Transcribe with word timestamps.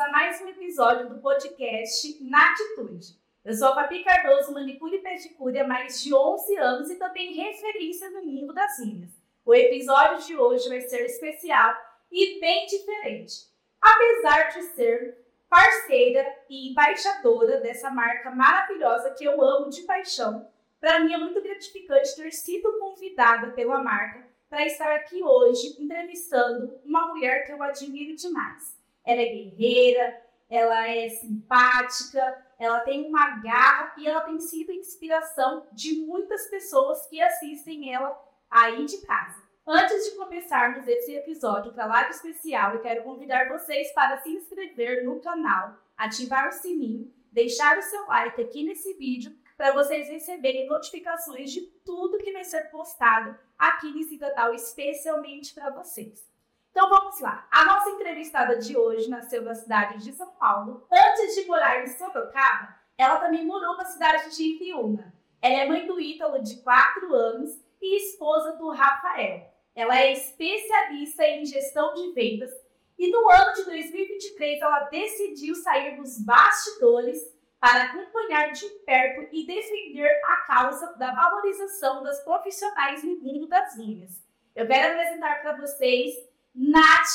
a 0.00 0.10
mais 0.10 0.40
um 0.40 0.48
episódio 0.48 1.10
do 1.10 1.20
podcast 1.20 2.24
Na 2.24 2.52
Atitude. 2.52 3.20
Eu 3.44 3.52
sou 3.52 3.68
a 3.68 3.74
Fabi 3.74 4.02
Cardoso, 4.02 4.54
manicure 4.54 4.96
e 4.96 5.02
pedicure 5.02 5.58
há 5.58 5.66
mais 5.66 6.02
de 6.02 6.14
11 6.14 6.56
anos 6.56 6.90
e 6.90 6.96
também 6.96 7.34
referência 7.34 8.08
no 8.08 8.24
mundo 8.24 8.54
das 8.54 8.78
unhas. 8.78 9.10
O 9.44 9.54
episódio 9.54 10.26
de 10.26 10.34
hoje 10.38 10.70
vai 10.70 10.80
ser 10.80 11.04
especial 11.04 11.74
e 12.10 12.40
bem 12.40 12.64
diferente. 12.64 13.50
Apesar 13.78 14.48
de 14.48 14.62
ser 14.68 15.18
parceira 15.50 16.26
e 16.48 16.70
embaixadora 16.70 17.60
dessa 17.60 17.90
marca 17.90 18.30
maravilhosa 18.30 19.10
que 19.10 19.24
eu 19.24 19.42
amo 19.42 19.68
de 19.68 19.82
paixão, 19.82 20.48
para 20.80 21.00
mim 21.00 21.12
é 21.12 21.18
muito 21.18 21.42
gratificante 21.42 22.16
ter 22.16 22.32
sido 22.32 22.72
convidada 22.78 23.50
pela 23.50 23.82
marca 23.82 24.26
para 24.48 24.64
estar 24.64 24.94
aqui 24.94 25.22
hoje 25.22 25.76
entrevistando 25.78 26.80
uma 26.86 27.08
mulher 27.08 27.44
que 27.44 27.52
eu 27.52 27.62
admiro 27.62 28.16
demais. 28.16 28.79
Ela 29.04 29.22
é 29.22 29.26
guerreira, 29.26 30.22
ela 30.48 30.88
é 30.88 31.08
simpática, 31.08 32.46
ela 32.58 32.80
tem 32.80 33.06
uma 33.06 33.38
garra 33.38 33.94
e 33.96 34.06
ela 34.06 34.20
tem 34.22 34.38
sido 34.40 34.72
inspiração 34.72 35.66
de 35.72 36.00
muitas 36.00 36.48
pessoas 36.48 37.06
que 37.06 37.20
assistem 37.22 37.94
ela 37.94 38.18
aí 38.50 38.84
de 38.84 38.98
casa. 39.06 39.40
Antes 39.66 40.10
de 40.10 40.16
começarmos 40.16 40.88
esse 40.88 41.14
episódio 41.14 41.72
para 41.72 41.86
live 41.86 42.10
especial, 42.10 42.74
eu 42.74 42.80
quero 42.80 43.04
convidar 43.04 43.48
vocês 43.48 43.92
para 43.92 44.18
se 44.20 44.30
inscrever 44.30 45.04
no 45.04 45.20
canal, 45.20 45.76
ativar 45.96 46.48
o 46.48 46.52
sininho, 46.52 47.12
deixar 47.30 47.78
o 47.78 47.82
seu 47.82 48.06
like 48.06 48.42
aqui 48.42 48.64
nesse 48.64 48.94
vídeo 48.94 49.38
para 49.56 49.72
vocês 49.72 50.08
receberem 50.08 50.66
notificações 50.66 51.52
de 51.52 51.60
tudo 51.84 52.18
que 52.18 52.32
vai 52.32 52.42
ser 52.42 52.70
postado 52.70 53.38
aqui 53.58 53.92
nesse 53.92 54.18
canal, 54.18 54.54
especialmente 54.54 55.54
para 55.54 55.70
vocês. 55.70 56.29
Então 56.70 56.88
vamos 56.88 57.20
lá. 57.20 57.46
A 57.50 57.64
nossa 57.64 57.90
entrevistada 57.90 58.58
de 58.58 58.76
hoje 58.76 59.10
nasceu 59.10 59.42
na 59.42 59.54
cidade 59.54 60.02
de 60.02 60.12
São 60.12 60.30
Paulo. 60.32 60.86
Antes 60.90 61.34
de 61.34 61.46
morar 61.46 61.82
em 61.82 61.86
Sorocaba, 61.86 62.76
ela 62.96 63.16
também 63.16 63.44
morou 63.44 63.76
na 63.76 63.84
cidade 63.84 64.34
de 64.36 64.42
Ibiúna. 64.54 65.12
Ela 65.42 65.62
é 65.62 65.68
mãe 65.68 65.86
do 65.86 65.98
Ítalo, 65.98 66.42
de 66.42 66.62
4 66.62 67.14
anos, 67.14 67.58
e 67.80 67.96
esposa 67.96 68.56
do 68.56 68.70
Rafael. 68.70 69.50
Ela 69.74 69.98
é 69.98 70.12
especialista 70.12 71.24
em 71.24 71.44
gestão 71.44 71.94
de 71.94 72.12
vendas 72.12 72.50
e 72.98 73.10
no 73.10 73.30
ano 73.30 73.54
de 73.54 73.64
2023 73.64 74.60
ela 74.60 74.80
decidiu 74.90 75.54
sair 75.54 75.96
dos 75.96 76.22
bastidores 76.22 77.18
para 77.58 77.84
acompanhar 77.84 78.52
de 78.52 78.68
perto 78.84 79.26
e 79.32 79.46
defender 79.46 80.10
a 80.24 80.36
causa 80.46 80.94
da 80.98 81.10
valorização 81.10 82.02
das 82.02 82.22
profissionais 82.22 83.02
no 83.02 83.16
mundo 83.16 83.46
das 83.46 83.74
unhas. 83.78 84.22
Eu 84.54 84.66
quero 84.66 84.92
apresentar 84.92 85.40
para 85.40 85.56
vocês 85.56 86.14
Nath 86.54 87.08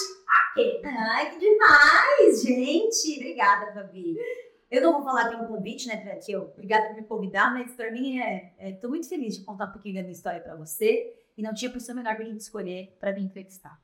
Ake. 0.54 0.82
Ai, 0.86 1.32
que 1.32 1.40
demais, 1.40 2.42
gente! 2.42 3.16
Obrigada, 3.18 3.74
Fabi. 3.74 4.16
Eu 4.70 4.82
não 4.82 4.94
vou 4.94 5.04
falar 5.04 5.30
que 5.30 5.36
é 5.36 5.48
convite, 5.48 5.88
né, 5.88 5.98
Tati? 5.98 6.36
Obrigada 6.36 6.88
por 6.88 6.96
me 6.96 7.04
convidar, 7.04 7.54
mas 7.54 7.72
para 7.74 7.92
mim 7.92 8.20
é. 8.20 8.54
Estou 8.60 8.90
é, 8.90 8.92
muito 8.92 9.08
feliz 9.08 9.38
de 9.38 9.46
contar 9.46 9.66
um 9.66 9.72
pouquinho 9.72 9.96
da 9.96 10.02
minha 10.02 10.12
história 10.12 10.42
para 10.42 10.56
você 10.56 11.14
e 11.38 11.42
não 11.42 11.54
tinha 11.54 11.72
pessoa 11.72 11.96
melhor 11.96 12.16
para 12.16 12.26
a 12.26 12.28
gente 12.28 12.42
escolher 12.42 12.96
para 13.00 13.14
me 13.14 13.22
entrevistar. 13.22 13.80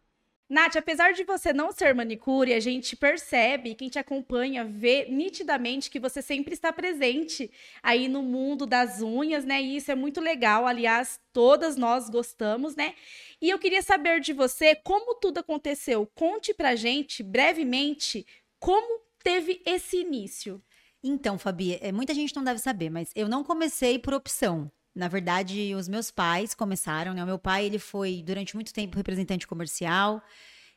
Nath, 0.51 0.75
apesar 0.75 1.13
de 1.13 1.23
você 1.23 1.53
não 1.53 1.71
ser 1.71 1.95
manicure, 1.95 2.53
a 2.53 2.59
gente 2.59 2.93
percebe, 2.93 3.73
quem 3.73 3.87
te 3.87 3.97
acompanha 3.97 4.65
vê 4.65 5.05
nitidamente 5.09 5.89
que 5.89 5.97
você 5.97 6.21
sempre 6.21 6.53
está 6.53 6.73
presente 6.73 7.49
aí 7.81 8.09
no 8.09 8.21
mundo 8.21 8.65
das 8.65 9.01
unhas, 9.01 9.45
né? 9.45 9.61
E 9.61 9.77
isso 9.77 9.93
é 9.93 9.95
muito 9.95 10.19
legal. 10.19 10.67
Aliás, 10.67 11.21
todas 11.31 11.77
nós 11.77 12.09
gostamos, 12.09 12.75
né? 12.75 12.95
E 13.41 13.49
eu 13.49 13.57
queria 13.57 13.81
saber 13.81 14.19
de 14.19 14.33
você 14.33 14.75
como 14.75 15.15
tudo 15.15 15.39
aconteceu. 15.39 16.05
Conte 16.13 16.53
pra 16.53 16.75
gente, 16.75 17.23
brevemente, 17.23 18.27
como 18.59 19.05
teve 19.23 19.61
esse 19.65 20.01
início. 20.01 20.61
Então, 21.01 21.39
Fabi, 21.39 21.79
é, 21.79 21.93
muita 21.93 22.13
gente 22.13 22.35
não 22.35 22.43
deve 22.43 22.59
saber, 22.59 22.89
mas 22.89 23.09
eu 23.15 23.29
não 23.29 23.41
comecei 23.41 23.97
por 23.97 24.13
opção. 24.13 24.69
Na 24.93 25.07
verdade, 25.07 25.73
os 25.75 25.87
meus 25.87 26.11
pais 26.11 26.53
começaram, 26.53 27.13
né? 27.13 27.23
O 27.23 27.27
meu 27.27 27.39
pai, 27.39 27.65
ele 27.65 27.79
foi 27.79 28.21
durante 28.25 28.55
muito 28.55 28.73
tempo 28.73 28.97
representante 28.97 29.47
comercial, 29.47 30.21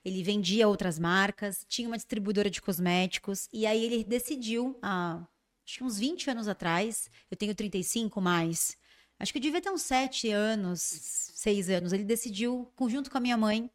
ele 0.05 0.23
vendia 0.23 0.69
outras 0.69 0.99
marcas, 0.99 1.65
tinha 1.69 1.89
uma 1.89 1.97
distribuidora 1.97 2.49
de 2.49 2.63
cosméticos, 2.63 3.49
e 3.53 3.67
aí 3.67 3.85
ele 3.85 4.05
decidiu, 4.05 4.79
há 4.83 5.27
acho 5.67 5.79
que 5.79 5.85
uns 5.85 5.99
20 5.99 6.31
anos 6.31 6.47
atrás, 6.47 7.11
eu 7.31 7.37
tenho 7.37 7.55
35 7.55 8.21
mais, 8.21 8.77
acho 9.19 9.33
que 9.33 9.39
eu 9.39 9.43
devia 9.43 9.63
ter 9.63 9.71
uns 9.71 9.83
7 9.83 10.31
anos, 10.31 10.81
6 10.81 11.71
anos, 11.71 11.93
ele 11.93 12.05
decidiu, 12.05 12.71
junto 12.89 13.11
com 13.11 13.17
a 13.17 13.21
minha 13.21 13.37
mãe, 13.37 13.71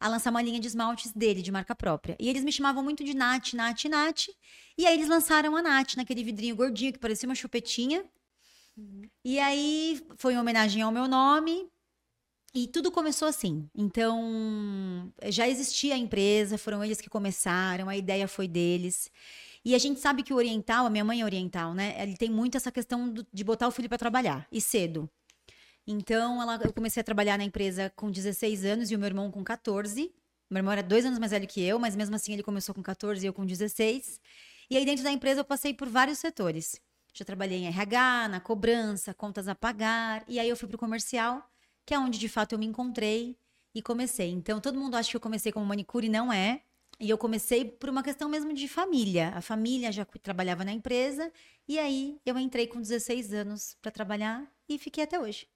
a 0.00 0.08
lançar 0.08 0.30
uma 0.30 0.42
linha 0.42 0.60
de 0.60 0.66
esmaltes 0.66 1.12
dele, 1.12 1.42
de 1.42 1.50
marca 1.50 1.74
própria. 1.74 2.16
E 2.20 2.28
eles 2.28 2.44
me 2.44 2.52
chamavam 2.52 2.82
muito 2.82 3.02
de 3.02 3.14
Nath, 3.14 3.52
Nath, 3.54 3.84
Nath. 3.84 4.28
E 4.76 4.86
aí 4.86 4.94
eles 4.94 5.08
lançaram 5.08 5.56
a 5.56 5.62
Nath, 5.62 5.96
naquele 5.96 6.22
vidrinho 6.22 6.54
gordinho 6.54 6.92
que 6.92 6.98
parecia 6.98 7.28
uma 7.28 7.34
chupetinha. 7.34 8.04
Uhum. 8.78 9.02
E 9.24 9.38
aí 9.40 10.00
foi 10.16 10.34
em 10.34 10.38
homenagem 10.38 10.82
ao 10.82 10.92
meu 10.92 11.08
nome. 11.08 11.68
E 12.54 12.66
tudo 12.66 12.90
começou 12.90 13.28
assim. 13.28 13.68
Então, 13.74 15.12
já 15.26 15.46
existia 15.48 15.94
a 15.94 15.98
empresa, 15.98 16.56
foram 16.56 16.82
eles 16.82 17.00
que 17.00 17.10
começaram, 17.10 17.88
a 17.88 17.96
ideia 17.96 18.26
foi 18.26 18.48
deles. 18.48 19.10
E 19.64 19.74
a 19.74 19.78
gente 19.78 20.00
sabe 20.00 20.22
que 20.22 20.32
o 20.32 20.36
oriental, 20.36 20.86
a 20.86 20.90
minha 20.90 21.04
mãe 21.04 21.20
é 21.20 21.24
oriental, 21.24 21.74
né? 21.74 21.94
Ele 22.02 22.16
tem 22.16 22.30
muito 22.30 22.56
essa 22.56 22.72
questão 22.72 23.12
de 23.32 23.44
botar 23.44 23.68
o 23.68 23.70
filho 23.70 23.88
para 23.88 23.98
trabalhar, 23.98 24.46
e 24.50 24.60
cedo. 24.60 25.10
Então, 25.86 26.40
ela, 26.40 26.58
eu 26.64 26.72
comecei 26.72 27.00
a 27.00 27.04
trabalhar 27.04 27.38
na 27.38 27.44
empresa 27.44 27.92
com 27.96 28.10
16 28.10 28.64
anos 28.64 28.90
e 28.90 28.96
o 28.96 28.98
meu 28.98 29.06
irmão 29.06 29.30
com 29.30 29.44
14. 29.44 30.12
Meu 30.50 30.58
irmão 30.60 30.72
era 30.72 30.82
dois 30.82 31.04
anos 31.04 31.18
mais 31.18 31.32
velho 31.32 31.46
que 31.46 31.62
eu, 31.62 31.78
mas 31.78 31.94
mesmo 31.96 32.16
assim 32.16 32.32
ele 32.32 32.42
começou 32.42 32.74
com 32.74 32.82
14 32.82 33.24
e 33.24 33.28
eu 33.28 33.32
com 33.32 33.44
16. 33.44 34.20
E 34.70 34.76
aí, 34.76 34.84
dentro 34.84 35.04
da 35.04 35.12
empresa, 35.12 35.40
eu 35.40 35.44
passei 35.44 35.74
por 35.74 35.88
vários 35.88 36.18
setores. 36.18 36.80
Já 37.18 37.24
trabalhei 37.24 37.58
em 37.58 37.66
RH, 37.66 38.28
na 38.28 38.38
cobrança, 38.38 39.12
contas 39.12 39.48
a 39.48 39.54
pagar. 39.54 40.24
E 40.28 40.38
aí 40.38 40.48
eu 40.48 40.56
fui 40.56 40.68
para 40.68 40.76
o 40.76 40.78
comercial, 40.78 41.50
que 41.84 41.92
é 41.92 41.98
onde 41.98 42.16
de 42.16 42.28
fato 42.28 42.52
eu 42.52 42.60
me 42.60 42.66
encontrei 42.66 43.36
e 43.74 43.82
comecei. 43.82 44.30
Então 44.30 44.60
todo 44.60 44.78
mundo 44.78 44.94
acha 44.94 45.10
que 45.10 45.16
eu 45.16 45.20
comecei 45.20 45.50
como 45.50 45.66
manicure, 45.66 46.08
não 46.08 46.32
é. 46.32 46.62
E 47.00 47.10
eu 47.10 47.18
comecei 47.18 47.64
por 47.64 47.90
uma 47.90 48.04
questão 48.04 48.28
mesmo 48.28 48.52
de 48.52 48.68
família. 48.68 49.32
A 49.34 49.40
família 49.40 49.90
já 49.90 50.04
trabalhava 50.04 50.64
na 50.64 50.70
empresa. 50.72 51.32
E 51.66 51.76
aí 51.76 52.20
eu 52.24 52.38
entrei 52.38 52.68
com 52.68 52.80
16 52.80 53.32
anos 53.32 53.76
para 53.82 53.90
trabalhar 53.90 54.46
e 54.68 54.78
fiquei 54.78 55.02
até 55.02 55.18
hoje. 55.18 55.48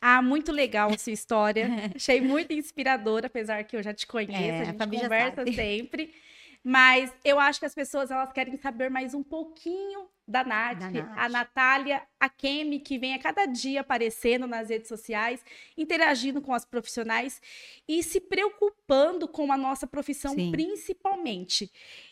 Ah, 0.00 0.20
muito 0.20 0.50
legal 0.50 0.90
a 0.90 0.98
sua 0.98 1.12
história. 1.12 1.68
Achei 1.94 2.20
muito 2.20 2.52
inspiradora, 2.52 3.28
apesar 3.28 3.62
que 3.62 3.76
eu 3.76 3.84
já 3.84 3.94
te 3.94 4.04
conheço, 4.04 4.32
é, 4.32 4.60
a 4.62 4.64
gente 4.64 4.82
a 4.82 4.86
conversa 4.86 5.44
sempre. 5.52 6.12
Mas 6.64 7.12
eu 7.24 7.38
acho 7.38 7.60
que 7.60 7.66
as 7.66 7.74
pessoas 7.74 8.10
elas 8.10 8.32
querem 8.32 8.56
saber 8.56 8.90
mais 8.90 9.14
um 9.14 9.22
pouquinho 9.22 10.08
da 10.28 10.44
Nath, 10.44 10.78
da 10.78 10.90
Nath. 10.90 11.16
a 11.16 11.28
Natália 11.28 11.98
Akemi, 12.20 12.80
que 12.80 12.98
vem 12.98 13.14
a 13.14 13.18
cada 13.18 13.46
dia 13.46 13.80
aparecendo 13.80 14.46
nas 14.46 14.68
redes 14.68 14.88
sociais, 14.88 15.44
interagindo 15.76 16.40
com 16.40 16.52
as 16.52 16.64
profissionais 16.64 17.40
e 17.86 18.02
se 18.02 18.20
preocupando 18.20 19.28
com 19.28 19.52
a 19.52 19.56
nossa 19.56 19.86
profissão 19.86 20.34
Sim. 20.34 20.50
principalmente. 20.50 21.70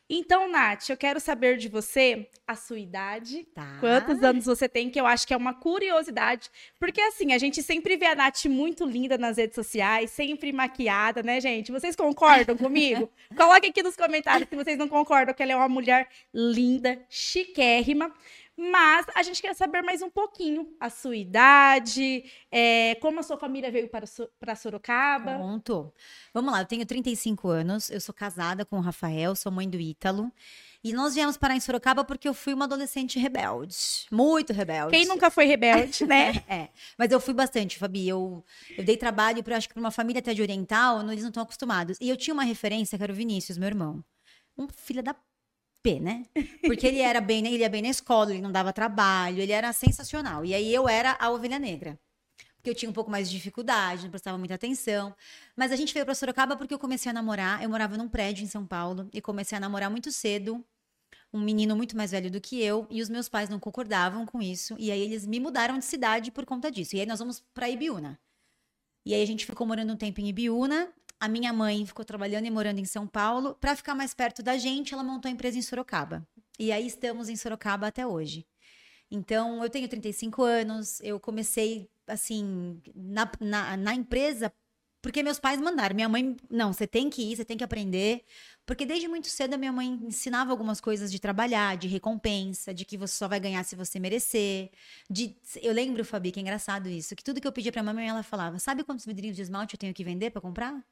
Então, 0.08 0.48
Nath, 0.48 0.88
eu 0.88 0.96
quero 0.96 1.18
saber 1.18 1.56
de 1.56 1.68
você 1.68 2.28
a 2.46 2.54
sua 2.54 2.78
idade, 2.78 3.44
tá. 3.52 3.78
quantos 3.80 4.22
anos 4.22 4.46
você 4.46 4.68
tem, 4.68 4.88
que 4.88 5.00
eu 5.00 5.06
acho 5.06 5.26
que 5.26 5.34
é 5.34 5.36
uma 5.36 5.52
curiosidade. 5.52 6.48
Porque, 6.78 7.00
assim, 7.00 7.32
a 7.32 7.38
gente 7.38 7.60
sempre 7.60 7.96
vê 7.96 8.06
a 8.06 8.14
Nath 8.14 8.44
muito 8.44 8.84
linda 8.84 9.18
nas 9.18 9.36
redes 9.36 9.56
sociais, 9.56 10.12
sempre 10.12 10.52
maquiada, 10.52 11.24
né, 11.24 11.40
gente? 11.40 11.72
Vocês 11.72 11.96
concordam 11.96 12.56
comigo? 12.56 13.10
Coloque 13.36 13.66
aqui 13.66 13.82
nos 13.82 13.96
comentários 13.96 14.48
se 14.48 14.54
vocês 14.54 14.78
não 14.78 14.88
concordam 14.88 15.34
que 15.34 15.42
ela 15.42 15.52
é 15.52 15.56
uma 15.56 15.68
mulher 15.68 16.08
linda, 16.32 17.04
chiquérrima. 17.10 18.14
Mas 18.56 19.04
a 19.14 19.22
gente 19.22 19.42
quer 19.42 19.54
saber 19.54 19.82
mais 19.82 20.00
um 20.00 20.08
pouquinho 20.08 20.74
a 20.80 20.88
sua 20.88 21.14
idade, 21.14 22.24
é, 22.50 22.94
como 22.96 23.20
a 23.20 23.22
sua 23.22 23.36
família 23.36 23.70
veio 23.70 23.88
para, 23.88 24.06
para 24.40 24.54
Sorocaba. 24.54 25.34
Pronto. 25.34 25.92
Vamos 26.32 26.52
lá, 26.52 26.62
eu 26.62 26.66
tenho 26.66 26.86
35 26.86 27.48
anos, 27.48 27.90
eu 27.90 28.00
sou 28.00 28.14
casada 28.14 28.64
com 28.64 28.78
o 28.78 28.80
Rafael, 28.80 29.36
sou 29.36 29.52
mãe 29.52 29.68
do 29.68 29.78
Ítalo. 29.78 30.32
E 30.82 30.92
nós 30.92 31.14
viemos 31.14 31.36
parar 31.36 31.56
em 31.56 31.60
Sorocaba 31.60 32.04
porque 32.04 32.28
eu 32.28 32.32
fui 32.32 32.54
uma 32.54 32.64
adolescente 32.64 33.18
rebelde. 33.18 34.06
Muito 34.10 34.52
rebelde. 34.52 34.92
Quem 34.92 35.04
nunca 35.04 35.30
foi 35.30 35.44
rebelde, 35.44 36.06
né? 36.06 36.44
é. 36.48 36.68
Mas 36.96 37.10
eu 37.10 37.20
fui 37.20 37.34
bastante, 37.34 37.76
Fabi. 37.76 38.08
Eu, 38.08 38.44
eu 38.78 38.84
dei 38.84 38.96
trabalho 38.96 39.42
para 39.42 39.56
acho 39.56 39.68
que 39.68 39.74
para 39.74 39.80
uma 39.80 39.90
família 39.90 40.20
até 40.20 40.32
de 40.32 40.40
oriental, 40.40 41.02
eles 41.02 41.22
não 41.22 41.30
estão 41.30 41.42
acostumados. 41.42 41.98
E 42.00 42.08
eu 42.08 42.16
tinha 42.16 42.32
uma 42.32 42.44
referência, 42.44 42.96
que 42.96 43.02
era 43.02 43.12
o 43.12 43.16
Vinícius, 43.16 43.58
meu 43.58 43.66
irmão. 43.66 44.04
Um 44.56 44.68
filho 44.68 45.02
da 45.02 45.14
né? 46.00 46.26
Porque 46.62 46.86
ele 46.86 47.00
era 47.00 47.20
bem, 47.20 47.46
ele 47.46 47.58
ia 47.58 47.68
bem 47.68 47.82
na 47.82 47.88
escola, 47.88 48.32
ele 48.32 48.42
não 48.42 48.52
dava 48.52 48.72
trabalho, 48.72 49.40
ele 49.40 49.52
era 49.52 49.72
sensacional. 49.72 50.44
E 50.44 50.54
aí 50.54 50.72
eu 50.74 50.88
era 50.88 51.16
a 51.18 51.30
ovelha 51.30 51.58
negra. 51.58 51.98
Porque 52.56 52.70
eu 52.70 52.74
tinha 52.74 52.90
um 52.90 52.92
pouco 52.92 53.10
mais 53.10 53.30
de 53.30 53.36
dificuldade, 53.36 54.02
não 54.02 54.10
prestava 54.10 54.36
muita 54.36 54.54
atenção. 54.54 55.14
Mas 55.54 55.70
a 55.70 55.76
gente 55.76 55.94
veio 55.94 56.04
para 56.04 56.14
Sorocaba 56.14 56.56
porque 56.56 56.74
eu 56.74 56.78
comecei 56.78 57.10
a 57.10 57.12
namorar. 57.12 57.62
Eu 57.62 57.70
morava 57.70 57.96
num 57.96 58.08
prédio 58.08 58.42
em 58.42 58.48
São 58.48 58.66
Paulo 58.66 59.08
e 59.12 59.20
comecei 59.20 59.56
a 59.56 59.60
namorar 59.60 59.90
muito 59.90 60.10
cedo. 60.10 60.64
Um 61.32 61.40
menino 61.40 61.76
muito 61.76 61.96
mais 61.96 62.10
velho 62.10 62.30
do 62.30 62.40
que 62.40 62.62
eu, 62.62 62.86
e 62.88 63.02
os 63.02 63.08
meus 63.08 63.28
pais 63.28 63.48
não 63.48 63.58
concordavam 63.58 64.24
com 64.24 64.40
isso, 64.40 64.74
e 64.78 64.90
aí 64.90 65.00
eles 65.00 65.26
me 65.26 65.38
mudaram 65.38 65.78
de 65.78 65.84
cidade 65.84 66.30
por 66.30 66.46
conta 66.46 66.70
disso. 66.70 66.96
E 66.96 67.00
aí 67.00 67.06
nós 67.06 67.18
vamos 67.18 67.42
para 67.52 67.68
Ibiúna. 67.68 68.18
E 69.04 69.12
aí 69.12 69.22
a 69.22 69.26
gente 69.26 69.44
ficou 69.44 69.66
morando 69.66 69.92
um 69.92 69.96
tempo 69.96 70.20
em 70.20 70.28
Ibiúna, 70.28 70.88
a 71.20 71.28
minha 71.28 71.52
mãe 71.52 71.84
ficou 71.86 72.04
trabalhando 72.04 72.46
e 72.46 72.50
morando 72.50 72.78
em 72.78 72.84
São 72.84 73.06
Paulo. 73.06 73.56
Para 73.60 73.76
ficar 73.76 73.94
mais 73.94 74.14
perto 74.14 74.42
da 74.42 74.56
gente, 74.56 74.94
ela 74.94 75.02
montou 75.02 75.28
a 75.28 75.32
empresa 75.32 75.58
em 75.58 75.62
Sorocaba. 75.62 76.26
E 76.58 76.72
aí 76.72 76.86
estamos 76.86 77.28
em 77.28 77.36
Sorocaba 77.36 77.86
até 77.86 78.06
hoje. 78.06 78.46
Então, 79.10 79.62
eu 79.62 79.70
tenho 79.70 79.88
35 79.88 80.42
anos, 80.42 81.00
eu 81.00 81.20
comecei, 81.20 81.88
assim, 82.06 82.80
na, 82.94 83.30
na, 83.40 83.76
na 83.76 83.94
empresa 83.94 84.52
porque 85.06 85.22
meus 85.22 85.38
pais 85.38 85.60
mandaram. 85.60 85.94
Minha 85.94 86.08
mãe, 86.08 86.36
não, 86.50 86.72
você 86.72 86.84
tem 86.84 87.08
que 87.08 87.22
ir, 87.22 87.36
você 87.36 87.44
tem 87.44 87.56
que 87.56 87.62
aprender. 87.62 88.24
Porque 88.66 88.84
desde 88.84 89.06
muito 89.06 89.28
cedo 89.28 89.54
a 89.54 89.56
minha 89.56 89.70
mãe 89.70 89.86
ensinava 90.02 90.50
algumas 90.50 90.80
coisas 90.80 91.12
de 91.12 91.20
trabalhar, 91.20 91.76
de 91.76 91.86
recompensa, 91.86 92.74
de 92.74 92.84
que 92.84 92.96
você 92.96 93.14
só 93.14 93.28
vai 93.28 93.38
ganhar 93.38 93.62
se 93.64 93.76
você 93.76 94.00
merecer. 94.00 94.68
De, 95.08 95.36
eu 95.62 95.72
lembro, 95.72 96.04
Fabi, 96.04 96.32
que 96.32 96.40
é 96.40 96.42
engraçado 96.42 96.88
isso, 96.88 97.14
que 97.14 97.22
tudo 97.22 97.40
que 97.40 97.46
eu 97.46 97.52
pedia 97.52 97.70
pra 97.70 97.84
mamãe, 97.84 98.08
ela 98.08 98.24
falava: 98.24 98.58
Sabe 98.58 98.82
quantos 98.82 99.06
vidrinhos 99.06 99.36
de 99.36 99.42
esmalte 99.42 99.74
eu 99.74 99.78
tenho 99.78 99.94
que 99.94 100.02
vender 100.02 100.30
para 100.30 100.40
comprar? 100.40 100.84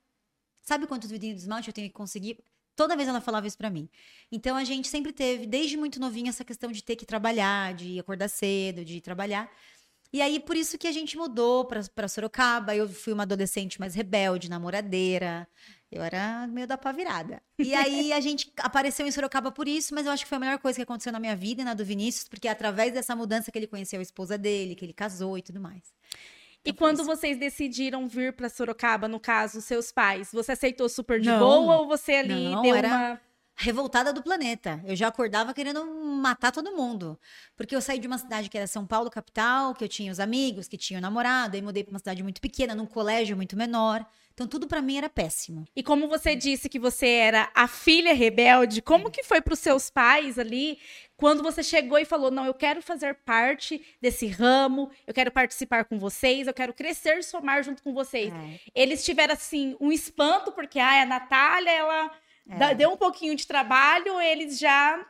Sabe 0.64 0.86
quantos 0.86 1.10
vidrinhos 1.10 1.36
de 1.36 1.42
esmalte 1.42 1.68
eu 1.68 1.74
tenho 1.74 1.88
que 1.88 1.94
conseguir? 1.94 2.38
Toda 2.74 2.96
vez 2.96 3.08
ela 3.08 3.20
falava 3.20 3.46
isso 3.46 3.56
para 3.56 3.70
mim. 3.70 3.88
Então 4.32 4.56
a 4.56 4.64
gente 4.64 4.88
sempre 4.88 5.12
teve, 5.12 5.46
desde 5.46 5.76
muito 5.76 6.00
novinha, 6.00 6.30
essa 6.30 6.44
questão 6.44 6.72
de 6.72 6.82
ter 6.82 6.96
que 6.96 7.06
trabalhar, 7.06 7.74
de 7.74 8.00
acordar 8.00 8.28
cedo, 8.28 8.84
de 8.84 9.00
trabalhar. 9.00 9.50
E 10.12 10.22
aí, 10.22 10.38
por 10.38 10.56
isso 10.56 10.78
que 10.78 10.86
a 10.86 10.92
gente 10.92 11.16
mudou 11.16 11.64
para 11.64 12.06
Sorocaba. 12.06 12.74
Eu 12.74 12.88
fui 12.88 13.12
uma 13.12 13.24
adolescente 13.24 13.80
mais 13.80 13.96
rebelde, 13.96 14.48
namoradeira. 14.48 15.46
Eu 15.90 16.04
era 16.04 16.46
meio 16.46 16.68
da 16.68 16.78
pá 16.78 16.92
virada. 16.92 17.42
E 17.58 17.74
aí 17.74 18.12
a 18.12 18.20
gente 18.20 18.52
apareceu 18.58 19.06
em 19.06 19.10
Sorocaba 19.10 19.50
por 19.50 19.66
isso, 19.66 19.92
mas 19.92 20.06
eu 20.06 20.12
acho 20.12 20.22
que 20.22 20.28
foi 20.28 20.36
a 20.36 20.40
melhor 20.40 20.58
coisa 20.60 20.76
que 20.76 20.82
aconteceu 20.82 21.12
na 21.12 21.18
minha 21.18 21.34
vida 21.34 21.62
e 21.62 21.64
na 21.64 21.74
do 21.74 21.84
Vinícius, 21.84 22.28
porque 22.28 22.46
é 22.46 22.50
através 22.52 22.92
dessa 22.92 23.14
mudança 23.16 23.50
que 23.50 23.58
ele 23.58 23.66
conheceu 23.66 23.98
a 23.98 24.02
esposa 24.02 24.38
dele, 24.38 24.76
que 24.76 24.84
ele 24.84 24.92
casou 24.92 25.36
e 25.36 25.42
tudo 25.42 25.60
mais. 25.60 25.82
E 26.64 26.72
quando 26.72 26.96
isso. 26.96 27.04
vocês 27.04 27.36
decidiram 27.36 28.08
vir 28.08 28.32
para 28.32 28.48
Sorocaba, 28.48 29.06
no 29.06 29.20
caso, 29.20 29.60
seus 29.60 29.92
pais, 29.92 30.30
você 30.32 30.52
aceitou 30.52 30.88
super 30.88 31.20
de 31.20 31.28
não, 31.28 31.38
boa 31.38 31.76
ou 31.76 31.86
você 31.86 32.14
ali 32.14 32.50
não, 32.50 32.62
deu 32.62 32.74
era... 32.74 32.88
uma 32.88 33.20
revoltada 33.56 34.12
do 34.12 34.22
planeta. 34.22 34.80
Eu 34.84 34.96
já 34.96 35.08
acordava 35.08 35.54
querendo 35.54 35.84
matar 35.86 36.50
todo 36.50 36.72
mundo. 36.72 37.18
Porque 37.56 37.74
eu 37.74 37.80
saí 37.80 37.98
de 37.98 38.06
uma 38.06 38.18
cidade 38.18 38.48
que 38.48 38.58
era 38.58 38.66
São 38.66 38.86
Paulo, 38.86 39.10
capital, 39.10 39.74
que 39.74 39.84
eu 39.84 39.88
tinha 39.88 40.10
os 40.10 40.20
amigos, 40.20 40.66
que 40.66 40.76
tinha 40.76 40.98
o 40.98 41.02
namorado, 41.02 41.56
aí 41.56 41.62
mudei 41.62 41.84
para 41.84 41.92
uma 41.92 41.98
cidade 41.98 42.22
muito 42.22 42.40
pequena, 42.40 42.74
num 42.74 42.86
colégio 42.86 43.36
muito 43.36 43.56
menor. 43.56 44.04
Então 44.34 44.48
tudo 44.48 44.66
para 44.66 44.82
mim 44.82 44.98
era 44.98 45.08
péssimo. 45.08 45.64
E 45.76 45.82
como 45.82 46.08
você 46.08 46.34
disse 46.34 46.68
que 46.68 46.78
você 46.78 47.06
era 47.06 47.48
a 47.54 47.68
filha 47.68 48.12
rebelde, 48.12 48.82
como 48.82 49.06
é. 49.06 49.10
que 49.10 49.22
foi 49.22 49.40
para 49.40 49.54
os 49.54 49.60
seus 49.60 49.88
pais 49.88 50.40
ali 50.40 50.76
quando 51.16 51.40
você 51.40 51.62
chegou 51.62 51.96
e 51.98 52.04
falou: 52.04 52.32
"Não, 52.32 52.44
eu 52.44 52.52
quero 52.52 52.82
fazer 52.82 53.14
parte 53.24 53.80
desse 54.02 54.26
ramo, 54.26 54.90
eu 55.06 55.14
quero 55.14 55.30
participar 55.30 55.84
com 55.84 56.00
vocês, 56.00 56.48
eu 56.48 56.54
quero 56.54 56.74
crescer, 56.74 57.22
somar 57.22 57.62
junto 57.62 57.80
com 57.80 57.94
vocês". 57.94 58.32
É. 58.34 58.58
Eles 58.74 59.04
tiveram 59.04 59.34
assim 59.34 59.76
um 59.80 59.92
espanto 59.92 60.50
porque 60.50 60.80
ah, 60.80 61.02
a 61.02 61.06
Natália, 61.06 61.70
ela 61.70 62.10
é. 62.48 62.74
Deu 62.74 62.90
um 62.90 62.96
pouquinho 62.96 63.34
de 63.34 63.46
trabalho, 63.46 64.20
eles 64.20 64.58
já 64.58 65.06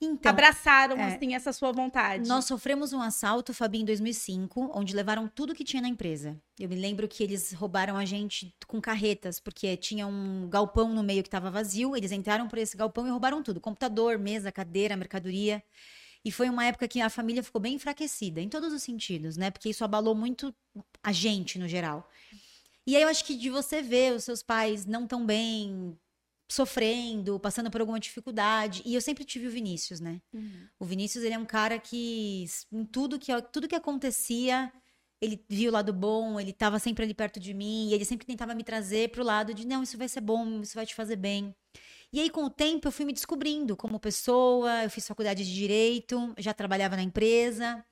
então, 0.00 0.30
abraçaram 0.30 0.96
é, 0.96 1.14
assim 1.14 1.34
essa 1.34 1.52
sua 1.52 1.72
vontade. 1.72 2.28
Nós 2.28 2.44
sofremos 2.44 2.92
um 2.92 3.00
assalto, 3.00 3.52
Fabi, 3.52 3.80
em 3.80 3.84
2005, 3.84 4.70
onde 4.72 4.94
levaram 4.94 5.26
tudo 5.26 5.54
que 5.54 5.64
tinha 5.64 5.82
na 5.82 5.88
empresa. 5.88 6.40
Eu 6.58 6.68
me 6.68 6.76
lembro 6.76 7.08
que 7.08 7.22
eles 7.22 7.52
roubaram 7.52 7.96
a 7.96 8.04
gente 8.04 8.54
com 8.66 8.80
carretas, 8.80 9.40
porque 9.40 9.76
tinha 9.76 10.06
um 10.06 10.48
galpão 10.48 10.94
no 10.94 11.02
meio 11.02 11.22
que 11.22 11.28
estava 11.28 11.50
vazio. 11.50 11.96
Eles 11.96 12.12
entraram 12.12 12.46
por 12.46 12.58
esse 12.58 12.76
galpão 12.76 13.06
e 13.06 13.10
roubaram 13.10 13.42
tudo: 13.42 13.60
computador, 13.60 14.18
mesa, 14.18 14.52
cadeira, 14.52 14.96
mercadoria. 14.96 15.62
E 16.24 16.30
foi 16.30 16.48
uma 16.48 16.64
época 16.64 16.86
que 16.86 17.00
a 17.00 17.10
família 17.10 17.42
ficou 17.42 17.60
bem 17.60 17.74
enfraquecida, 17.74 18.40
em 18.40 18.48
todos 18.48 18.72
os 18.72 18.82
sentidos, 18.82 19.36
né? 19.36 19.50
Porque 19.50 19.68
isso 19.68 19.84
abalou 19.84 20.14
muito 20.14 20.54
a 21.02 21.12
gente 21.12 21.58
no 21.58 21.68
geral. 21.68 22.08
E 22.86 22.96
aí 22.96 23.02
eu 23.02 23.08
acho 23.08 23.24
que 23.24 23.36
de 23.36 23.50
você 23.50 23.82
ver 23.82 24.14
os 24.14 24.24
seus 24.24 24.42
pais 24.42 24.84
não 24.84 25.06
tão 25.06 25.24
bem, 25.24 25.96
sofrendo, 26.50 27.38
passando 27.38 27.70
por 27.70 27.80
alguma 27.80 28.00
dificuldade. 28.00 28.82
E 28.84 28.94
eu 28.94 29.00
sempre 29.00 29.24
tive 29.24 29.46
o 29.46 29.50
Vinícius, 29.50 30.00
né? 30.00 30.20
Uhum. 30.32 30.66
O 30.80 30.84
Vinícius, 30.84 31.22
ele 31.22 31.34
é 31.34 31.38
um 31.38 31.44
cara 31.44 31.78
que, 31.78 32.46
em 32.72 32.84
tudo 32.84 33.18
que, 33.18 33.30
tudo 33.52 33.68
que 33.68 33.74
acontecia, 33.74 34.72
ele 35.20 35.44
viu 35.48 35.70
o 35.70 35.72
lado 35.72 35.92
bom, 35.92 36.40
ele 36.40 36.50
estava 36.50 36.78
sempre 36.78 37.04
ali 37.04 37.12
perto 37.12 37.38
de 37.38 37.52
mim, 37.52 37.88
e 37.88 37.94
ele 37.94 38.04
sempre 38.04 38.26
tentava 38.26 38.54
me 38.54 38.64
trazer 38.64 39.10
para 39.10 39.20
o 39.20 39.24
lado 39.24 39.52
de, 39.52 39.66
não, 39.66 39.82
isso 39.82 39.98
vai 39.98 40.08
ser 40.08 40.20
bom, 40.20 40.62
isso 40.62 40.74
vai 40.74 40.86
te 40.86 40.94
fazer 40.94 41.16
bem. 41.16 41.54
E 42.10 42.20
aí, 42.20 42.30
com 42.30 42.44
o 42.44 42.50
tempo, 42.50 42.88
eu 42.88 42.92
fui 42.92 43.04
me 43.04 43.12
descobrindo 43.12 43.76
como 43.76 44.00
pessoa, 44.00 44.84
eu 44.84 44.90
fiz 44.90 45.06
faculdade 45.06 45.44
de 45.44 45.54
Direito, 45.54 46.34
já 46.38 46.54
trabalhava 46.54 46.96
na 46.96 47.02
empresa. 47.02 47.84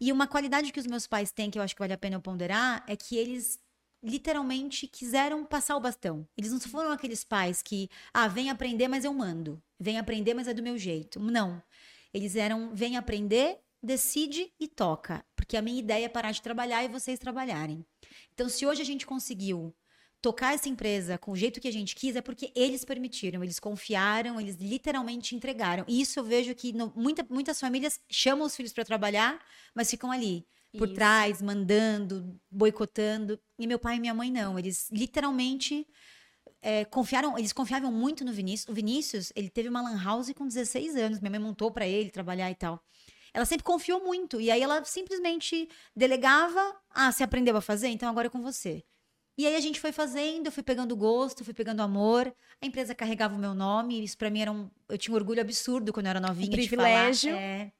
E 0.00 0.10
uma 0.10 0.26
qualidade 0.26 0.72
que 0.72 0.80
os 0.80 0.86
meus 0.86 1.06
pais 1.06 1.30
têm, 1.30 1.48
que 1.48 1.56
eu 1.56 1.62
acho 1.62 1.76
que 1.76 1.78
vale 1.78 1.92
a 1.92 1.98
pena 1.98 2.16
eu 2.16 2.20
ponderar, 2.20 2.84
é 2.88 2.96
que 2.96 3.16
eles 3.16 3.60
literalmente 4.02 4.86
quiseram 4.86 5.44
passar 5.44 5.76
o 5.76 5.80
bastão. 5.80 6.26
Eles 6.36 6.50
não 6.50 6.60
foram 6.60 6.90
aqueles 6.90 7.22
pais 7.22 7.62
que, 7.62 7.88
ah, 8.12 8.26
vem 8.28 8.50
aprender, 8.50 8.88
mas 8.88 9.04
eu 9.04 9.14
mando. 9.14 9.62
Vem 9.78 9.98
aprender, 9.98 10.34
mas 10.34 10.48
é 10.48 10.54
do 10.54 10.62
meu 10.62 10.76
jeito. 10.76 11.20
Não. 11.20 11.62
Eles 12.12 12.34
eram, 12.36 12.74
vem 12.74 12.96
aprender, 12.96 13.58
decide 13.82 14.52
e 14.58 14.66
toca. 14.66 15.24
Porque 15.36 15.56
a 15.56 15.62
minha 15.62 15.78
ideia 15.78 16.06
é 16.06 16.08
parar 16.08 16.32
de 16.32 16.42
trabalhar 16.42 16.84
e 16.84 16.88
vocês 16.88 17.18
trabalharem. 17.18 17.84
Então, 18.34 18.48
se 18.48 18.66
hoje 18.66 18.82
a 18.82 18.84
gente 18.84 19.06
conseguiu 19.06 19.74
tocar 20.20 20.54
essa 20.54 20.68
empresa 20.68 21.18
com 21.18 21.32
o 21.32 21.36
jeito 21.36 21.60
que 21.60 21.66
a 21.66 21.72
gente 21.72 21.96
quis, 21.96 22.14
é 22.14 22.20
porque 22.20 22.52
eles 22.54 22.84
permitiram, 22.84 23.42
eles 23.42 23.58
confiaram, 23.58 24.40
eles 24.40 24.56
literalmente 24.56 25.34
entregaram. 25.34 25.84
E 25.88 26.00
isso 26.00 26.18
eu 26.20 26.24
vejo 26.24 26.54
que 26.54 26.72
no, 26.72 26.92
muita, 26.94 27.26
muitas 27.28 27.58
famílias 27.58 28.00
chamam 28.08 28.46
os 28.46 28.54
filhos 28.54 28.72
para 28.72 28.84
trabalhar, 28.84 29.40
mas 29.74 29.90
ficam 29.90 30.12
ali 30.12 30.46
por 30.76 30.88
Isso. 30.88 30.94
trás, 30.94 31.42
mandando, 31.42 32.38
boicotando. 32.50 33.38
E 33.58 33.66
meu 33.66 33.78
pai 33.78 33.96
e 33.96 34.00
minha 34.00 34.14
mãe 34.14 34.30
não. 34.30 34.58
Eles 34.58 34.88
literalmente 34.90 35.86
é, 36.60 36.84
confiaram, 36.84 37.38
eles 37.38 37.52
confiavam 37.52 37.92
muito 37.92 38.24
no 38.24 38.32
Vinícius. 38.32 38.68
O 38.68 38.74
Vinícius, 38.74 39.32
ele 39.36 39.50
teve 39.50 39.68
uma 39.68 39.82
lan 39.82 40.02
house 40.02 40.32
com 40.34 40.46
16 40.46 40.96
anos. 40.96 41.20
Minha 41.20 41.30
mãe 41.30 41.40
montou 41.40 41.70
para 41.70 41.86
ele 41.86 42.10
trabalhar 42.10 42.50
e 42.50 42.54
tal. 42.54 42.82
Ela 43.34 43.44
sempre 43.44 43.64
confiou 43.64 44.02
muito. 44.04 44.40
E 44.40 44.50
aí 44.50 44.60
ela 44.60 44.84
simplesmente 44.84 45.68
delegava. 45.96 46.76
Ah, 46.90 47.10
você 47.10 47.22
aprendeu 47.24 47.56
a 47.56 47.60
fazer? 47.60 47.88
Então 47.88 48.08
agora 48.08 48.26
é 48.26 48.30
com 48.30 48.42
você. 48.42 48.84
E 49.36 49.46
aí 49.46 49.56
a 49.56 49.60
gente 49.60 49.80
foi 49.80 49.92
fazendo, 49.92 50.46
eu 50.46 50.52
fui 50.52 50.62
pegando 50.62 50.94
gosto, 50.94 51.44
fui 51.44 51.54
pegando 51.54 51.80
amor. 51.80 52.32
A 52.60 52.66
empresa 52.66 52.94
carregava 52.94 53.34
o 53.34 53.38
meu 53.38 53.54
nome, 53.54 54.04
isso 54.04 54.16
para 54.16 54.28
mim 54.28 54.40
era 54.40 54.52
um, 54.52 54.70
eu 54.88 54.98
tinha 54.98 55.12
um 55.12 55.16
orgulho 55.16 55.40
absurdo 55.40 55.92
quando 55.92 56.06
eu 56.06 56.10
era 56.10 56.20
novinha 56.20 56.48
um 56.48 56.52
privilégio. 56.52 57.30
de 57.30 57.36
falar. 57.36 57.42
É. 57.42 57.72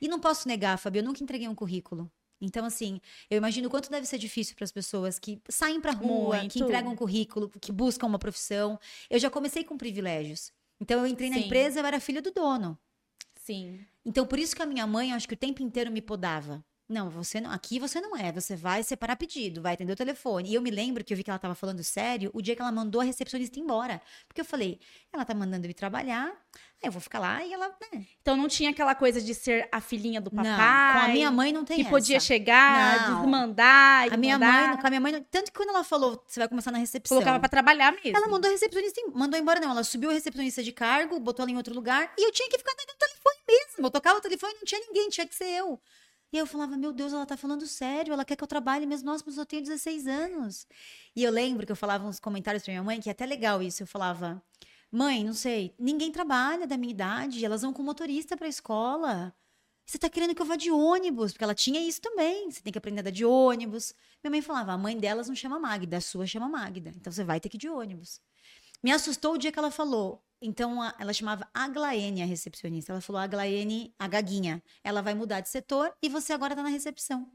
E 0.00 0.08
não 0.08 0.20
posso 0.20 0.46
negar, 0.46 0.78
Fabio, 0.78 1.00
eu 1.00 1.04
nunca 1.04 1.22
entreguei 1.22 1.48
um 1.48 1.54
currículo. 1.54 2.10
Então, 2.40 2.64
assim, 2.64 3.00
eu 3.30 3.36
imagino 3.36 3.68
o 3.68 3.70
quanto 3.70 3.90
deve 3.90 4.06
ser 4.06 4.18
difícil 4.18 4.54
para 4.54 4.64
as 4.64 4.72
pessoas 4.72 5.18
que 5.18 5.40
saem 5.48 5.80
para 5.80 5.92
rua, 5.92 6.38
Muito. 6.38 6.52
que 6.52 6.60
entregam 6.60 6.92
um 6.92 6.96
currículo, 6.96 7.50
que 7.60 7.72
buscam 7.72 8.06
uma 8.06 8.18
profissão. 8.18 8.78
Eu 9.10 9.18
já 9.18 9.28
comecei 9.28 9.64
com 9.64 9.76
privilégios. 9.76 10.52
Então, 10.80 11.00
eu 11.00 11.06
entrei 11.06 11.28
Sim. 11.28 11.34
na 11.34 11.46
empresa, 11.46 11.80
eu 11.80 11.86
era 11.86 11.98
filha 11.98 12.22
do 12.22 12.30
dono. 12.30 12.78
Sim. 13.34 13.80
Então, 14.04 14.26
por 14.26 14.38
isso 14.38 14.54
que 14.54 14.62
a 14.62 14.66
minha 14.66 14.86
mãe, 14.86 15.10
eu 15.10 15.16
acho 15.16 15.26
que 15.26 15.34
o 15.34 15.36
tempo 15.36 15.62
inteiro 15.62 15.90
me 15.90 16.00
podava. 16.00 16.64
Não, 16.88 17.10
você 17.10 17.38
não, 17.38 17.50
aqui 17.50 17.78
você 17.78 18.00
não 18.00 18.16
é, 18.16 18.32
você 18.32 18.56
vai 18.56 18.82
separar 18.82 19.14
pedido, 19.16 19.60
vai 19.60 19.74
atender 19.74 19.92
o 19.92 19.96
telefone. 19.96 20.48
E 20.48 20.54
eu 20.54 20.62
me 20.62 20.70
lembro 20.70 21.04
que 21.04 21.12
eu 21.12 21.16
vi 21.16 21.22
que 21.22 21.28
ela 21.28 21.38
tava 21.38 21.54
falando 21.54 21.84
sério 21.84 22.30
o 22.32 22.40
dia 22.40 22.56
que 22.56 22.62
ela 22.62 22.72
mandou 22.72 23.02
a 23.02 23.04
recepcionista 23.04 23.60
embora. 23.60 24.00
Porque 24.26 24.40
eu 24.40 24.44
falei, 24.44 24.80
ela 25.12 25.22
tá 25.22 25.34
mandando 25.34 25.66
ir 25.66 25.74
trabalhar, 25.74 26.32
eu 26.82 26.90
vou 26.90 27.00
ficar 27.00 27.18
lá 27.18 27.44
e 27.44 27.52
ela. 27.52 27.68
Né? 27.92 28.06
Então 28.22 28.36
não 28.38 28.48
tinha 28.48 28.70
aquela 28.70 28.94
coisa 28.94 29.20
de 29.20 29.34
ser 29.34 29.68
a 29.70 29.82
filhinha 29.82 30.18
do 30.18 30.30
papai. 30.30 30.46
Não, 30.50 31.00
com 31.00 31.06
a 31.06 31.08
minha 31.12 31.30
mãe 31.30 31.52
não 31.52 31.62
tem 31.62 31.76
Que 31.76 31.82
essa. 31.82 31.90
podia 31.90 32.20
chegar, 32.20 33.10
não. 33.10 33.20
desmandar. 33.20 34.12
A 34.12 34.16
minha 34.16 34.38
mãe, 34.38 34.76
com 34.78 34.86
a 34.86 34.90
minha 34.90 35.00
mãe. 35.00 35.26
Tanto 35.30 35.52
que 35.52 35.58
quando 35.58 35.68
ela 35.70 35.84
falou, 35.84 36.24
você 36.26 36.40
vai 36.40 36.48
começar 36.48 36.70
na 36.70 36.78
recepção. 36.78 37.16
Colocava 37.16 37.38
pra 37.38 37.50
trabalhar 37.50 37.92
mesmo. 37.92 38.16
Ela 38.16 38.28
mandou 38.28 38.48
a 38.48 38.52
recepcionista, 38.52 39.00
mandou 39.12 39.38
embora, 39.38 39.60
não. 39.60 39.72
Ela 39.72 39.84
subiu 39.84 40.08
a 40.08 40.14
recepcionista 40.14 40.62
de 40.62 40.72
cargo, 40.72 41.20
botou 41.20 41.42
ela 41.42 41.50
em 41.52 41.56
outro 41.56 41.74
lugar 41.74 42.12
e 42.16 42.26
eu 42.26 42.32
tinha 42.32 42.48
que 42.48 42.56
ficar 42.56 42.72
atendendo 42.72 42.94
o 42.96 42.98
telefone 42.98 43.36
mesmo. 43.46 43.86
Eu 43.86 43.90
tocava 43.90 44.18
o 44.18 44.22
telefone 44.22 44.54
e 44.54 44.56
não 44.56 44.64
tinha 44.64 44.80
ninguém, 44.80 45.10
tinha 45.10 45.26
que 45.26 45.34
ser 45.34 45.44
eu. 45.44 45.78
E 46.32 46.36
eu 46.36 46.46
falava, 46.46 46.76
meu 46.76 46.92
Deus, 46.92 47.12
ela 47.12 47.24
tá 47.24 47.36
falando 47.36 47.66
sério, 47.66 48.12
ela 48.12 48.24
quer 48.24 48.36
que 48.36 48.44
eu 48.44 48.48
trabalhe 48.48 48.84
mesmo, 48.84 49.06
nossa, 49.06 49.24
mas 49.26 49.38
eu 49.38 49.46
tenho 49.46 49.62
16 49.62 50.06
anos. 50.06 50.66
E 51.16 51.22
eu 51.22 51.30
lembro 51.32 51.64
que 51.64 51.72
eu 51.72 51.76
falava 51.76 52.06
uns 52.06 52.20
comentários 52.20 52.62
pra 52.62 52.72
minha 52.72 52.82
mãe, 52.82 53.00
que 53.00 53.08
é 53.08 53.12
até 53.12 53.24
legal 53.24 53.62
isso, 53.62 53.82
eu 53.82 53.86
falava, 53.86 54.42
mãe, 54.92 55.24
não 55.24 55.32
sei, 55.32 55.74
ninguém 55.78 56.12
trabalha 56.12 56.66
da 56.66 56.76
minha 56.76 56.90
idade, 56.90 57.44
elas 57.44 57.62
vão 57.62 57.72
com 57.72 57.82
motorista 57.82 58.36
pra 58.36 58.46
escola. 58.46 59.34
Você 59.86 59.96
tá 59.96 60.10
querendo 60.10 60.34
que 60.34 60.42
eu 60.42 60.46
vá 60.46 60.54
de 60.54 60.70
ônibus? 60.70 61.32
Porque 61.32 61.44
ela 61.44 61.54
tinha 61.54 61.80
isso 61.80 62.02
também, 62.02 62.50
você 62.50 62.60
tem 62.60 62.70
que 62.70 62.78
aprender 62.78 63.00
a 63.00 63.04
dar 63.04 63.10
de 63.10 63.24
ônibus. 63.24 63.94
Minha 64.22 64.30
mãe 64.32 64.42
falava, 64.42 64.72
a 64.72 64.78
mãe 64.78 64.98
delas 64.98 65.28
não 65.28 65.34
chama 65.34 65.58
Magda, 65.58 65.96
a 65.96 66.00
sua 66.00 66.26
chama 66.26 66.46
Magda, 66.46 66.92
então 66.94 67.10
você 67.10 67.24
vai 67.24 67.40
ter 67.40 67.48
que 67.48 67.56
ir 67.56 67.60
de 67.60 67.70
ônibus. 67.70 68.20
Me 68.82 68.92
assustou 68.92 69.34
o 69.34 69.38
dia 69.38 69.50
que 69.50 69.58
ela 69.58 69.70
falou, 69.70 70.22
então, 70.40 70.80
a, 70.80 70.94
ela 70.98 71.12
chamava 71.12 71.48
Aglaene, 71.52 72.22
a 72.22 72.26
recepcionista. 72.26 72.92
Ela 72.92 73.00
falou, 73.00 73.20
Aglaene, 73.20 73.94
a 73.98 74.06
gaguinha, 74.06 74.62
ela 74.84 75.02
vai 75.02 75.14
mudar 75.14 75.40
de 75.40 75.48
setor 75.48 75.92
e 76.02 76.08
você 76.08 76.32
agora 76.32 76.54
tá 76.54 76.62
na 76.62 76.68
recepção. 76.68 77.30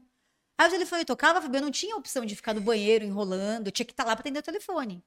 Aí 0.56 0.68
o 0.68 0.70
telefone 0.70 1.04
tocava, 1.04 1.44
eu 1.44 1.60
não 1.60 1.70
tinha 1.70 1.96
opção 1.96 2.24
de 2.24 2.36
ficar 2.36 2.54
no 2.54 2.60
banheiro 2.60 3.04
enrolando, 3.04 3.66
eu 3.66 3.72
tinha 3.72 3.84
que 3.84 3.92
estar 3.92 4.04
tá 4.04 4.10
lá 4.10 4.16
para 4.16 4.22
atender 4.22 4.38
o 4.38 4.42
telefone. 4.42 5.02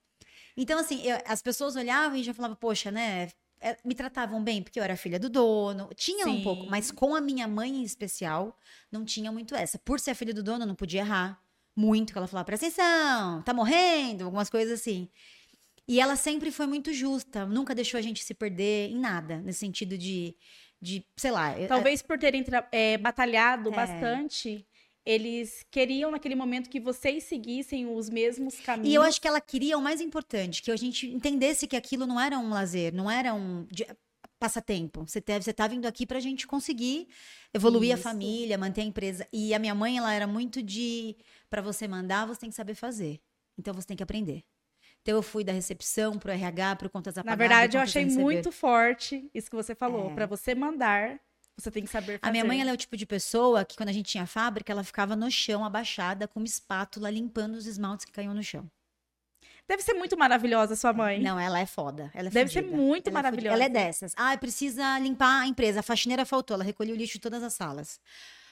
Então, 0.56 0.80
assim, 0.80 1.02
eu, 1.04 1.22
as 1.26 1.42
pessoas 1.42 1.76
olhavam 1.76 2.18
e 2.18 2.24
já 2.24 2.34
falavam, 2.34 2.58
poxa, 2.58 2.92
né? 2.92 3.30
É, 3.60 3.76
me 3.84 3.96
tratavam 3.96 4.44
bem 4.44 4.62
porque 4.62 4.80
eu 4.80 4.84
era 4.84 4.96
filha 4.96 5.20
do 5.20 5.30
dono. 5.30 5.90
Tinha 5.96 6.26
Sim. 6.26 6.30
um 6.30 6.44
pouco, 6.44 6.68
mas 6.70 6.92
com 6.92 7.16
a 7.16 7.22
minha 7.22 7.48
mãe 7.48 7.78
em 7.78 7.84
especial, 7.84 8.56
não 8.92 9.04
tinha 9.04 9.32
muito 9.32 9.56
essa. 9.56 9.80
Por 9.80 10.00
ser 10.00 10.14
filha 10.14 10.34
do 10.34 10.44
dono, 10.44 10.66
não 10.66 10.76
podia 10.76 11.02
errar 11.02 11.42
muito. 11.76 12.12
Que 12.12 12.20
ela 12.20 12.28
falava, 12.28 12.46
presta 12.46 12.68
atenção, 12.68 13.42
tá 13.42 13.54
morrendo, 13.54 14.26
algumas 14.26 14.50
coisas 14.50 14.80
assim. 14.80 15.10
E 15.88 16.00
ela 16.00 16.16
sempre 16.16 16.52
foi 16.52 16.68
muito 16.68 16.92
justa, 16.92 17.46
nunca 17.46 17.74
deixou 17.74 17.98
a 17.98 18.02
gente 18.02 18.24
se 18.24 18.34
perder 18.34 18.90
em 18.90 19.00
nada, 19.00 19.38
nesse 19.38 19.60
sentido 19.60 19.98
de, 19.98 20.36
de 20.82 21.06
sei 21.16 21.32
lá. 21.32 21.54
Talvez 21.68 22.02
por 22.02 22.20
terem 22.20 22.44
é, 22.72 22.98
batalhado 22.98 23.70
é. 23.70 23.76
bastante, 23.76 24.68
eles 25.06 25.66
queriam 25.72 26.12
naquele 26.12 26.36
momento 26.36 26.70
que 26.70 26.82
vocês 26.82 27.24
seguissem 27.24 27.88
os 27.88 28.10
mesmos 28.10 28.60
caminhos. 28.60 28.92
E 28.92 28.96
eu 28.96 29.02
acho 29.02 29.22
que 29.22 29.28
ela 29.28 29.40
queria 29.40 29.78
o 29.78 29.82
mais 29.82 30.02
importante, 30.02 30.62
que 30.62 30.70
a 30.70 30.76
gente 30.76 31.08
entendesse 31.08 31.66
que 31.66 31.78
aquilo 31.78 32.06
não 32.06 32.20
era 32.20 32.38
um 32.38 32.50
lazer, 32.50 32.94
não 32.94 33.10
era 33.10 33.34
um 33.34 33.66
passatempo. 34.38 35.06
Você 35.08 35.20
está 35.20 35.40
você 35.40 35.54
tá 35.54 35.68
vindo 35.68 35.86
aqui 35.86 36.06
para 36.06 36.18
a 36.18 36.22
gente 36.22 36.46
conseguir 36.46 37.08
evoluir 37.54 37.94
Isso. 37.94 38.06
a 38.06 38.12
família, 38.12 38.58
manter 38.58 38.82
a 38.82 38.84
empresa. 38.84 39.26
E 39.32 39.54
a 39.54 39.60
minha 39.60 39.74
mãe, 39.74 39.98
ela 39.98 40.14
era 40.14 40.28
muito 40.28 40.62
de 40.62 41.16
para 41.50 41.62
você 41.62 41.88
mandar, 41.88 42.26
você 42.26 42.42
tem 42.42 42.50
que 42.50 42.56
saber 42.58 42.76
fazer. 42.76 43.22
Então 43.58 43.74
você 43.74 43.88
tem 43.88 43.96
que 43.96 44.04
aprender. 44.04 44.44
Então 45.08 45.16
eu 45.16 45.24
fui 45.24 45.42
da 45.42 45.54
recepção 45.54 46.20
para 46.20 46.34
o 46.34 46.36
RH, 46.36 46.76
para 46.76 46.88
o 46.88 46.90
contas 46.90 47.18
apagadas. 47.18 47.40
Na 47.40 47.48
verdade, 47.48 47.78
eu 47.78 47.82
achei 47.82 48.06
muito 48.06 48.52
forte 48.52 49.32
isso 49.34 49.50
que 49.50 49.56
você 49.56 49.74
falou. 49.74 50.12
É. 50.12 50.14
Para 50.14 50.26
você 50.26 50.54
mandar, 50.54 51.18
você 51.58 51.72
tem 51.72 51.82
que 51.82 51.90
saber 51.90 52.20
fazer. 52.20 52.30
A 52.30 52.30
minha 52.30 52.44
mãe 52.44 52.60
ela 52.60 52.72
é 52.72 52.74
o 52.74 52.78
tipo 52.78 52.98
de 52.98 53.06
pessoa 53.06 53.64
que 53.64 53.78
quando 53.78 53.88
a 53.88 53.94
gente 53.94 54.12
tinha 54.12 54.26
fábrica, 54.26 54.70
ela 54.70 54.84
ficava 54.84 55.16
no 55.16 55.32
chão 55.32 55.64
abaixada 55.64 56.28
com 56.28 56.42
uma 56.42 56.46
espátula 56.46 57.10
limpando 57.10 57.56
os 57.56 57.66
esmaltes 57.66 58.06
que 58.06 58.12
caíam 58.12 58.34
no 58.34 58.44
chão. 58.44 58.70
Deve 59.66 59.82
ser 59.82 59.94
muito 59.94 60.18
maravilhosa 60.18 60.76
sua 60.76 60.92
mãe. 60.92 61.22
Não, 61.22 61.40
ela 61.40 61.62
é 61.62 61.66
foda. 61.66 62.12
Ela 62.14 62.28
é 62.28 62.32
Deve 62.32 62.50
fudida. 62.52 62.70
ser 62.70 62.76
muito 62.76 63.08
ela 63.08 63.14
maravilhosa. 63.14 63.54
É 63.54 63.56
ela 63.56 63.64
é 63.64 63.70
dessas. 63.70 64.12
Ah, 64.18 64.38
precisa 64.38 65.00
limpar 65.00 65.44
a 65.44 65.48
empresa. 65.48 65.80
A 65.80 65.84
faxineira 65.84 66.26
faltou, 66.26 66.56
ela 66.56 66.66
recolheu 66.66 66.94
o 66.94 66.98
lixo 66.98 67.14
de 67.14 67.22
todas 67.22 67.42
as 67.42 67.54
salas. 67.54 67.98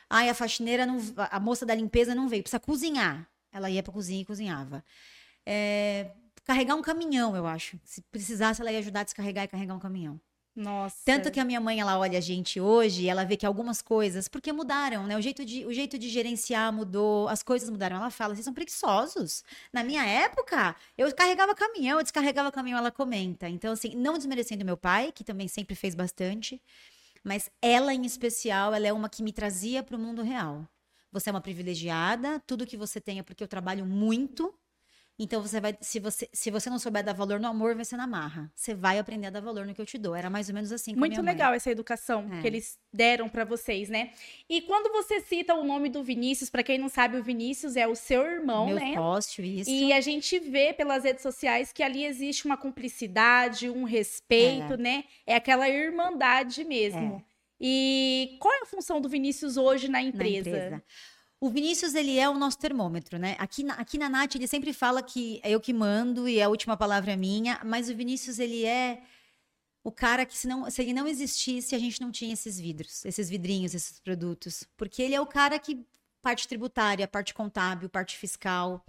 Ah, 0.10 0.22
a 0.22 0.34
faxineira 0.34 0.86
não, 0.86 1.00
a 1.18 1.38
moça 1.38 1.66
da 1.66 1.76
limpeza 1.76 2.16
não 2.16 2.30
veio, 2.30 2.44
precisa 2.44 2.62
cozinhar. 2.62 3.28
Ela 3.52 3.70
ia 3.70 3.84
pra 3.84 3.92
cozinha 3.92 4.22
e 4.22 4.26
cozinhava. 4.26 4.82
É, 5.46 6.12
carregar 6.46 6.76
um 6.76 6.82
caminhão, 6.82 7.36
eu 7.36 7.46
acho. 7.46 7.80
Se 7.84 8.02
precisasse, 8.04 8.62
ela 8.62 8.72
ia 8.72 8.80
ajudar 8.80 9.02
a 9.02 9.04
descarregar 9.04 9.44
e 9.44 9.48
carregar 9.48 9.76
um 9.76 9.80
caminhão. 9.80 10.20
Nossa. 10.56 11.02
Tanto 11.04 11.30
que 11.30 11.40
a 11.40 11.44
minha 11.44 11.60
mãe, 11.60 11.82
ela 11.82 12.00
olha 12.00 12.18
a 12.18 12.22
gente 12.22 12.62
hoje 12.62 13.04
e 13.04 13.10
ela 13.10 13.26
vê 13.26 13.36
que 13.36 13.46
algumas 13.46 13.82
coisas, 13.82 14.30
porque 14.30 14.54
mudaram, 14.54 15.06
né? 15.06 15.18
O 15.18 15.22
jeito, 15.22 15.44
de, 15.44 15.66
o 15.66 15.74
jeito 15.74 16.00
de 16.00 16.08
gerenciar 16.08 16.72
mudou, 16.72 17.28
as 17.28 17.44
coisas 17.44 17.70
mudaram. 17.70 17.98
Ela 17.98 18.10
fala, 18.10 18.34
vocês 18.34 18.46
são 18.46 18.54
preguiçosos. 18.54 19.44
Na 19.74 19.84
minha 19.84 20.06
época, 20.06 20.74
eu 20.98 21.14
carregava 21.14 21.54
caminhão, 21.54 22.00
eu 22.00 22.04
descarregava 22.04 22.54
caminhão, 22.54 22.80
ela 22.80 22.92
comenta. 22.92 23.50
Então, 23.50 23.74
assim, 23.74 23.96
não 23.96 24.14
desmerecendo 24.14 24.64
meu 24.64 24.78
pai, 24.78 25.12
que 25.12 25.26
também 25.26 25.50
sempre 25.50 25.76
fez 25.76 25.94
bastante, 25.94 26.62
mas 27.22 27.50
ela 27.62 27.94
em 27.94 28.06
especial, 28.06 28.74
ela 28.74 28.88
é 28.88 28.94
uma 28.94 29.10
que 29.10 29.22
me 29.22 29.34
trazia 29.34 29.84
para 29.84 29.98
o 29.98 30.00
mundo 30.00 30.22
real. 30.22 30.66
Você 31.12 31.30
é 31.30 31.34
uma 31.34 31.42
privilegiada, 31.42 32.40
tudo 32.48 32.66
que 32.66 32.78
você 32.78 33.02
tem 33.02 33.20
é 33.20 33.24
porque 33.24 33.44
eu 33.44 33.48
trabalho 33.48 33.86
muito, 33.86 34.54
então 35.18 35.42
você 35.42 35.62
vai, 35.62 35.78
se 35.80 35.98
você, 35.98 36.30
se 36.34 36.52
você 36.52 36.70
não 36.70 36.78
souber 36.78 37.02
dar 37.02 37.14
valor 37.14 37.40
no 37.40 37.48
amor, 37.48 37.74
vai 37.74 37.86
ser 37.86 37.96
na 37.96 38.06
marra. 38.06 38.52
Você 38.54 38.76
vai 38.76 39.00
aprender 39.00 39.28
a 39.28 39.30
dar 39.30 39.40
valor 39.40 39.66
no 39.66 39.74
que 39.74 39.82
eu 39.82 39.86
te 39.86 39.98
dou. 39.98 40.14
Era 40.14 40.30
mais 40.30 40.50
ou 40.50 40.56
menos 40.56 40.74
assim. 40.74 40.94
Com 40.94 41.00
Muito 41.00 41.22
legal 41.22 41.54
essa 41.54 41.72
educação 41.72 42.30
é. 42.34 42.42
que 42.42 42.48
eles 42.48 42.78
deram 42.92 43.30
para 43.30 43.46
vocês, 43.46 43.88
né? 43.88 44.12
E 44.50 44.62
quando 44.62 44.92
você 44.92 45.22
cita 45.22 45.54
o 45.56 45.64
nome 45.64 45.88
do 45.88 46.04
Vinícius, 46.04 46.50
para 46.50 46.64
quem 46.64 46.78
não 46.78 46.90
sabe, 46.90 47.18
o 47.18 47.24
Vinícius 47.24 47.78
é 47.78 47.88
o 47.88 47.96
seu 47.96 48.26
irmão, 48.26 48.68
Meu 48.68 48.76
né? 48.76 48.94
Posto, 48.94 49.42
isso. 49.42 49.70
E 49.70 49.94
a 49.94 50.02
gente 50.02 50.38
vê 50.38 50.74
pelas 50.74 51.06
redes 51.06 51.24
sociais 51.24 51.72
que 51.72 51.82
ali 51.82 52.04
existe 52.04 52.46
uma 52.46 52.58
cumplicidade, 52.58 53.70
um 53.70 53.86
respeito, 53.86 54.74
é. 54.74 54.78
né? 54.78 55.04
É 55.26 55.36
aquela 55.36 55.70
irmandade 55.70 56.66
mesmo. 56.66 57.24
É. 57.32 57.36
E 57.60 58.38
qual 58.40 58.54
é 58.54 58.62
a 58.64 58.66
função 58.66 59.00
do 59.00 59.08
Vinícius 59.08 59.56
hoje 59.56 59.88
na 59.88 60.02
empresa? 60.02 60.50
Na 60.50 60.58
empresa. 60.58 60.84
O 61.40 61.50
Vinícius, 61.50 61.94
ele 61.96 62.18
é 62.18 62.30
o 62.30 62.38
nosso 62.38 62.58
termômetro, 62.58 63.20
né? 63.20 63.36
Aqui 63.38 63.64
na, 63.64 63.74
aqui 63.76 63.98
na 63.98 64.10
Nath, 64.10 64.36
ele 64.36 64.48
sempre 64.48 64.72
fala 64.74 65.04
que 65.04 65.40
é 65.44 65.52
eu 65.52 65.60
que 65.60 65.74
mando 65.74 66.28
e 66.28 66.42
a 66.42 66.50
última 66.50 66.78
palavra 66.78 67.12
é 67.12 67.16
minha, 67.16 67.60
mas 67.64 67.90
o 67.90 67.96
Vinícius, 67.96 68.40
ele 68.40 68.66
é 68.66 69.02
o 69.84 69.92
cara 69.92 70.26
que, 70.26 70.36
se, 70.36 70.48
não, 70.48 70.70
se 70.70 70.82
ele 70.82 70.94
não 70.94 71.08
existisse, 71.08 71.76
a 71.76 71.80
gente 71.80 72.02
não 72.02 72.12
tinha 72.12 72.34
esses 72.34 72.60
vidros, 72.60 73.06
esses 73.06 73.30
vidrinhos, 73.30 73.76
esses 73.76 74.00
produtos. 74.00 74.64
Porque 74.76 75.02
ele 75.02 75.14
é 75.14 75.22
o 75.22 75.28
cara 75.28 75.60
que 75.60 75.86
parte 76.26 76.48
tributária, 76.48 77.08
parte 77.08 77.36
contábil, 77.36 77.88
parte 77.88 78.18
fiscal. 78.18 78.84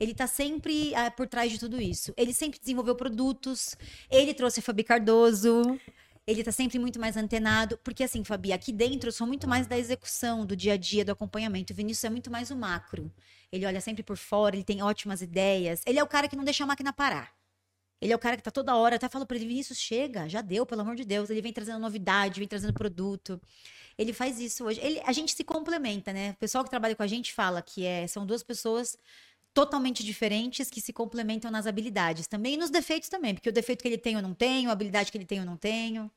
Ele 0.00 0.10
está 0.10 0.26
sempre 0.26 0.92
é, 0.94 1.10
por 1.10 1.28
trás 1.28 1.52
de 1.52 1.60
tudo 1.60 1.80
isso. 1.80 2.12
Ele 2.16 2.34
sempre 2.34 2.58
desenvolveu 2.58 2.96
produtos. 2.96 3.76
Ele 4.10 4.34
trouxe 4.34 4.58
a 4.58 4.62
Fabi 4.64 4.82
Cardoso 4.82 5.78
ele 6.26 6.44
tá 6.44 6.52
sempre 6.52 6.78
muito 6.78 7.00
mais 7.00 7.16
antenado, 7.16 7.78
porque 7.78 8.04
assim, 8.04 8.22
Fabi, 8.22 8.52
aqui 8.52 8.72
dentro 8.72 9.08
eu 9.08 9.12
sou 9.12 9.26
muito 9.26 9.48
mais 9.48 9.66
da 9.66 9.76
execução, 9.76 10.46
do 10.46 10.54
dia 10.54 10.74
a 10.74 10.76
dia, 10.76 11.04
do 11.04 11.12
acompanhamento. 11.12 11.72
O 11.72 11.76
Vinícius 11.76 12.04
é 12.04 12.10
muito 12.10 12.30
mais 12.30 12.50
o 12.50 12.56
macro. 12.56 13.12
Ele 13.50 13.66
olha 13.66 13.80
sempre 13.80 14.02
por 14.02 14.16
fora, 14.16 14.54
ele 14.54 14.64
tem 14.64 14.82
ótimas 14.82 15.20
ideias. 15.20 15.82
Ele 15.84 15.98
é 15.98 16.02
o 16.02 16.06
cara 16.06 16.28
que 16.28 16.36
não 16.36 16.44
deixa 16.44 16.62
a 16.64 16.66
máquina 16.66 16.92
parar. 16.92 17.34
Ele 18.00 18.12
é 18.12 18.16
o 18.16 18.18
cara 18.18 18.36
que 18.36 18.42
tá 18.42 18.50
toda 18.50 18.74
hora, 18.74 18.96
até 18.96 19.08
falo 19.08 19.24
para 19.24 19.36
ele, 19.36 19.46
Vinícius, 19.46 19.78
chega, 19.78 20.28
já 20.28 20.40
deu, 20.40 20.66
pelo 20.66 20.80
amor 20.80 20.96
de 20.96 21.04
Deus. 21.04 21.30
Ele 21.30 21.40
vem 21.40 21.52
trazendo 21.52 21.78
novidade, 21.78 22.40
vem 22.40 22.48
trazendo 22.48 22.72
produto. 22.72 23.40
Ele 23.96 24.12
faz 24.12 24.40
isso 24.40 24.64
hoje. 24.64 24.80
Ele, 24.80 25.00
a 25.04 25.12
gente 25.12 25.34
se 25.34 25.44
complementa, 25.44 26.12
né? 26.12 26.30
O 26.30 26.36
pessoal 26.36 26.64
que 26.64 26.70
trabalha 26.70 26.96
com 26.96 27.02
a 27.02 27.06
gente 27.06 27.32
fala 27.32 27.62
que 27.62 27.84
é, 27.84 28.06
são 28.06 28.26
duas 28.26 28.42
pessoas 28.42 28.98
totalmente 29.54 30.04
diferentes 30.04 30.70
que 30.70 30.80
se 30.80 30.92
complementam 30.92 31.50
nas 31.50 31.66
habilidades 31.66 32.26
também 32.26 32.54
e 32.54 32.56
nos 32.56 32.70
defeitos 32.70 33.08
também, 33.08 33.34
porque 33.34 33.48
o 33.48 33.52
defeito 33.52 33.82
que 33.82 33.88
ele 33.88 33.98
tem 33.98 34.14
eu 34.14 34.22
não 34.22 34.34
tenho, 34.34 34.70
a 34.70 34.72
habilidade 34.72 35.10
que 35.12 35.18
ele 35.18 35.26
tem 35.26 35.38
eu 35.38 35.44
não 35.44 35.56
tenho. 35.56 36.10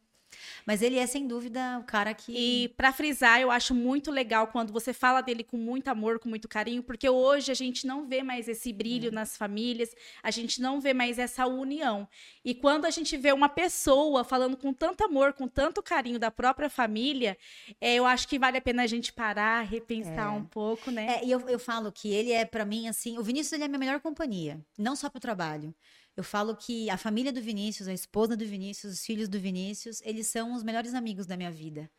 Mas 0.66 0.82
ele 0.82 0.98
é, 0.98 1.06
sem 1.06 1.28
dúvida, 1.28 1.80
o 1.80 1.84
cara 1.84 2.14
que. 2.14 2.32
E 2.36 2.70
para 2.70 2.92
frisar, 2.92 3.40
eu 3.40 3.52
acho 3.52 3.74
muito 3.74 4.12
legal 4.12 4.48
quando 4.48 4.72
você 4.72 4.94
fala 4.94 5.22
dele 5.22 5.44
com 5.44 5.58
muito 5.58 5.88
amor, 5.88 6.20
com 6.20 6.30
muito 6.30 6.48
carinho, 6.48 6.84
porque 6.84 7.10
hoje 7.10 7.52
a 7.52 7.56
gente 7.56 7.86
não 7.86 8.08
vê 8.08 8.24
mais 8.24 8.48
esse 8.48 8.72
brilho 8.74 9.10
é. 9.10 9.12
nas 9.12 9.38
famílias, 9.38 9.96
a 10.22 10.32
gente 10.32 10.62
não 10.62 10.80
vê 10.80 10.94
mais 10.94 11.20
essa 11.20 11.46
união. 11.48 12.08
E 12.44 12.54
quando 12.54 12.86
a 12.86 12.90
gente 12.90 13.16
vê 13.18 13.32
uma 13.32 13.50
pessoa 13.50 14.24
falando 14.24 14.58
com 14.58 14.74
tanto 14.74 15.04
amor, 15.04 15.34
com 15.34 15.48
tanto 15.48 15.82
carinho 15.82 16.20
da 16.20 16.32
própria 16.32 16.70
família, 16.70 17.38
é, 17.80 17.96
eu 17.96 18.06
acho 18.06 18.28
que 18.28 18.40
vale 18.40 18.58
a 18.58 18.62
pena 18.62 18.84
a 18.84 18.88
gente 18.88 19.14
parar, 19.14 19.62
repensar 19.62 20.28
é. 20.34 20.38
um 20.38 20.44
pouco, 20.44 20.92
né? 20.92 21.20
É, 21.20 21.26
e 21.26 21.32
eu, 21.32 21.40
eu 21.50 21.60
falo 21.60 21.92
que 21.92 22.12
ele 22.12 22.32
é, 22.32 22.46
para 22.46 22.66
mim, 22.66 22.88
assim, 22.88 23.18
o 23.18 23.24
Vinícius 23.24 23.54
ele 23.54 23.64
é 23.64 23.66
a 23.66 23.70
minha 23.70 23.80
melhor 23.80 24.00
companhia, 24.00 24.60
não 24.78 24.96
só 24.96 25.10
pro 25.10 25.20
trabalho. 25.20 25.74
Eu 26.16 26.24
falo 26.24 26.56
que 26.56 26.90
a 26.90 26.98
família 26.98 27.32
do 27.32 27.42
Vinícius, 27.42 27.88
a 27.88 27.94
esposa 27.94 28.38
do 28.38 28.46
Vinícius, 28.46 28.94
os 28.94 29.06
filhos 29.06 29.28
do 29.28 29.40
Vinícius, 29.40 30.02
eles 30.04 30.28
são 30.28 30.54
os 30.54 30.64
melhores 30.64 30.94
amigos 30.94 31.26
da 31.26 31.36
minha 31.36 31.52
vida. 31.52 31.90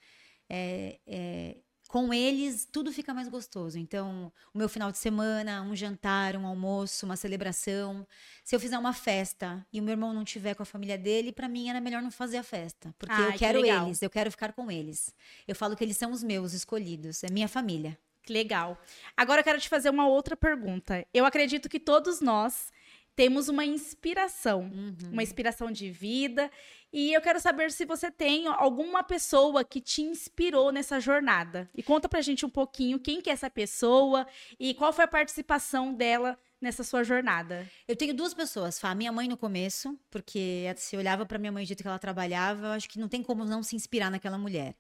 É, 0.48 0.98
é, 1.06 1.56
com 1.88 2.12
eles, 2.12 2.66
tudo 2.70 2.92
fica 2.92 3.14
mais 3.14 3.28
gostoso. 3.28 3.78
Então, 3.78 4.32
o 4.52 4.58
meu 4.58 4.68
final 4.68 4.90
de 4.90 4.98
semana, 4.98 5.62
um 5.62 5.74
jantar, 5.74 6.36
um 6.36 6.46
almoço, 6.46 7.06
uma 7.06 7.16
celebração. 7.16 8.06
Se 8.44 8.56
eu 8.56 8.60
fizer 8.60 8.78
uma 8.78 8.92
festa 8.92 9.64
e 9.72 9.80
o 9.80 9.82
meu 9.82 9.92
irmão 9.92 10.12
não 10.12 10.24
tiver 10.24 10.54
com 10.54 10.62
a 10.62 10.66
família 10.66 10.98
dele, 10.98 11.32
para 11.32 11.48
mim 11.48 11.68
era 11.68 11.80
melhor 11.80 12.02
não 12.02 12.10
fazer 12.10 12.38
a 12.38 12.42
festa. 12.42 12.94
Porque 12.98 13.14
Ai, 13.14 13.28
eu 13.28 13.32
quero 13.34 13.62
que 13.62 13.68
eles, 13.68 14.02
eu 14.02 14.10
quero 14.10 14.30
ficar 14.30 14.52
com 14.52 14.70
eles. 14.70 15.14
Eu 15.46 15.54
falo 15.54 15.76
que 15.76 15.84
eles 15.84 15.96
são 15.96 16.10
os 16.10 16.22
meus 16.22 16.52
escolhidos, 16.52 17.22
é 17.22 17.30
minha 17.30 17.48
família. 17.48 17.98
Que 18.22 18.32
legal. 18.32 18.76
Agora 19.16 19.40
eu 19.40 19.44
quero 19.44 19.60
te 19.60 19.68
fazer 19.68 19.88
uma 19.88 20.08
outra 20.08 20.36
pergunta. 20.36 21.06
Eu 21.14 21.24
acredito 21.24 21.68
que 21.68 21.78
todos 21.78 22.20
nós 22.20 22.72
temos 23.16 23.48
uma 23.48 23.64
inspiração, 23.64 24.70
uhum. 24.72 25.10
uma 25.10 25.22
inspiração 25.22 25.72
de 25.72 25.90
vida. 25.90 26.50
E 26.92 27.12
eu 27.12 27.20
quero 27.20 27.40
saber 27.40 27.72
se 27.72 27.84
você 27.84 28.10
tem 28.10 28.46
alguma 28.46 29.02
pessoa 29.02 29.64
que 29.64 29.80
te 29.80 30.02
inspirou 30.02 30.70
nessa 30.70 31.00
jornada. 31.00 31.68
E 31.74 31.82
conta 31.82 32.08
pra 32.08 32.20
gente 32.20 32.44
um 32.46 32.50
pouquinho 32.50 33.00
quem 33.00 33.20
que 33.20 33.30
é 33.30 33.32
essa 33.32 33.50
pessoa 33.50 34.26
e 34.60 34.74
qual 34.74 34.92
foi 34.92 35.04
a 35.04 35.08
participação 35.08 35.92
dela 35.92 36.38
nessa 36.60 36.84
sua 36.84 37.02
jornada. 37.02 37.68
Eu 37.88 37.96
tenho 37.96 38.14
duas 38.14 38.34
pessoas, 38.34 38.78
Fá. 38.78 38.94
Minha 38.94 39.12
mãe 39.12 39.26
no 39.28 39.36
começo, 39.36 39.98
porque 40.10 40.72
se 40.76 40.96
olhava 40.96 41.26
para 41.26 41.38
minha 41.38 41.52
mãe 41.52 41.64
do 41.64 41.66
jeito 41.66 41.82
que 41.82 41.88
ela 41.88 41.98
trabalhava, 41.98 42.66
eu 42.68 42.72
acho 42.72 42.88
que 42.88 42.98
não 42.98 43.08
tem 43.08 43.22
como 43.22 43.44
não 43.44 43.62
se 43.62 43.74
inspirar 43.74 44.10
naquela 44.10 44.38
mulher. 44.38 44.76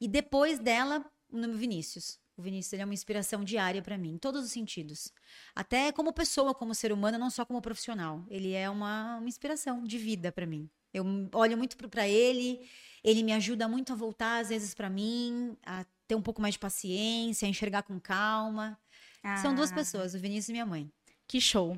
E 0.00 0.08
depois 0.08 0.58
dela, 0.58 1.04
o 1.28 1.36
nome 1.36 1.54
Vinícius. 1.54 2.18
O 2.40 2.42
Vinícius 2.42 2.72
ele 2.72 2.82
é 2.82 2.84
uma 2.86 2.94
inspiração 2.94 3.44
diária 3.44 3.82
para 3.82 3.98
mim, 3.98 4.14
em 4.14 4.18
todos 4.18 4.42
os 4.42 4.50
sentidos. 4.50 5.12
Até 5.54 5.92
como 5.92 6.10
pessoa, 6.10 6.54
como 6.54 6.74
ser 6.74 6.90
humano, 6.90 7.18
não 7.18 7.28
só 7.28 7.44
como 7.44 7.60
profissional. 7.60 8.24
Ele 8.30 8.54
é 8.54 8.68
uma, 8.70 9.18
uma 9.18 9.28
inspiração 9.28 9.84
de 9.84 9.98
vida 9.98 10.32
para 10.32 10.46
mim. 10.46 10.68
Eu 10.92 11.04
olho 11.34 11.58
muito 11.58 11.76
para 11.76 12.08
ele, 12.08 12.66
ele 13.04 13.22
me 13.22 13.32
ajuda 13.34 13.68
muito 13.68 13.92
a 13.92 13.96
voltar, 13.96 14.40
às 14.40 14.48
vezes, 14.48 14.74
para 14.74 14.88
mim, 14.88 15.54
a 15.64 15.84
ter 16.08 16.14
um 16.14 16.22
pouco 16.22 16.40
mais 16.40 16.54
de 16.54 16.58
paciência, 16.58 17.46
a 17.46 17.50
enxergar 17.50 17.82
com 17.82 18.00
calma. 18.00 18.78
Ah. 19.22 19.36
São 19.36 19.54
duas 19.54 19.70
ah. 19.70 19.74
pessoas, 19.74 20.14
o 20.14 20.18
Vinícius 20.18 20.48
e 20.48 20.52
minha 20.52 20.66
mãe. 20.66 20.90
Que 21.28 21.42
show. 21.42 21.76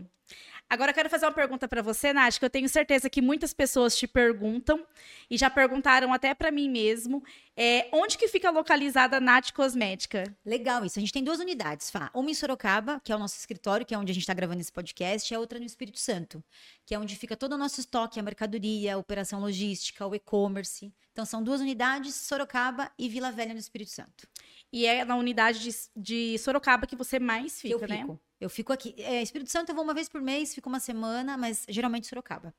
Agora 0.73 0.91
eu 0.91 0.95
quero 0.95 1.11
fazer 1.11 1.27
uma 1.27 1.33
pergunta 1.33 1.69
para 1.69 1.83
você, 1.83 2.15
Nath, 2.15 2.39
que 2.39 2.45
eu 2.47 2.49
tenho 2.49 2.67
certeza 2.67 3.11
que 3.11 3.21
muitas 3.21 3.53
pessoas 3.53 3.95
te 3.95 4.07
perguntam 4.07 4.83
e 5.29 5.37
já 5.37 5.51
perguntaram 5.51 6.15
até 6.15 6.33
para 6.33 6.51
mim 6.51 6.67
mesmo. 6.67 7.23
É, 7.55 7.91
onde 7.93 8.17
que 8.17 8.27
fica 8.27 8.51
localizada 8.51 9.19
a 9.19 9.21
Nath 9.21 9.53
Cosmética? 9.53 10.35
Legal 10.43 10.83
isso. 10.83 10.99
A 10.99 11.01
gente 11.01 11.13
tem 11.13 11.23
duas 11.23 11.41
unidades, 11.41 11.91
Fá. 11.91 12.11
Uma 12.15 12.31
em 12.31 12.33
Sorocaba, 12.33 13.03
que 13.05 13.13
é 13.13 13.15
o 13.15 13.19
nosso 13.19 13.37
escritório, 13.37 13.85
que 13.85 13.95
é 13.95 13.99
onde 13.99 14.13
a 14.13 14.15
gente 14.15 14.23
está 14.23 14.33
gravando 14.33 14.63
esse 14.63 14.73
podcast, 14.73 15.31
e 15.31 15.37
a 15.37 15.39
outra 15.39 15.59
no 15.59 15.67
Espírito 15.67 16.01
Santo, 16.01 16.43
que 16.87 16.95
é 16.95 16.99
onde 16.99 17.17
fica 17.17 17.37
todo 17.37 17.53
o 17.53 17.59
nosso 17.59 17.79
estoque, 17.79 18.19
a 18.19 18.23
mercadoria, 18.23 18.95
a 18.95 18.97
operação 18.97 19.41
logística, 19.41 20.07
o 20.07 20.15
e-commerce. 20.15 20.91
Então 21.13 21.27
são 21.27 21.43
duas 21.43 21.61
unidades, 21.61 22.15
Sorocaba 22.15 22.91
e 22.99 23.11
Vila 23.11 23.31
Velha 23.31 23.53
no 23.53 23.61
Espírito 23.61 23.91
Santo. 23.91 24.27
E 24.73 24.87
é 24.87 25.05
na 25.05 25.17
unidade 25.17 25.59
de, 25.59 25.71
de 25.95 26.39
Sorocaba 26.39 26.87
que 26.87 26.97
você 26.97 27.19
mais 27.19 27.61
fica, 27.61 27.77
que 27.77 27.85
eu 27.85 27.89
né? 27.89 27.99
Fico. 27.99 28.19
Eu 28.43 28.51
fico 28.51 28.73
aqui. 28.73 28.95
É, 28.99 29.23
Espírito 29.23 29.51
Santo 29.51 29.71
eu 29.71 29.75
vou 29.75 29.85
uma 29.85 29.95
vez 29.95 30.09
por 30.09 30.21
mês, 30.21 30.55
fico 30.55 30.69
uma 30.69 30.81
semana, 30.81 31.37
mas 31.37 31.65
geralmente 31.69 32.07
Sorocaba. 32.07 32.55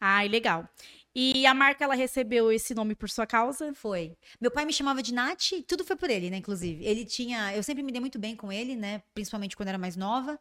Ai, 0.00 0.28
legal. 0.28 0.68
E 1.14 1.46
a 1.46 1.54
marca, 1.54 1.82
ela 1.84 1.94
recebeu 1.94 2.52
esse 2.52 2.74
nome 2.74 2.94
por 2.94 3.10
sua 3.10 3.26
causa? 3.26 3.74
Foi. 3.74 4.16
Meu 4.40 4.50
pai 4.50 4.64
me 4.64 4.72
chamava 4.72 5.02
de 5.02 5.12
Nath, 5.12 5.50
tudo 5.66 5.84
foi 5.84 5.96
por 5.96 6.10
ele, 6.10 6.30
né, 6.30 6.36
inclusive. 6.36 6.84
Ele 6.84 7.04
tinha, 7.04 7.54
eu 7.56 7.62
sempre 7.62 7.82
me 7.82 7.90
dei 7.90 8.00
muito 8.00 8.18
bem 8.18 8.36
com 8.36 8.52
ele, 8.52 8.76
né, 8.76 9.02
principalmente 9.14 9.56
quando 9.56 9.68
era 9.70 9.78
mais 9.78 9.96
nova. 9.96 10.38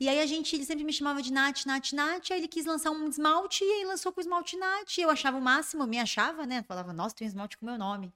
E 0.00 0.08
aí 0.08 0.20
a 0.20 0.26
gente, 0.26 0.54
ele 0.56 0.64
sempre 0.64 0.84
me 0.84 0.92
chamava 0.92 1.22
de 1.22 1.32
Nath, 1.32 1.66
Nath, 1.66 1.92
Nath, 1.92 2.30
aí 2.30 2.38
ele 2.38 2.48
quis 2.48 2.66
lançar 2.66 2.90
um 2.90 3.08
esmalte 3.08 3.64
e 3.64 3.72
aí 3.74 3.84
lançou 3.84 4.12
com 4.12 4.20
o 4.20 4.22
esmalte 4.22 4.56
Nath, 4.56 4.98
eu 4.98 5.10
achava 5.10 5.36
o 5.38 5.40
máximo, 5.40 5.86
me 5.86 5.98
achava, 5.98 6.46
né, 6.46 6.64
falava, 6.64 6.92
nossa, 6.92 7.14
tem 7.14 7.26
um 7.26 7.28
esmalte 7.28 7.58
com 7.58 7.66
meu 7.66 7.78
nome. 7.78 8.12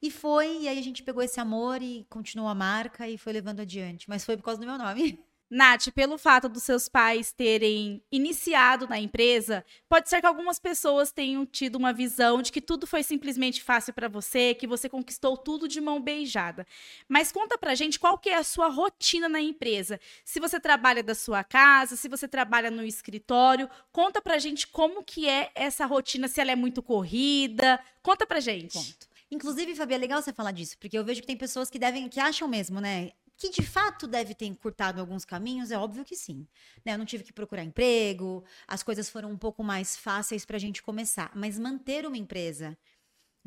E 0.00 0.10
foi, 0.10 0.62
e 0.62 0.68
aí 0.68 0.78
a 0.78 0.82
gente 0.82 1.02
pegou 1.02 1.22
esse 1.22 1.40
amor 1.40 1.82
e 1.82 2.06
continuou 2.08 2.48
a 2.48 2.54
marca 2.54 3.08
e 3.08 3.18
foi 3.18 3.32
levando 3.32 3.60
adiante, 3.60 4.08
mas 4.08 4.24
foi 4.24 4.36
por 4.36 4.44
causa 4.44 4.60
do 4.60 4.66
meu 4.66 4.78
nome. 4.78 5.18
Nath, 5.50 5.88
pelo 5.94 6.18
fato 6.18 6.46
dos 6.46 6.62
seus 6.62 6.90
pais 6.90 7.32
terem 7.32 8.02
iniciado 8.12 8.86
na 8.86 8.98
empresa, 8.98 9.64
pode 9.88 10.08
ser 10.10 10.20
que 10.20 10.26
algumas 10.26 10.58
pessoas 10.58 11.10
tenham 11.10 11.46
tido 11.46 11.76
uma 11.76 11.90
visão 11.90 12.42
de 12.42 12.52
que 12.52 12.60
tudo 12.60 12.86
foi 12.86 13.02
simplesmente 13.02 13.62
fácil 13.62 13.94
para 13.94 14.08
você, 14.08 14.54
que 14.54 14.66
você 14.66 14.90
conquistou 14.90 15.38
tudo 15.38 15.66
de 15.66 15.80
mão 15.80 16.02
beijada. 16.02 16.66
Mas 17.08 17.32
conta 17.32 17.56
pra 17.56 17.74
gente 17.74 17.98
qual 17.98 18.18
que 18.18 18.28
é 18.28 18.36
a 18.36 18.44
sua 18.44 18.68
rotina 18.68 19.26
na 19.26 19.40
empresa. 19.40 19.98
Se 20.22 20.38
você 20.38 20.60
trabalha 20.60 21.02
da 21.02 21.14
sua 21.14 21.42
casa, 21.42 21.96
se 21.96 22.10
você 22.10 22.28
trabalha 22.28 22.70
no 22.70 22.84
escritório, 22.84 23.70
conta 23.90 24.20
pra 24.20 24.38
gente 24.38 24.66
como 24.66 25.02
que 25.02 25.26
é 25.26 25.50
essa 25.54 25.86
rotina, 25.86 26.28
se 26.28 26.42
ela 26.42 26.52
é 26.52 26.56
muito 26.56 26.82
corrida. 26.82 27.80
Conta 28.02 28.26
pra 28.26 28.38
gente. 28.38 28.74
Ponto. 28.74 29.07
Inclusive, 29.30 29.74
Fabi, 29.74 29.94
é 29.94 29.98
legal 29.98 30.22
você 30.22 30.32
falar 30.32 30.52
disso, 30.52 30.78
porque 30.78 30.98
eu 30.98 31.04
vejo 31.04 31.20
que 31.20 31.26
tem 31.26 31.36
pessoas 31.36 31.68
que 31.68 31.78
devem, 31.78 32.08
que 32.08 32.18
acham 32.18 32.48
mesmo, 32.48 32.80
né? 32.80 33.10
Que 33.36 33.50
de 33.50 33.62
fato 33.62 34.06
deve 34.06 34.34
ter 34.34 34.46
encurtado 34.46 35.00
alguns 35.00 35.24
caminhos, 35.24 35.70
é 35.70 35.78
óbvio 35.78 36.04
que 36.04 36.16
sim. 36.16 36.46
Né? 36.84 36.94
Eu 36.94 36.98
não 36.98 37.04
tive 37.04 37.22
que 37.22 37.32
procurar 37.32 37.62
emprego, 37.62 38.44
as 38.66 38.82
coisas 38.82 39.08
foram 39.08 39.30
um 39.30 39.36
pouco 39.36 39.62
mais 39.62 39.96
fáceis 39.96 40.44
para 40.44 40.56
a 40.56 40.60
gente 40.60 40.82
começar. 40.82 41.30
Mas 41.34 41.58
manter 41.58 42.04
uma 42.06 42.16
empresa 42.16 42.76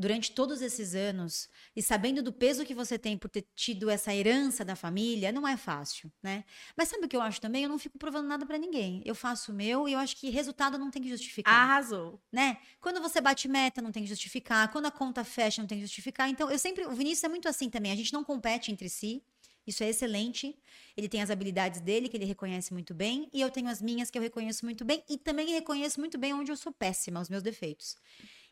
durante 0.02 0.32
todos 0.32 0.62
esses 0.62 0.96
anos 0.96 1.48
e 1.76 1.82
sabendo 1.82 2.22
do 2.22 2.34
peso 2.34 2.66
que 2.66 2.74
você 2.74 2.98
tem 2.98 3.18
por 3.18 3.30
ter 3.30 3.46
tido 3.56 3.90
essa 3.90 4.14
herança 4.14 4.66
da 4.66 4.76
família, 4.76 5.32
não 5.32 5.48
é 5.48 5.56
fácil, 5.56 6.12
né? 6.22 6.44
Mas 6.76 6.90
sabe 6.90 7.06
o 7.06 7.08
que 7.08 7.16
eu 7.16 7.22
acho 7.22 7.40
também? 7.40 7.64
Eu 7.64 7.70
não 7.70 7.80
fico 7.80 7.98
provando 7.98 8.28
nada 8.28 8.46
para 8.46 8.58
ninguém. 8.58 9.02
Eu 9.06 9.16
faço 9.16 9.52
o 9.52 9.56
meu 9.56 9.88
e 9.88 9.94
eu 9.94 10.00
acho 10.00 10.18
que 10.18 10.30
resultado 10.30 10.78
não 10.78 10.92
tem 10.92 11.02
que 11.02 11.10
justificar. 11.10 11.54
Arrasou. 11.54 12.20
Né? 12.32 12.58
Quando 12.82 13.00
você 13.00 13.22
bate 13.22 13.48
meta, 13.48 13.82
não 13.82 13.92
tem 13.92 14.04
que 14.04 14.10
justificar. 14.10 14.72
Quando 14.72 14.88
a 14.88 14.92
conta 14.92 15.24
fecha, 15.24 15.62
não 15.62 15.68
tem 15.68 15.78
que 15.78 15.86
justificar. 15.86 16.30
Então, 16.30 16.50
eu 16.50 16.58
sempre. 16.58 16.86
O 16.86 16.92
Vinícius 16.92 17.24
é 17.24 17.30
muito 17.30 17.48
assim 17.48 17.70
também. 17.70 17.92
A 17.92 17.96
gente 17.96 18.12
não 18.12 18.24
compete 18.24 18.72
entre 18.72 18.90
si. 18.90 19.24
Isso 19.66 19.84
é 19.84 19.90
excelente. 19.90 20.58
Ele 20.98 21.08
tem 21.08 21.22
as 21.22 21.30
habilidades 21.30 21.82
dele, 21.82 22.10
que 22.10 22.18
ele 22.18 22.26
reconhece 22.26 22.74
muito 22.74 22.94
bem, 22.94 23.30
e 23.32 23.40
eu 23.40 23.50
tenho 23.50 23.70
as 23.70 23.82
minhas, 23.82 24.10
que 24.10 24.18
eu 24.18 24.22
reconheço 24.22 24.66
muito 24.66 24.84
bem, 24.84 25.04
e 25.08 25.18
também 25.18 25.50
reconheço 25.52 26.00
muito 26.00 26.18
bem 26.18 26.34
onde 26.34 26.52
eu 26.52 26.58
sou 26.58 26.72
péssima, 26.72 27.22
os 27.22 27.30
meus 27.30 27.44
defeitos. 27.44 27.96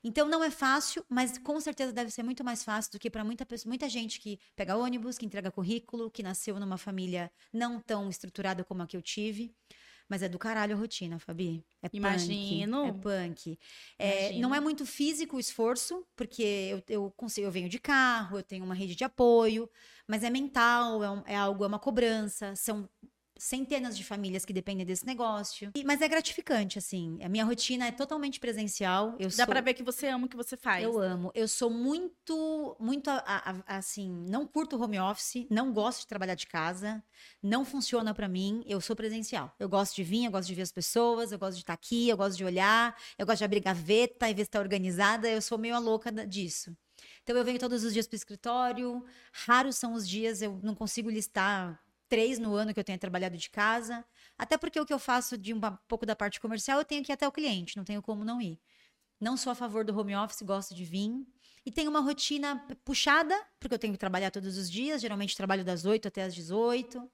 Então 0.04 0.28
não 0.28 0.44
é 0.44 0.50
fácil, 0.50 1.06
mas 1.10 1.38
com 1.38 1.60
certeza 1.60 1.92
deve 1.92 2.10
ser 2.10 2.24
muito 2.24 2.44
mais 2.44 2.64
fácil 2.64 2.92
do 2.94 3.00
que 3.00 3.10
para 3.10 3.24
muita, 3.24 3.46
muita 3.66 3.90
gente 3.90 4.20
que 4.20 4.40
pega 4.56 4.78
ônibus, 4.78 5.18
que 5.18 5.26
entrega 5.26 5.52
currículo, 5.52 6.10
que 6.10 6.24
nasceu 6.24 6.60
numa 6.60 6.78
família 6.78 7.32
não 7.52 7.80
tão 7.80 8.10
estruturada 8.10 8.64
como 8.64 8.82
a 8.82 8.88
que 8.88 8.96
eu 8.96 9.02
tive. 9.02 9.54
Mas 10.10 10.24
é 10.24 10.28
do 10.28 10.40
caralho 10.40 10.76
a 10.76 10.80
rotina, 10.80 11.20
Fabi. 11.20 11.64
É 11.84 11.90
Imagino. 11.94 12.82
Punk, 12.82 12.90
é 12.90 12.94
punk. 12.94 13.60
É, 14.00 14.40
não 14.40 14.56
é 14.56 14.60
muito 14.60 14.84
físico 14.84 15.38
o 15.38 15.40
esforço, 15.40 16.04
porque 16.16 16.42
eu, 16.42 16.84
eu 16.90 17.12
consigo, 17.12 17.46
eu 17.46 17.52
venho 17.52 17.70
de 17.70 17.78
carro, 17.78 18.40
eu 18.40 18.44
tenho 18.44 18.66
uma 18.66 18.74
rede 18.74 18.96
de 18.96 19.04
apoio, 19.04 19.70
mas 20.08 20.24
é 20.24 20.30
mental, 20.32 21.04
é, 21.04 21.12
um, 21.12 21.24
é 21.28 21.36
algo, 21.36 21.64
é 21.64 21.68
uma 21.68 21.78
cobrança, 21.78 22.56
são 22.56 22.90
centenas 23.40 23.98
de 23.98 24.04
famílias 24.04 24.46
que 24.46 24.54
dependem 24.54 24.86
desse 24.86 25.06
negócio. 25.06 25.72
E, 25.74 25.84
mas 25.84 26.02
é 26.02 26.08
gratificante, 26.08 26.78
assim. 26.78 27.18
A 27.24 27.30
minha 27.30 27.46
rotina 27.46 27.88
é 27.88 27.92
totalmente 27.92 28.40
presencial. 28.40 29.16
Eu 29.18 29.30
Dá 29.30 29.46
sou... 29.46 29.48
pra 29.48 29.62
ver 29.62 29.74
que 29.74 29.82
você 29.82 30.08
ama 30.08 30.26
o 30.26 30.30
que 30.30 30.36
você 30.36 30.58
faz. 30.58 30.84
Eu 30.84 31.00
amo. 31.00 31.32
Eu 31.34 31.48
sou 31.48 31.70
muito, 31.70 32.76
muito, 32.80 33.10
assim, 33.66 34.12
não 34.28 34.46
curto 34.46 34.82
home 34.82 35.00
office, 35.00 35.48
não 35.50 35.72
gosto 35.72 36.02
de 36.02 36.08
trabalhar 36.08 36.36
de 36.36 36.46
casa, 36.46 37.04
não 37.42 37.64
funciona 37.64 38.14
para 38.14 38.28
mim. 38.28 38.64
Eu 38.68 38.82
sou 38.82 38.96
presencial. 38.96 39.56
Eu 39.58 39.70
gosto 39.70 39.96
de 39.96 40.04
vir, 40.04 40.26
eu 40.26 40.32
gosto 40.32 40.48
de 40.48 40.56
ver 40.56 40.64
as 40.64 40.72
pessoas, 40.72 41.32
eu 41.32 41.40
gosto 41.40 41.56
de 41.56 41.62
estar 41.62 41.74
aqui, 41.74 42.10
eu 42.10 42.18
gosto 42.18 42.38
de 42.38 42.44
olhar, 42.44 42.96
eu 43.18 43.26
gosto 43.26 43.40
de 43.40 43.46
abrir 43.46 43.62
gaveta 43.62 44.30
e 44.30 44.34
ver 44.34 44.44
se 44.44 44.52
tá 44.52 44.60
organizada. 44.60 45.30
Eu 45.30 45.42
sou 45.42 45.58
meio 45.58 45.76
a 45.76 45.80
louca 45.80 46.12
disso. 46.28 46.76
Então 47.24 47.36
eu 47.38 47.46
venho 47.46 47.60
todos 47.60 47.84
os 47.84 47.94
dias 47.94 48.08
para 48.08 48.16
o 48.16 48.18
escritório. 48.18 49.06
Raros 49.32 49.78
são 49.78 49.94
os 49.94 50.08
dias, 50.08 50.42
eu 50.42 50.60
não 50.62 50.76
consigo 50.76 51.10
listar 51.10 51.82
três 52.10 52.40
no 52.40 52.56
ano 52.56 52.74
que 52.74 52.80
eu 52.80 52.84
tenha 52.84 52.98
trabalhado 52.98 53.38
de 53.38 53.50
casa. 53.50 54.04
Até 54.38 54.58
porque 54.58 54.80
o 54.80 54.86
que 54.86 54.94
eu 54.94 55.00
faço 55.00 55.38
de 55.38 55.54
um 55.54 55.62
pouco 55.88 56.06
da 56.06 56.16
parte 56.16 56.40
comercial, 56.40 56.80
eu 56.80 56.86
tenho 56.86 57.04
que 57.04 57.12
ir 57.12 57.14
até 57.14 57.28
o 57.28 57.32
cliente, 57.32 57.78
não 57.78 57.84
tenho 57.84 58.02
como 58.02 58.26
não 58.26 58.42
ir. 58.42 58.60
Não 59.22 59.38
sou 59.38 59.52
a 59.52 59.56
favor 59.56 59.86
do 59.86 59.98
home 59.98 60.16
office, 60.16 60.42
gosto 60.42 60.74
de 60.74 60.84
vir. 60.84 61.12
E 61.66 61.72
tenho 61.72 61.90
uma 61.90 62.00
rotina 62.00 62.66
puxada, 62.84 63.36
porque 63.60 63.76
eu 63.76 63.80
tenho 63.80 63.94
que 63.94 64.00
trabalhar 64.00 64.32
todos 64.32 64.58
os 64.58 64.70
dias, 64.70 65.02
geralmente 65.02 65.38
trabalho 65.38 65.64
das 65.64 65.86
8 65.86 66.08
até 66.08 66.24
as 66.24 66.34
18. 66.34 67.10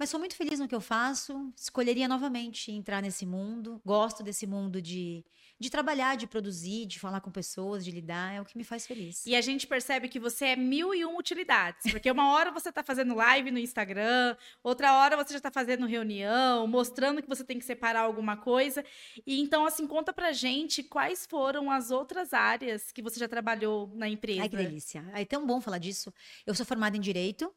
Mas 0.00 0.08
sou 0.08 0.18
muito 0.18 0.34
feliz 0.34 0.58
no 0.58 0.66
que 0.66 0.74
eu 0.74 0.80
faço. 0.80 1.52
Escolheria 1.54 2.08
novamente 2.08 2.72
entrar 2.72 3.02
nesse 3.02 3.26
mundo. 3.26 3.82
Gosto 3.84 4.22
desse 4.22 4.46
mundo 4.46 4.80
de, 4.80 5.22
de 5.58 5.68
trabalhar, 5.68 6.16
de 6.16 6.26
produzir, 6.26 6.86
de 6.86 6.98
falar 6.98 7.20
com 7.20 7.30
pessoas, 7.30 7.84
de 7.84 7.90
lidar. 7.90 8.32
É 8.32 8.40
o 8.40 8.44
que 8.46 8.56
me 8.56 8.64
faz 8.64 8.86
feliz. 8.86 9.26
E 9.26 9.36
a 9.36 9.42
gente 9.42 9.66
percebe 9.66 10.08
que 10.08 10.18
você 10.18 10.46
é 10.46 10.56
mil 10.56 10.94
e 10.94 11.04
um 11.04 11.18
utilidades. 11.18 11.92
Porque 11.92 12.10
uma 12.10 12.32
hora 12.32 12.50
você 12.50 12.70
está 12.70 12.82
fazendo 12.82 13.14
live 13.14 13.50
no 13.50 13.58
Instagram, 13.58 14.38
outra 14.62 14.94
hora 14.94 15.18
você 15.18 15.34
já 15.34 15.36
está 15.36 15.50
fazendo 15.50 15.84
reunião, 15.84 16.66
mostrando 16.66 17.20
que 17.20 17.28
você 17.28 17.44
tem 17.44 17.58
que 17.58 17.64
separar 17.66 18.00
alguma 18.00 18.38
coisa. 18.38 18.82
E 19.26 19.38
então, 19.38 19.66
assim, 19.66 19.86
conta 19.86 20.14
pra 20.14 20.32
gente 20.32 20.82
quais 20.82 21.26
foram 21.26 21.70
as 21.70 21.90
outras 21.90 22.32
áreas 22.32 22.90
que 22.90 23.02
você 23.02 23.20
já 23.20 23.28
trabalhou 23.28 23.92
na 23.94 24.08
empresa. 24.08 24.40
Ai, 24.40 24.48
que 24.48 24.56
delícia. 24.56 25.04
É 25.12 25.26
tão 25.26 25.46
bom 25.46 25.60
falar 25.60 25.76
disso. 25.76 26.10
Eu 26.46 26.54
sou 26.54 26.64
formada 26.64 26.96
em 26.96 27.00
Direito. 27.00 27.54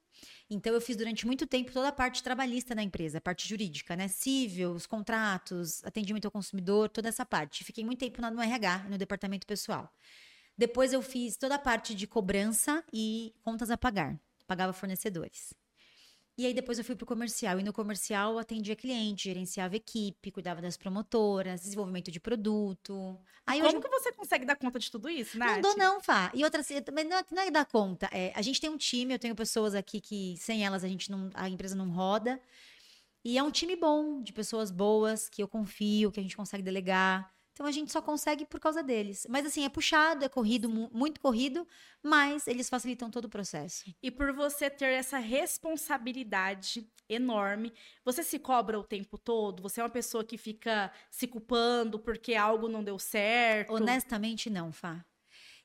Então, 0.50 0.74
eu 0.74 0.82
fiz 0.82 0.96
durante 0.96 1.26
muito 1.26 1.48
tempo 1.48 1.72
toda 1.72 1.88
a 1.88 1.92
parte 1.92 2.22
trabalhista 2.22 2.76
da 2.76 2.84
empresa, 2.84 3.18
a 3.18 3.22
parte 3.22 3.48
jurídica, 3.48 3.96
né? 3.96 4.08
Cível, 4.08 4.72
os 4.72 4.86
contratos, 4.86 5.84
atendimento 5.84 6.26
ao 6.26 6.32
consumidor, 6.32 6.90
toda 6.90 7.10
essa 7.10 7.26
parte. 7.26 7.64
Fiquei 7.64 7.84
muito 7.84 8.00
tempo 8.00 8.22
no 8.22 8.42
RH, 8.42 8.86
no 8.90 8.98
departamento 8.98 9.48
pessoal. 9.48 9.92
Depois, 10.58 10.94
eu 10.94 11.02
fiz 11.02 11.38
toda 11.38 11.56
a 11.56 11.60
parte 11.60 11.96
de 11.96 12.06
cobrança 12.06 12.84
e 12.94 13.34
contas 13.42 13.72
a 13.72 13.78
pagar. 13.78 14.20
Pagava 14.46 14.74
fornecedores. 14.74 15.54
E 16.36 16.48
aí 16.48 16.54
depois 16.54 16.80
eu 16.80 16.84
fui 16.84 16.96
pro 16.96 17.06
comercial. 17.06 17.60
E 17.60 17.64
no 17.64 17.72
comercial 17.72 18.40
atendia 18.40 18.76
cliente, 18.76 19.26
gerenciava 19.26 19.76
equipe, 19.76 20.32
cuidava 20.32 20.62
das 20.62 20.76
promotoras, 20.76 21.62
desenvolvimento 21.62 22.10
de 22.12 22.20
produto. 22.20 23.20
Aí 23.46 23.60
Como 23.60 23.78
hoje... 23.78 23.82
que 23.82 23.90
você 23.90 24.12
consegue 24.14 24.46
dar 24.46 24.56
conta 24.56 24.80
de 24.80 24.90
tudo 24.90 25.10
isso, 25.10 25.38
Nath? 25.38 25.56
Não 25.56 25.62
dou 25.62 25.78
não, 25.78 26.02
Fá. 26.02 26.32
E 26.34 26.44
outra, 26.44 26.64
também 26.84 27.06
não, 27.06 27.18
é, 27.18 27.26
não 27.32 27.42
é 27.44 27.52
dar 27.52 27.66
conta. 27.66 28.10
É, 28.12 28.32
a 28.36 28.42
gente 28.42 28.60
tem 28.60 28.70
um 28.70 28.78
time, 28.78 29.14
eu 29.14 29.20
tenho 29.20 29.36
pessoas 29.36 29.76
aqui 29.76 30.02
que 30.02 30.36
sem 30.38 30.66
elas 30.66 30.84
a 30.84 30.88
gente 30.88 31.12
não, 31.12 31.30
a 31.36 31.48
empresa 31.48 31.76
não 31.76 31.92
roda. 31.92 32.42
E 33.24 33.38
é 33.38 33.44
um 33.44 33.52
time 33.52 33.76
bom, 33.76 34.22
de 34.22 34.34
pessoas 34.34 34.72
boas, 34.72 35.30
que 35.30 35.42
eu 35.42 35.48
confio, 35.48 36.12
que 36.12 36.20
a 36.20 36.24
gente 36.24 36.36
consegue 36.36 36.64
delegar. 36.64 37.32
Então 37.54 37.68
a 37.68 37.72
gente 37.72 37.92
só 37.92 38.02
consegue 38.02 38.46
por 38.46 38.60
causa 38.60 38.82
deles. 38.82 39.28
Mas 39.30 39.46
assim, 39.46 39.64
é 39.64 39.70
puxado, 39.70 40.26
é 40.26 40.30
corrido, 40.30 40.68
muito 40.68 41.22
corrido, 41.22 41.68
mas 42.02 42.48
eles 42.48 42.68
facilitam 42.68 43.12
todo 43.12 43.26
o 43.26 43.30
processo. 43.30 43.86
E 44.02 44.10
por 44.10 44.34
você 44.34 44.70
ter 44.70 44.90
essa 44.90 45.20
responsabilidade 45.20 46.90
enorme, 47.08 47.72
você 48.04 48.24
se 48.24 48.40
cobra 48.40 48.80
o 48.80 48.84
tempo 48.84 49.20
todo? 49.20 49.62
Você 49.62 49.80
é 49.80 49.84
uma 49.84 49.90
pessoa 49.90 50.24
que 50.24 50.38
fica 50.38 50.92
se 51.12 51.28
culpando 51.28 52.00
porque 52.00 52.34
algo 52.34 52.68
não 52.68 52.84
deu 52.84 52.98
certo? 52.98 53.74
Honestamente, 53.74 54.50
não, 54.50 54.72
Fá. 54.72 55.06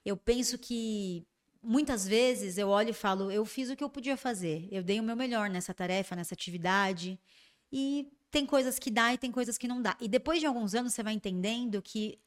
Eu 0.05 0.17
penso 0.17 0.59
que 0.59 1.27
muitas 1.63 2.07
vezes 2.07 2.59
eu 2.59 2.69
olho 2.69 2.91
e 2.91 2.95
falo, 2.95 3.31
eu 3.31 3.45
fiz 3.45 3.71
o 3.71 3.77
que 3.77 3.83
eu 3.83 3.91
podia 3.91 4.17
fazer. 4.17 4.69
Eu 4.71 4.83
dei 4.83 5.01
o 5.01 5.03
meu 5.03 5.17
melhor 5.17 5.49
nessa 5.49 5.73
tarefa, 5.73 6.15
nessa 6.15 6.35
atividade. 6.35 7.19
E 7.73 8.11
tem 8.31 8.45
coisas 8.47 8.79
que 8.79 8.91
dá 8.91 9.13
e 9.15 9.19
tem 9.19 9.33
coisas 9.33 9.57
que 9.57 9.69
não 9.69 9.81
dá. 9.81 9.97
E 10.01 10.09
depois 10.09 10.41
de 10.41 10.47
alguns 10.47 10.75
anos 10.75 10.95
você 10.95 11.03
vai 11.03 11.15
entendendo 11.15 11.81
que 11.83 12.19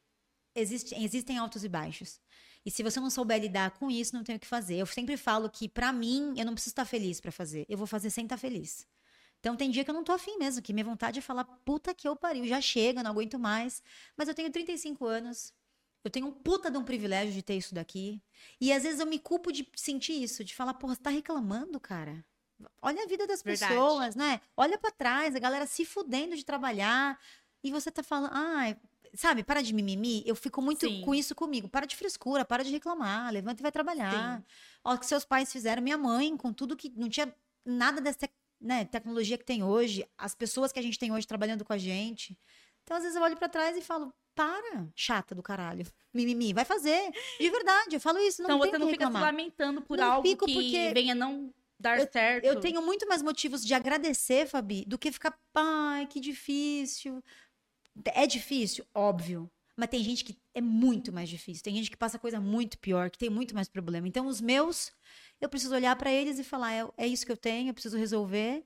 existe, 0.55 0.95
existem 0.95 1.37
altos 1.37 1.63
e 1.63 1.69
baixos. 1.69 2.19
E 2.65 2.69
se 2.69 2.83
você 2.83 2.99
não 2.99 3.09
souber 3.09 3.41
lidar 3.41 3.71
com 3.71 3.89
isso, 3.89 4.15
não 4.15 4.23
tem 4.23 4.35
o 4.35 4.39
que 4.39 4.47
fazer. 4.47 4.75
Eu 4.75 4.85
sempre 4.85 5.17
falo 5.17 5.49
que, 5.49 5.67
para 5.67 5.91
mim, 5.91 6.33
eu 6.37 6.45
não 6.45 6.53
preciso 6.53 6.73
estar 6.73 6.85
feliz 6.85 7.19
para 7.19 7.31
fazer. 7.31 7.65
Eu 7.67 7.77
vou 7.77 7.87
fazer 7.87 8.09
sem 8.09 8.23
estar 8.23 8.37
feliz. 8.37 8.87
Então 9.39 9.55
tem 9.55 9.71
dia 9.71 9.83
que 9.83 9.89
eu 9.89 9.95
não 9.95 10.03
tô 10.03 10.11
afim 10.11 10.37
mesmo, 10.37 10.61
que 10.61 10.71
minha 10.71 10.85
vontade 10.85 11.17
é 11.17 11.21
falar, 11.21 11.43
puta 11.43 11.95
que 11.95 12.07
eu 12.07 12.15
pariu, 12.15 12.45
já 12.45 12.61
chega, 12.61 13.01
não 13.01 13.09
aguento 13.09 13.39
mais. 13.39 13.81
Mas 14.15 14.27
eu 14.27 14.35
tenho 14.35 14.51
35 14.51 15.05
anos. 15.07 15.51
Eu 16.03 16.11
tenho 16.11 16.27
um 16.27 16.31
puta 16.31 16.69
de 16.69 16.77
um 16.77 16.83
privilégio 16.83 17.33
de 17.33 17.41
ter 17.41 17.57
isso 17.57 17.73
daqui. 17.73 18.21
E 18.59 18.71
às 18.71 18.83
vezes 18.83 18.99
eu 18.99 19.07
me 19.07 19.17
culpo 19.17 19.51
de 19.51 19.67
sentir 19.75 20.13
isso, 20.13 20.43
de 20.43 20.53
falar, 20.53 20.75
porra, 20.75 20.95
você 20.95 21.01
tá 21.01 21.09
reclamando, 21.09 21.79
cara? 21.79 22.23
Olha 22.81 23.03
a 23.03 23.07
vida 23.07 23.27
das 23.27 23.41
Verdade. 23.41 23.73
pessoas, 23.73 24.15
né? 24.15 24.41
Olha 24.55 24.77
para 24.77 24.91
trás, 24.91 25.35
a 25.35 25.39
galera 25.39 25.65
se 25.65 25.85
fudendo 25.85 26.35
de 26.35 26.45
trabalhar. 26.45 27.19
E 27.63 27.71
você 27.71 27.91
tá 27.91 28.01
falando, 28.01 28.31
ah, 28.33 28.75
sabe, 29.13 29.43
para 29.43 29.61
de 29.61 29.73
mimimi. 29.73 30.23
Eu 30.25 30.35
fico 30.35 30.61
muito 30.61 30.87
Sim. 30.87 31.01
com 31.03 31.13
isso 31.13 31.35
comigo. 31.35 31.67
Para 31.69 31.85
de 31.85 31.95
frescura, 31.95 32.43
para 32.43 32.63
de 32.63 32.71
reclamar, 32.71 33.31
levanta 33.31 33.61
e 33.61 33.63
vai 33.63 33.71
trabalhar. 33.71 34.37
Sim. 34.37 34.45
Olha 34.83 34.95
o 34.95 34.99
que 34.99 35.05
seus 35.05 35.25
pais 35.25 35.51
fizeram, 35.51 35.81
minha 35.81 35.97
mãe, 35.97 36.35
com 36.37 36.51
tudo 36.51 36.75
que 36.75 36.91
não 36.95 37.09
tinha 37.09 37.33
nada 37.65 38.01
dessa 38.01 38.27
né, 38.59 38.85
tecnologia 38.85 39.37
que 39.37 39.45
tem 39.45 39.63
hoje, 39.63 40.07
as 40.17 40.35
pessoas 40.35 40.71
que 40.71 40.79
a 40.79 40.83
gente 40.83 40.97
tem 40.97 41.11
hoje 41.11 41.27
trabalhando 41.27 41.65
com 41.65 41.73
a 41.73 41.77
gente. 41.77 42.37
Então, 42.83 42.97
às 42.97 43.03
vezes, 43.03 43.15
eu 43.15 43.23
olho 43.23 43.37
para 43.37 43.49
trás 43.49 43.77
e 43.77 43.81
falo, 43.81 44.13
para, 44.35 44.87
chata 44.95 45.35
do 45.35 45.43
caralho. 45.43 45.85
Mimimi, 46.13 46.53
vai 46.53 46.65
fazer. 46.65 47.11
De 47.39 47.49
verdade, 47.49 47.95
eu 47.95 47.99
falo 47.99 48.19
isso. 48.19 48.41
Não 48.41 48.49
então 48.49 48.59
você 48.59 48.77
não 48.77 48.89
fica 48.89 49.07
se 49.07 49.13
lamentando 49.13 49.81
por 49.81 49.97
não 49.97 50.11
algo 50.11 50.23
que 50.23 50.35
porque... 50.35 50.91
venha 50.93 51.15
não 51.15 51.53
dar 51.81 51.99
eu, 51.99 52.07
certo. 52.11 52.45
Eu 52.45 52.59
tenho 52.59 52.81
muito 52.81 53.07
mais 53.07 53.21
motivos 53.21 53.65
de 53.65 53.73
agradecer, 53.73 54.47
Fabi, 54.47 54.85
do 54.85 54.97
que 54.97 55.11
ficar, 55.11 55.37
ai, 55.55 56.05
que 56.07 56.19
difícil. 56.19 57.23
É 58.13 58.25
difícil, 58.25 58.85
óbvio. 58.93 59.51
Mas 59.75 59.89
tem 59.89 60.03
gente 60.03 60.23
que 60.23 60.37
é 60.53 60.61
muito 60.61 61.11
mais 61.11 61.27
difícil. 61.27 61.63
Tem 61.63 61.75
gente 61.75 61.89
que 61.89 61.97
passa 61.97 62.19
coisa 62.19 62.39
muito 62.39 62.77
pior, 62.77 63.09
que 63.09 63.17
tem 63.17 63.29
muito 63.29 63.55
mais 63.55 63.67
problema. 63.67 64.07
Então, 64.07 64.27
os 64.27 64.39
meus, 64.39 64.91
eu 65.39 65.49
preciso 65.49 65.73
olhar 65.73 65.95
para 65.95 66.11
eles 66.11 66.37
e 66.37 66.43
falar: 66.43 66.73
é, 66.73 66.87
é 66.97 67.07
isso 67.07 67.25
que 67.25 67.31
eu 67.31 67.37
tenho, 67.37 67.69
eu 67.69 67.73
preciso 67.73 67.97
resolver. 67.97 68.63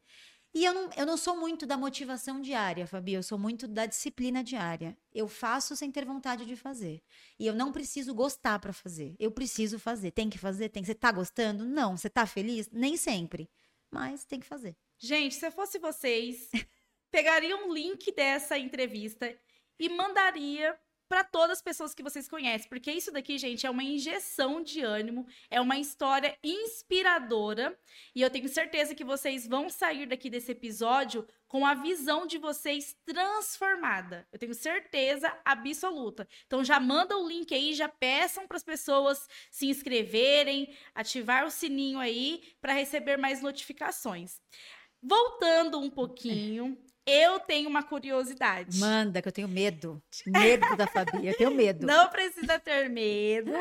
E 0.55 0.63
eu 0.63 0.73
não, 0.73 0.89
eu 0.95 1.05
não 1.05 1.17
sou 1.17 1.35
muito 1.35 1.65
da 1.65 1.75
motivação 1.75 2.39
diária, 2.39 2.87
Fabi, 2.87 3.11
eu 3.11 3.21
sou 3.21 3.37
muito 3.37 3.67
da 3.67 3.85
disciplina 3.85 4.41
diária. 4.41 4.97
Eu 5.13 5.27
faço 5.27 5.75
sem 5.75 5.91
ter 5.91 6.05
vontade 6.05 6.45
de 6.45 6.55
fazer. 6.55 7.03
E 7.37 7.45
eu 7.45 7.53
não 7.53 7.73
preciso 7.73 8.15
gostar 8.15 8.57
para 8.59 8.71
fazer. 8.71 9.17
Eu 9.19 9.31
preciso 9.31 9.77
fazer. 9.77 10.11
Tem 10.11 10.29
que 10.29 10.37
fazer? 10.37 10.69
Tem. 10.69 10.81
Você 10.81 10.95
tá 10.95 11.11
gostando? 11.11 11.65
Não. 11.65 11.97
Você 11.97 12.09
tá 12.09 12.25
feliz? 12.25 12.69
Nem 12.71 12.95
sempre. 12.95 13.49
Mas 13.91 14.23
tem 14.23 14.39
que 14.39 14.45
fazer. 14.45 14.77
Gente, 14.97 15.35
se 15.35 15.45
eu 15.45 15.51
fosse 15.51 15.77
vocês, 15.77 16.49
pegaria 17.11 17.57
um 17.57 17.73
link 17.73 18.09
dessa 18.13 18.57
entrevista 18.57 19.37
e 19.77 19.89
mandaria 19.89 20.79
para 21.07 21.23
todas 21.23 21.57
as 21.57 21.61
pessoas 21.61 21.93
que 21.93 22.03
vocês 22.03 22.27
conhecem, 22.27 22.67
porque 22.67 22.91
isso 22.91 23.11
daqui, 23.11 23.37
gente, 23.37 23.65
é 23.65 23.69
uma 23.69 23.83
injeção 23.83 24.61
de 24.61 24.81
ânimo, 24.81 25.27
é 25.49 25.61
uma 25.61 25.77
história 25.77 26.37
inspiradora, 26.43 27.77
e 28.13 28.21
eu 28.21 28.29
tenho 28.29 28.49
certeza 28.49 28.95
que 28.95 29.03
vocês 29.03 29.47
vão 29.47 29.69
sair 29.69 30.07
daqui 30.07 30.29
desse 30.29 30.51
episódio 30.51 31.27
com 31.47 31.65
a 31.65 31.73
visão 31.73 32.25
de 32.25 32.37
vocês 32.37 32.97
transformada. 33.05 34.27
Eu 34.31 34.39
tenho 34.39 34.53
certeza 34.53 35.33
absoluta. 35.45 36.27
Então 36.47 36.63
já 36.63 36.79
manda 36.79 37.17
o 37.17 37.27
link 37.27 37.53
aí, 37.53 37.73
já 37.73 37.87
peçam 37.87 38.47
para 38.47 38.57
as 38.57 38.63
pessoas 38.63 39.27
se 39.49 39.67
inscreverem, 39.67 40.75
ativar 40.93 41.45
o 41.45 41.51
sininho 41.51 41.99
aí 41.99 42.43
para 42.59 42.73
receber 42.73 43.17
mais 43.17 43.41
notificações. 43.41 44.41
Voltando 45.01 45.79
um 45.79 45.89
pouquinho, 45.89 46.77
eu 47.05 47.39
tenho 47.39 47.69
uma 47.69 47.83
curiosidade. 47.83 48.79
Manda, 48.79 49.21
que 49.21 49.27
eu 49.27 49.31
tenho 49.31 49.47
medo. 49.47 50.01
Medo 50.25 50.75
da 50.75 50.87
Fabi, 50.87 51.27
eu 51.27 51.37
tenho 51.37 51.51
medo. 51.51 51.85
Não 51.85 52.09
precisa 52.09 52.59
ter 52.59 52.89
medo. 52.89 53.51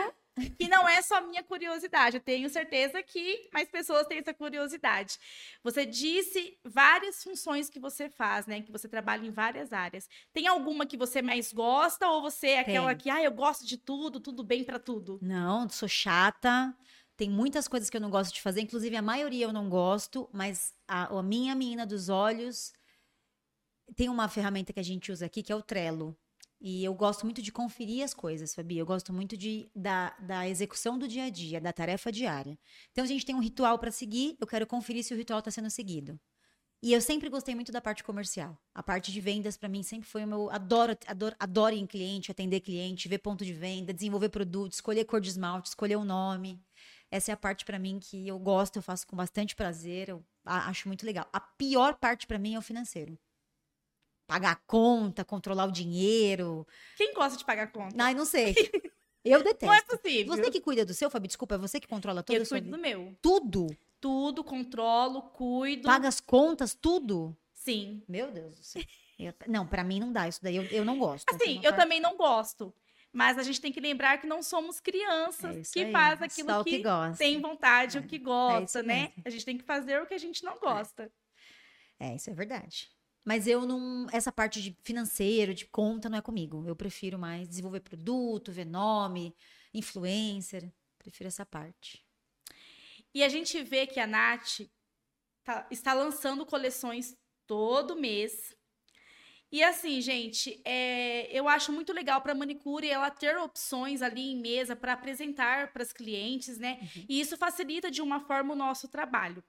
Que 0.58 0.66
não 0.66 0.88
é 0.88 1.00
só 1.00 1.20
minha 1.20 1.44
curiosidade. 1.44 2.16
Eu 2.16 2.20
tenho 2.20 2.48
certeza 2.50 3.00
que 3.02 3.48
mais 3.52 3.68
pessoas 3.68 4.06
têm 4.06 4.18
essa 4.18 4.34
curiosidade. 4.34 5.16
Você 5.62 5.86
disse 5.86 6.58
várias 6.64 7.22
funções 7.22 7.70
que 7.70 7.78
você 7.78 8.08
faz, 8.08 8.44
né? 8.46 8.60
Que 8.60 8.72
você 8.72 8.88
trabalha 8.88 9.24
em 9.24 9.30
várias 9.30 9.72
áreas. 9.72 10.08
Tem 10.32 10.48
alguma 10.48 10.86
que 10.86 10.96
você 10.96 11.22
mais 11.22 11.52
gosta 11.52 12.08
ou 12.08 12.20
você 12.20 12.48
é 12.48 12.58
aquela 12.60 12.88
Tem. 12.88 12.96
que, 12.98 13.10
ah, 13.10 13.22
eu 13.22 13.30
gosto 13.30 13.64
de 13.64 13.76
tudo, 13.76 14.18
tudo 14.18 14.42
bem 14.42 14.64
para 14.64 14.80
tudo? 14.80 15.20
Não, 15.22 15.68
sou 15.68 15.88
chata. 15.88 16.74
Tem 17.16 17.30
muitas 17.30 17.68
coisas 17.68 17.88
que 17.88 17.96
eu 17.96 18.00
não 18.00 18.10
gosto 18.10 18.34
de 18.34 18.42
fazer, 18.42 18.60
inclusive 18.60 18.96
a 18.96 19.02
maioria 19.02 19.46
eu 19.46 19.52
não 19.52 19.68
gosto, 19.68 20.28
mas 20.32 20.74
a, 20.88 21.16
a 21.16 21.22
minha 21.22 21.54
menina 21.54 21.86
dos 21.86 22.08
olhos 22.08 22.72
tem 23.96 24.08
uma 24.08 24.28
ferramenta 24.28 24.72
que 24.72 24.80
a 24.80 24.84
gente 24.84 25.12
usa 25.12 25.26
aqui 25.26 25.42
que 25.42 25.52
é 25.52 25.56
o 25.56 25.62
Trello. 25.62 26.16
E 26.60 26.82
eu 26.82 26.94
gosto 26.94 27.26
muito 27.26 27.42
de 27.42 27.52
conferir 27.52 28.02
as 28.02 28.14
coisas, 28.14 28.54
Fabi. 28.54 28.78
Eu 28.78 28.86
gosto 28.86 29.12
muito 29.12 29.36
de, 29.36 29.70
da, 29.76 30.10
da 30.18 30.48
execução 30.48 30.98
do 30.98 31.06
dia 31.06 31.24
a 31.24 31.30
dia, 31.30 31.60
da 31.60 31.72
tarefa 31.74 32.10
diária. 32.10 32.58
Então, 32.90 33.04
a 33.04 33.06
gente 33.06 33.26
tem 33.26 33.34
um 33.34 33.40
ritual 33.40 33.78
para 33.78 33.90
seguir, 33.90 34.36
eu 34.40 34.46
quero 34.46 34.66
conferir 34.66 35.04
se 35.04 35.12
o 35.12 35.16
ritual 35.16 35.40
está 35.40 35.50
sendo 35.50 35.68
seguido. 35.68 36.18
E 36.82 36.92
eu 36.92 37.00
sempre 37.00 37.28
gostei 37.28 37.54
muito 37.54 37.70
da 37.70 37.82
parte 37.82 38.02
comercial. 38.02 38.58
A 38.74 38.82
parte 38.82 39.12
de 39.12 39.20
vendas, 39.20 39.56
para 39.58 39.68
mim, 39.68 39.82
sempre 39.82 40.08
foi 40.08 40.24
o 40.24 40.26
meu. 40.26 40.50
Adoro, 40.50 40.96
adoro, 41.06 41.36
adoro 41.38 41.74
ir 41.74 41.80
em 41.80 41.86
cliente, 41.86 42.30
atender 42.30 42.60
cliente, 42.60 43.08
ver 43.08 43.18
ponto 43.18 43.44
de 43.44 43.52
venda, 43.52 43.92
desenvolver 43.92 44.30
produtos, 44.30 44.78
escolher 44.78 45.04
cor 45.04 45.20
de 45.20 45.28
esmalte, 45.28 45.68
escolher 45.68 45.96
o 45.96 46.04
nome. 46.04 46.62
Essa 47.10 47.30
é 47.30 47.34
a 47.34 47.36
parte 47.36 47.64
para 47.64 47.78
mim 47.78 47.98
que 47.98 48.26
eu 48.26 48.38
gosto, 48.38 48.76
eu 48.76 48.82
faço 48.82 49.06
com 49.06 49.16
bastante 49.16 49.54
prazer, 49.54 50.08
eu 50.08 50.24
acho 50.44 50.88
muito 50.88 51.04
legal. 51.04 51.28
A 51.32 51.40
pior 51.40 51.94
parte 51.94 52.26
para 52.26 52.38
mim 52.38 52.54
é 52.54 52.58
o 52.58 52.62
financeiro 52.62 53.18
pagar 54.26 54.52
a 54.52 54.56
conta, 54.56 55.24
controlar 55.24 55.66
o 55.66 55.72
dinheiro. 55.72 56.66
Quem 56.96 57.14
gosta 57.14 57.38
de 57.38 57.44
pagar 57.44 57.70
conta? 57.72 57.94
Ai, 57.98 58.14
não 58.14 58.24
sei. 58.24 58.54
Eu 59.24 59.42
detesto. 59.42 59.66
Não 59.66 59.74
é 59.74 59.80
possível. 59.80 60.36
Você 60.36 60.50
que 60.50 60.60
cuida 60.60 60.84
do 60.84 60.92
seu, 60.92 61.08
Fabi, 61.08 61.26
desculpa, 61.26 61.54
é 61.54 61.58
você 61.58 61.80
que 61.80 61.88
controla 61.88 62.22
tudo? 62.22 62.36
Eu 62.36 62.46
cuido 62.46 62.70
do 62.70 62.78
meu. 62.78 63.16
Tudo? 63.22 63.66
Tudo, 63.98 64.44
controlo, 64.44 65.22
cuido. 65.22 65.84
Paga 65.84 66.08
as 66.08 66.20
contas, 66.20 66.74
tudo? 66.74 67.34
Sim. 67.54 68.02
Meu 68.06 68.30
Deus 68.30 68.58
do 68.58 68.62
céu. 68.62 68.82
Eu, 69.18 69.32
não, 69.46 69.66
para 69.66 69.82
mim 69.82 69.98
não 69.98 70.12
dá 70.12 70.28
isso 70.28 70.42
daí, 70.42 70.56
eu, 70.56 70.64
eu 70.64 70.84
não 70.84 70.98
gosto. 70.98 71.24
Assim, 71.32 71.56
eu 71.56 71.62
parte... 71.62 71.76
também 71.76 72.00
não 72.00 72.16
gosto. 72.16 72.74
Mas 73.10 73.38
a 73.38 73.44
gente 73.44 73.60
tem 73.60 73.72
que 73.72 73.80
lembrar 73.80 74.18
que 74.18 74.26
não 74.26 74.42
somos 74.42 74.80
crianças 74.80 75.70
é 75.70 75.72
que 75.72 75.84
aí. 75.84 75.92
faz 75.92 76.20
aquilo 76.20 76.64
que, 76.64 76.82
que 76.82 77.16
tem 77.16 77.40
vontade, 77.40 77.96
é. 77.96 78.00
o 78.00 78.02
que 78.02 78.18
gosta, 78.18 78.80
é 78.80 78.82
né? 78.82 79.00
Mesmo. 79.02 79.22
A 79.24 79.30
gente 79.30 79.44
tem 79.44 79.56
que 79.56 79.64
fazer 79.64 80.02
o 80.02 80.06
que 80.06 80.14
a 80.14 80.18
gente 80.18 80.42
não 80.42 80.58
gosta. 80.58 81.10
É, 81.98 82.16
isso 82.16 82.28
é 82.28 82.34
verdade. 82.34 82.90
Mas 83.24 83.46
eu 83.46 83.66
não. 83.66 84.06
Essa 84.12 84.30
parte 84.30 84.60
de 84.60 84.76
financeiro, 84.82 85.54
de 85.54 85.64
conta, 85.66 86.08
não 86.08 86.18
é 86.18 86.22
comigo. 86.22 86.62
Eu 86.66 86.76
prefiro 86.76 87.18
mais 87.18 87.48
desenvolver 87.48 87.80
produto, 87.80 88.52
ver 88.52 88.66
nome, 88.66 89.34
influencer. 89.72 90.70
Prefiro 90.98 91.28
essa 91.28 91.46
parte. 91.46 92.04
E 93.14 93.22
a 93.22 93.28
gente 93.28 93.62
vê 93.62 93.86
que 93.86 94.00
a 94.00 94.06
Nath 94.06 94.60
tá, 95.44 95.66
está 95.70 95.92
lançando 95.94 96.44
coleções 96.44 97.16
todo 97.46 97.96
mês. 97.96 98.54
E 99.52 99.62
assim, 99.62 100.00
gente, 100.00 100.60
é, 100.64 101.28
eu 101.30 101.48
acho 101.48 101.72
muito 101.72 101.92
legal 101.92 102.20
para 102.20 102.32
a 102.32 102.34
manicure 102.34 102.88
ela 102.88 103.08
ter 103.08 103.36
opções 103.36 104.02
ali 104.02 104.32
em 104.32 104.40
mesa 104.40 104.74
para 104.74 104.94
apresentar 104.94 105.72
para 105.72 105.82
as 105.82 105.92
clientes, 105.92 106.58
né? 106.58 106.78
Uhum. 106.82 107.04
E 107.08 107.20
isso 107.20 107.36
facilita 107.36 107.88
de 107.88 108.02
uma 108.02 108.18
forma 108.18 108.52
o 108.52 108.56
nosso 108.56 108.88
trabalho. 108.88 109.44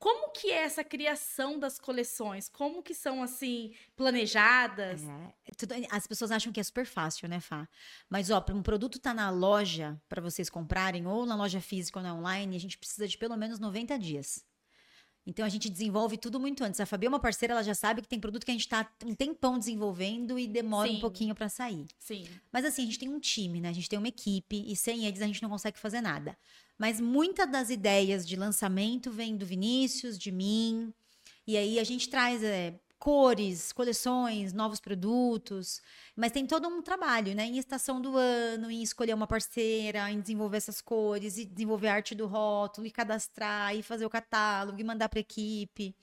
Como 0.00 0.32
que 0.32 0.50
é 0.50 0.62
essa 0.62 0.82
criação 0.82 1.58
das 1.58 1.78
coleções? 1.78 2.48
Como 2.48 2.82
que 2.82 2.94
são, 2.94 3.22
assim, 3.22 3.74
planejadas? 3.94 5.02
É, 5.02 5.52
tudo, 5.58 5.74
as 5.90 6.06
pessoas 6.06 6.30
acham 6.30 6.50
que 6.50 6.58
é 6.58 6.62
super 6.62 6.86
fácil, 6.86 7.28
né, 7.28 7.38
Fá? 7.38 7.68
Mas, 8.08 8.30
ó, 8.30 8.40
para 8.40 8.54
um 8.54 8.62
produto 8.62 8.96
estar 8.96 9.10
tá 9.10 9.14
na 9.14 9.28
loja 9.28 10.00
para 10.08 10.22
vocês 10.22 10.48
comprarem, 10.48 11.06
ou 11.06 11.26
na 11.26 11.36
loja 11.36 11.60
física 11.60 11.98
ou 11.98 12.02
na 12.02 12.14
online, 12.14 12.56
a 12.56 12.58
gente 12.58 12.78
precisa 12.78 13.06
de 13.06 13.18
pelo 13.18 13.36
menos 13.36 13.58
90 13.58 13.98
dias. 13.98 14.42
Então 15.26 15.44
a 15.44 15.48
gente 15.50 15.68
desenvolve 15.68 16.16
tudo 16.16 16.40
muito 16.40 16.64
antes. 16.64 16.80
A 16.80 16.86
Fabi 16.86 17.04
é 17.04 17.08
uma 17.08 17.20
parceira, 17.20 17.52
ela 17.52 17.62
já 17.62 17.74
sabe 17.74 18.00
que 18.00 18.08
tem 18.08 18.18
produto 18.18 18.44
que 18.44 18.50
a 18.50 18.54
gente 18.54 18.62
está 18.62 18.90
um 19.04 19.14
tempão 19.14 19.58
desenvolvendo 19.58 20.38
e 20.38 20.48
demora 20.48 20.88
Sim. 20.88 20.96
um 20.96 21.00
pouquinho 21.00 21.34
para 21.34 21.48
sair. 21.48 21.86
Sim. 21.98 22.26
Mas 22.50 22.64
assim, 22.64 22.82
a 22.82 22.86
gente 22.86 22.98
tem 22.98 23.08
um 23.08 23.20
time, 23.20 23.60
né? 23.60 23.68
A 23.68 23.72
gente 23.72 23.88
tem 23.88 23.98
uma 23.98 24.08
equipe 24.08 24.64
e 24.66 24.74
sem 24.74 25.04
eles 25.04 25.20
a 25.20 25.26
gente 25.26 25.42
não 25.42 25.50
consegue 25.50 25.78
fazer 25.78 26.00
nada. 26.00 26.36
Mas 26.80 26.98
muitas 26.98 27.46
das 27.46 27.68
ideias 27.68 28.26
de 28.26 28.36
lançamento 28.36 29.10
vêm 29.10 29.36
do 29.36 29.44
Vinícius, 29.44 30.18
de 30.18 30.32
mim. 30.32 30.94
E 31.46 31.54
aí 31.54 31.78
a 31.78 31.84
gente 31.84 32.08
traz 32.08 32.42
é, 32.42 32.80
cores, 32.98 33.70
coleções, 33.70 34.54
novos 34.54 34.80
produtos, 34.80 35.82
mas 36.16 36.32
tem 36.32 36.46
todo 36.46 36.66
um 36.68 36.80
trabalho, 36.80 37.34
né? 37.34 37.44
Em 37.44 37.58
estação 37.58 38.00
do 38.00 38.16
ano, 38.16 38.70
em 38.70 38.82
escolher 38.82 39.12
uma 39.12 39.26
parceira, 39.26 40.10
em 40.10 40.22
desenvolver 40.22 40.56
essas 40.56 40.80
cores, 40.80 41.36
e 41.36 41.44
desenvolver 41.44 41.88
a 41.88 41.94
arte 41.96 42.14
do 42.14 42.26
rótulo, 42.26 42.86
e 42.86 42.90
cadastrar, 42.90 43.76
e 43.76 43.82
fazer 43.82 44.06
o 44.06 44.10
catálogo, 44.10 44.80
e 44.80 44.84
mandar 44.84 45.10
para 45.10 45.20
equipe. 45.20 45.94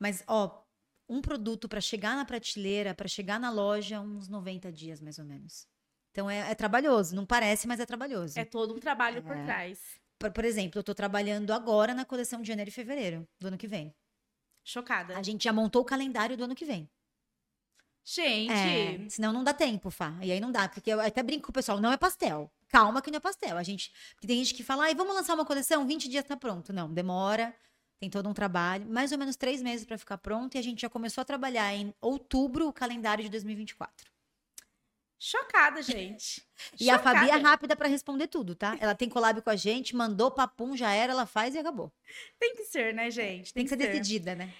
Mas, 0.00 0.24
ó, 0.26 0.64
um 1.08 1.20
produto 1.20 1.68
para 1.68 1.80
chegar 1.80 2.16
na 2.16 2.24
prateleira, 2.24 2.92
para 2.92 3.06
chegar 3.06 3.38
na 3.38 3.52
loja, 3.52 4.00
uns 4.00 4.28
90 4.28 4.72
dias 4.72 5.00
mais 5.00 5.16
ou 5.20 5.24
menos. 5.24 5.68
Então 6.10 6.28
é, 6.28 6.50
é, 6.50 6.54
trabalhoso, 6.56 7.14
não 7.14 7.24
parece, 7.24 7.68
mas 7.68 7.78
é 7.78 7.86
trabalhoso. 7.86 8.36
É 8.36 8.44
todo 8.44 8.74
um 8.74 8.80
trabalho 8.80 9.18
é. 9.18 9.20
por 9.20 9.36
trás. 9.44 9.78
Por, 10.18 10.30
por 10.32 10.44
exemplo, 10.44 10.78
eu 10.78 10.80
estou 10.80 10.94
trabalhando 10.94 11.52
agora 11.52 11.94
na 11.94 12.04
coleção 12.04 12.42
de 12.42 12.48
janeiro 12.48 12.68
e 12.68 12.72
fevereiro 12.72 13.26
do 13.38 13.48
ano 13.48 13.58
que 13.58 13.66
vem. 13.66 13.94
Chocada. 14.64 15.16
A 15.16 15.22
gente 15.22 15.44
já 15.44 15.52
montou 15.52 15.82
o 15.82 15.84
calendário 15.84 16.36
do 16.36 16.44
ano 16.44 16.54
que 16.54 16.64
vem. 16.64 16.90
Gente. 18.04 18.52
É, 18.52 19.08
senão 19.10 19.32
não 19.32 19.44
dá 19.44 19.52
tempo, 19.52 19.90
Fá. 19.90 20.18
E 20.22 20.32
aí 20.32 20.40
não 20.40 20.50
dá, 20.50 20.68
porque 20.68 20.90
eu 20.90 21.00
até 21.00 21.22
brinco 21.22 21.46
com 21.46 21.50
o 21.50 21.52
pessoal, 21.52 21.80
não 21.80 21.92
é 21.92 21.96
pastel. 21.96 22.50
Calma 22.68 23.02
que 23.02 23.10
não 23.10 23.18
é 23.18 23.20
pastel. 23.20 23.56
A 23.56 23.62
gente. 23.62 23.92
Porque 24.14 24.26
tem 24.26 24.42
gente 24.42 24.54
que 24.54 24.62
fala, 24.62 24.84
ai, 24.84 24.94
vamos 24.94 25.14
lançar 25.14 25.34
uma 25.34 25.44
coleção, 25.44 25.86
20 25.86 26.08
dias 26.08 26.24
tá 26.24 26.36
pronto. 26.36 26.72
Não, 26.72 26.92
demora. 26.92 27.54
Tem 28.00 28.08
todo 28.08 28.28
um 28.28 28.32
trabalho, 28.32 28.86
mais 28.88 29.10
ou 29.10 29.18
menos 29.18 29.36
três 29.36 29.60
meses 29.60 29.84
para 29.84 29.98
ficar 29.98 30.18
pronto, 30.18 30.54
e 30.54 30.58
a 30.58 30.62
gente 30.62 30.82
já 30.82 30.88
começou 30.88 31.20
a 31.20 31.24
trabalhar 31.24 31.74
em 31.74 31.92
outubro 32.00 32.68
o 32.68 32.72
calendário 32.72 33.24
de 33.24 33.30
2024. 33.30 34.10
Chocada, 35.18 35.82
gente. 35.82 36.42
e 36.78 36.84
Chocada. 36.84 37.10
a 37.10 37.14
Fabi 37.14 37.30
é 37.30 37.36
rápida 37.36 37.74
para 37.74 37.88
responder 37.88 38.28
tudo, 38.28 38.54
tá? 38.54 38.76
Ela 38.80 38.94
tem 38.94 39.08
collab 39.08 39.42
com 39.42 39.50
a 39.50 39.56
gente, 39.56 39.96
mandou 39.96 40.30
papum, 40.30 40.76
já 40.76 40.92
era, 40.92 41.12
ela 41.12 41.26
faz 41.26 41.54
e 41.54 41.58
acabou. 41.58 41.92
Tem 42.38 42.54
que 42.54 42.64
ser, 42.64 42.94
né, 42.94 43.10
gente? 43.10 43.52
Tem, 43.52 43.64
tem 43.64 43.64
que, 43.64 43.70
ser, 43.70 43.90
ser 43.90 43.98
decidida, 43.98 44.34
né? 44.34 44.54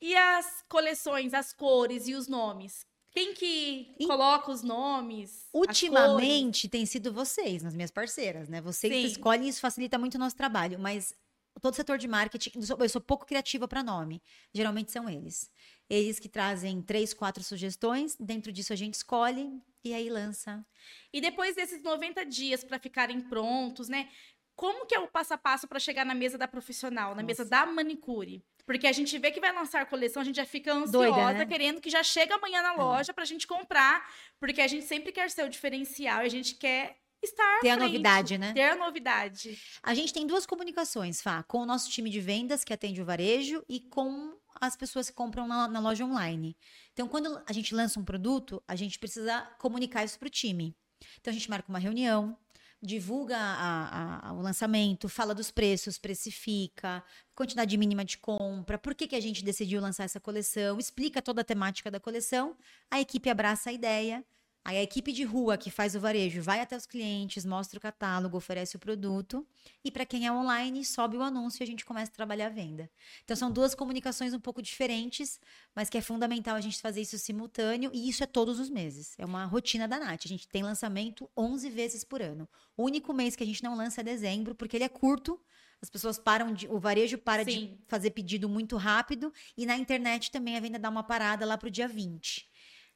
E 0.00 0.16
as 0.16 0.64
coleções, 0.68 1.32
as 1.32 1.52
cores 1.52 2.08
e 2.08 2.14
os 2.14 2.26
nomes? 2.26 2.84
Quem 3.12 3.34
que 3.34 3.94
e... 3.98 4.06
coloca 4.06 4.50
os 4.50 4.62
nomes? 4.62 5.46
Ultimamente 5.52 6.68
tem 6.68 6.84
sido 6.84 7.12
vocês, 7.12 7.62
nas 7.62 7.74
minhas 7.74 7.90
parceiras, 7.90 8.48
né? 8.48 8.60
Vocês 8.60 8.92
Sim. 8.92 9.04
escolhem 9.04 9.46
e 9.46 9.48
isso 9.50 9.60
facilita 9.60 9.98
muito 9.98 10.16
o 10.16 10.18
nosso 10.18 10.34
trabalho. 10.34 10.78
Mas 10.78 11.14
todo 11.60 11.74
setor 11.74 11.98
de 11.98 12.08
marketing, 12.08 12.52
eu 12.80 12.88
sou 12.88 13.00
pouco 13.00 13.26
criativa 13.26 13.68
para 13.68 13.82
nome. 13.82 14.20
Geralmente 14.52 14.90
são 14.90 15.08
eles. 15.08 15.50
Eles 15.88 16.18
que 16.18 16.28
trazem 16.28 16.80
três, 16.80 17.12
quatro 17.12 17.44
sugestões, 17.44 18.16
dentro 18.18 18.50
disso 18.50 18.72
a 18.72 18.76
gente 18.76 18.94
escolhe 18.94 19.62
e 19.84 19.92
aí 19.94 20.08
lança. 20.08 20.64
E 21.12 21.20
depois 21.20 21.56
desses 21.56 21.82
90 21.82 22.24
dias 22.24 22.62
para 22.64 22.78
ficarem 22.78 23.20
prontos, 23.20 23.88
né? 23.88 24.08
Como 24.54 24.86
que 24.86 24.94
é 24.94 25.00
o 25.00 25.08
passo 25.08 25.34
a 25.34 25.38
passo 25.38 25.66
para 25.66 25.78
chegar 25.78 26.04
na 26.04 26.14
mesa 26.14 26.36
da 26.36 26.46
profissional, 26.46 27.10
na 27.10 27.22
Nossa. 27.22 27.26
mesa 27.26 27.44
da 27.44 27.66
manicure? 27.66 28.44
Porque 28.64 28.86
a 28.86 28.92
gente 28.92 29.18
vê 29.18 29.30
que 29.30 29.40
vai 29.40 29.52
lançar 29.52 29.82
a 29.82 29.86
coleção, 29.86 30.22
a 30.22 30.24
gente 30.24 30.36
já 30.36 30.44
fica 30.44 30.72
ansiosa, 30.72 31.10
Doida, 31.10 31.32
né? 31.32 31.46
querendo 31.46 31.80
que 31.80 31.90
já 31.90 32.02
chegue 32.02 32.32
amanhã 32.32 32.62
na 32.62 32.74
é. 32.74 32.76
loja 32.76 33.10
é. 33.10 33.14
pra 33.14 33.24
gente 33.24 33.46
comprar. 33.46 34.08
Porque 34.38 34.60
a 34.60 34.68
gente 34.68 34.84
sempre 34.84 35.10
quer 35.10 35.30
ser 35.30 35.44
o 35.44 35.48
diferencial, 35.48 36.20
a 36.20 36.28
gente 36.28 36.54
quer 36.54 36.96
estar 37.22 37.60
ter 37.60 37.70
a 37.70 37.76
novidade, 37.76 38.38
né? 38.38 38.52
Ter 38.52 38.70
a 38.70 38.76
novidade. 38.76 39.58
A 39.82 39.94
gente 39.94 40.12
tem 40.12 40.26
duas 40.26 40.46
comunicações, 40.46 41.20
Fá, 41.20 41.42
com 41.42 41.58
o 41.58 41.66
nosso 41.66 41.90
time 41.90 42.10
de 42.10 42.20
vendas 42.20 42.64
que 42.64 42.72
atende 42.72 43.00
o 43.00 43.04
varejo 43.04 43.64
e 43.68 43.80
com 43.80 44.36
as 44.60 44.76
pessoas 44.76 45.08
que 45.08 45.16
compram 45.16 45.46
na, 45.46 45.68
na 45.68 45.80
loja 45.80 46.04
online. 46.04 46.56
Então, 46.92 47.08
quando 47.08 47.40
a 47.46 47.52
gente 47.52 47.74
lança 47.74 47.98
um 47.98 48.04
produto, 48.04 48.62
a 48.68 48.76
gente 48.76 48.98
precisa 48.98 49.42
comunicar 49.58 50.04
isso 50.04 50.18
para 50.18 50.26
o 50.26 50.30
time. 50.30 50.76
Então, 51.20 51.30
a 51.30 51.34
gente 51.34 51.48
marca 51.48 51.68
uma 51.68 51.78
reunião, 51.78 52.36
divulga 52.82 53.36
a, 53.38 54.28
a, 54.28 54.32
o 54.32 54.40
lançamento, 54.40 55.08
fala 55.08 55.34
dos 55.34 55.50
preços, 55.50 55.98
precifica, 55.98 57.02
quantidade 57.34 57.76
mínima 57.76 58.04
de 58.04 58.18
compra, 58.18 58.76
por 58.76 58.94
que, 58.94 59.06
que 59.06 59.16
a 59.16 59.20
gente 59.20 59.44
decidiu 59.44 59.80
lançar 59.80 60.04
essa 60.04 60.18
coleção, 60.18 60.78
explica 60.78 61.22
toda 61.22 61.42
a 61.42 61.44
temática 61.44 61.90
da 61.90 62.00
coleção, 62.00 62.56
a 62.90 63.00
equipe 63.00 63.30
abraça 63.30 63.70
a 63.70 63.72
ideia, 63.72 64.24
Aí 64.64 64.78
a 64.78 64.82
equipe 64.82 65.12
de 65.12 65.24
rua 65.24 65.58
que 65.58 65.72
faz 65.72 65.96
o 65.96 66.00
varejo 66.00 66.40
vai 66.40 66.60
até 66.60 66.76
os 66.76 66.86
clientes, 66.86 67.44
mostra 67.44 67.78
o 67.78 67.80
catálogo, 67.80 68.36
oferece 68.36 68.76
o 68.76 68.78
produto. 68.78 69.44
E 69.84 69.90
para 69.90 70.06
quem 70.06 70.24
é 70.24 70.32
online, 70.32 70.84
sobe 70.84 71.16
o 71.16 71.22
anúncio 71.22 71.62
e 71.62 71.64
a 71.64 71.66
gente 71.66 71.84
começa 71.84 72.12
a 72.12 72.14
trabalhar 72.14 72.46
a 72.46 72.50
venda. 72.50 72.88
Então 73.24 73.36
são 73.36 73.50
duas 73.50 73.74
comunicações 73.74 74.32
um 74.32 74.38
pouco 74.38 74.62
diferentes, 74.62 75.40
mas 75.74 75.90
que 75.90 75.98
é 75.98 76.00
fundamental 76.00 76.54
a 76.54 76.60
gente 76.60 76.80
fazer 76.80 77.00
isso 77.00 77.18
simultâneo. 77.18 77.90
E 77.92 78.08
isso 78.08 78.22
é 78.22 78.26
todos 78.26 78.60
os 78.60 78.70
meses. 78.70 79.14
É 79.18 79.24
uma 79.24 79.44
rotina 79.46 79.88
da 79.88 79.98
Nath. 79.98 80.22
A 80.26 80.28
gente 80.28 80.46
tem 80.46 80.62
lançamento 80.62 81.28
11 81.36 81.68
vezes 81.68 82.04
por 82.04 82.22
ano. 82.22 82.48
O 82.76 82.84
único 82.84 83.12
mês 83.12 83.34
que 83.34 83.42
a 83.42 83.46
gente 83.46 83.64
não 83.64 83.76
lança 83.76 84.00
é 84.00 84.04
dezembro, 84.04 84.54
porque 84.54 84.76
ele 84.76 84.84
é 84.84 84.88
curto. 84.88 85.40
As 85.80 85.90
pessoas 85.90 86.16
param 86.16 86.54
de. 86.54 86.68
O 86.68 86.78
varejo 86.78 87.18
para 87.18 87.44
Sim. 87.44 87.50
de 87.50 87.78
fazer 87.88 88.10
pedido 88.10 88.48
muito 88.48 88.76
rápido. 88.76 89.32
E 89.56 89.66
na 89.66 89.76
internet 89.76 90.30
também 90.30 90.56
a 90.56 90.60
venda 90.60 90.78
dá 90.78 90.88
uma 90.88 91.02
parada 91.02 91.44
lá 91.44 91.58
para 91.58 91.66
o 91.66 91.70
dia 91.70 91.88
20. 91.88 92.48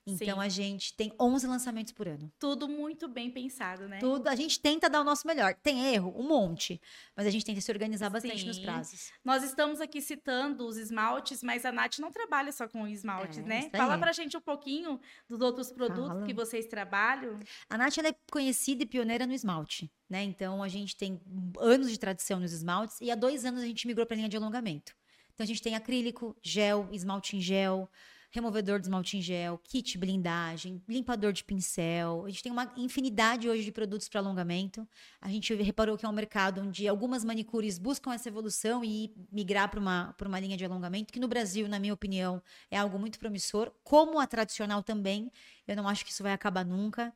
Então 0.07 0.37
Sim. 0.37 0.40
a 0.40 0.49
gente 0.49 0.95
tem 0.95 1.12
11 1.21 1.49
lançamentos 1.49 1.92
por 1.92 2.07
ano. 2.07 2.31
Tudo 2.38 2.69
muito 2.69 3.09
bem 3.09 3.29
pensado, 3.29 3.88
né? 3.88 3.99
Tudo, 3.99 4.29
a 4.29 4.37
gente 4.37 4.61
tenta 4.61 4.88
dar 4.88 5.01
o 5.01 5.05
nosso 5.05 5.27
melhor. 5.27 5.53
Tem 5.55 5.92
erro, 5.92 6.14
um 6.16 6.23
monte, 6.23 6.81
mas 7.16 7.27
a 7.27 7.31
gente 7.31 7.45
tenta 7.45 7.61
se 7.61 7.73
organizar 7.73 8.09
bastante 8.09 8.38
Sim. 8.38 8.47
nos 8.47 8.59
prazos. 8.61 9.11
Nós 9.25 9.42
estamos 9.42 9.81
aqui 9.81 10.01
citando 10.01 10.64
os 10.64 10.77
esmaltes, 10.77 11.42
mas 11.42 11.64
a 11.64 11.73
Nath 11.73 11.99
não 11.99 12.12
trabalha 12.12 12.53
só 12.53 12.69
com 12.69 12.87
esmaltes, 12.87 13.38
é, 13.38 13.42
né? 13.42 13.71
Fala 13.71 13.99
pra 13.99 14.12
gente 14.12 14.37
um 14.37 14.40
pouquinho 14.40 15.01
dos 15.29 15.40
outros 15.40 15.73
produtos 15.73 16.07
Fala. 16.07 16.25
que 16.25 16.33
vocês 16.33 16.66
trabalham. 16.66 17.40
A 17.69 17.77
Nath 17.77 17.99
é 17.99 18.14
conhecida 18.31 18.85
e 18.85 18.87
pioneira 18.87 19.27
no 19.27 19.33
esmalte, 19.33 19.90
né? 20.09 20.23
Então 20.23 20.62
a 20.62 20.69
gente 20.69 20.95
tem 20.95 21.21
anos 21.59 21.90
de 21.90 21.99
tradição 21.99 22.38
nos 22.38 22.53
esmaltes 22.53 23.01
e 23.01 23.11
há 23.11 23.16
dois 23.16 23.45
anos 23.45 23.61
a 23.61 23.66
gente 23.66 23.85
migrou 23.88 24.07
para 24.07 24.16
linha 24.16 24.29
de 24.29 24.37
alongamento. 24.37 24.95
Então 25.35 25.42
a 25.42 25.47
gente 25.47 25.61
tem 25.61 25.75
acrílico, 25.75 26.37
gel, 26.40 26.88
esmalte 26.92 27.37
em 27.37 27.40
gel, 27.40 27.90
removedor 28.31 28.79
de 28.79 28.87
esmalte 28.87 29.17
em 29.17 29.21
gel, 29.21 29.59
kit 29.65 29.97
blindagem, 29.99 30.83
limpador 30.89 31.33
de 31.33 31.45
pincel. 31.45 32.25
A 32.25 32.29
gente 32.29 32.43
tem 32.43 32.53
uma 32.53 32.73
infinidade 32.77 33.49
hoje 33.49 33.65
de 33.65 33.73
produtos 33.73 34.09
para 34.09 34.21
alongamento. 34.21 34.87
A 35.21 35.29
gente 35.29 35.55
reparou 35.55 35.97
que 35.97 36.05
é 36.05 36.09
um 36.09 36.12
mercado 36.12 36.61
onde 36.61 36.87
algumas 36.87 37.25
manicures 37.25 37.79
buscam 37.79 38.12
essa 38.12 38.29
evolução 38.29 38.85
e 38.85 39.12
migrar 39.31 39.71
para 39.71 39.81
uma, 39.81 40.15
uma 40.25 40.41
linha 40.41 40.57
de 40.57 40.65
alongamento, 40.65 41.12
que 41.12 41.21
no 41.21 41.29
Brasil, 41.29 41.69
na 41.69 41.79
minha 41.79 41.95
opinião, 41.95 42.43
é 42.71 42.79
algo 42.79 42.99
muito 42.99 43.19
promissor, 43.19 43.73
como 43.83 44.19
a 44.19 44.27
tradicional 44.27 44.83
também. 44.83 45.31
Eu 45.67 45.77
não 45.77 45.89
acho 45.89 46.05
que 46.05 46.11
isso 46.11 46.23
vai 46.23 46.33
acabar 46.33 46.65
nunca. 46.65 47.12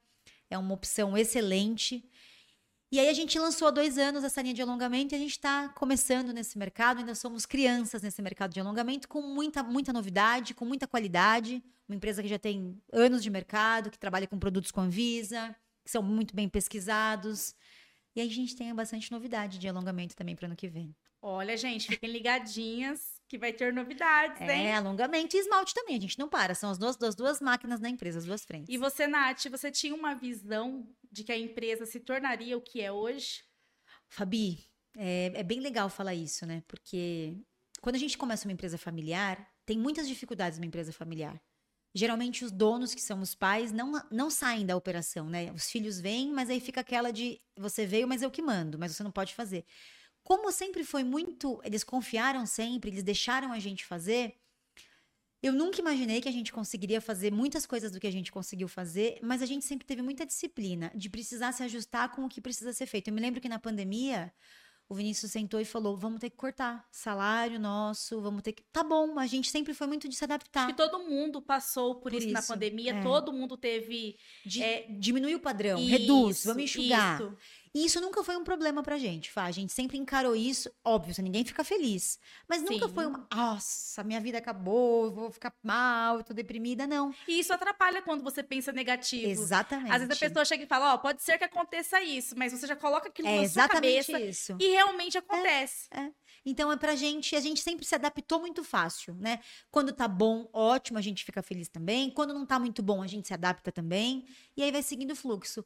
É 0.48 0.58
uma 0.58 0.74
opção 0.74 1.16
excelente. 1.16 2.04
E 2.92 2.98
aí 2.98 3.08
a 3.08 3.12
gente 3.12 3.38
lançou 3.38 3.68
há 3.68 3.70
dois 3.70 3.96
anos 3.98 4.24
essa 4.24 4.42
linha 4.42 4.52
de 4.52 4.60
alongamento 4.60 5.14
e 5.14 5.16
a 5.16 5.18
gente 5.18 5.30
está 5.30 5.68
começando 5.68 6.32
nesse 6.32 6.58
mercado, 6.58 6.98
ainda 6.98 7.14
somos 7.14 7.46
crianças 7.46 8.02
nesse 8.02 8.20
mercado 8.20 8.52
de 8.52 8.58
alongamento, 8.58 9.06
com 9.06 9.22
muita, 9.22 9.62
muita 9.62 9.92
novidade, 9.92 10.54
com 10.54 10.64
muita 10.64 10.88
qualidade. 10.88 11.62
Uma 11.88 11.94
empresa 11.94 12.20
que 12.20 12.28
já 12.28 12.38
tem 12.38 12.76
anos 12.92 13.22
de 13.22 13.30
mercado, 13.30 13.90
que 13.90 13.98
trabalha 13.98 14.26
com 14.26 14.36
produtos 14.40 14.72
com 14.72 14.80
Anvisa, 14.80 15.54
que 15.84 15.90
são 15.90 16.02
muito 16.02 16.34
bem 16.34 16.48
pesquisados. 16.48 17.54
E 18.16 18.20
aí 18.20 18.26
a 18.26 18.30
gente 18.30 18.56
tem 18.56 18.74
bastante 18.74 19.12
novidade 19.12 19.58
de 19.58 19.68
alongamento 19.68 20.16
também 20.16 20.34
para 20.34 20.46
ano 20.46 20.56
que 20.56 20.66
vem. 20.66 20.92
Olha, 21.22 21.56
gente, 21.56 21.86
fiquem 21.86 22.10
ligadinhas 22.10 23.19
que 23.30 23.38
vai 23.38 23.52
ter 23.52 23.72
novidades, 23.72 24.40
é, 24.40 24.56
hein? 24.56 24.66
É, 24.66 24.74
alongamento 24.74 25.36
e 25.36 25.38
esmalte 25.38 25.72
também, 25.72 25.96
a 25.96 26.00
gente 26.00 26.18
não 26.18 26.28
para. 26.28 26.52
São 26.52 26.68
as 26.68 26.76
duas, 26.76 26.96
duas, 26.96 27.14
duas 27.14 27.40
máquinas 27.40 27.78
da 27.78 27.88
empresa, 27.88 28.18
as 28.18 28.24
duas 28.24 28.44
frentes. 28.44 28.68
E 28.68 28.76
você, 28.76 29.06
Nath, 29.06 29.46
você 29.48 29.70
tinha 29.70 29.94
uma 29.94 30.16
visão 30.16 30.84
de 31.12 31.22
que 31.22 31.30
a 31.30 31.38
empresa 31.38 31.86
se 31.86 32.00
tornaria 32.00 32.58
o 32.58 32.60
que 32.60 32.80
é 32.80 32.90
hoje? 32.90 33.44
Fabi, 34.08 34.58
é, 34.96 35.30
é 35.32 35.42
bem 35.44 35.60
legal 35.60 35.88
falar 35.88 36.12
isso, 36.12 36.44
né? 36.44 36.64
Porque 36.66 37.36
quando 37.80 37.94
a 37.94 38.00
gente 38.00 38.18
começa 38.18 38.48
uma 38.48 38.52
empresa 38.52 38.76
familiar, 38.76 39.48
tem 39.64 39.78
muitas 39.78 40.08
dificuldades 40.08 40.58
uma 40.58 40.66
empresa 40.66 40.92
familiar. 40.92 41.40
Geralmente 41.94 42.44
os 42.44 42.50
donos, 42.50 42.94
que 42.94 43.00
são 43.00 43.20
os 43.20 43.36
pais, 43.36 43.70
não, 43.70 43.92
não 44.10 44.28
saem 44.28 44.66
da 44.66 44.76
operação, 44.76 45.30
né? 45.30 45.52
Os 45.52 45.70
filhos 45.70 46.00
vêm, 46.00 46.32
mas 46.32 46.50
aí 46.50 46.58
fica 46.58 46.80
aquela 46.80 47.12
de 47.12 47.40
você 47.56 47.86
veio, 47.86 48.08
mas 48.08 48.22
eu 48.22 48.30
que 48.30 48.42
mando, 48.42 48.76
mas 48.76 48.96
você 48.96 49.04
não 49.04 49.12
pode 49.12 49.34
fazer. 49.34 49.64
Como 50.22 50.52
sempre 50.52 50.84
foi 50.84 51.02
muito, 51.02 51.60
eles 51.64 51.82
confiaram 51.82 52.46
sempre, 52.46 52.90
eles 52.90 53.02
deixaram 53.02 53.52
a 53.52 53.58
gente 53.58 53.84
fazer, 53.84 54.40
eu 55.42 55.52
nunca 55.54 55.80
imaginei 55.80 56.20
que 56.20 56.28
a 56.28 56.32
gente 56.32 56.52
conseguiria 56.52 57.00
fazer 57.00 57.32
muitas 57.32 57.64
coisas 57.64 57.90
do 57.90 57.98
que 57.98 58.06
a 58.06 58.12
gente 58.12 58.30
conseguiu 58.30 58.68
fazer, 58.68 59.18
mas 59.22 59.40
a 59.40 59.46
gente 59.46 59.64
sempre 59.64 59.86
teve 59.86 60.02
muita 60.02 60.26
disciplina 60.26 60.92
de 60.94 61.08
precisar 61.08 61.52
se 61.52 61.62
ajustar 61.62 62.10
com 62.14 62.26
o 62.26 62.28
que 62.28 62.42
precisa 62.42 62.72
ser 62.74 62.86
feito. 62.86 63.08
Eu 63.08 63.14
me 63.14 63.20
lembro 63.22 63.40
que 63.40 63.48
na 63.48 63.58
pandemia, 63.58 64.30
o 64.86 64.94
Vinícius 64.94 65.32
sentou 65.32 65.58
e 65.58 65.64
falou: 65.64 65.96
vamos 65.96 66.20
ter 66.20 66.28
que 66.28 66.36
cortar 66.36 66.84
salário 66.90 67.58
nosso, 67.58 68.20
vamos 68.20 68.42
ter 68.42 68.52
que. 68.52 68.62
Tá 68.72 68.82
bom, 68.84 69.18
a 69.18 69.26
gente 69.26 69.48
sempre 69.48 69.72
foi 69.72 69.86
muito 69.86 70.08
de 70.08 70.14
se 70.16 70.24
adaptar. 70.24 70.64
Acho 70.64 70.74
que 70.74 70.76
todo 70.76 70.98
mundo 71.08 71.40
passou 71.40 71.94
por, 71.94 72.02
por 72.02 72.12
isso, 72.12 72.26
isso, 72.26 72.34
na 72.34 72.42
pandemia, 72.42 72.92
é. 72.96 73.00
todo 73.00 73.32
mundo 73.32 73.56
teve. 73.56 74.18
De, 74.44 74.62
é, 74.62 74.88
diminui 74.90 75.34
o 75.36 75.40
padrão, 75.40 75.78
isso, 75.78 75.90
reduz, 75.90 76.44
vamos 76.44 76.64
enxugar. 76.64 77.18
Isso. 77.18 77.36
E 77.72 77.84
isso 77.84 78.00
nunca 78.00 78.24
foi 78.24 78.36
um 78.36 78.42
problema 78.42 78.82
pra 78.82 78.98
gente, 78.98 79.30
Fá. 79.30 79.44
A 79.44 79.50
gente 79.52 79.72
sempre 79.72 79.96
encarou 79.96 80.34
isso. 80.34 80.70
Óbvio, 80.84 81.14
ninguém 81.22 81.44
fica 81.44 81.62
feliz. 81.62 82.18
Mas 82.48 82.62
nunca 82.62 82.88
Sim. 82.88 82.94
foi 82.94 83.06
uma. 83.06 83.28
Nossa, 83.32 84.02
minha 84.02 84.20
vida 84.20 84.38
acabou, 84.38 85.12
vou 85.12 85.30
ficar 85.30 85.54
mal, 85.62 86.24
tô 86.24 86.34
deprimida. 86.34 86.84
Não. 86.86 87.14
E 87.28 87.38
isso 87.38 87.52
atrapalha 87.52 88.02
quando 88.02 88.24
você 88.24 88.42
pensa 88.42 88.72
negativo. 88.72 89.30
Exatamente. 89.30 89.92
Às 89.92 90.02
vezes 90.02 90.16
a 90.16 90.26
pessoa 90.28 90.44
chega 90.44 90.64
e 90.64 90.66
fala: 90.66 90.92
Ó, 90.92 90.94
oh, 90.96 90.98
pode 90.98 91.22
ser 91.22 91.38
que 91.38 91.44
aconteça 91.44 92.02
isso, 92.02 92.34
mas 92.36 92.52
você 92.52 92.66
já 92.66 92.74
coloca 92.74 93.08
aquilo 93.08 93.28
é 93.28 93.42
na 93.42 93.48
sua 93.48 93.68
cabeça. 93.68 94.18
Isso. 94.18 94.56
E 94.58 94.70
realmente 94.70 95.16
acontece. 95.16 95.86
É, 95.92 96.00
é. 96.00 96.12
Então 96.44 96.72
é 96.72 96.76
pra 96.76 96.96
gente, 96.96 97.36
a 97.36 97.40
gente 97.40 97.60
sempre 97.60 97.84
se 97.84 97.94
adaptou 97.94 98.40
muito 98.40 98.64
fácil, 98.64 99.14
né? 99.14 99.38
Quando 99.70 99.92
tá 99.92 100.08
bom, 100.08 100.48
ótimo, 100.52 100.98
a 100.98 101.02
gente 101.02 101.24
fica 101.24 101.40
feliz 101.42 101.68
também. 101.68 102.10
Quando 102.10 102.34
não 102.34 102.44
tá 102.44 102.58
muito 102.58 102.82
bom, 102.82 103.00
a 103.00 103.06
gente 103.06 103.28
se 103.28 103.34
adapta 103.34 103.70
também. 103.70 104.26
E 104.56 104.62
aí 104.62 104.72
vai 104.72 104.82
seguindo 104.82 105.12
o 105.12 105.16
fluxo. 105.16 105.64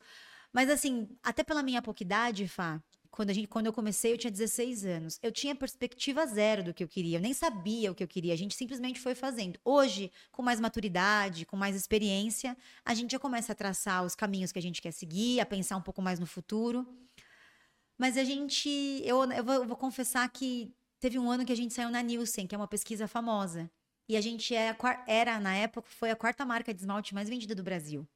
Mas 0.54 0.70
assim, 0.70 1.08
até 1.20 1.42
pela 1.42 1.64
minha 1.64 1.82
pouca 1.82 2.04
idade, 2.04 2.46
Fá, 2.46 2.80
quando, 3.10 3.30
a 3.30 3.32
gente, 3.32 3.48
quando 3.48 3.66
eu 3.66 3.72
comecei, 3.72 4.12
eu 4.12 4.18
tinha 4.18 4.30
16 4.30 4.84
anos. 4.84 5.18
Eu 5.20 5.32
tinha 5.32 5.52
perspectiva 5.54 6.24
zero 6.26 6.62
do 6.62 6.72
que 6.72 6.84
eu 6.84 6.88
queria. 6.88 7.18
Eu 7.18 7.20
nem 7.20 7.34
sabia 7.34 7.90
o 7.90 7.94
que 7.94 8.04
eu 8.04 8.08
queria. 8.08 8.32
A 8.32 8.36
gente 8.36 8.54
simplesmente 8.54 9.00
foi 9.00 9.16
fazendo. 9.16 9.58
Hoje, 9.64 10.12
com 10.30 10.42
mais 10.42 10.60
maturidade, 10.60 11.44
com 11.44 11.56
mais 11.56 11.74
experiência, 11.74 12.56
a 12.84 12.94
gente 12.94 13.10
já 13.10 13.18
começa 13.18 13.50
a 13.50 13.54
traçar 13.54 14.04
os 14.04 14.14
caminhos 14.14 14.52
que 14.52 14.58
a 14.58 14.62
gente 14.62 14.80
quer 14.80 14.92
seguir, 14.92 15.40
a 15.40 15.46
pensar 15.46 15.76
um 15.76 15.82
pouco 15.82 16.00
mais 16.00 16.20
no 16.20 16.26
futuro. 16.26 16.86
Mas 17.98 18.16
a 18.16 18.22
gente. 18.22 18.68
Eu, 19.04 19.24
eu, 19.32 19.44
vou, 19.44 19.54
eu 19.54 19.66
vou 19.66 19.76
confessar 19.76 20.28
que 20.28 20.72
teve 21.00 21.18
um 21.18 21.28
ano 21.28 21.44
que 21.44 21.52
a 21.52 21.56
gente 21.56 21.74
saiu 21.74 21.90
na 21.90 22.00
Nielsen, 22.00 22.46
que 22.46 22.54
é 22.54 22.58
uma 22.58 22.68
pesquisa 22.68 23.08
famosa. 23.08 23.68
E 24.08 24.16
a 24.16 24.20
gente 24.20 24.54
é 24.54 24.76
era, 25.06 25.40
na 25.40 25.54
época, 25.56 25.88
foi 25.90 26.10
a 26.12 26.16
quarta 26.16 26.44
marca 26.44 26.72
de 26.72 26.80
esmalte 26.80 27.12
mais 27.12 27.28
vendida 27.28 27.54
do 27.56 27.62
Brasil. 27.62 28.06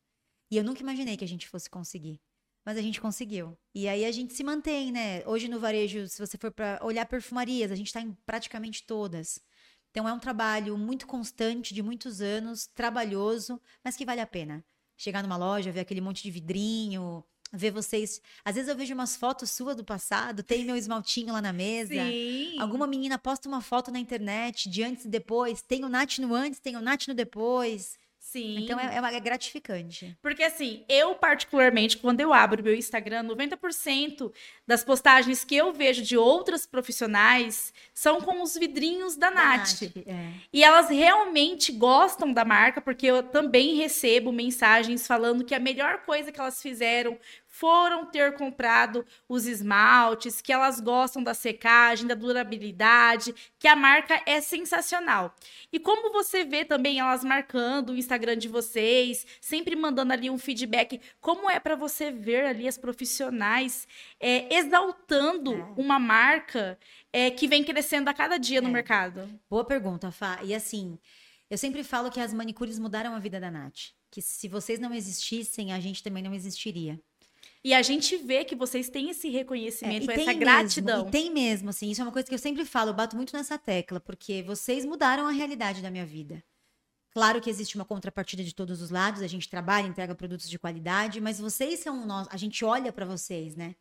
E 0.50 0.56
eu 0.56 0.64
nunca 0.64 0.82
imaginei 0.82 1.16
que 1.16 1.24
a 1.24 1.28
gente 1.28 1.48
fosse 1.48 1.68
conseguir 1.68 2.20
mas 2.68 2.76
a 2.76 2.82
gente 2.82 3.00
conseguiu. 3.00 3.56
E 3.74 3.88
aí 3.88 4.04
a 4.04 4.12
gente 4.12 4.34
se 4.34 4.44
mantém, 4.44 4.92
né? 4.92 5.22
Hoje 5.24 5.48
no 5.48 5.58
varejo, 5.58 6.06
se 6.06 6.18
você 6.18 6.36
for 6.36 6.50
para 6.50 6.78
olhar 6.82 7.06
perfumarias, 7.06 7.72
a 7.72 7.74
gente 7.74 7.86
está 7.86 8.02
em 8.02 8.14
praticamente 8.26 8.84
todas. 8.84 9.40
Então 9.90 10.06
é 10.06 10.12
um 10.12 10.18
trabalho 10.18 10.76
muito 10.76 11.06
constante, 11.06 11.72
de 11.72 11.82
muitos 11.82 12.20
anos, 12.20 12.66
trabalhoso, 12.66 13.58
mas 13.82 13.96
que 13.96 14.04
vale 14.04 14.20
a 14.20 14.26
pena. 14.26 14.62
Chegar 14.98 15.22
numa 15.22 15.38
loja, 15.38 15.72
ver 15.72 15.80
aquele 15.80 16.02
monte 16.02 16.22
de 16.22 16.30
vidrinho, 16.30 17.24
ver 17.50 17.70
vocês. 17.70 18.20
Às 18.44 18.56
vezes 18.56 18.68
eu 18.68 18.76
vejo 18.76 18.92
umas 18.92 19.16
fotos 19.16 19.50
suas 19.50 19.74
do 19.74 19.82
passado, 19.82 20.42
tem 20.42 20.66
meu 20.66 20.76
esmaltinho 20.76 21.32
lá 21.32 21.40
na 21.40 21.54
mesa. 21.54 21.94
Sim. 21.94 22.60
Alguma 22.60 22.86
menina 22.86 23.18
posta 23.18 23.48
uma 23.48 23.62
foto 23.62 23.90
na 23.90 23.98
internet 23.98 24.68
de 24.68 24.82
antes 24.82 25.06
e 25.06 25.08
depois, 25.08 25.62
tem 25.62 25.86
o 25.86 25.88
Nath 25.88 26.18
no 26.18 26.34
antes, 26.34 26.60
tem 26.60 26.76
o 26.76 26.82
Nath 26.82 27.08
no 27.08 27.14
depois. 27.14 27.98
Sim. 28.30 28.58
Então 28.58 28.78
é, 28.78 28.94
é, 28.94 29.16
é, 29.16 29.20
gratificante. 29.20 30.14
Porque 30.20 30.42
assim, 30.42 30.84
eu 30.86 31.14
particularmente, 31.14 31.96
quando 31.96 32.20
eu 32.20 32.34
abro 32.34 32.62
meu 32.62 32.74
Instagram, 32.74 33.24
90% 33.24 34.30
das 34.66 34.84
postagens 34.84 35.44
que 35.44 35.56
eu 35.56 35.72
vejo 35.72 36.02
de 36.02 36.14
outras 36.14 36.66
profissionais 36.66 37.72
são 37.94 38.20
com 38.20 38.42
os 38.42 38.54
vidrinhos 38.54 39.16
da, 39.16 39.30
da 39.30 39.34
Nath. 39.34 39.80
Nath 39.80 39.96
é. 40.06 40.32
E 40.52 40.62
elas 40.62 40.90
realmente 40.90 41.72
gostam 41.72 42.30
da 42.30 42.44
marca, 42.44 42.82
porque 42.82 43.06
eu 43.06 43.22
também 43.22 43.76
recebo 43.76 44.30
mensagens 44.30 45.06
falando 45.06 45.42
que 45.42 45.54
a 45.54 45.58
melhor 45.58 46.02
coisa 46.04 46.30
que 46.30 46.38
elas 46.38 46.60
fizeram 46.60 47.18
foram 47.58 48.06
ter 48.06 48.34
comprado 48.34 49.04
os 49.28 49.44
esmaltes, 49.44 50.40
que 50.40 50.52
elas 50.52 50.78
gostam 50.78 51.24
da 51.24 51.34
secagem, 51.34 52.06
da 52.06 52.14
durabilidade, 52.14 53.34
que 53.58 53.66
a 53.66 53.74
marca 53.74 54.22
é 54.24 54.40
sensacional. 54.40 55.34
E 55.72 55.80
como 55.80 56.12
você 56.12 56.44
vê 56.44 56.64
também 56.64 57.00
elas 57.00 57.24
marcando 57.24 57.90
o 57.90 57.96
Instagram 57.96 58.36
de 58.36 58.46
vocês, 58.46 59.26
sempre 59.40 59.74
mandando 59.74 60.12
ali 60.12 60.30
um 60.30 60.38
feedback, 60.38 61.00
como 61.20 61.50
é 61.50 61.58
para 61.58 61.74
você 61.74 62.12
ver 62.12 62.44
ali 62.44 62.68
as 62.68 62.78
profissionais 62.78 63.88
é, 64.20 64.54
exaltando 64.54 65.54
é. 65.54 65.74
uma 65.76 65.98
marca 65.98 66.78
é, 67.12 67.28
que 67.28 67.48
vem 67.48 67.64
crescendo 67.64 68.08
a 68.08 68.14
cada 68.14 68.38
dia 68.38 68.60
no 68.60 68.68
é. 68.68 68.72
mercado? 68.72 69.28
Boa 69.50 69.64
pergunta, 69.64 70.12
Fá. 70.12 70.38
E 70.44 70.54
assim, 70.54 70.96
eu 71.50 71.58
sempre 71.58 71.82
falo 71.82 72.08
que 72.08 72.20
as 72.20 72.32
manicures 72.32 72.78
mudaram 72.78 73.16
a 73.16 73.18
vida 73.18 73.40
da 73.40 73.50
Nath. 73.50 73.92
Que 74.12 74.22
se 74.22 74.46
vocês 74.46 74.78
não 74.78 74.94
existissem, 74.94 75.72
a 75.72 75.80
gente 75.80 76.04
também 76.04 76.22
não 76.22 76.32
existiria. 76.32 77.00
E 77.64 77.74
a 77.74 77.82
gente 77.82 78.16
vê 78.16 78.44
que 78.44 78.54
vocês 78.54 78.88
têm 78.88 79.10
esse 79.10 79.28
reconhecimento, 79.28 80.10
é, 80.10 80.20
essa 80.20 80.32
gratidão. 80.32 81.04
Mesmo, 81.04 81.08
e 81.08 81.10
tem 81.10 81.30
mesmo, 81.32 81.70
assim, 81.70 81.90
isso 81.90 82.00
é 82.00 82.04
uma 82.04 82.12
coisa 82.12 82.28
que 82.28 82.34
eu 82.34 82.38
sempre 82.38 82.64
falo, 82.64 82.90
eu 82.90 82.94
bato 82.94 83.16
muito 83.16 83.36
nessa 83.36 83.58
tecla, 83.58 83.98
porque 83.98 84.42
vocês 84.42 84.84
mudaram 84.84 85.26
a 85.26 85.32
realidade 85.32 85.82
da 85.82 85.90
minha 85.90 86.06
vida. 86.06 86.42
Claro 87.10 87.40
que 87.40 87.50
existe 87.50 87.74
uma 87.74 87.84
contrapartida 87.84 88.44
de 88.44 88.54
todos 88.54 88.80
os 88.80 88.90
lados, 88.90 89.22
a 89.22 89.26
gente 89.26 89.48
trabalha, 89.48 89.86
entrega 89.86 90.14
produtos 90.14 90.48
de 90.48 90.58
qualidade, 90.58 91.20
mas 91.20 91.40
vocês 91.40 91.80
são 91.80 92.06
nós, 92.06 92.28
a 92.30 92.36
gente 92.36 92.64
olha 92.64 92.92
para 92.92 93.04
vocês, 93.04 93.56
né? 93.56 93.74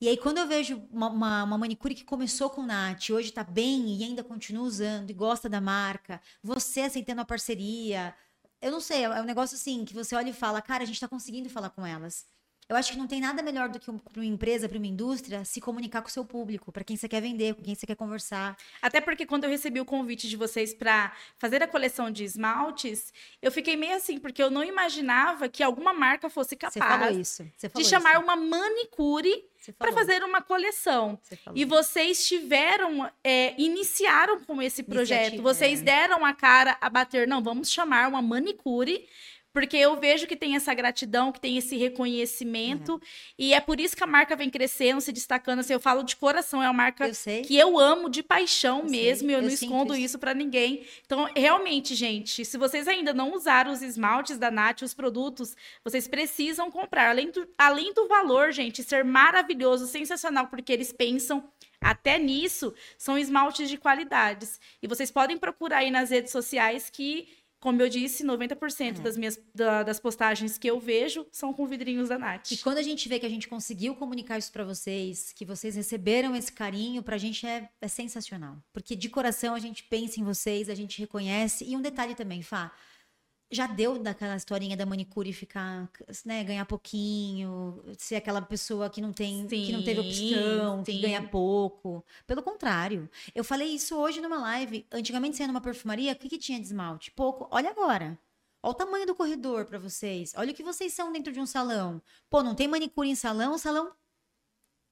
E 0.00 0.08
aí, 0.08 0.16
quando 0.16 0.38
eu 0.38 0.46
vejo 0.46 0.82
uma, 0.90 1.10
uma, 1.10 1.44
uma, 1.44 1.58
manicure 1.58 1.94
que 1.94 2.04
começou 2.04 2.48
com 2.48 2.62
Nath, 2.62 3.10
hoje 3.10 3.30
tá 3.32 3.44
bem 3.44 3.96
e 3.96 4.02
ainda 4.02 4.24
continua 4.24 4.64
usando 4.64 5.10
e 5.10 5.12
gosta 5.12 5.46
da 5.46 5.60
marca, 5.60 6.22
você 6.42 6.80
aceitando 6.80 7.20
a 7.20 7.24
parceria, 7.24 8.14
eu 8.62 8.70
não 8.70 8.80
sei, 8.80 9.04
é 9.04 9.20
um 9.20 9.24
negócio 9.24 9.56
assim 9.56 9.84
que 9.84 9.92
você 9.92 10.14
olha 10.14 10.30
e 10.30 10.32
fala, 10.32 10.62
cara, 10.62 10.84
a 10.84 10.86
gente 10.86 10.98
tá 10.98 11.06
conseguindo 11.06 11.50
falar 11.50 11.68
com 11.68 11.84
elas. 11.84 12.26
Eu 12.70 12.76
acho 12.76 12.92
que 12.92 12.98
não 12.98 13.08
tem 13.08 13.20
nada 13.20 13.42
melhor 13.42 13.68
do 13.68 13.80
que 13.80 13.90
para 13.90 14.20
uma 14.22 14.24
empresa, 14.24 14.68
para 14.68 14.78
uma 14.78 14.86
indústria, 14.86 15.44
se 15.44 15.60
comunicar 15.60 16.02
com 16.02 16.08
o 16.08 16.10
seu 16.10 16.24
público, 16.24 16.70
para 16.70 16.84
quem 16.84 16.96
você 16.96 17.08
quer 17.08 17.20
vender, 17.20 17.52
com 17.56 17.62
quem 17.62 17.74
você 17.74 17.84
quer 17.84 17.96
conversar. 17.96 18.56
Até 18.80 19.00
porque 19.00 19.26
quando 19.26 19.42
eu 19.42 19.50
recebi 19.50 19.80
o 19.80 19.84
convite 19.84 20.28
de 20.28 20.36
vocês 20.36 20.72
para 20.72 21.12
fazer 21.36 21.64
a 21.64 21.66
coleção 21.66 22.12
de 22.12 22.22
esmaltes, 22.22 23.12
eu 23.42 23.50
fiquei 23.50 23.74
meio 23.74 23.96
assim, 23.96 24.20
porque 24.20 24.40
eu 24.40 24.52
não 24.52 24.62
imaginava 24.62 25.48
que 25.48 25.64
alguma 25.64 25.92
marca 25.92 26.30
fosse 26.30 26.54
capaz 26.54 27.16
isso, 27.16 27.44
de 27.74 27.84
chamar 27.84 28.12
isso. 28.12 28.22
uma 28.22 28.36
manicure 28.36 29.50
para 29.76 29.92
fazer 29.92 30.22
uma 30.22 30.40
coleção. 30.40 31.18
E 31.54 31.64
vocês 31.64 32.26
tiveram, 32.26 33.10
é, 33.22 33.60
iniciaram 33.60 34.40
com 34.44 34.62
esse 34.62 34.84
projeto. 34.84 35.34
Iniciativa, 35.34 35.42
vocês 35.42 35.80
é. 35.80 35.82
deram 35.82 36.24
a 36.24 36.32
cara 36.32 36.78
a 36.80 36.88
bater, 36.88 37.26
não, 37.26 37.42
vamos 37.42 37.68
chamar 37.68 38.08
uma 38.08 38.22
manicure 38.22 39.06
porque 39.52 39.76
eu 39.76 39.96
vejo 39.96 40.26
que 40.26 40.36
tem 40.36 40.54
essa 40.54 40.72
gratidão, 40.72 41.32
que 41.32 41.40
tem 41.40 41.56
esse 41.56 41.76
reconhecimento. 41.76 43.00
E 43.38 43.52
é 43.52 43.60
por 43.60 43.80
isso 43.80 43.96
que 43.96 44.04
a 44.04 44.06
marca 44.06 44.36
vem 44.36 44.48
crescendo, 44.48 45.00
se 45.00 45.12
destacando. 45.12 45.60
Assim, 45.60 45.72
eu 45.72 45.80
falo 45.80 46.02
de 46.02 46.16
coração, 46.16 46.62
é 46.62 46.66
uma 46.66 46.72
marca 46.72 47.08
eu 47.08 47.42
que 47.42 47.56
eu 47.56 47.78
amo 47.78 48.08
de 48.08 48.22
paixão 48.22 48.80
eu 48.80 48.90
mesmo. 48.90 49.30
E 49.30 49.32
eu, 49.32 49.38
eu, 49.38 49.42
não 49.42 49.48
escondo 49.48 49.94
isso, 49.94 50.04
isso 50.04 50.18
para 50.18 50.34
ninguém. 50.34 50.84
Então, 51.04 51.28
realmente, 51.34 51.94
gente, 51.94 52.44
se 52.44 52.56
vocês 52.56 52.86
ainda 52.86 53.12
não 53.12 53.34
usaram 53.34 53.72
os 53.72 53.82
esmaltes 53.82 54.38
da 54.38 54.50
Nath, 54.50 54.82
os 54.82 54.94
produtos, 54.94 55.56
vocês 55.82 56.06
precisam 56.06 56.70
comprar. 56.70 57.10
Além 57.10 57.30
do, 57.30 57.48
além 57.58 57.92
do 57.92 58.06
valor, 58.06 58.52
gente, 58.52 58.82
ser 58.82 59.04
maravilhoso, 59.04 59.86
sensacional, 59.86 60.46
porque 60.46 60.72
eles 60.72 60.92
pensam 60.92 61.50
até 61.80 62.18
nisso, 62.18 62.74
são 62.98 63.16
esmaltes 63.16 63.68
de 63.68 63.78
qualidades. 63.78 64.60
E 64.82 64.86
vocês 64.86 65.10
podem 65.10 65.38
procurar 65.38 65.78
aí 65.78 65.90
nas 65.90 66.10
redes 66.10 66.30
sociais 66.30 66.90
que 66.90 67.28
como 67.60 67.80
eu 67.82 67.88
disse, 67.90 68.24
90% 68.24 68.80
é. 68.80 69.02
das 69.02 69.16
minhas 69.18 69.38
da, 69.54 69.82
das 69.82 70.00
postagens 70.00 70.56
que 70.56 70.68
eu 70.68 70.80
vejo 70.80 71.26
são 71.30 71.52
com 71.52 71.66
vidrinhos 71.66 72.08
da 72.08 72.18
Nath. 72.18 72.50
E 72.52 72.56
quando 72.56 72.78
a 72.78 72.82
gente 72.82 73.06
vê 73.06 73.18
que 73.18 73.26
a 73.26 73.28
gente 73.28 73.46
conseguiu 73.46 73.94
comunicar 73.94 74.38
isso 74.38 74.50
para 74.50 74.64
vocês, 74.64 75.32
que 75.34 75.44
vocês 75.44 75.76
receberam 75.76 76.34
esse 76.34 76.50
carinho, 76.50 77.02
pra 77.02 77.18
gente 77.18 77.46
é, 77.46 77.68
é 77.80 77.86
sensacional. 77.86 78.56
Porque 78.72 78.96
de 78.96 79.10
coração 79.10 79.54
a 79.54 79.58
gente 79.58 79.84
pensa 79.84 80.18
em 80.18 80.24
vocês, 80.24 80.70
a 80.70 80.74
gente 80.74 80.98
reconhece. 80.98 81.64
E 81.64 81.76
um 81.76 81.82
detalhe 81.82 82.14
também, 82.14 82.40
Fá, 82.40 82.72
já 83.50 83.66
deu 83.66 83.98
daquela 83.98 84.36
historinha 84.36 84.76
da 84.76 84.86
manicure 84.86 85.32
ficar, 85.32 85.90
né, 86.24 86.44
ganhar 86.44 86.64
pouquinho, 86.64 87.82
ser 87.98 88.16
aquela 88.16 88.40
pessoa 88.40 88.88
que 88.88 89.00
não 89.00 89.12
tem, 89.12 89.48
sim, 89.48 89.66
que 89.66 89.72
não 89.72 89.82
teve 89.82 90.00
opção, 90.00 90.84
sim. 90.84 90.92
que 90.92 91.00
ganha 91.00 91.22
pouco. 91.22 92.04
Pelo 92.26 92.42
contrário, 92.42 93.10
eu 93.34 93.42
falei 93.42 93.68
isso 93.68 93.96
hoje 93.96 94.20
numa 94.20 94.38
live. 94.38 94.86
Antigamente, 94.92 95.36
sendo 95.36 95.48
numa 95.48 95.60
perfumaria, 95.60 96.12
o 96.12 96.16
que, 96.16 96.28
que 96.28 96.38
tinha 96.38 96.60
de 96.60 96.66
esmalte? 96.66 97.10
Pouco. 97.10 97.48
Olha 97.50 97.70
agora. 97.70 98.18
Olha 98.62 98.72
o 98.72 98.74
tamanho 98.74 99.06
do 99.06 99.14
corredor 99.14 99.64
para 99.64 99.78
vocês. 99.78 100.32
Olha 100.36 100.52
o 100.52 100.54
que 100.54 100.62
vocês 100.62 100.92
são 100.92 101.10
dentro 101.10 101.32
de 101.32 101.40
um 101.40 101.46
salão. 101.46 102.00
Pô, 102.28 102.42
não 102.42 102.54
tem 102.54 102.68
manicure 102.68 103.08
em 103.08 103.14
salão, 103.14 103.54
o 103.54 103.58
salão 103.58 103.90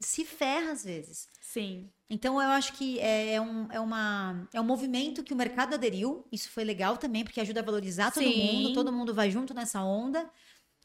se 0.00 0.24
ferra 0.24 0.72
às 0.72 0.84
vezes. 0.84 1.28
Sim. 1.40 1.90
Então 2.10 2.40
eu 2.40 2.48
acho 2.50 2.72
que 2.74 2.98
é, 3.00 3.34
é, 3.34 3.40
um, 3.40 3.70
é, 3.70 3.80
uma, 3.80 4.48
é 4.52 4.60
um 4.60 4.64
movimento 4.64 5.22
que 5.22 5.32
o 5.32 5.36
mercado 5.36 5.74
aderiu. 5.74 6.26
Isso 6.32 6.50
foi 6.50 6.64
legal 6.64 6.96
também, 6.96 7.24
porque 7.24 7.40
ajuda 7.40 7.60
a 7.60 7.64
valorizar 7.64 8.10
todo 8.10 8.24
Sim. 8.24 8.52
mundo, 8.52 8.74
todo 8.74 8.92
mundo 8.92 9.14
vai 9.14 9.30
junto 9.30 9.52
nessa 9.52 9.82
onda. 9.82 10.30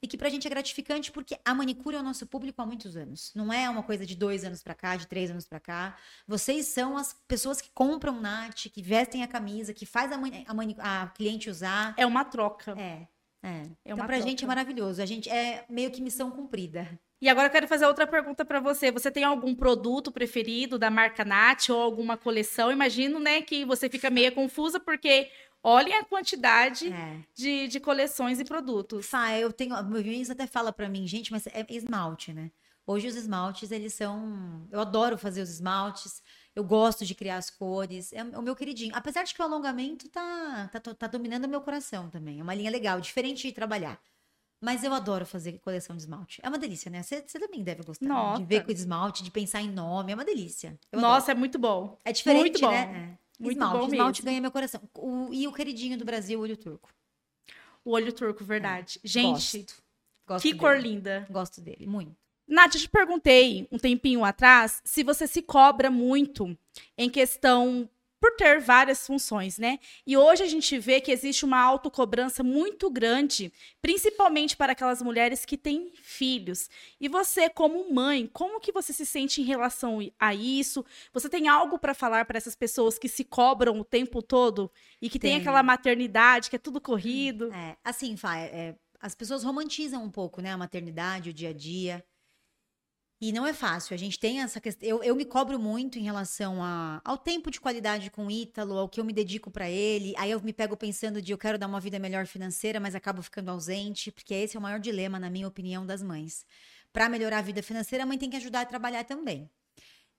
E 0.01 0.07
que 0.07 0.17
pra 0.17 0.27
gente 0.27 0.45
é 0.45 0.49
gratificante 0.49 1.13
porque 1.13 1.39
a 1.45 1.55
manicure 1.55 1.95
é 1.95 1.99
o 1.99 2.03
nosso 2.03 2.25
público 2.27 2.61
há 2.61 2.65
muitos 2.65 2.97
anos. 2.97 3.31
Não 3.33 3.53
é 3.53 3.69
uma 3.69 3.83
coisa 3.83 4.05
de 4.05 4.15
dois 4.15 4.43
anos 4.43 4.61
pra 4.61 4.75
cá, 4.75 4.97
de 4.97 5.07
três 5.07 5.31
anos 5.31 5.47
pra 5.47 5.61
cá. 5.61 5.97
Vocês 6.27 6.65
são 6.67 6.97
as 6.97 7.13
pessoas 7.25 7.61
que 7.61 7.69
compram 7.73 8.19
Nath, 8.19 8.67
que 8.69 8.81
vestem 8.81 9.23
a 9.23 9.27
camisa, 9.27 9.73
que 9.73 9.85
faz 9.85 10.11
a, 10.11 10.17
a, 10.17 11.03
a 11.03 11.07
cliente 11.07 11.49
usar. 11.49 11.93
É 11.95 12.05
uma 12.05 12.25
troca. 12.25 12.77
É. 12.77 13.07
É. 13.41 13.47
é 13.47 13.67
então, 13.85 13.97
pra 13.97 14.07
troca. 14.07 14.21
gente 14.23 14.43
é 14.43 14.47
maravilhoso. 14.47 15.01
A 15.01 15.05
gente 15.05 15.29
é 15.29 15.65
meio 15.69 15.89
que 15.89 16.01
missão 16.01 16.31
cumprida. 16.31 16.99
E 17.23 17.29
agora 17.29 17.47
eu 17.47 17.51
quero 17.51 17.69
fazer 17.69 17.85
outra 17.85 18.05
pergunta 18.05 18.43
para 18.43 18.59
você. 18.59 18.91
Você 18.91 19.09
tem 19.09 19.23
algum 19.23 19.55
produto 19.55 20.11
preferido 20.11 20.77
da 20.77 20.89
marca 20.89 21.23
Nat 21.23 21.69
ou 21.69 21.81
alguma 21.81 22.17
coleção? 22.17 22.69
Imagino, 22.69 23.17
né, 23.17 23.41
que 23.41 23.63
você 23.63 23.87
fica 23.87 24.09
meio 24.09 24.33
confusa 24.33 24.77
porque 24.77 25.31
olhem 25.63 25.93
a 25.93 26.03
quantidade 26.03 26.91
é. 26.91 27.21
de, 27.33 27.69
de 27.69 27.79
coleções 27.79 28.41
e 28.41 28.43
produtos. 28.43 29.05
Fá, 29.05 29.31
eu 29.37 29.53
tenho. 29.53 29.81
Meu 29.85 30.03
Vinícius 30.03 30.31
até 30.31 30.45
fala 30.45 30.73
para 30.73 30.89
mim, 30.89 31.07
gente, 31.07 31.31
mas 31.31 31.47
é 31.47 31.65
esmalte, 31.69 32.33
né? 32.33 32.51
Hoje 32.85 33.07
os 33.07 33.15
esmaltes, 33.15 33.71
eles 33.71 33.93
são. 33.93 34.67
Eu 34.69 34.81
adoro 34.81 35.17
fazer 35.17 35.41
os 35.41 35.49
esmaltes. 35.49 36.21
Eu 36.53 36.65
gosto 36.65 37.05
de 37.05 37.15
criar 37.15 37.37
as 37.37 37.49
cores. 37.49 38.11
É 38.11 38.21
o 38.21 38.41
meu 38.41 38.53
queridinho. 38.53 38.91
Apesar 38.93 39.23
de 39.23 39.33
que 39.33 39.41
o 39.41 39.45
alongamento 39.45 40.09
tá, 40.09 40.69
tá, 40.73 40.93
tá 40.93 41.07
dominando 41.07 41.45
o 41.45 41.49
meu 41.49 41.61
coração 41.61 42.09
também. 42.09 42.41
É 42.41 42.43
uma 42.43 42.53
linha 42.53 42.69
legal, 42.69 42.99
diferente 42.99 43.47
de 43.47 43.53
trabalhar. 43.53 43.97
Mas 44.63 44.81
eu 44.81 44.93
adoro 44.93 45.25
fazer 45.25 45.59
coleção 45.59 45.93
de 45.93 46.03
esmalte. 46.03 46.39
É 46.41 46.47
uma 46.47 46.57
delícia, 46.57 46.89
né? 46.89 47.03
Você 47.03 47.21
também 47.37 47.61
deve 47.61 47.83
gostar 47.83 48.05
Nossa. 48.05 48.39
de 48.41 48.45
ver 48.47 48.63
com 48.63 48.71
esmalte, 48.71 49.21
de 49.21 49.29
pensar 49.29 49.61
em 49.61 49.69
nome. 49.69 50.13
É 50.13 50.15
uma 50.15 50.23
delícia. 50.23 50.79
Eu 50.89 51.01
Nossa, 51.01 51.31
adoro. 51.31 51.37
é 51.37 51.39
muito 51.39 51.59
bom. 51.59 51.99
É 52.05 52.13
diferente, 52.13 52.61
muito 52.61 52.69
né? 52.69 53.17
É. 53.19 53.43
Muito 53.43 53.57
esmalte. 53.57 53.77
bom 53.77 53.87
esmalte 53.87 54.21
mesmo. 54.21 54.25
ganha 54.25 54.41
meu 54.41 54.51
coração. 54.51 54.81
O, 54.93 55.33
e 55.33 55.45
o 55.49 55.51
queridinho 55.51 55.97
do 55.97 56.05
Brasil, 56.05 56.39
o 56.39 56.43
olho 56.43 56.55
turco. 56.55 56.89
O 57.83 57.91
olho 57.91 58.13
turco, 58.13 58.45
verdade. 58.45 59.01
É. 59.03 59.07
Gente, 59.07 59.57
Gosto. 59.57 59.83
Gosto 60.25 60.43
que 60.43 60.51
dele. 60.51 60.59
cor 60.61 60.79
linda. 60.79 61.27
Gosto 61.29 61.59
dele, 61.59 61.85
muito. 61.85 62.15
Nath, 62.47 62.75
eu 62.75 62.81
te 62.81 62.89
perguntei 62.89 63.67
um 63.69 63.77
tempinho 63.77 64.23
atrás 64.23 64.81
se 64.85 65.03
você 65.03 65.27
se 65.27 65.41
cobra 65.41 65.91
muito 65.91 66.57
em 66.97 67.09
questão 67.09 67.89
por 68.23 68.31
ter 68.37 68.61
várias 68.61 69.05
funções, 69.05 69.57
né? 69.57 69.77
E 70.07 70.15
hoje 70.15 70.43
a 70.43 70.47
gente 70.47 70.79
vê 70.79 71.01
que 71.01 71.11
existe 71.11 71.43
uma 71.43 71.59
autocobrança 71.59 72.41
muito 72.41 72.89
grande, 72.89 73.51
principalmente 73.81 74.55
para 74.55 74.71
aquelas 74.71 75.01
mulheres 75.01 75.43
que 75.43 75.57
têm 75.57 75.91
filhos. 76.01 76.69
E 77.01 77.09
você, 77.09 77.49
como 77.49 77.93
mãe, 77.93 78.25
como 78.31 78.61
que 78.61 78.71
você 78.71 78.93
se 78.93 79.05
sente 79.05 79.41
em 79.41 79.43
relação 79.43 79.99
a 80.17 80.33
isso? 80.33 80.85
Você 81.11 81.27
tem 81.27 81.49
algo 81.49 81.77
para 81.77 81.93
falar 81.93 82.23
para 82.23 82.37
essas 82.37 82.55
pessoas 82.55 82.97
que 82.97 83.09
se 83.09 83.25
cobram 83.25 83.77
o 83.77 83.83
tempo 83.83 84.21
todo 84.21 84.71
e 85.01 85.09
que 85.09 85.19
tem, 85.19 85.31
tem 85.31 85.41
aquela 85.41 85.61
maternidade 85.61 86.49
que 86.49 86.55
é 86.55 86.59
tudo 86.59 86.79
corrido? 86.79 87.53
É, 87.53 87.75
assim, 87.83 88.15
Fá, 88.15 88.37
é, 88.37 88.45
é, 88.45 88.75
as 89.01 89.13
pessoas 89.13 89.43
romantizam 89.43 90.01
um 90.01 90.09
pouco, 90.09 90.41
né, 90.41 90.53
a 90.53 90.57
maternidade, 90.57 91.31
o 91.31 91.33
dia 91.33 91.49
a 91.49 91.53
dia. 91.53 92.01
E 93.25 93.31
não 93.31 93.47
é 93.47 93.53
fácil. 93.53 93.93
A 93.93 93.97
gente 93.97 94.19
tem 94.19 94.41
essa 94.41 94.59
questão. 94.59 94.85
Eu, 94.85 95.01
eu 95.01 95.15
me 95.15 95.23
cobro 95.23 95.57
muito 95.57 95.97
em 95.97 96.01
relação 96.01 96.61
a, 96.61 96.99
ao 97.05 97.17
tempo 97.17 97.49
de 97.49 97.61
qualidade 97.61 98.11
com 98.11 98.25
o 98.25 98.29
Ítalo, 98.29 98.77
ao 98.77 98.89
que 98.89 98.99
eu 98.99 99.05
me 99.05 99.13
dedico 99.13 99.49
para 99.49 99.69
ele. 99.69 100.13
Aí 100.17 100.29
eu 100.29 100.41
me 100.41 100.51
pego 100.51 100.75
pensando 100.75 101.21
de 101.21 101.31
eu 101.31 101.37
quero 101.37 101.57
dar 101.57 101.67
uma 101.67 101.79
vida 101.79 101.97
melhor 101.97 102.27
financeira, 102.27 102.81
mas 102.81 102.95
acabo 102.95 103.21
ficando 103.21 103.47
ausente, 103.47 104.11
porque 104.11 104.33
esse 104.33 104.57
é 104.57 104.59
o 104.59 104.61
maior 104.61 104.77
dilema, 104.77 105.21
na 105.21 105.29
minha 105.29 105.47
opinião, 105.47 105.85
das 105.85 106.03
mães. 106.03 106.45
Para 106.91 107.07
melhorar 107.07 107.37
a 107.37 107.41
vida 107.41 107.63
financeira, 107.63 108.03
a 108.03 108.05
mãe 108.05 108.17
tem 108.17 108.29
que 108.29 108.35
ajudar 108.35 108.59
a 108.59 108.65
trabalhar 108.65 109.05
também. 109.05 109.49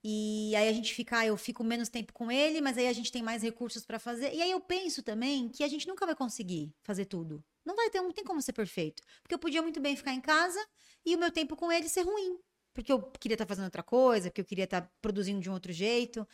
E 0.02 0.56
aí 0.56 0.66
a 0.66 0.72
gente 0.72 0.94
fica, 0.94 1.18
ah, 1.18 1.26
eu 1.26 1.36
fico 1.36 1.62
menos 1.62 1.90
tempo 1.90 2.10
com 2.10 2.32
ele, 2.32 2.62
mas 2.62 2.78
aí 2.78 2.88
a 2.88 2.92
gente 2.94 3.12
tem 3.12 3.22
mais 3.22 3.42
recursos 3.42 3.84
para 3.84 3.98
fazer. 3.98 4.32
E 4.32 4.40
aí 4.40 4.50
eu 4.50 4.60
penso 4.60 5.02
também 5.02 5.50
que 5.50 5.62
a 5.62 5.68
gente 5.68 5.86
nunca 5.86 6.06
vai 6.06 6.14
conseguir 6.14 6.72
fazer 6.82 7.04
tudo. 7.04 7.44
Não 7.66 7.76
vai 7.76 7.90
ter, 7.90 8.00
não 8.00 8.12
tem 8.12 8.24
como 8.24 8.40
ser 8.40 8.54
perfeito. 8.54 9.02
Porque 9.22 9.34
eu 9.34 9.38
podia 9.38 9.60
muito 9.60 9.78
bem 9.78 9.94
ficar 9.94 10.14
em 10.14 10.22
casa 10.22 10.58
e 11.04 11.14
o 11.14 11.18
meu 11.18 11.30
tempo 11.30 11.54
com 11.54 11.70
ele 11.70 11.86
ser 11.86 12.00
ruim. 12.00 12.38
Porque 12.74 12.92
eu 12.92 13.00
queria 13.00 13.34
estar 13.34 13.44
tá 13.44 13.48
fazendo 13.48 13.66
outra 13.66 13.82
coisa, 13.82 14.28
porque 14.28 14.40
eu 14.40 14.44
queria 14.44 14.64
estar 14.64 14.82
tá 14.82 14.90
produzindo 15.00 15.40
de 15.40 15.48
um 15.48 15.52
outro 15.52 15.72
jeito. 15.72 16.26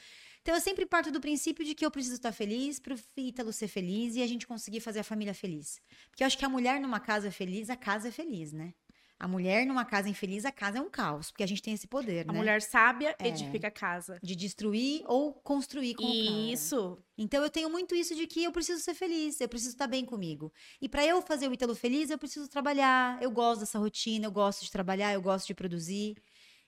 Então 0.43 0.55
eu 0.55 0.61
sempre 0.61 0.87
parto 0.87 1.13
do 1.13 1.21
princípio 1.21 1.65
de 1.65 1.75
que 1.75 1.85
eu 1.85 1.91
preciso 1.91 2.17
estar 2.17 2.31
tá 2.31 2.33
feliz 2.33 2.81
para 2.81 2.95
o 2.95 2.99
Ítalo 3.17 3.53
ser 3.53 3.69
feliz 3.69 4.17
e 4.17 4.23
a 4.23 4.27
gente 4.27 4.47
conseguir 4.47 4.81
fazer 4.81 5.01
a 5.01 5.05
família 5.05 5.35
feliz. 5.35 5.81
Porque 6.11 6.23
eu 6.23 6.27
acho 6.27 6.39
que 6.39 6.45
a 6.45 6.49
mulher 6.49 6.81
numa 6.81 6.99
casa 6.99 7.31
feliz, 7.31 7.69
a 7.71 7.77
casa 7.77 8.09
é 8.09 8.11
feliz, 8.11 8.53
né? 8.53 8.75
A 9.21 9.29
mulher 9.29 9.67
numa 9.67 9.85
casa 9.85 10.09
infeliz, 10.09 10.47
a 10.47 10.51
casa 10.51 10.79
é 10.79 10.81
um 10.81 10.89
caos, 10.89 11.31
porque 11.31 11.43
a 11.43 11.47
gente 11.47 11.61
tem 11.61 11.75
esse 11.75 11.87
poder, 11.87 12.23
a 12.23 12.33
né? 12.33 12.39
A 12.39 12.41
mulher 12.41 12.63
sábia 12.63 13.15
é. 13.19 13.29
edifica 13.29 13.69
a 13.69 13.71
casa. 13.71 14.19
De 14.23 14.35
destruir 14.35 15.03
ou 15.07 15.35
construir 15.35 15.95
com 15.95 16.03
Isso. 16.05 16.97
Então 17.19 17.43
eu 17.43 17.51
tenho 17.51 17.69
muito 17.69 17.95
isso 17.95 18.15
de 18.15 18.27
que 18.27 18.43
eu 18.43 18.51
preciso 18.51 18.83
ser 18.83 18.95
feliz, 18.95 19.39
eu 19.39 19.49
preciso 19.49 19.73
estar 19.73 19.87
bem 19.87 20.07
comigo. 20.07 20.51
E 20.81 20.89
para 20.89 21.05
eu 21.05 21.21
fazer 21.21 21.49
o 21.49 21.53
Ítalo 21.53 21.75
feliz, 21.75 22.09
eu 22.09 22.17
preciso 22.17 22.49
trabalhar. 22.49 23.23
Eu 23.23 23.31
gosto 23.31 23.61
dessa 23.61 23.79
rotina, 23.79 24.25
eu 24.25 24.33
gosto 24.33 24.65
de 24.65 24.71
trabalhar, 24.71 25.13
eu 25.13 25.21
gosto 25.21 25.47
de 25.47 25.55
produzir. 25.55 26.17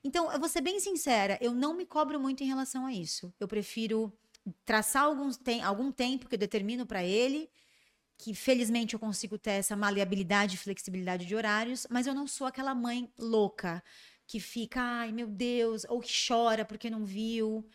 Então, 0.04 0.30
eu 0.30 0.38
vou 0.38 0.48
ser 0.48 0.60
bem 0.60 0.78
sincera, 0.78 1.38
eu 1.40 1.54
não 1.54 1.74
me 1.74 1.86
cobro 1.86 2.20
muito 2.20 2.44
em 2.44 2.46
relação 2.46 2.84
a 2.84 2.92
isso. 2.92 3.32
Eu 3.40 3.48
prefiro 3.48 4.12
traçar 4.66 5.04
alguns 5.04 5.38
tem, 5.38 5.62
algum 5.62 5.90
tempo 5.90 6.28
que 6.28 6.34
eu 6.34 6.38
determino 6.38 6.84
para 6.84 7.02
ele 7.02 7.48
que 8.22 8.34
felizmente 8.34 8.94
eu 8.94 9.00
consigo 9.00 9.36
ter 9.36 9.52
essa 9.52 9.74
maleabilidade 9.74 10.54
e 10.54 10.58
flexibilidade 10.58 11.26
de 11.26 11.34
horários, 11.34 11.88
mas 11.90 12.06
eu 12.06 12.14
não 12.14 12.28
sou 12.28 12.46
aquela 12.46 12.72
mãe 12.72 13.12
louca 13.18 13.82
que 14.28 14.38
fica, 14.38 14.80
ai 14.80 15.10
meu 15.10 15.26
Deus, 15.26 15.84
ou 15.88 16.00
que 16.00 16.12
chora 16.28 16.64
porque 16.64 16.88
não 16.88 17.04
viu. 17.04 17.66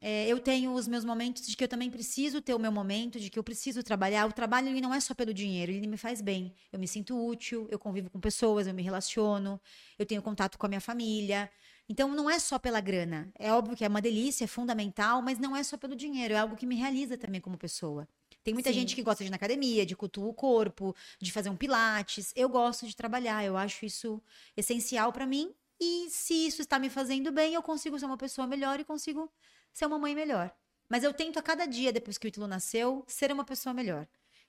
É, 0.00 0.26
eu 0.26 0.40
tenho 0.40 0.72
os 0.72 0.88
meus 0.88 1.04
momentos 1.04 1.46
de 1.46 1.54
que 1.56 1.62
eu 1.62 1.68
também 1.68 1.90
preciso 1.90 2.40
ter 2.40 2.54
o 2.54 2.58
meu 2.58 2.72
momento, 2.72 3.20
de 3.20 3.28
que 3.28 3.38
eu 3.38 3.44
preciso 3.44 3.82
trabalhar. 3.82 4.26
O 4.26 4.32
trabalho 4.32 4.68
ele 4.68 4.80
não 4.80 4.94
é 4.94 4.98
só 4.98 5.14
pelo 5.14 5.34
dinheiro, 5.34 5.70
ele 5.70 5.86
me 5.86 5.98
faz 5.98 6.22
bem. 6.22 6.54
Eu 6.72 6.78
me 6.78 6.88
sinto 6.88 7.14
útil, 7.14 7.68
eu 7.70 7.78
convivo 7.78 8.08
com 8.10 8.18
pessoas, 8.18 8.66
eu 8.66 8.74
me 8.74 8.82
relaciono, 8.82 9.60
eu 9.98 10.06
tenho 10.06 10.22
contato 10.22 10.58
com 10.58 10.66
a 10.66 10.68
minha 10.70 10.80
família. 10.80 11.50
Então 11.88 12.08
não 12.14 12.30
é 12.30 12.38
só 12.38 12.58
pela 12.58 12.80
grana. 12.80 13.30
É 13.38 13.52
óbvio 13.52 13.76
que 13.76 13.84
é 13.84 13.88
uma 13.88 14.00
delícia, 14.00 14.44
é 14.44 14.48
fundamental, 14.48 15.20
mas 15.20 15.38
não 15.38 15.54
é 15.54 15.62
só 15.62 15.76
pelo 15.76 15.94
dinheiro, 15.94 16.32
é 16.34 16.38
algo 16.38 16.56
que 16.56 16.66
me 16.66 16.76
realiza 16.76 17.18
também 17.18 17.40
como 17.40 17.58
pessoa. 17.58 18.08
Tem 18.44 18.54
muita 18.54 18.70
Sim. 18.70 18.80
gente 18.80 18.94
que 18.94 19.02
gosta 19.02 19.22
de 19.22 19.28
ir 19.28 19.30
na 19.30 19.36
academia, 19.36 19.86
de 19.86 19.94
cultuar 19.94 20.28
o 20.28 20.34
corpo, 20.34 20.94
de 21.20 21.30
fazer 21.30 21.48
um 21.50 21.56
pilates. 21.56 22.32
Eu 22.34 22.48
gosto 22.48 22.86
de 22.86 22.96
trabalhar, 22.96 23.44
eu 23.44 23.56
acho 23.56 23.84
isso 23.86 24.22
essencial 24.56 25.12
para 25.12 25.26
mim. 25.26 25.54
E 25.80 26.08
se 26.10 26.46
isso 26.46 26.62
está 26.62 26.78
me 26.78 26.88
fazendo 26.88 27.32
bem, 27.32 27.54
eu 27.54 27.62
consigo 27.62 27.98
ser 27.98 28.06
uma 28.06 28.16
pessoa 28.16 28.46
melhor 28.46 28.78
e 28.80 28.84
consigo 28.84 29.32
ser 29.72 29.86
uma 29.86 29.98
mãe 29.98 30.14
melhor. 30.14 30.54
Mas 30.88 31.04
eu 31.04 31.12
tento 31.12 31.38
a 31.38 31.42
cada 31.42 31.66
dia, 31.66 31.92
depois 31.92 32.18
que 32.18 32.26
o 32.26 32.28
Ítalo 32.28 32.46
nasceu, 32.46 33.04
ser 33.06 33.32
uma 33.32 33.44
pessoa 33.44 33.72
melhor. 33.72 34.06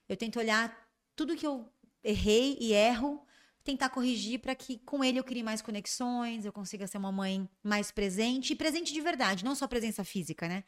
Eu 0.08 0.16
tento 0.16 0.38
olhar 0.38 0.88
tudo 1.16 1.36
que 1.36 1.46
eu 1.46 1.68
errei 2.02 2.56
e 2.60 2.72
erro, 2.72 3.26
tentar 3.64 3.88
corrigir 3.88 4.40
para 4.40 4.54
que 4.54 4.78
com 4.78 5.02
ele 5.02 5.18
eu 5.18 5.24
crie 5.24 5.42
mais 5.42 5.62
conexões, 5.62 6.44
eu 6.44 6.52
consiga 6.52 6.86
ser 6.86 6.98
uma 6.98 7.10
mãe 7.10 7.48
mais 7.62 7.90
presente 7.90 8.52
e 8.52 8.56
presente 8.56 8.92
de 8.92 9.00
verdade, 9.00 9.44
não 9.44 9.54
só 9.54 9.66
presença 9.66 10.04
física, 10.04 10.46
né? 10.46 10.64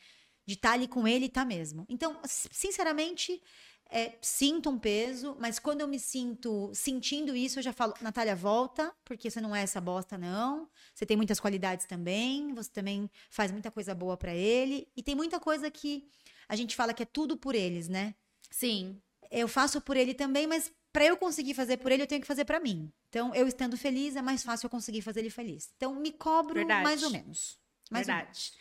De 0.47 0.55
estar 0.55 0.71
tá 0.71 0.75
ali 0.75 0.87
com 0.87 1.07
ele, 1.07 1.29
tá 1.29 1.45
mesmo. 1.45 1.85
Então, 1.89 2.19
sinceramente, 2.25 3.43
é, 3.91 4.15
sinto 4.21 4.71
um 4.71 4.79
peso, 4.79 5.37
mas 5.39 5.59
quando 5.59 5.81
eu 5.81 5.89
me 5.89 5.99
sinto 5.99 6.71
sentindo 6.75 7.37
isso, 7.37 7.59
eu 7.59 7.63
já 7.63 7.73
falo, 7.73 7.95
Natália, 8.01 8.35
volta, 8.35 8.93
porque 9.05 9.31
você 9.31 9.41
não 9.41 9.55
é 9.55 9.63
essa 9.63 9.81
bosta, 9.81 10.17
não. 10.19 10.69
Você 10.95 11.07
tem 11.07 11.17
muitas 11.17 11.39
qualidades 11.39 11.87
também, 11.87 12.53
você 12.55 12.71
também 12.71 13.11
faz 13.31 13.53
muita 13.53 13.71
coisa 13.71 13.95
boa 13.95 14.17
para 14.17 14.35
ele. 14.35 14.89
E 14.97 15.03
tem 15.03 15.15
muita 15.15 15.39
coisa 15.39 15.71
que 15.71 16.09
a 16.49 16.57
gente 16.57 16.75
fala 16.75 16.95
que 16.95 17.03
é 17.03 17.07
tudo 17.07 17.37
por 17.37 17.55
eles, 17.55 17.89
né? 17.89 18.15
Sim. 18.51 19.01
Eu 19.31 19.49
faço 19.49 19.81
por 19.81 19.97
ele 19.97 20.15
também, 20.15 20.47
mas 20.47 20.73
para 20.93 21.05
eu 21.05 21.17
conseguir 21.17 21.55
fazer 21.55 21.77
por 21.77 21.93
ele, 21.93 22.03
eu 22.03 22.07
tenho 22.07 22.21
que 22.21 22.27
fazer 22.27 22.45
para 22.45 22.59
mim. 22.59 22.91
Então, 23.09 23.35
eu 23.35 23.47
estando 23.47 23.77
feliz, 23.77 24.17
é 24.17 24.23
mais 24.23 24.43
fácil 24.43 24.67
eu 24.67 24.71
conseguir 24.71 25.03
fazer 25.03 25.21
ele 25.21 25.31
feliz. 25.31 25.71
Então, 25.77 25.95
me 25.95 26.13
cobro 26.13 26.55
Verdade. 26.55 26.83
mais 26.83 27.03
ou 27.03 27.11
menos. 27.11 27.59
Mais 27.91 28.07
Verdade. 28.07 28.23
Ou 28.23 28.35
menos. 28.35 28.53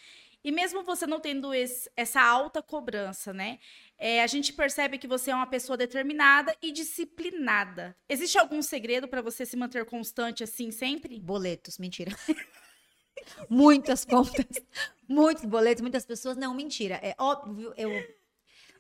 E 0.46 0.52
mesmo 0.52 0.84
você 0.84 1.08
não 1.08 1.20
tendo 1.20 1.52
esse, 1.56 1.90
essa 1.98 2.22
alta 2.22 2.62
cobrança, 2.62 3.34
né? 3.34 3.58
É, 3.98 4.22
a 4.22 4.28
gente 4.28 4.54
percebe 4.54 5.00
que 5.00 5.08
você 5.08 5.32
é 5.32 5.36
uma 5.36 5.48
pessoa 5.48 5.76
determinada 5.76 6.56
e 6.62 6.72
disciplinada. 6.72 7.98
Existe 8.08 8.38
algum 8.38 8.62
segredo 8.62 9.08
para 9.08 9.24
você 9.24 9.44
se 9.44 9.58
manter 9.58 9.86
constante 9.86 10.44
assim 10.44 10.70
sempre? 10.70 11.20
Boletos, 11.20 11.80
mentira. 11.80 12.16
Muitas 13.50 14.06
contas, 14.06 14.46
muitos 15.08 15.46
boletos, 15.46 15.82
muitas 15.82 16.06
pessoas. 16.06 16.38
Não, 16.38 16.54
mentira. 16.54 17.00
É 17.02 17.16
óbvio, 17.18 17.74
eu 17.76 17.90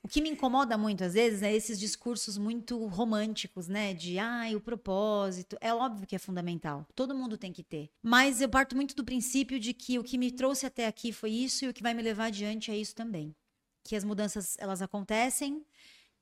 o 0.05 0.07
que 0.07 0.21
me 0.21 0.29
incomoda 0.29 0.77
muito, 0.77 1.03
às 1.03 1.15
vezes, 1.15 1.41
é 1.41 1.51
esses 1.51 1.79
discursos 1.79 2.37
muito 2.37 2.85
românticos, 2.85 3.67
né? 3.67 3.91
De, 3.91 4.19
ai, 4.19 4.53
ah, 4.53 4.57
o 4.57 4.61
propósito. 4.61 5.57
É 5.59 5.73
óbvio 5.73 6.05
que 6.05 6.15
é 6.15 6.19
fundamental. 6.19 6.85
Todo 6.93 7.15
mundo 7.15 7.39
tem 7.39 7.51
que 7.51 7.63
ter. 7.63 7.89
Mas 8.03 8.39
eu 8.39 8.47
parto 8.47 8.75
muito 8.75 8.95
do 8.95 9.03
princípio 9.03 9.59
de 9.59 9.73
que 9.73 9.97
o 9.97 10.03
que 10.03 10.15
me 10.15 10.29
trouxe 10.29 10.67
até 10.67 10.85
aqui 10.85 11.11
foi 11.11 11.31
isso 11.31 11.65
e 11.65 11.69
o 11.69 11.73
que 11.73 11.81
vai 11.81 11.95
me 11.95 12.03
levar 12.03 12.25
adiante 12.25 12.69
é 12.69 12.77
isso 12.77 12.93
também. 12.93 13.35
Que 13.83 13.95
as 13.95 14.03
mudanças, 14.03 14.55
elas 14.59 14.79
acontecem. 14.79 15.65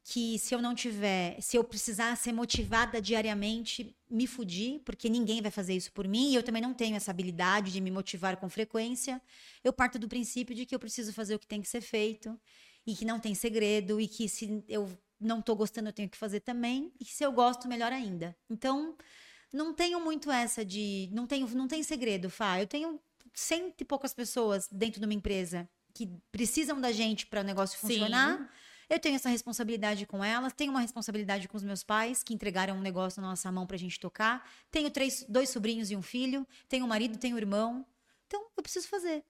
Que 0.02 0.40
se 0.40 0.56
eu 0.56 0.62
não 0.62 0.74
tiver, 0.74 1.42
se 1.42 1.58
eu 1.58 1.64
precisar 1.66 2.16
ser 2.16 2.32
motivada 2.32 3.02
diariamente, 3.02 3.94
me 4.10 4.28
fudi, 4.28 4.82
porque 4.86 5.10
ninguém 5.10 5.42
vai 5.42 5.52
fazer 5.52 5.74
isso 5.74 5.92
por 5.92 6.08
mim, 6.08 6.32
e 6.32 6.36
eu 6.36 6.44
também 6.44 6.62
não 6.62 6.74
tenho 6.74 6.96
essa 6.96 7.12
habilidade 7.12 7.74
de 7.74 7.82
me 7.82 7.92
motivar 7.92 8.38
com 8.38 8.50
frequência. 8.50 9.22
Eu 9.62 9.74
parto 9.74 10.00
do 10.00 10.08
princípio 10.08 10.56
de 10.56 10.66
que 10.66 10.74
eu 10.74 10.80
preciso 10.80 11.12
fazer 11.12 11.36
o 11.36 11.40
que 11.40 11.48
tem 11.48 11.62
que 11.62 11.68
ser 11.68 11.82
feito 11.82 12.40
e 12.86 12.96
que 12.96 13.06
não 13.06 13.20
tem 13.20 13.34
segredo 13.34 14.00
e 14.00 14.08
que 14.08 14.28
se 14.28 14.64
eu 14.68 14.90
não 15.20 15.42
tô 15.42 15.56
gostando 15.56 15.90
eu 15.90 15.94
tenho 15.94 16.10
que 16.10 16.18
fazer 16.18 16.42
também 16.42 16.92
e 17.00 17.06
se 17.06 17.24
eu 17.24 17.32
gosto 17.32 17.68
melhor 17.68 17.92
ainda. 17.92 18.36
Então, 18.50 18.96
não 19.52 19.74
tenho 19.74 20.00
muito 20.00 20.32
essa 20.32 20.66
de 20.66 21.10
não 21.12 21.28
tenho 21.28 21.48
não 21.50 21.68
tem 21.68 21.84
segredo, 21.84 22.30
Fá. 22.30 22.60
Eu 22.60 22.68
tenho 22.68 23.00
cento 23.34 23.82
e 23.82 23.86
poucas 23.86 24.14
pessoas 24.14 24.68
dentro 24.72 25.00
de 25.00 25.06
uma 25.06 25.14
empresa 25.14 25.70
que 25.94 26.10
precisam 26.32 26.82
da 26.82 26.92
gente 26.92 27.26
para 27.28 27.42
o 27.42 27.44
negócio 27.44 27.78
funcionar. 27.78 28.38
Sim. 28.38 28.48
Eu 28.90 29.00
tenho 29.00 29.16
essa 29.16 29.30
responsabilidade 29.30 30.06
com 30.06 30.24
elas, 30.24 30.54
tenho 30.54 30.72
uma 30.72 30.82
responsabilidade 30.82 31.48
com 31.48 31.56
os 31.56 31.64
meus 31.64 31.84
pais, 31.84 32.22
que 32.22 32.34
entregaram 32.34 32.76
um 32.78 32.82
negócio 32.82 33.22
na 33.22 33.30
nossa 33.30 33.52
mão 33.52 33.66
para 33.66 33.76
a 33.76 33.80
gente 33.80 34.00
tocar. 34.00 34.48
Tenho 34.70 34.92
três, 34.92 35.26
dois 35.30 35.50
sobrinhos 35.50 35.90
e 35.90 35.96
um 35.96 36.02
filho, 36.02 36.46
tenho 36.68 36.86
um 36.86 36.88
marido, 36.88 37.18
tenho 37.18 37.36
um 37.36 37.40
irmão. 37.40 37.86
Então, 38.28 38.46
eu 38.58 38.62
preciso 38.62 38.88
fazer. 38.88 39.24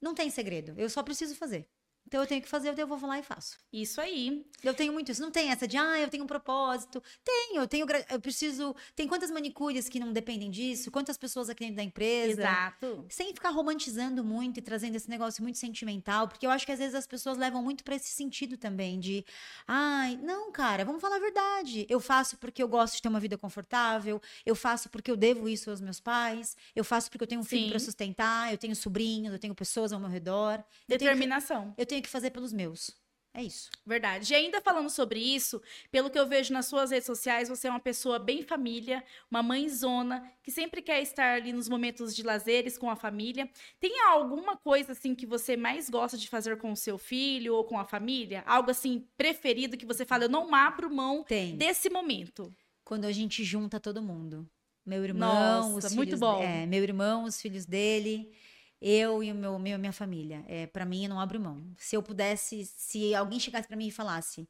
Não 0.00 0.14
tem 0.14 0.30
segredo, 0.30 0.74
eu 0.76 0.90
só 0.90 1.02
preciso 1.02 1.34
fazer. 1.34 1.68
Então 2.08 2.22
eu 2.22 2.26
tenho 2.26 2.40
que 2.40 2.48
fazer, 2.48 2.76
eu 2.76 2.86
vou 2.86 2.98
lá 3.06 3.18
e 3.18 3.22
faço. 3.22 3.58
Isso 3.70 4.00
aí. 4.00 4.42
Eu 4.64 4.72
tenho 4.72 4.94
muito 4.94 5.12
isso. 5.12 5.20
Não 5.20 5.30
tem 5.30 5.50
essa 5.50 5.68
de, 5.68 5.76
ah, 5.76 6.00
eu 6.00 6.08
tenho 6.08 6.24
um 6.24 6.26
propósito. 6.26 7.02
Tenho, 7.22 7.60
eu 7.60 7.68
tenho, 7.68 7.86
eu 8.10 8.18
preciso. 8.18 8.74
Tem 8.96 9.06
quantas 9.06 9.30
manicures 9.30 9.90
que 9.90 10.00
não 10.00 10.10
dependem 10.10 10.50
disso? 10.50 10.90
Quantas 10.90 11.18
pessoas 11.18 11.50
aqui 11.50 11.64
dentro 11.64 11.76
da 11.76 11.82
empresa? 11.82 12.40
Exato. 12.40 13.04
Sem 13.10 13.34
ficar 13.34 13.50
romantizando 13.50 14.24
muito 14.24 14.58
e 14.58 14.62
trazendo 14.62 14.96
esse 14.96 15.08
negócio 15.10 15.42
muito 15.42 15.58
sentimental, 15.58 16.26
porque 16.26 16.46
eu 16.46 16.50
acho 16.50 16.64
que 16.64 16.72
às 16.72 16.78
vezes 16.78 16.94
as 16.94 17.06
pessoas 17.06 17.36
levam 17.36 17.62
muito 17.62 17.84
para 17.84 17.94
esse 17.94 18.08
sentido 18.08 18.56
também, 18.56 18.98
de, 18.98 19.22
ai, 19.66 20.18
não, 20.22 20.50
cara, 20.50 20.86
vamos 20.86 21.02
falar 21.02 21.16
a 21.16 21.20
verdade. 21.20 21.86
Eu 21.90 22.00
faço 22.00 22.38
porque 22.38 22.62
eu 22.62 22.68
gosto 22.68 22.96
de 22.96 23.02
ter 23.02 23.08
uma 23.08 23.20
vida 23.20 23.36
confortável, 23.36 24.20
eu 24.46 24.54
faço 24.54 24.88
porque 24.88 25.10
eu 25.10 25.16
devo 25.16 25.46
isso 25.46 25.68
aos 25.68 25.80
meus 25.82 26.00
pais, 26.00 26.56
eu 26.74 26.84
faço 26.84 27.10
porque 27.10 27.24
eu 27.24 27.28
tenho 27.28 27.42
um 27.42 27.44
filho 27.44 27.68
para 27.68 27.78
sustentar, 27.78 28.50
eu 28.50 28.56
tenho 28.56 28.74
sobrinhos, 28.74 29.30
eu 29.30 29.38
tenho 29.38 29.54
pessoas 29.54 29.92
ao 29.92 30.00
meu 30.00 30.08
redor. 30.08 30.64
Determinação. 30.88 31.74
Eu 31.76 31.84
tenho 31.84 31.97
eu 31.97 31.97
tenho 31.97 31.97
tenho 31.98 32.04
que 32.04 32.08
fazer 32.08 32.30
pelos 32.30 32.52
meus. 32.52 32.96
É 33.34 33.42
isso. 33.42 33.70
Verdade. 33.86 34.32
E 34.32 34.36
ainda 34.36 34.60
falando 34.60 34.88
sobre 34.88 35.20
isso, 35.20 35.62
pelo 35.92 36.10
que 36.10 36.18
eu 36.18 36.26
vejo 36.26 36.52
nas 36.52 36.66
suas 36.66 36.90
redes 36.90 37.06
sociais, 37.06 37.48
você 37.48 37.68
é 37.68 37.70
uma 37.70 37.78
pessoa 37.78 38.18
bem 38.18 38.42
família, 38.42 39.04
uma 39.30 39.42
mãezona, 39.42 40.28
que 40.42 40.50
sempre 40.50 40.80
quer 40.80 41.02
estar 41.02 41.34
ali 41.34 41.52
nos 41.52 41.68
momentos 41.68 42.16
de 42.16 42.22
lazeres 42.22 42.78
com 42.78 42.90
a 42.90 42.96
família. 42.96 43.48
Tem 43.78 44.00
alguma 44.06 44.56
coisa 44.56 44.92
assim 44.92 45.14
que 45.14 45.26
você 45.26 45.56
mais 45.56 45.90
gosta 45.90 46.16
de 46.16 46.28
fazer 46.28 46.56
com 46.56 46.72
o 46.72 46.76
seu 46.76 46.98
filho 46.98 47.54
ou 47.54 47.64
com 47.64 47.78
a 47.78 47.84
família? 47.84 48.42
Algo 48.46 48.70
assim 48.70 49.06
preferido 49.16 49.76
que 49.76 49.86
você 49.86 50.04
fala, 50.04 50.24
eu 50.24 50.30
não 50.30 50.52
abro 50.54 50.92
mão 50.92 51.22
Tem. 51.22 51.54
desse 51.56 51.90
momento? 51.90 52.52
Quando 52.82 53.04
a 53.04 53.12
gente 53.12 53.44
junta 53.44 53.78
todo 53.78 54.02
mundo. 54.02 54.48
Meu 54.84 55.04
irmão, 55.04 55.74
Nossa, 55.74 55.88
os 55.88 55.94
muito 55.94 56.08
filhos, 56.08 56.20
bom. 56.20 56.42
É, 56.42 56.66
meu 56.66 56.82
irmão, 56.82 57.24
os 57.24 57.40
filhos 57.40 57.66
dele 57.66 58.32
eu 58.80 59.22
e 59.22 59.32
o 59.32 59.34
meu, 59.34 59.58
meu 59.58 59.78
minha 59.78 59.92
família. 59.92 60.44
É, 60.46 60.66
para 60.66 60.84
mim, 60.84 61.04
eu 61.04 61.08
não 61.10 61.20
abro 61.20 61.40
mão. 61.40 61.74
Se 61.76 61.96
eu 61.96 62.02
pudesse, 62.02 62.64
se 62.66 63.14
alguém 63.14 63.40
chegasse 63.40 63.68
para 63.68 63.76
mim 63.76 63.88
e 63.88 63.92
falasse: 63.92 64.42
"O 64.42 64.48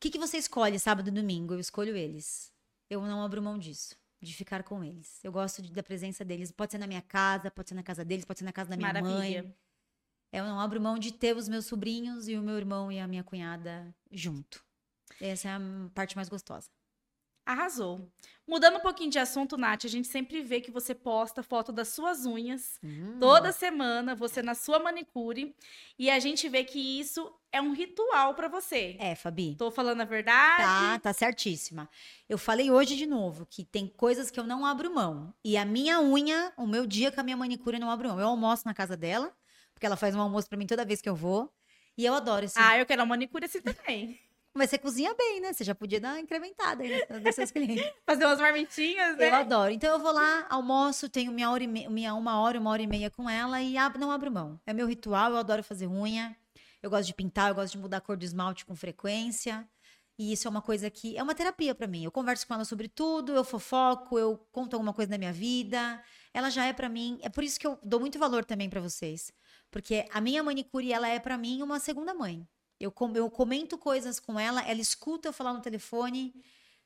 que, 0.00 0.10
que 0.10 0.18
você 0.18 0.38
escolhe 0.38 0.78
sábado 0.78 1.08
e 1.08 1.12
domingo?", 1.12 1.54
eu 1.54 1.60
escolho 1.60 1.96
eles. 1.96 2.52
Eu 2.88 3.02
não 3.02 3.22
abro 3.22 3.42
mão 3.42 3.58
disso, 3.58 3.96
de 4.22 4.32
ficar 4.34 4.62
com 4.62 4.84
eles. 4.84 5.20
Eu 5.24 5.32
gosto 5.32 5.60
de, 5.62 5.72
da 5.72 5.82
presença 5.82 6.24
deles. 6.24 6.52
Pode 6.52 6.72
ser 6.72 6.78
na 6.78 6.86
minha 6.86 7.02
casa, 7.02 7.50
pode 7.50 7.68
ser 7.68 7.74
na 7.74 7.82
casa 7.82 8.04
deles, 8.04 8.24
pode 8.24 8.38
ser 8.38 8.44
na 8.44 8.52
casa 8.52 8.70
da 8.70 8.76
minha 8.76 8.92
Maravilha. 8.92 9.42
mãe. 9.42 9.56
Eu 10.32 10.44
não 10.44 10.60
abro 10.60 10.80
mão 10.80 10.98
de 10.98 11.12
ter 11.12 11.36
os 11.36 11.48
meus 11.48 11.66
sobrinhos 11.66 12.28
e 12.28 12.36
o 12.36 12.42
meu 12.42 12.56
irmão 12.56 12.92
e 12.92 12.98
a 13.00 13.06
minha 13.08 13.24
cunhada 13.24 13.94
junto. 14.10 14.64
Essa 15.20 15.48
é 15.48 15.52
a 15.52 15.60
parte 15.94 16.14
mais 16.16 16.28
gostosa. 16.28 16.68
Arrasou. 17.46 18.10
Mudando 18.46 18.76
um 18.76 18.80
pouquinho 18.80 19.10
de 19.10 19.18
assunto, 19.18 19.56
Nath, 19.56 19.84
a 19.84 19.88
gente 19.88 20.06
sempre 20.06 20.40
vê 20.40 20.60
que 20.60 20.70
você 20.70 20.94
posta 20.94 21.42
foto 21.42 21.72
das 21.72 21.88
suas 21.88 22.26
unhas 22.26 22.78
hum. 22.82 23.18
toda 23.18 23.50
semana, 23.50 24.14
você 24.14 24.40
na 24.40 24.54
sua 24.54 24.78
manicure, 24.78 25.54
e 25.98 26.08
a 26.10 26.18
gente 26.20 26.48
vê 26.48 26.62
que 26.62 26.78
isso 26.78 27.32
é 27.50 27.60
um 27.60 27.72
ritual 27.72 28.34
para 28.34 28.46
você. 28.46 28.96
É, 29.00 29.16
Fabi. 29.16 29.56
Tô 29.56 29.70
falando 29.70 30.00
a 30.00 30.04
verdade? 30.04 30.62
Tá, 30.62 30.98
tá 30.98 31.12
certíssima. 31.12 31.88
Eu 32.28 32.38
falei 32.38 32.70
hoje 32.70 32.96
de 32.96 33.06
novo 33.06 33.46
que 33.46 33.64
tem 33.64 33.88
coisas 33.88 34.30
que 34.30 34.38
eu 34.38 34.44
não 34.44 34.64
abro 34.64 34.94
mão. 34.94 35.34
E 35.44 35.56
a 35.56 35.64
minha 35.64 36.00
unha, 36.00 36.52
o 36.56 36.66
meu 36.66 36.86
dia 36.86 37.10
com 37.10 37.20
a 37.20 37.24
minha 37.24 37.36
manicure 37.36 37.76
eu 37.76 37.80
não 37.80 37.90
abro 37.90 38.08
mão. 38.08 38.20
Eu 38.20 38.28
almoço 38.28 38.62
na 38.64 38.74
casa 38.74 38.96
dela, 38.96 39.32
porque 39.72 39.86
ela 39.86 39.96
faz 39.96 40.14
um 40.14 40.20
almoço 40.20 40.48
para 40.48 40.58
mim 40.58 40.66
toda 40.66 40.84
vez 40.84 41.00
que 41.00 41.08
eu 41.08 41.16
vou. 41.16 41.52
E 41.98 42.04
eu 42.04 42.14
adoro 42.14 42.44
esse. 42.44 42.58
Ah, 42.58 42.78
eu 42.78 42.86
quero 42.86 43.02
uma 43.02 43.06
manicure 43.06 43.46
assim 43.46 43.60
também. 43.60 44.20
Mas 44.56 44.70
você 44.70 44.78
cozinha 44.78 45.14
bem, 45.14 45.40
né? 45.40 45.52
Você 45.52 45.62
já 45.62 45.74
podia 45.74 46.00
dar 46.00 46.14
uma 46.14 46.20
incrementada 46.20 46.82
aí 46.82 47.04
nos 47.22 47.34
seus 47.34 47.50
clientes. 47.50 47.84
Fazer 48.06 48.24
umas 48.24 48.40
marmitinhas, 48.40 49.16
né? 49.16 49.28
Eu 49.28 49.34
adoro. 49.34 49.70
Então 49.70 49.92
eu 49.92 49.98
vou 49.98 50.12
lá, 50.12 50.46
almoço, 50.48 51.08
tenho 51.08 51.30
minha, 51.30 51.50
hora 51.50 51.62
e 51.62 51.66
me... 51.66 51.88
minha 51.88 52.14
uma 52.14 52.40
hora, 52.40 52.58
uma 52.58 52.70
hora 52.70 52.82
e 52.82 52.86
meia 52.86 53.10
com 53.10 53.28
ela 53.28 53.60
e 53.60 53.76
ab... 53.76 53.98
não 53.98 54.10
abro 54.10 54.30
mão. 54.30 54.58
É 54.66 54.72
meu 54.72 54.86
ritual, 54.86 55.32
eu 55.32 55.36
adoro 55.36 55.62
fazer 55.62 55.86
unha. 55.86 56.34
Eu 56.82 56.88
gosto 56.88 57.06
de 57.06 57.14
pintar, 57.14 57.50
eu 57.50 57.54
gosto 57.54 57.72
de 57.72 57.78
mudar 57.78 57.98
a 57.98 58.00
cor 58.00 58.16
do 58.16 58.24
esmalte 58.24 58.64
com 58.64 58.74
frequência. 58.74 59.68
E 60.18 60.32
isso 60.32 60.48
é 60.48 60.50
uma 60.50 60.62
coisa 60.62 60.88
que 60.88 61.16
é 61.18 61.22
uma 61.22 61.34
terapia 61.34 61.74
para 61.74 61.86
mim. 61.86 62.04
Eu 62.04 62.10
converso 62.10 62.46
com 62.46 62.54
ela 62.54 62.64
sobre 62.64 62.88
tudo, 62.88 63.32
eu 63.32 63.44
fofoco, 63.44 64.18
eu 64.18 64.38
conto 64.50 64.74
alguma 64.74 64.94
coisa 64.94 65.10
da 65.10 65.18
minha 65.18 65.32
vida. 65.32 66.02
Ela 66.32 66.48
já 66.48 66.64
é 66.64 66.72
para 66.72 66.88
mim. 66.88 67.18
É 67.20 67.28
por 67.28 67.44
isso 67.44 67.60
que 67.60 67.66
eu 67.66 67.78
dou 67.82 68.00
muito 68.00 68.18
valor 68.18 68.44
também 68.44 68.70
para 68.70 68.80
vocês, 68.80 69.30
porque 69.70 70.06
a 70.10 70.20
minha 70.20 70.42
manicure 70.42 70.90
ela 70.92 71.08
é 71.08 71.18
para 71.18 71.36
mim 71.36 71.60
uma 71.60 71.78
segunda 71.78 72.14
mãe. 72.14 72.46
Eu, 72.78 72.92
eu 73.14 73.30
comento 73.30 73.78
coisas 73.78 74.20
com 74.20 74.38
ela, 74.38 74.62
ela 74.62 74.80
escuta 74.80 75.28
eu 75.28 75.32
falar 75.32 75.52
no 75.52 75.60
telefone, 75.60 76.34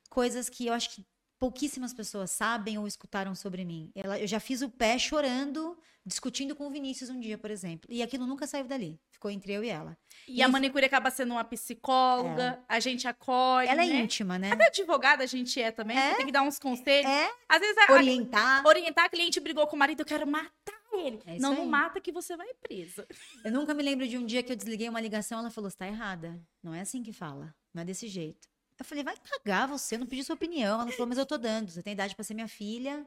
coisas 0.09 0.49
que 0.49 0.67
eu 0.67 0.73
acho 0.73 0.89
que 0.91 1.05
pouquíssimas 1.41 1.91
pessoas 1.91 2.29
sabem 2.29 2.77
ou 2.77 2.85
escutaram 2.85 3.33
sobre 3.33 3.65
mim. 3.65 3.91
Ela, 3.95 4.19
eu 4.19 4.27
já 4.27 4.39
fiz 4.39 4.61
o 4.61 4.69
pé 4.69 4.99
chorando, 4.99 5.75
discutindo 6.05 6.55
com 6.55 6.67
o 6.67 6.69
Vinícius 6.69 7.09
um 7.09 7.19
dia, 7.19 7.35
por 7.35 7.49
exemplo. 7.49 7.89
E 7.91 8.03
aquilo 8.03 8.27
nunca 8.27 8.45
saiu 8.45 8.65
dali. 8.65 8.99
Ficou 9.09 9.31
entre 9.31 9.51
eu 9.51 9.63
e 9.63 9.69
ela. 9.69 9.97
E, 10.27 10.37
e 10.37 10.43
a 10.43 10.47
manicure 10.47 10.85
acaba 10.85 11.09
sendo 11.09 11.31
uma 11.31 11.43
psicóloga, 11.43 12.59
é. 12.69 12.75
a 12.75 12.79
gente 12.79 13.07
acolhe. 13.07 13.67
Ela 13.67 13.83
é 13.83 13.87
né? 13.87 14.01
íntima, 14.01 14.37
né? 14.37 14.51
Até 14.51 14.67
advogada 14.67 15.23
a 15.23 15.27
gente 15.27 15.59
é 15.59 15.71
também. 15.71 15.97
É. 15.97 16.13
tem 16.13 16.27
que 16.27 16.31
dar 16.31 16.43
uns 16.43 16.59
conselhos. 16.59 17.09
É. 17.09 17.31
Às 17.49 17.59
vezes 17.59 17.77
a, 17.89 17.93
orientar. 17.93 18.63
A, 18.63 18.67
orientar 18.69 19.05
a 19.05 19.09
cliente 19.09 19.39
brigou 19.39 19.65
com 19.65 19.75
o 19.75 19.79
marido, 19.79 20.01
eu 20.01 20.05
quero 20.05 20.27
matar 20.27 20.80
ele. 20.93 21.21
É 21.25 21.37
não, 21.39 21.55
não 21.55 21.65
mata 21.65 21.99
que 22.01 22.11
você 22.11 22.35
vai 22.35 22.53
presa. 22.55 23.07
Eu 23.45 23.51
nunca 23.51 23.73
me 23.73 23.83
lembro 23.83 24.07
de 24.07 24.17
um 24.17 24.25
dia 24.25 24.43
que 24.43 24.51
eu 24.51 24.55
desliguei 24.55 24.89
uma 24.89 25.01
ligação, 25.01 25.39
ela 25.39 25.49
falou: 25.49 25.69
"Você 25.69 25.77
tá 25.77 25.87
errada. 25.87 26.41
Não 26.63 26.73
é 26.73 26.81
assim 26.81 27.01
que 27.03 27.13
fala. 27.13 27.53
Não 27.73 27.81
é 27.81 27.85
desse 27.85 28.07
jeito." 28.07 28.49
Eu 28.77 28.85
falei: 28.85 29.03
"Vai 29.03 29.15
cagar 29.17 29.67
você, 29.67 29.97
não 29.97 30.07
pedi 30.07 30.23
sua 30.23 30.35
opinião." 30.35 30.81
Ela 30.81 30.91
falou: 30.91 31.07
"Mas 31.07 31.17
eu 31.17 31.25
tô 31.25 31.37
dando. 31.37 31.71
Você 31.71 31.81
tem 31.83 31.93
idade 31.93 32.15
para 32.15 32.23
ser 32.23 32.33
minha 32.33 32.47
filha." 32.47 33.05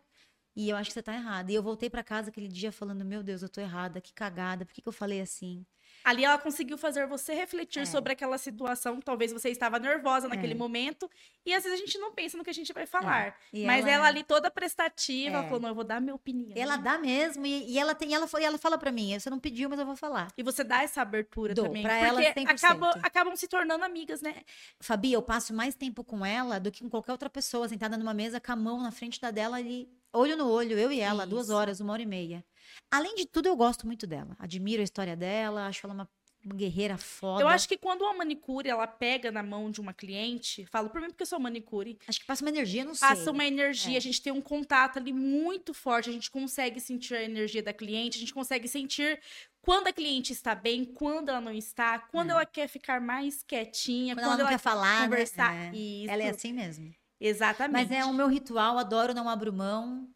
E 0.57 0.69
eu 0.69 0.77
acho 0.77 0.91
que 0.91 0.95
você 0.95 1.03
tá 1.03 1.15
errada. 1.15 1.51
E 1.51 1.55
eu 1.55 1.63
voltei 1.63 1.91
para 1.91 2.03
casa 2.05 2.31
aquele 2.31 2.49
dia 2.49 2.71
falando: 2.71 3.05
Meu 3.05 3.23
Deus, 3.23 3.43
eu 3.43 3.49
tô 3.49 3.61
errada, 3.61 4.01
que 4.01 4.13
cagada, 4.13 4.65
por 4.65 4.73
que, 4.73 4.83
que 4.83 4.89
eu 4.89 4.93
falei 4.93 5.21
assim? 5.21 5.67
Ali 6.05 6.23
ela 6.23 6.37
conseguiu 6.37 6.77
fazer 6.77 7.07
você 7.07 7.33
refletir 7.33 7.81
é. 7.81 7.87
sobre 7.87 8.13
aquela 8.13 8.37
situação. 8.37 9.01
Talvez 9.01 9.33
você 9.33 9.49
estava 9.49 9.79
nervosa 9.79 10.29
naquele 10.29 10.53
é. 10.53 10.57
momento. 10.57 11.11
E 11.47 11.55
às 11.55 11.65
vezes 11.65 11.81
a 11.81 11.85
gente 11.85 11.99
não 11.99 12.13
pensa 12.13 12.37
no 12.37 12.45
que 12.45 12.51
a 12.51 12.55
gente 12.55 12.75
vai 12.75 12.85
falar. 12.85 13.35
É. 13.53 13.65
Mas 13.65 13.87
ela... 13.87 13.93
ela... 13.93 14.07
ali 14.09 14.23
toda 14.23 14.51
prestativa, 14.51 15.39
é. 15.39 15.43
falou: 15.45 15.61
não, 15.61 15.71
eu 15.71 15.75
vou 15.75 15.83
dar 15.85 16.03
minha 16.03 16.15
opinião. 16.15 16.53
Ela 16.55 16.77
dá 16.77 16.99
mesmo. 16.99 17.47
E, 17.47 17.73
e 17.73 17.79
ela 17.79 17.95
tem, 17.95 18.15
ela, 18.15 18.29
e 18.39 18.45
ela 18.45 18.59
fala 18.59 18.77
para 18.77 18.93
mim: 18.93 19.19
você 19.19 19.31
não 19.31 19.39
pediu, 19.39 19.71
mas 19.71 19.79
eu 19.79 19.87
vou 19.87 19.97
falar. 19.97 20.29
E 20.37 20.43
você 20.43 20.63
dá 20.63 20.83
essa 20.83 21.01
abertura 21.01 21.55
Dou, 21.55 21.65
também. 21.65 21.83
Pra 21.83 21.97
ela, 21.97 22.21
acabam, 22.21 22.93
acabam 23.03 23.35
se 23.35 23.49
tornando 23.49 23.83
amigas, 23.83 24.21
né? 24.21 24.43
Fabi, 24.81 25.13
eu 25.13 25.23
passo 25.23 25.55
mais 25.55 25.75
tempo 25.75 26.05
com 26.05 26.25
ela 26.25 26.61
do 26.61 26.71
que 26.71 26.83
com 26.83 26.91
qualquer 26.91 27.13
outra 27.13 27.31
pessoa, 27.31 27.67
sentada 27.67 27.97
numa 27.97 28.13
mesa 28.13 28.39
com 28.39 28.53
a 28.53 28.57
mão 28.57 28.81
na 28.81 28.91
frente 28.91 29.19
da 29.19 29.31
dela 29.31 29.57
ali, 29.57 29.89
olho 30.13 30.37
no 30.37 30.49
olho, 30.49 30.79
eu 30.79 30.93
e 30.93 31.01
ela, 31.01 31.23
Isso. 31.23 31.31
duas 31.31 31.51
horas, 31.51 31.81
uma 31.81 31.95
hora 31.95 32.03
e 32.03 32.07
meia. 32.07 32.45
Além 32.91 33.15
de 33.15 33.27
tudo, 33.27 33.49
eu 33.49 33.57
gosto 33.57 33.87
muito 33.87 34.07
dela. 34.07 34.37
Admiro 34.39 34.81
a 34.81 34.85
história 34.85 35.17
dela, 35.17 35.67
acho 35.67 35.87
ela 35.87 35.95
uma 35.95 36.09
guerreira 36.53 36.99
foda. 36.99 37.43
Eu 37.43 37.49
acho 37.49 37.67
que 37.67 37.77
quando 37.77 38.03
uma 38.03 38.13
manicure 38.13 38.69
ela 38.69 38.87
pega 38.87 39.33
na 39.33 39.43
mão 39.43 39.71
de 39.71 39.81
uma 39.81 39.95
cliente, 39.95 40.67
falo 40.67 40.91
por 40.91 41.01
mim 41.01 41.09
porque 41.09 41.23
eu 41.23 41.27
sou 41.27 41.41
manicure. 41.41 41.99
Acho 42.07 42.21
que 42.21 42.27
passa 42.27 42.45
uma 42.45 42.51
energia, 42.51 42.85
não 42.85 42.95
sei. 42.95 43.09
Passa 43.09 43.31
uma 43.31 43.45
energia, 43.45 43.95
é. 43.95 43.97
a 43.97 44.01
gente 44.01 44.21
tem 44.21 44.33
um 44.33 44.43
contato 44.43 44.99
ali 44.99 45.13
muito 45.13 45.73
forte, 45.73 46.11
a 46.11 46.13
gente 46.13 46.31
consegue 46.31 46.81
sentir 46.81 47.15
a 47.15 47.23
energia 47.23 47.63
da 47.63 47.73
cliente, 47.73 48.19
a 48.19 48.21
gente 48.21 48.35
consegue 48.35 48.69
sentir 48.69 49.21
quando 49.63 49.87
a 49.87 49.93
cliente 49.93 50.33
está 50.33 50.55
bem, 50.55 50.85
quando 50.85 51.31
ela 51.31 51.41
não 51.41 51.53
está, 51.53 51.99
quando 51.99 52.31
é. 52.31 52.33
ela 52.33 52.45
quer 52.45 52.69
ficar 52.69 53.01
mais 53.01 53.43
quietinha, 53.43 54.15
quando, 54.15 54.25
quando 54.25 54.41
ela, 54.41 54.43
ela 54.43 54.51
quer 54.51 54.59
falar, 54.59 55.01
né? 55.01 55.05
conversar. 55.07 55.55
Né? 55.55 55.73
Ela 56.07 56.23
é 56.25 56.31
assim 56.31 56.53
mesmo. 56.53 56.95
Exatamente. 57.19 57.89
Mas 57.89 57.91
é 57.91 58.05
o 58.05 58.13
meu 58.13 58.29
ritual, 58.29 58.77
adoro, 58.77 59.15
não 59.15 59.29
abro 59.29 59.53
mão. 59.53 60.07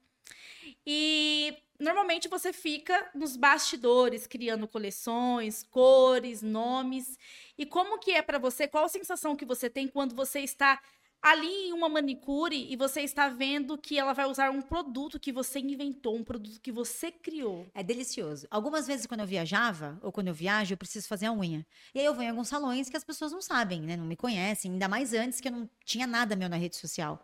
E 0.90 1.54
normalmente 1.78 2.28
você 2.28 2.50
fica 2.50 3.10
nos 3.14 3.36
bastidores, 3.36 4.26
criando 4.26 4.66
coleções, 4.66 5.62
cores, 5.62 6.40
nomes. 6.40 7.18
E 7.58 7.66
como 7.66 7.98
que 7.98 8.12
é 8.12 8.22
para 8.22 8.38
você? 8.38 8.66
Qual 8.66 8.86
a 8.86 8.88
sensação 8.88 9.36
que 9.36 9.44
você 9.44 9.68
tem 9.68 9.86
quando 9.86 10.16
você 10.16 10.40
está 10.40 10.80
ali 11.20 11.68
em 11.68 11.74
uma 11.74 11.90
manicure 11.90 12.72
e 12.72 12.74
você 12.74 13.02
está 13.02 13.28
vendo 13.28 13.76
que 13.76 13.98
ela 13.98 14.14
vai 14.14 14.24
usar 14.24 14.48
um 14.50 14.62
produto 14.62 15.20
que 15.20 15.30
você 15.30 15.58
inventou, 15.58 16.16
um 16.16 16.24
produto 16.24 16.58
que 16.58 16.72
você 16.72 17.12
criou. 17.12 17.66
É 17.74 17.82
delicioso. 17.82 18.46
Algumas 18.50 18.86
vezes 18.86 19.04
quando 19.04 19.20
eu 19.20 19.26
viajava, 19.26 19.98
ou 20.00 20.10
quando 20.10 20.28
eu 20.28 20.34
viajo, 20.34 20.72
eu 20.72 20.78
preciso 20.78 21.06
fazer 21.06 21.26
a 21.26 21.32
unha. 21.34 21.66
E 21.94 21.98
aí 21.98 22.06
eu 22.06 22.14
vou 22.14 22.22
em 22.22 22.30
alguns 22.30 22.48
salões 22.48 22.88
que 22.88 22.96
as 22.96 23.04
pessoas 23.04 23.30
não 23.30 23.42
sabem, 23.42 23.82
né? 23.82 23.94
Não 23.94 24.06
me 24.06 24.16
conhecem, 24.16 24.72
ainda 24.72 24.88
mais 24.88 25.12
antes 25.12 25.38
que 25.38 25.48
eu 25.48 25.52
não 25.52 25.68
tinha 25.84 26.06
nada 26.06 26.34
meu 26.34 26.48
na 26.48 26.56
rede 26.56 26.76
social. 26.76 27.22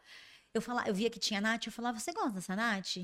Eu 0.52 0.60
falava, 0.60 0.86
eu 0.86 0.94
via 0.94 1.08
que 1.08 1.18
tinha 1.18 1.40
Nath, 1.40 1.64
eu 1.64 1.72
falava, 1.72 1.98
você 1.98 2.12
gosta 2.12 2.32
dessa 2.32 2.54
Nath? 2.54 2.96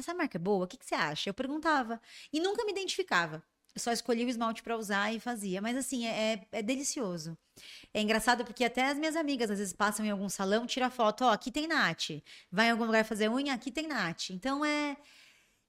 Essa 0.00 0.14
marca 0.14 0.38
é 0.38 0.40
boa? 0.40 0.64
O 0.64 0.68
que, 0.68 0.76
que 0.76 0.86
você 0.86 0.94
acha? 0.94 1.30
Eu 1.30 1.34
perguntava. 1.34 2.00
E 2.32 2.40
nunca 2.40 2.64
me 2.64 2.72
identificava. 2.72 3.42
Eu 3.74 3.80
só 3.80 3.92
escolhi 3.92 4.24
o 4.24 4.28
esmalte 4.28 4.62
para 4.62 4.76
usar 4.76 5.12
e 5.14 5.20
fazia. 5.20 5.62
Mas 5.62 5.76
assim, 5.76 6.06
é, 6.06 6.32
é, 6.32 6.46
é, 6.52 6.62
delicioso. 6.62 7.36
É 7.94 8.00
engraçado 8.00 8.44
porque 8.44 8.64
até 8.64 8.86
as 8.86 8.98
minhas 8.98 9.16
amigas 9.16 9.50
às 9.50 9.58
vezes 9.58 9.72
passam 9.72 10.04
em 10.04 10.10
algum 10.10 10.28
salão, 10.28 10.66
tira 10.66 10.90
foto, 10.90 11.24
ó, 11.24 11.30
aqui 11.30 11.50
tem 11.50 11.66
Nath. 11.68 12.22
Vai 12.50 12.68
em 12.68 12.70
algum 12.70 12.84
lugar 12.84 13.04
fazer 13.04 13.28
unha, 13.28 13.54
aqui 13.54 13.70
tem 13.70 13.86
Nath. 13.86 14.30
Então 14.30 14.64
é 14.64 14.96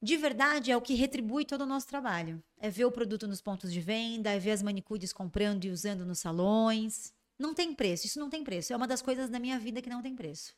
de 0.02 0.16
verdade 0.16 0.72
é 0.72 0.78
o 0.78 0.82
que 0.82 0.94
retribui 0.94 1.46
todo 1.46 1.62
o 1.62 1.66
nosso 1.66 1.88
trabalho. 1.88 2.42
É 2.58 2.70
ver 2.70 2.86
o 2.86 2.92
produto 2.92 3.28
nos 3.28 3.42
pontos 3.42 3.72
de 3.72 3.82
venda, 3.82 4.32
é 4.32 4.40
ver 4.40 4.52
as 4.52 4.64
manicures 4.64 5.14
comprando 5.14 5.66
e 5.66 5.70
usando 5.70 6.06
nos 6.06 6.20
salões. 6.20 7.14
Não 7.38 7.54
tem 7.54 7.74
preço, 7.74 8.06
isso 8.08 8.20
não 8.20 8.30
tem 8.30 8.44
preço. 8.44 8.74
É 8.74 8.76
uma 8.76 8.88
das 8.88 9.02
coisas 9.02 9.30
da 9.30 9.40
minha 9.40 9.60
vida 9.60 9.82
que 9.82 9.90
não 9.90 10.02
tem 10.02 10.16
preço 10.16 10.54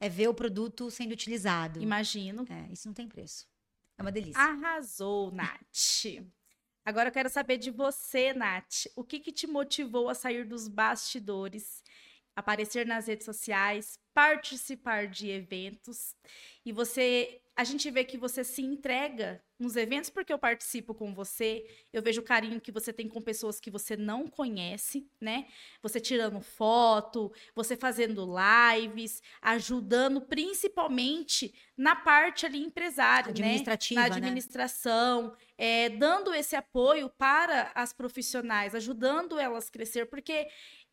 é 0.00 0.08
ver 0.08 0.28
o 0.28 0.34
produto 0.34 0.90
sendo 0.90 1.12
utilizado. 1.12 1.80
Imagino. 1.80 2.46
É, 2.48 2.72
isso 2.72 2.88
não 2.88 2.94
tem 2.94 3.06
preço. 3.06 3.46
É 3.98 4.02
uma 4.02 4.10
delícia. 4.10 4.40
Arrasou, 4.40 5.30
Nath. 5.30 6.24
Agora 6.84 7.10
eu 7.10 7.12
quero 7.12 7.28
saber 7.28 7.58
de 7.58 7.70
você, 7.70 8.32
Nath. 8.32 8.86
O 8.96 9.04
que, 9.04 9.20
que 9.20 9.30
te 9.30 9.46
motivou 9.46 10.08
a 10.08 10.14
sair 10.14 10.44
dos 10.44 10.66
bastidores, 10.66 11.84
aparecer 12.34 12.86
nas 12.86 13.06
redes 13.06 13.26
sociais, 13.26 13.98
participar 14.14 15.06
de 15.06 15.28
eventos? 15.28 16.16
E 16.64 16.72
você 16.72 17.42
a 17.56 17.64
gente 17.64 17.90
vê 17.90 18.04
que 18.04 18.16
você 18.16 18.42
se 18.42 18.62
entrega 18.62 19.42
nos 19.58 19.76
eventos 19.76 20.08
porque 20.08 20.32
eu 20.32 20.38
participo 20.38 20.94
com 20.94 21.12
você, 21.12 21.64
eu 21.92 22.02
vejo 22.02 22.22
o 22.22 22.24
carinho 22.24 22.60
que 22.60 22.72
você 22.72 22.92
tem 22.92 23.06
com 23.06 23.20
pessoas 23.20 23.60
que 23.60 23.70
você 23.70 23.94
não 23.96 24.26
conhece, 24.26 25.06
né? 25.20 25.46
Você 25.82 26.00
tirando 26.00 26.40
foto, 26.40 27.30
você 27.54 27.76
fazendo 27.76 28.26
lives, 28.26 29.20
ajudando 29.42 30.22
principalmente 30.22 31.52
na 31.76 31.94
parte 31.94 32.46
ali 32.46 32.58
empresária, 32.58 33.26
né? 33.26 33.30
administrativa, 33.32 34.00
né? 34.00 34.08
Na 34.08 34.16
administração, 34.16 35.28
né? 35.28 35.36
é, 35.58 35.88
dando 35.90 36.32
esse 36.32 36.56
apoio 36.56 37.10
para 37.10 37.70
as 37.74 37.92
profissionais, 37.92 38.74
ajudando 38.74 39.38
elas 39.38 39.68
a 39.68 39.70
crescer, 39.70 40.06
porque 40.06 40.48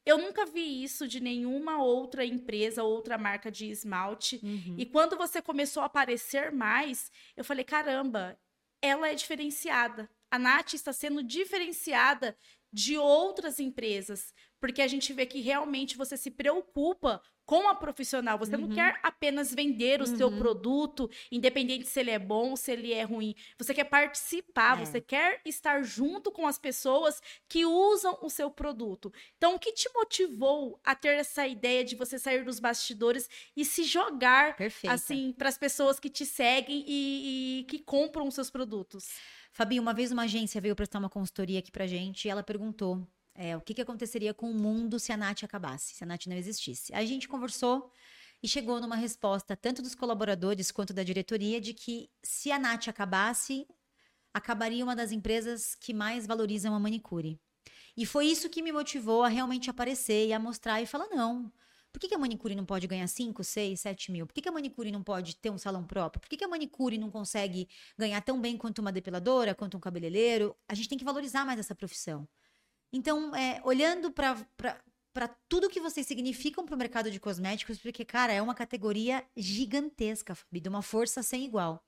eu 0.08 0.18
nunca 0.18 0.46
vi 0.46 0.84
isso 0.84 1.06
de 1.06 1.20
nenhuma 1.20 1.84
outra 1.84 2.26
empresa, 2.26 2.82
outra 2.82 3.18
marca 3.18 3.52
de 3.52 3.70
esmalte. 3.70 4.40
Uhum. 4.42 4.76
E 4.78 4.86
quando 4.86 5.18
você 5.18 5.42
começou 5.42 5.84
a 5.84 5.88
aparecer 5.88 6.50
mais, 6.50 7.12
eu 7.36 7.44
falei: 7.44 7.66
caramba, 7.66 8.40
ela 8.82 9.10
é 9.10 9.14
diferenciada. 9.14 10.10
A 10.32 10.40
Nath 10.40 10.74
está 10.74 10.94
sendo 10.94 11.22
diferenciada 11.22 12.38
de 12.72 12.98
outras 12.98 13.60
empresas, 13.60 14.34
porque 14.60 14.82
a 14.82 14.88
gente 14.88 15.14
vê 15.14 15.26
que 15.26 15.42
realmente 15.42 15.98
você 15.98 16.18
se 16.18 16.32
preocupa 16.32 17.22
com 17.48 17.70
a 17.70 17.74
profissional. 17.74 18.38
Você 18.38 18.56
uhum. 18.56 18.68
não 18.68 18.70
quer 18.70 19.00
apenas 19.02 19.56
vender 19.56 20.02
o 20.02 20.08
uhum. 20.08 20.18
seu 20.18 20.30
produto, 20.38 21.10
independente 21.32 21.88
se 21.88 22.00
ele 22.02 22.12
é 22.12 22.20
bom, 22.20 22.58
se 22.58 22.74
ele 22.74 22.94
é 22.94 23.04
ruim. 23.04 23.34
Você 23.58 23.74
quer 23.74 23.86
participar, 23.86 24.78
é. 24.78 24.86
você 24.86 25.00
quer 25.00 25.42
estar 25.46 25.82
junto 25.82 26.30
com 26.30 26.46
as 26.46 26.60
pessoas 26.60 27.22
que 27.48 27.66
usam 27.66 28.20
o 28.22 28.30
seu 28.30 28.52
produto. 28.52 29.12
Então, 29.38 29.56
o 29.56 29.60
que 29.60 29.72
te 29.72 29.90
motivou 29.96 30.78
a 30.84 30.94
ter 30.94 31.20
essa 31.20 31.48
ideia 31.48 31.86
de 31.86 31.96
você 31.96 32.20
sair 32.20 32.44
dos 32.44 32.60
bastidores 32.60 33.30
e 33.56 33.64
se 33.64 33.84
jogar 33.84 34.58
Perfeita. 34.58 34.94
assim 34.94 35.32
para 35.32 35.48
as 35.48 35.58
pessoas 35.58 36.02
que 36.02 36.10
te 36.10 36.26
seguem 36.26 36.84
e, 36.86 37.62
e 37.62 37.64
que 37.64 37.80
compram 37.80 38.28
os 38.28 38.36
seus 38.36 38.50
produtos? 38.50 39.08
Fabi, 39.54 39.80
uma 39.80 39.94
vez 39.94 40.12
uma 40.12 40.24
agência 40.24 40.60
veio 40.60 40.76
prestar 40.76 41.00
uma 41.00 41.10
consultoria 41.10 41.60
aqui 41.60 41.72
pra 41.72 41.88
gente 41.88 42.26
e 42.26 42.30
ela 42.30 42.44
perguntou 42.44 43.08
é, 43.38 43.56
o 43.56 43.62
que, 43.62 43.76
que 43.76 43.82
aconteceria 43.82 44.34
com 44.34 44.50
o 44.50 44.54
mundo 44.54 45.00
se 45.00 45.12
a 45.12 45.18
Nath 45.18 45.44
acabasse, 45.44 45.94
se 45.94 46.04
a 46.04 46.08
Nath 46.08 46.26
não 46.26 46.36
existisse. 46.36 46.92
A 46.94 47.06
gente 47.06 47.28
conversou 47.28 47.92
e 48.42 48.48
chegou 48.48 48.82
numa 48.82 48.96
resposta 48.96 49.56
tanto 49.56 49.82
dos 49.82 49.94
colaboradores 49.94 50.72
quanto 50.72 50.92
da 50.92 51.04
diretoria 51.04 51.62
de 51.62 51.74
que 51.74 52.10
se 52.24 52.52
a 52.52 52.58
Nath 52.58 52.88
acabasse, 52.88 53.68
acabaria 54.34 54.84
uma 54.84 54.96
das 54.96 55.12
empresas 55.12 55.76
que 55.76 55.94
mais 55.94 56.26
valorizam 56.26 56.74
a 56.74 56.80
manicure. 56.80 57.40
E 57.96 58.06
foi 58.06 58.26
isso 58.26 58.50
que 58.50 58.62
me 58.62 58.72
motivou 58.72 59.24
a 59.24 59.28
realmente 59.28 59.70
aparecer 59.70 60.28
e 60.28 60.34
a 60.34 60.40
mostrar 60.40 60.82
e 60.82 60.88
falar: 60.88 61.08
não. 61.08 61.52
Por 61.92 62.00
que, 62.00 62.10
que 62.10 62.16
a 62.16 62.20
manicure 62.20 62.56
não 62.56 62.66
pode 62.66 62.86
ganhar 62.86 63.08
5, 63.08 63.44
6, 63.44 63.80
7 63.80 64.12
mil? 64.12 64.28
Por 64.28 64.34
que, 64.34 64.42
que 64.42 64.50
a 64.50 64.52
manicure 64.52 64.92
não 64.92 65.02
pode 65.02 65.36
ter 65.38 65.50
um 65.50 65.58
salão 65.58 65.84
próprio? 65.84 66.20
Por 66.20 66.30
que, 66.30 66.38
que 66.38 66.44
a 66.44 66.48
manicure 66.48 66.98
não 66.98 67.10
consegue 67.10 67.68
ganhar 67.98 68.22
tão 68.22 68.40
bem 68.40 68.56
quanto 68.56 68.80
uma 68.80 68.92
depiladora, 68.92 69.56
quanto 69.56 69.78
um 69.78 69.80
cabeleireiro? 69.80 70.56
A 70.68 70.76
gente 70.76 70.90
tem 70.90 70.98
que 70.98 71.06
valorizar 71.06 71.44
mais 71.44 71.60
essa 71.60 71.74
profissão. 71.74 72.28
Então, 72.92 73.36
é, 73.36 73.62
olhando 73.64 74.12
para 74.12 75.28
tudo 75.50 75.70
que 75.70 75.80
vocês 75.80 76.08
significam 76.08 76.66
para 76.66 76.76
o 76.76 76.78
mercado 76.78 77.12
de 77.12 77.20
cosméticos, 77.20 77.78
porque, 77.78 78.06
cara, 78.06 78.34
é 78.34 78.42
uma 78.42 78.56
categoria 78.56 79.26
gigantesca, 79.36 80.36
Fabi, 80.36 80.60
de 80.60 80.70
uma 80.70 80.82
força 80.82 81.22
sem 81.22 81.46
igual. 81.46 81.84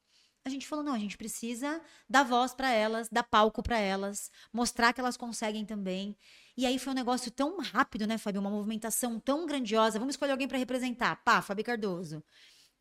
A 0.45 0.49
gente 0.49 0.67
falou, 0.67 0.83
não, 0.83 0.93
a 0.93 0.99
gente 0.99 1.17
precisa 1.17 1.81
dar 2.09 2.23
voz 2.23 2.53
para 2.53 2.71
elas, 2.71 3.09
dar 3.09 3.23
palco 3.23 3.61
para 3.61 3.77
elas, 3.77 4.31
mostrar 4.53 4.93
que 4.93 5.01
elas 5.01 5.17
conseguem 5.17 5.65
também. 5.65 6.17
E 6.55 6.65
aí 6.65 6.79
foi 6.79 6.91
um 6.91 6.95
negócio 6.95 7.29
tão 7.29 7.59
rápido, 7.59 8.07
né, 8.07 8.17
Fabi? 8.17 8.37
Uma 8.37 8.49
movimentação 8.49 9.19
tão 9.19 9.45
grandiosa. 9.45 9.99
Vamos 9.99 10.13
escolher 10.13 10.31
alguém 10.31 10.47
para 10.47 10.57
representar. 10.57 11.17
Pá, 11.23 11.41
Fabi 11.41 11.63
Cardoso. 11.63 12.23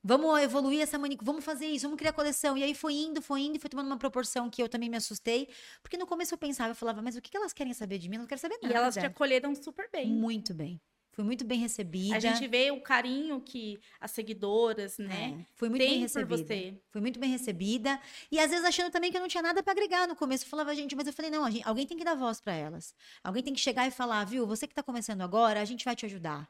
Vamos 0.02 0.40
evoluir 0.40 0.80
essa 0.80 0.98
manicure, 0.98 1.26
vamos 1.26 1.44
fazer 1.44 1.66
isso, 1.66 1.84
vamos 1.86 1.98
criar 1.98 2.12
coleção. 2.12 2.56
E 2.56 2.62
aí 2.62 2.74
foi 2.74 2.94
indo, 2.94 3.20
foi 3.20 3.40
indo, 3.42 3.56
e 3.56 3.58
foi 3.58 3.68
tomando 3.68 3.86
uma 3.86 3.98
proporção 3.98 4.48
que 4.48 4.62
eu 4.62 4.68
também 4.68 4.88
me 4.88 4.96
assustei. 4.96 5.48
Porque 5.82 5.96
no 5.96 6.06
começo 6.06 6.34
eu 6.34 6.38
pensava, 6.38 6.70
eu 6.70 6.74
falava, 6.74 7.02
mas 7.02 7.16
o 7.16 7.20
que 7.22 7.36
elas 7.36 7.52
querem 7.52 7.74
saber 7.74 7.98
de 7.98 8.08
mim? 8.08 8.16
Eu 8.16 8.20
não 8.20 8.26
quero 8.26 8.40
saber 8.40 8.58
nada. 8.62 8.72
E 8.72 8.76
elas 8.76 8.94
te 8.94 9.06
acolheram 9.06 9.54
super 9.54 9.88
bem. 9.92 10.06
Muito 10.06 10.54
bem. 10.54 10.80
Fui 11.18 11.24
muito 11.24 11.44
bem 11.44 11.58
recebida. 11.58 12.14
A 12.16 12.20
gente 12.20 12.46
vê 12.46 12.70
o 12.70 12.80
carinho 12.80 13.40
que 13.40 13.80
as 13.98 14.12
seguidoras, 14.12 14.98
né? 14.98 15.36
É, 15.40 15.44
fui 15.56 15.68
muito 15.68 15.82
bem 15.82 15.98
recebida. 15.98 16.36
Você. 16.36 16.80
Fui 16.90 17.00
muito 17.00 17.18
bem 17.18 17.28
recebida. 17.28 18.00
E 18.30 18.38
às 18.38 18.50
vezes 18.50 18.64
achando 18.64 18.92
também 18.92 19.10
que 19.10 19.16
eu 19.16 19.20
não 19.20 19.26
tinha 19.26 19.42
nada 19.42 19.60
para 19.60 19.72
agregar 19.72 20.06
no 20.06 20.14
começo. 20.14 20.44
Eu 20.44 20.48
falava, 20.48 20.72
gente, 20.76 20.94
mas 20.94 21.08
eu 21.08 21.12
falei, 21.12 21.28
não, 21.28 21.50
gente, 21.50 21.66
alguém 21.66 21.84
tem 21.88 21.98
que 21.98 22.04
dar 22.04 22.14
voz 22.14 22.40
para 22.40 22.52
elas. 22.52 22.94
Alguém 23.24 23.42
tem 23.42 23.52
que 23.52 23.58
chegar 23.58 23.84
e 23.88 23.90
falar, 23.90 24.24
viu, 24.26 24.46
você 24.46 24.68
que 24.68 24.74
tá 24.76 24.82
começando 24.82 25.22
agora, 25.22 25.60
a 25.60 25.64
gente 25.64 25.84
vai 25.84 25.96
te 25.96 26.06
ajudar. 26.06 26.48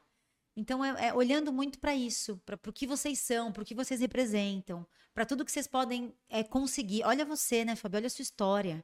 Então, 0.59 0.83
é, 0.83 1.07
é 1.07 1.13
olhando 1.13 1.53
muito 1.53 1.79
para 1.79 1.95
isso, 1.95 2.37
para 2.45 2.59
o 2.67 2.73
que 2.73 2.85
vocês 2.85 3.19
são, 3.19 3.49
para 3.49 3.63
o 3.63 3.65
que 3.65 3.73
vocês 3.73 4.01
representam, 4.01 4.85
para 5.13 5.25
tudo 5.25 5.45
que 5.45 5.51
vocês 5.51 5.67
podem 5.67 6.13
é, 6.27 6.43
conseguir. 6.43 7.03
Olha 7.05 7.23
você, 7.23 7.63
né, 7.63 7.77
Fabi? 7.77 7.95
Olha 7.95 8.07
a 8.07 8.09
sua 8.09 8.23
história. 8.23 8.83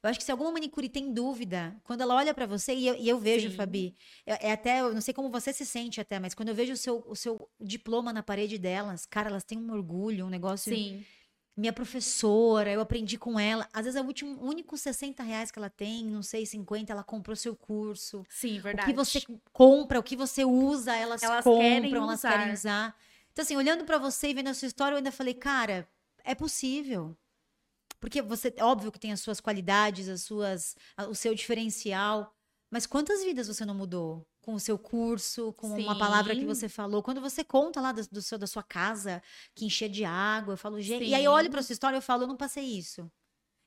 Eu 0.00 0.08
acho 0.08 0.20
que 0.20 0.24
se 0.24 0.30
alguma 0.30 0.52
manicure 0.52 0.88
tem 0.88 1.12
dúvida, 1.12 1.76
quando 1.82 2.00
ela 2.00 2.14
olha 2.14 2.32
para 2.32 2.46
você, 2.46 2.74
e 2.74 2.86
eu, 2.86 2.94
e 2.94 3.08
eu 3.08 3.18
vejo, 3.18 3.50
Sim. 3.50 3.56
Fabi, 3.56 3.96
é, 4.24 4.48
é, 4.48 4.52
até, 4.52 4.80
eu 4.80 4.94
não 4.94 5.00
sei 5.00 5.12
como 5.12 5.28
você 5.28 5.52
se 5.52 5.66
sente 5.66 6.00
até, 6.00 6.20
mas 6.20 6.32
quando 6.32 6.50
eu 6.50 6.54
vejo 6.54 6.72
o 6.72 6.76
seu, 6.76 7.04
o 7.08 7.16
seu 7.16 7.50
diploma 7.60 8.12
na 8.12 8.22
parede 8.22 8.56
delas, 8.56 9.04
cara, 9.04 9.28
elas 9.28 9.42
têm 9.42 9.58
um 9.58 9.72
orgulho, 9.72 10.26
um 10.26 10.30
negócio. 10.30 10.72
Sim 10.72 11.04
minha 11.56 11.72
professora, 11.72 12.70
eu 12.70 12.80
aprendi 12.80 13.16
com 13.16 13.40
ela. 13.40 13.66
Às 13.72 13.84
vezes 13.84 13.96
é 13.98 14.02
o 14.02 14.06
último, 14.06 14.38
único 14.42 14.76
60 14.76 15.22
reais 15.22 15.50
que 15.50 15.58
ela 15.58 15.70
tem, 15.70 16.04
não 16.04 16.22
sei, 16.22 16.44
50, 16.44 16.92
ela 16.92 17.02
comprou 17.02 17.34
seu 17.34 17.56
curso. 17.56 18.24
Sim, 18.28 18.58
verdade. 18.58 18.90
O 18.90 18.92
que 18.92 18.96
você 18.96 19.22
compra, 19.52 19.98
o 19.98 20.02
que 20.02 20.16
você 20.16 20.44
usa, 20.44 20.94
elas, 20.94 21.22
elas 21.22 21.42
compram, 21.42 21.62
querem 21.62 21.94
elas 21.94 22.18
usar. 22.18 22.32
querem 22.32 22.52
usar. 22.52 22.96
Então, 23.32 23.42
assim, 23.42 23.56
olhando 23.56 23.84
para 23.84 23.98
você 23.98 24.28
e 24.30 24.34
vendo 24.34 24.48
a 24.48 24.54
sua 24.54 24.66
história, 24.66 24.94
eu 24.94 24.98
ainda 24.98 25.12
falei, 25.12 25.34
cara, 25.34 25.88
é 26.24 26.34
possível. 26.34 27.16
Porque 27.98 28.20
você, 28.20 28.54
óbvio 28.60 28.92
que 28.92 29.00
tem 29.00 29.12
as 29.12 29.20
suas 29.20 29.40
qualidades, 29.40 30.08
as 30.08 30.22
suas, 30.22 30.76
o 31.08 31.14
seu 31.14 31.34
diferencial, 31.34 32.34
mas 32.70 32.86
quantas 32.86 33.24
vidas 33.24 33.48
você 33.48 33.64
não 33.64 33.74
mudou? 33.74 34.26
Com 34.46 34.54
o 34.54 34.60
seu 34.60 34.78
curso, 34.78 35.52
com 35.54 35.74
Sim. 35.74 35.82
uma 35.82 35.98
palavra 35.98 36.32
que 36.32 36.44
você 36.44 36.68
falou. 36.68 37.02
Quando 37.02 37.20
você 37.20 37.42
conta 37.42 37.80
lá 37.80 37.90
do, 37.90 38.06
do 38.06 38.22
seu, 38.22 38.38
da 38.38 38.46
sua 38.46 38.62
casa 38.62 39.20
que 39.52 39.66
enchia 39.66 39.88
de 39.88 40.04
água, 40.04 40.52
eu 40.52 40.56
falo, 40.56 40.80
gente. 40.80 41.04
E 41.04 41.16
aí 41.16 41.24
eu 41.24 41.32
olho 41.32 41.50
para 41.50 41.60
sua 41.62 41.72
história 41.72 41.96
e 41.96 41.98
eu 41.98 42.02
falo, 42.02 42.22
eu 42.22 42.28
não 42.28 42.36
passei 42.36 42.62
isso. 42.62 43.10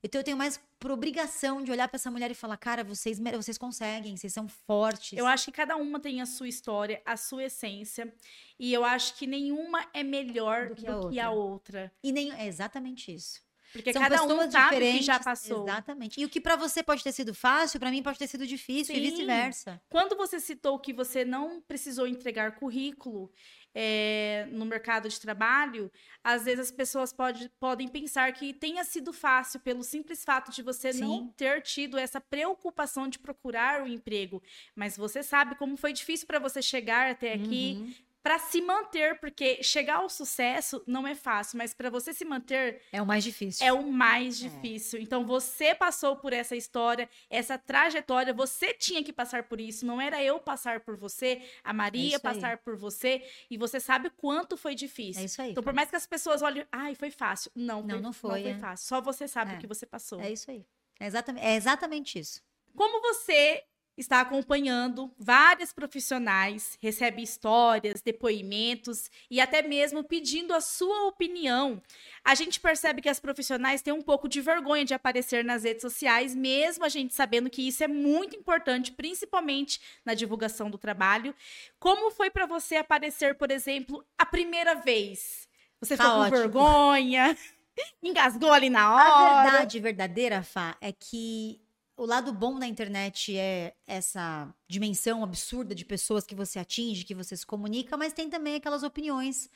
Então 0.02 0.22
eu 0.22 0.24
tenho 0.24 0.38
mais 0.38 0.58
por 0.80 0.90
obrigação 0.90 1.62
de 1.62 1.70
olhar 1.70 1.90
para 1.90 1.98
essa 1.98 2.10
mulher 2.10 2.32
e 2.32 2.34
falar, 2.34 2.56
cara, 2.56 2.82
vocês, 2.82 3.20
vocês 3.20 3.58
conseguem, 3.58 4.16
vocês 4.16 4.32
são 4.32 4.48
fortes. 4.48 5.20
Eu 5.20 5.28
acho 5.28 5.48
que 5.48 5.52
cada 5.52 5.76
uma 5.76 6.00
tem 6.00 6.22
a 6.22 6.26
sua 6.26 6.48
história, 6.48 7.02
a 7.06 7.18
sua 7.18 7.44
essência. 7.44 8.14
E 8.58 8.74
eu 8.74 8.86
acho 8.86 9.16
que 9.16 9.28
nenhuma 9.28 9.86
é 9.94 10.02
melhor 10.02 10.70
do 10.70 10.76
que, 10.76 10.86
do 10.86 10.92
a, 10.92 10.96
outra. 10.96 11.12
Que 11.12 11.20
a 11.20 11.32
outra. 11.32 11.92
E 12.02 12.14
nem 12.14 12.32
é 12.32 12.48
exatamente 12.48 13.14
isso. 13.14 13.42
Porque 13.72 13.94
São 13.94 14.02
cada 14.02 14.24
um 14.24 14.52
sabe 14.52 14.80
que 14.80 15.02
já 15.02 15.20
passou. 15.20 15.64
Exatamente. 15.64 16.20
E 16.20 16.26
o 16.26 16.30
que 16.30 16.42
para 16.42 16.56
você 16.56 16.82
pode 16.82 17.04
ter 17.04 17.12
sido 17.12 17.34
fácil, 17.34 17.80
para 17.80 17.92
mim 17.92 18.02
pode 18.02 18.18
ter 18.18 18.28
sido 18.28 18.46
difícil 18.48 18.96
Sim. 18.96 19.02
e 19.02 19.10
vice-versa. 19.10 19.82
Quando 19.90 20.16
você 20.16 20.40
citou 20.40 20.80
que 20.80 20.92
você 20.92 21.24
não 21.24 21.62
precisou 21.62 22.08
entregar 22.08 22.56
currículo 22.56 23.32
é, 23.74 24.48
no 24.52 24.66
mercado 24.66 25.08
de 25.08 25.20
trabalho, 25.20 25.92
às 26.24 26.46
vezes 26.46 26.68
as 26.68 26.72
pessoas 26.72 27.14
pode, 27.14 27.50
podem 27.60 27.88
pensar 27.88 28.34
que 28.34 28.54
tenha 28.54 28.84
sido 28.84 29.14
fácil 29.14 29.60
pelo 29.60 29.84
simples 29.84 30.24
fato 30.24 30.52
de 30.52 30.64
você 30.64 30.92
Sim. 30.92 31.02
não 31.02 31.28
ter 31.28 31.62
tido 31.62 31.98
essa 31.98 32.20
preocupação 32.20 33.08
de 33.08 33.20
procurar 33.20 33.84
o 33.84 33.88
emprego. 33.88 34.42
Mas 34.76 34.98
você 34.98 35.22
sabe 35.22 35.56
como 35.56 35.78
foi 35.78 35.94
difícil 35.94 36.26
para 36.26 36.40
você 36.40 36.62
chegar 36.62 37.12
até 37.12 37.34
aqui, 37.34 37.78
uhum 37.80 38.09
para 38.22 38.38
se 38.38 38.62
manter, 38.62 39.20
porque 39.20 39.64
chegar 39.64 39.98
ao 39.98 40.10
sucesso 40.10 40.84
não 40.86 41.08
é 41.08 41.16
fácil, 41.16 41.58
mas 41.58 41.74
para 41.74 41.90
você 41.90 42.14
se 42.14 42.26
manter 42.26 42.82
é 42.92 43.02
o 43.02 43.06
mais 43.06 43.24
difícil. 43.24 43.66
É 43.66 43.72
o 43.72 43.90
mais 43.92 44.44
é. 44.44 44.50
difícil. 44.50 45.00
É. 45.00 45.02
Então 45.02 45.26
você 45.26 45.74
passou 45.74 46.16
por 46.18 46.34
essa 46.34 46.56
história, 46.56 47.10
essa 47.30 47.58
trajetória, 47.58 48.34
você 48.34 48.74
tinha 48.74 49.04
que 49.04 49.14
passar 49.14 49.44
por 49.44 49.60
isso, 49.60 49.86
não 49.86 50.02
era 50.02 50.22
eu 50.22 50.40
passar 50.40 50.82
por 50.82 50.98
você, 50.98 51.42
a 51.64 51.72
Maria 51.72 52.18
é 52.18 52.20
passar 52.20 52.58
por 52.58 52.76
você, 52.76 53.24
e 53.50 53.58
você 53.58 53.80
sabe 53.80 54.10
quanto 54.10 54.58
foi 54.58 54.76
difícil. 54.76 55.22
É 55.22 55.26
isso 55.26 55.42
aí. 55.42 55.52
Então 55.52 55.64
por 55.64 55.74
mais 55.74 55.90
que 55.90 55.96
as 55.96 56.06
pessoas 56.06 56.42
olhem, 56.42 56.66
ai, 56.72 56.96
foi 56.96 57.12
fácil. 57.12 57.52
Não, 57.56 57.82
não, 57.82 57.90
foi, 57.90 58.02
não 58.02 58.14
foi, 58.14 58.30
não 58.30 58.42
foi 58.42 58.52
é. 58.52 58.58
fácil. 58.58 58.88
Só 58.88 59.02
você 59.02 59.28
sabe 59.28 59.54
o 59.54 59.56
é. 59.56 59.58
que 59.58 59.68
você 59.68 59.86
passou. 59.86 60.20
É 60.20 60.32
isso 60.32 60.52
aí. 60.52 60.66
É 61.00 61.08
exatamente, 61.08 61.46
é 61.46 61.56
exatamente 61.56 62.20
isso. 62.20 62.42
Como 62.76 63.02
você 63.02 63.64
está 64.00 64.22
acompanhando 64.22 65.12
várias 65.18 65.74
profissionais, 65.74 66.78
recebe 66.82 67.22
histórias, 67.22 68.02
depoimentos 68.02 69.12
e 69.30 69.42
até 69.42 69.62
mesmo 69.62 70.04
pedindo 70.04 70.54
a 70.54 70.62
sua 70.62 71.08
opinião. 71.08 71.82
A 72.24 72.34
gente 72.36 72.60
percebe 72.60 73.02
que 73.02 73.10
as 73.10 73.20
profissionais 73.20 73.82
têm 73.82 73.94
um 73.94 74.02
pouco 74.02 74.28
de 74.28 74.42
vergonha 74.42 74.86
de 74.86 74.94
aparecer 74.94 75.44
nas 75.44 75.64
redes 75.64 75.82
sociais, 75.82 76.34
mesmo 76.34 76.86
a 76.86 76.90
gente 76.90 77.14
sabendo 77.14 77.50
que 77.50 77.68
isso 77.68 77.84
é 77.84 77.88
muito 77.88 78.36
importante, 78.36 78.92
principalmente 78.92 79.82
na 80.06 80.14
divulgação 80.14 80.70
do 80.70 80.78
trabalho. 80.78 81.36
Como 81.80 82.12
foi 82.12 82.30
para 82.30 82.46
você 82.46 82.78
aparecer, 82.78 83.36
por 83.36 83.52
exemplo, 83.52 84.04
a 84.18 84.26
primeira 84.26 84.76
vez? 84.76 85.48
Você 85.82 85.96
tá 85.96 86.04
ficou 86.04 86.24
com 86.24 86.30
vergonha? 86.30 87.38
Engasgou 88.04 88.52
ali 88.52 88.70
na 88.70 88.94
hora? 88.94 89.40
A 89.40 89.44
verdade 89.44 89.80
verdadeira, 89.80 90.44
Fá, 90.44 90.76
é 90.82 90.92
que 90.92 91.62
o 92.00 92.06
lado 92.06 92.32
bom 92.32 92.58
da 92.58 92.66
internet 92.66 93.38
é 93.38 93.76
essa 93.86 94.56
dimensão 94.70 95.22
absurda 95.22 95.76
de 95.76 95.84
pessoas 95.84 96.26
que 96.26 96.34
você 96.34 96.58
atinge, 96.58 97.04
que 97.04 97.14
você 97.14 97.36
se 97.36 97.46
comunica, 97.46 97.98
mas 97.98 98.14
tem 98.14 98.30
também 98.30 98.56
aquelas 98.56 98.84
opiniões. 98.84 99.50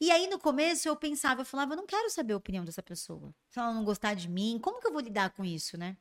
E 0.00 0.08
aí, 0.12 0.28
no 0.28 0.38
começo, 0.38 0.88
eu 0.88 0.94
pensava, 0.94 1.40
eu 1.40 1.44
falava, 1.44 1.72
eu 1.72 1.76
não 1.76 1.86
quero 1.86 2.08
saber 2.08 2.34
a 2.34 2.36
opinião 2.36 2.64
dessa 2.64 2.84
pessoa. 2.84 3.34
Se 3.50 3.58
ela 3.58 3.74
não 3.74 3.82
gostar 3.84 4.14
de 4.14 4.28
mim, 4.28 4.60
como 4.62 4.80
que 4.80 4.86
eu 4.86 4.92
vou 4.92 5.00
lidar 5.00 5.30
com 5.30 5.44
isso, 5.44 5.76
né? 5.76 5.96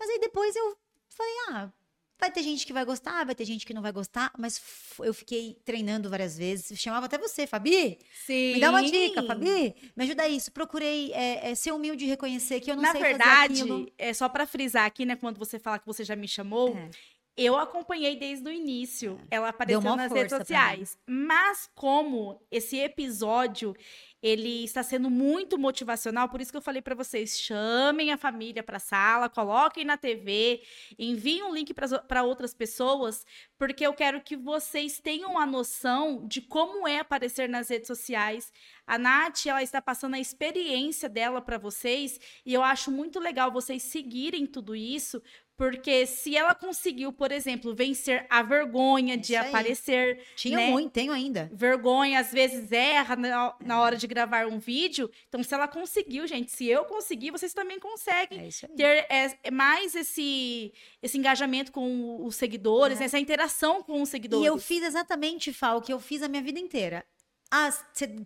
Mas 0.00 0.10
aí 0.10 0.18
depois 0.18 0.56
eu 0.56 0.76
falei, 1.08 1.32
ah, 1.50 1.72
Vai 2.20 2.30
ter 2.30 2.42
gente 2.42 2.66
que 2.66 2.72
vai 2.72 2.84
gostar, 2.84 3.24
vai 3.24 3.34
ter 3.34 3.46
gente 3.46 3.64
que 3.64 3.72
não 3.72 3.80
vai 3.80 3.92
gostar, 3.92 4.30
mas 4.38 4.60
eu 5.00 5.14
fiquei 5.14 5.56
treinando 5.64 6.10
várias 6.10 6.36
vezes. 6.36 6.78
Chamava 6.78 7.06
até 7.06 7.16
você, 7.16 7.46
Fabi. 7.46 7.98
Sim. 8.26 8.54
Me 8.54 8.60
dá 8.60 8.68
uma 8.70 8.82
dica, 8.82 9.22
Fabi. 9.22 9.74
Me 9.96 10.04
ajuda 10.04 10.28
isso. 10.28 10.52
Procurei 10.52 11.12
é, 11.12 11.50
é, 11.50 11.54
ser 11.54 11.72
humilde 11.72 12.04
e 12.04 12.08
reconhecer 12.08 12.60
que 12.60 12.70
eu 12.70 12.76
não 12.76 12.82
Na 12.82 12.92
sei 12.92 13.00
verdade, 13.00 13.58
fazer 13.60 13.62
aquilo. 13.72 13.92
é 13.96 14.12
só 14.12 14.28
para 14.28 14.46
frisar 14.46 14.84
aqui, 14.84 15.06
né? 15.06 15.16
Quando 15.16 15.38
você 15.38 15.58
fala 15.58 15.78
que 15.78 15.86
você 15.86 16.04
já 16.04 16.14
me 16.14 16.28
chamou, 16.28 16.76
é. 16.76 16.90
Eu 17.36 17.56
acompanhei 17.56 18.16
desde 18.16 18.48
o 18.48 18.52
início. 18.52 19.18
É. 19.30 19.36
Ela 19.36 19.48
apareceu 19.48 19.96
nas 19.96 20.12
redes 20.12 20.36
sociais. 20.36 20.98
Mas 21.06 21.68
como 21.74 22.40
esse 22.50 22.78
episódio 22.78 23.74
ele 24.22 24.64
está 24.64 24.82
sendo 24.82 25.08
muito 25.08 25.58
motivacional, 25.58 26.28
por 26.28 26.40
isso 26.40 26.50
que 26.50 26.56
eu 26.56 26.62
falei 26.62 26.82
para 26.82 26.94
vocês, 26.94 27.40
chamem 27.40 28.12
a 28.12 28.18
família 28.18 28.62
para 28.62 28.76
a 28.76 28.80
sala, 28.80 29.30
coloquem 29.30 29.82
na 29.82 29.96
TV, 29.96 30.62
enviem 30.98 31.42
um 31.42 31.54
link 31.54 31.72
para 31.72 32.22
outras 32.22 32.52
pessoas, 32.52 33.24
porque 33.56 33.86
eu 33.86 33.94
quero 33.94 34.20
que 34.20 34.36
vocês 34.36 35.00
tenham 35.00 35.38
a 35.38 35.46
noção 35.46 36.26
de 36.28 36.42
como 36.42 36.86
é 36.86 36.98
aparecer 36.98 37.48
nas 37.48 37.70
redes 37.70 37.86
sociais. 37.86 38.52
A 38.86 38.98
Nath, 38.98 39.46
ela 39.46 39.62
está 39.62 39.80
passando 39.80 40.14
a 40.14 40.20
experiência 40.20 41.08
dela 41.08 41.40
para 41.40 41.56
vocês, 41.56 42.20
e 42.44 42.52
eu 42.52 42.62
acho 42.62 42.90
muito 42.90 43.18
legal 43.18 43.50
vocês 43.50 43.82
seguirem 43.84 44.44
tudo 44.44 44.76
isso, 44.76 45.22
porque 45.60 46.06
se 46.06 46.34
ela 46.34 46.54
conseguiu, 46.54 47.12
por 47.12 47.30
exemplo, 47.30 47.74
vencer 47.74 48.24
a 48.30 48.42
vergonha 48.42 49.14
de 49.14 49.36
aparecer. 49.36 50.24
Tinha 50.34 50.56
né? 50.56 50.70
muito, 50.70 50.90
tenho 50.90 51.12
ainda. 51.12 51.50
Vergonha, 51.52 52.18
às 52.18 52.32
vezes 52.32 52.72
erra 52.72 53.14
na, 53.14 53.54
na, 53.62 53.78
hora 53.78 53.94
de 53.94 54.06
gravar 54.06 54.46
um 54.46 54.58
vídeo. 54.58 55.10
Então, 55.28 55.42
se 55.42 55.52
ela 55.52 55.68
conseguiu, 55.68 56.26
gente, 56.26 56.50
se 56.50 56.66
eu 56.66 56.86
conseguir, 56.86 57.30
vocês 57.30 57.52
também 57.52 57.78
conseguem 57.78 58.48
é 58.48 58.66
ter 58.68 59.06
é, 59.10 59.38
é, 59.42 59.50
mais 59.50 59.94
esse, 59.94 60.72
esse 61.02 61.18
engajamento 61.18 61.72
com 61.72 62.24
os 62.24 62.36
seguidores, 62.36 62.98
é. 62.98 63.04
essa 63.04 63.18
interação 63.18 63.82
com 63.82 64.00
os 64.00 64.08
seguidores. 64.08 64.42
E 64.42 64.48
eu 64.48 64.56
fiz 64.56 64.82
exatamente, 64.82 65.52
Fal, 65.52 65.76
o 65.76 65.82
que 65.82 65.92
eu 65.92 66.00
fiz 66.00 66.22
a 66.22 66.28
minha 66.28 66.42
vida 66.42 66.58
inteira 66.58 67.04
Ah, 67.50 67.70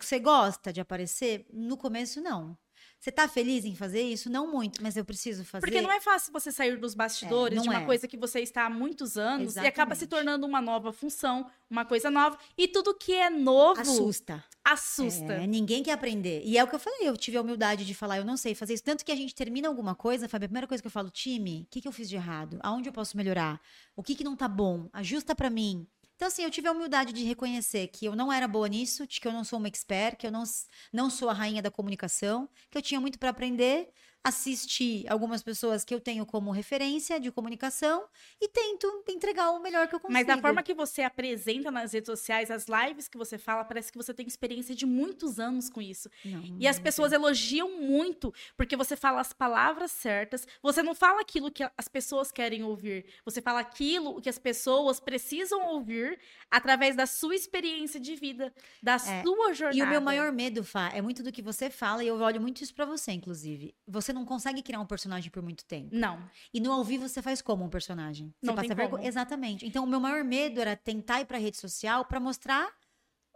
você 0.00 0.20
gosta 0.20 0.72
de 0.72 0.80
aparecer? 0.80 1.46
No 1.52 1.76
começo, 1.76 2.20
não. 2.20 2.56
Você 3.04 3.12
tá 3.12 3.28
feliz 3.28 3.66
em 3.66 3.74
fazer 3.74 4.00
isso? 4.00 4.30
Não 4.30 4.50
muito, 4.50 4.82
mas 4.82 4.96
eu 4.96 5.04
preciso 5.04 5.44
fazer. 5.44 5.66
Porque 5.66 5.82
não 5.82 5.92
é 5.92 6.00
fácil 6.00 6.32
você 6.32 6.50
sair 6.50 6.78
dos 6.78 6.94
bastidores 6.94 7.58
é, 7.58 7.60
de 7.60 7.68
uma 7.68 7.82
é. 7.82 7.84
coisa 7.84 8.08
que 8.08 8.16
você 8.16 8.40
está 8.40 8.64
há 8.64 8.70
muitos 8.70 9.18
anos 9.18 9.48
Exatamente. 9.48 9.66
e 9.66 9.68
acaba 9.68 9.94
se 9.94 10.06
tornando 10.06 10.46
uma 10.46 10.62
nova 10.62 10.90
função, 10.90 11.46
uma 11.68 11.84
coisa 11.84 12.10
nova. 12.10 12.38
E 12.56 12.66
tudo 12.66 12.94
que 12.94 13.12
é 13.12 13.28
novo. 13.28 13.78
Assusta. 13.78 14.42
Assusta. 14.64 15.34
É, 15.34 15.46
ninguém 15.46 15.82
quer 15.82 15.92
aprender. 15.92 16.40
E 16.46 16.56
é 16.56 16.64
o 16.64 16.66
que 16.66 16.76
eu 16.76 16.78
falei, 16.78 17.06
eu 17.06 17.14
tive 17.14 17.36
a 17.36 17.42
humildade 17.42 17.84
de 17.84 17.94
falar, 17.94 18.16
eu 18.16 18.24
não 18.24 18.38
sei 18.38 18.54
fazer 18.54 18.72
isso. 18.72 18.82
Tanto 18.82 19.04
que 19.04 19.12
a 19.12 19.16
gente 19.16 19.34
termina 19.34 19.68
alguma 19.68 19.94
coisa, 19.94 20.26
Fábio, 20.26 20.46
a 20.46 20.48
primeira 20.48 20.66
coisa 20.66 20.82
que 20.82 20.86
eu 20.86 20.90
falo, 20.90 21.10
time, 21.10 21.66
o 21.66 21.70
que, 21.70 21.82
que 21.82 21.88
eu 21.88 21.92
fiz 21.92 22.08
de 22.08 22.16
errado? 22.16 22.58
Aonde 22.62 22.88
eu 22.88 22.92
posso 22.94 23.18
melhorar? 23.18 23.60
O 23.94 24.02
que, 24.02 24.14
que 24.14 24.24
não 24.24 24.34
tá 24.34 24.48
bom? 24.48 24.88
Ajusta 24.94 25.34
para 25.34 25.50
mim. 25.50 25.86
Então, 26.16 26.28
assim, 26.28 26.42
eu 26.42 26.50
tive 26.50 26.68
a 26.68 26.72
humildade 26.72 27.12
de 27.12 27.24
reconhecer 27.24 27.88
que 27.88 28.06
eu 28.06 28.14
não 28.14 28.32
era 28.32 28.46
boa 28.46 28.68
nisso, 28.68 29.06
de 29.06 29.20
que 29.20 29.26
eu 29.26 29.32
não 29.32 29.44
sou 29.44 29.58
uma 29.58 29.68
expert, 29.68 30.16
que 30.16 30.26
eu 30.26 30.30
não, 30.30 30.44
não 30.92 31.10
sou 31.10 31.28
a 31.28 31.32
rainha 31.32 31.60
da 31.60 31.70
comunicação, 31.70 32.48
que 32.70 32.78
eu 32.78 32.82
tinha 32.82 33.00
muito 33.00 33.18
para 33.18 33.30
aprender, 33.30 33.88
assisti 34.24 35.04
algumas 35.06 35.42
pessoas 35.42 35.84
que 35.84 35.94
eu 35.94 36.00
tenho 36.00 36.24
como 36.24 36.50
referência 36.50 37.20
de 37.20 37.30
comunicação 37.30 38.06
e 38.40 38.48
tento 38.48 39.04
entregar 39.06 39.50
o 39.50 39.60
melhor 39.60 39.86
que 39.86 39.94
eu 39.94 40.00
consigo. 40.00 40.14
Mas 40.14 40.26
da 40.26 40.38
forma 40.38 40.62
que 40.62 40.72
você 40.72 41.02
apresenta 41.02 41.70
nas 41.70 41.92
redes 41.92 42.06
sociais, 42.06 42.50
as 42.50 42.64
lives 42.66 43.06
que 43.06 43.18
você 43.18 43.36
fala, 43.36 43.62
parece 43.64 43.92
que 43.92 43.98
você 43.98 44.14
tem 44.14 44.26
experiência 44.26 44.74
de 44.74 44.86
muitos 44.86 45.38
anos 45.38 45.68
com 45.68 45.82
isso. 45.82 46.08
Não, 46.24 46.56
e 46.58 46.66
as 46.66 46.78
pessoas 46.78 47.12
é. 47.12 47.16
elogiam 47.16 47.78
muito, 47.78 48.32
porque 48.56 48.74
você 48.76 48.96
fala 48.96 49.20
as 49.20 49.34
palavras 49.34 49.90
certas, 49.90 50.48
você 50.62 50.82
não 50.82 50.94
fala 50.94 51.20
aquilo 51.20 51.50
que 51.50 51.62
as 51.76 51.86
pessoas 51.86 52.32
querem 52.32 52.64
ouvir, 52.64 53.04
você 53.26 53.42
fala 53.42 53.60
aquilo 53.60 54.22
que 54.22 54.30
as 54.30 54.38
pessoas 54.38 54.98
precisam 55.00 55.66
ouvir 55.66 56.18
através 56.50 56.96
da 56.96 57.04
sua 57.04 57.34
experiência 57.34 58.00
de 58.00 58.16
vida, 58.16 58.54
da 58.82 58.94
é. 58.94 59.22
sua 59.22 59.52
jornada. 59.52 59.76
E 59.76 59.82
o 59.82 59.86
meu 59.86 60.00
maior 60.00 60.32
medo, 60.32 60.64
Fá, 60.64 60.90
é 60.94 61.02
muito 61.02 61.22
do 61.22 61.30
que 61.30 61.42
você 61.42 61.68
fala, 61.68 62.02
e 62.02 62.06
eu 62.06 62.18
olho 62.18 62.40
muito 62.40 62.62
isso 62.62 62.74
para 62.74 62.86
você, 62.86 63.12
inclusive. 63.12 63.74
Você 63.86 64.13
não 64.14 64.24
consegue 64.24 64.62
criar 64.62 64.80
um 64.80 64.86
personagem 64.86 65.30
por 65.30 65.42
muito 65.42 65.64
tempo. 65.64 65.90
Não. 65.92 66.22
E 66.52 66.60
no 66.60 66.72
ao 66.72 66.84
vivo 66.84 67.08
você 67.08 67.20
faz 67.20 67.42
como 67.42 67.64
um 67.64 67.68
personagem? 67.68 68.32
Você 68.40 68.46
não 68.46 68.54
passa 68.54 68.74
vergonha? 68.74 69.06
Exatamente. 69.06 69.66
Então, 69.66 69.84
o 69.84 69.86
meu 69.86 70.00
maior 70.00 70.24
medo 70.24 70.60
era 70.60 70.76
tentar 70.76 71.20
ir 71.20 71.26
pra 71.26 71.38
rede 71.38 71.56
social 71.56 72.04
para 72.04 72.20
mostrar 72.20 72.72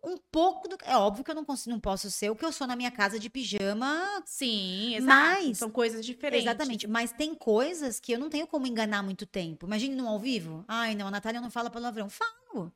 um 0.04 0.16
pouco 0.30 0.68
do. 0.68 0.76
É 0.84 0.96
óbvio 0.96 1.24
que 1.24 1.30
eu 1.30 1.34
não 1.34 1.44
consigo, 1.44 1.70
não 1.70 1.80
posso 1.80 2.10
ser 2.10 2.30
o 2.30 2.36
que 2.36 2.44
eu 2.44 2.52
sou 2.52 2.66
na 2.66 2.76
minha 2.76 2.90
casa 2.90 3.18
de 3.18 3.28
pijama. 3.28 4.22
Sim, 4.24 4.94
exato. 4.94 5.06
Mas, 5.06 5.58
São 5.58 5.70
coisas 5.70 6.04
diferentes. 6.04 6.46
Exatamente. 6.46 6.86
Mas 6.86 7.12
tem 7.12 7.34
coisas 7.34 7.98
que 7.98 8.12
eu 8.12 8.18
não 8.18 8.30
tenho 8.30 8.46
como 8.46 8.66
enganar 8.66 9.02
muito 9.02 9.26
tempo. 9.26 9.66
Imagine 9.66 9.94
no 9.94 10.08
ao 10.08 10.18
vivo. 10.18 10.64
Ai, 10.68 10.94
não, 10.94 11.08
a 11.08 11.10
Natália 11.10 11.40
não 11.40 11.50
fala 11.50 11.70
palavrão. 11.70 12.08
Falo. 12.08 12.72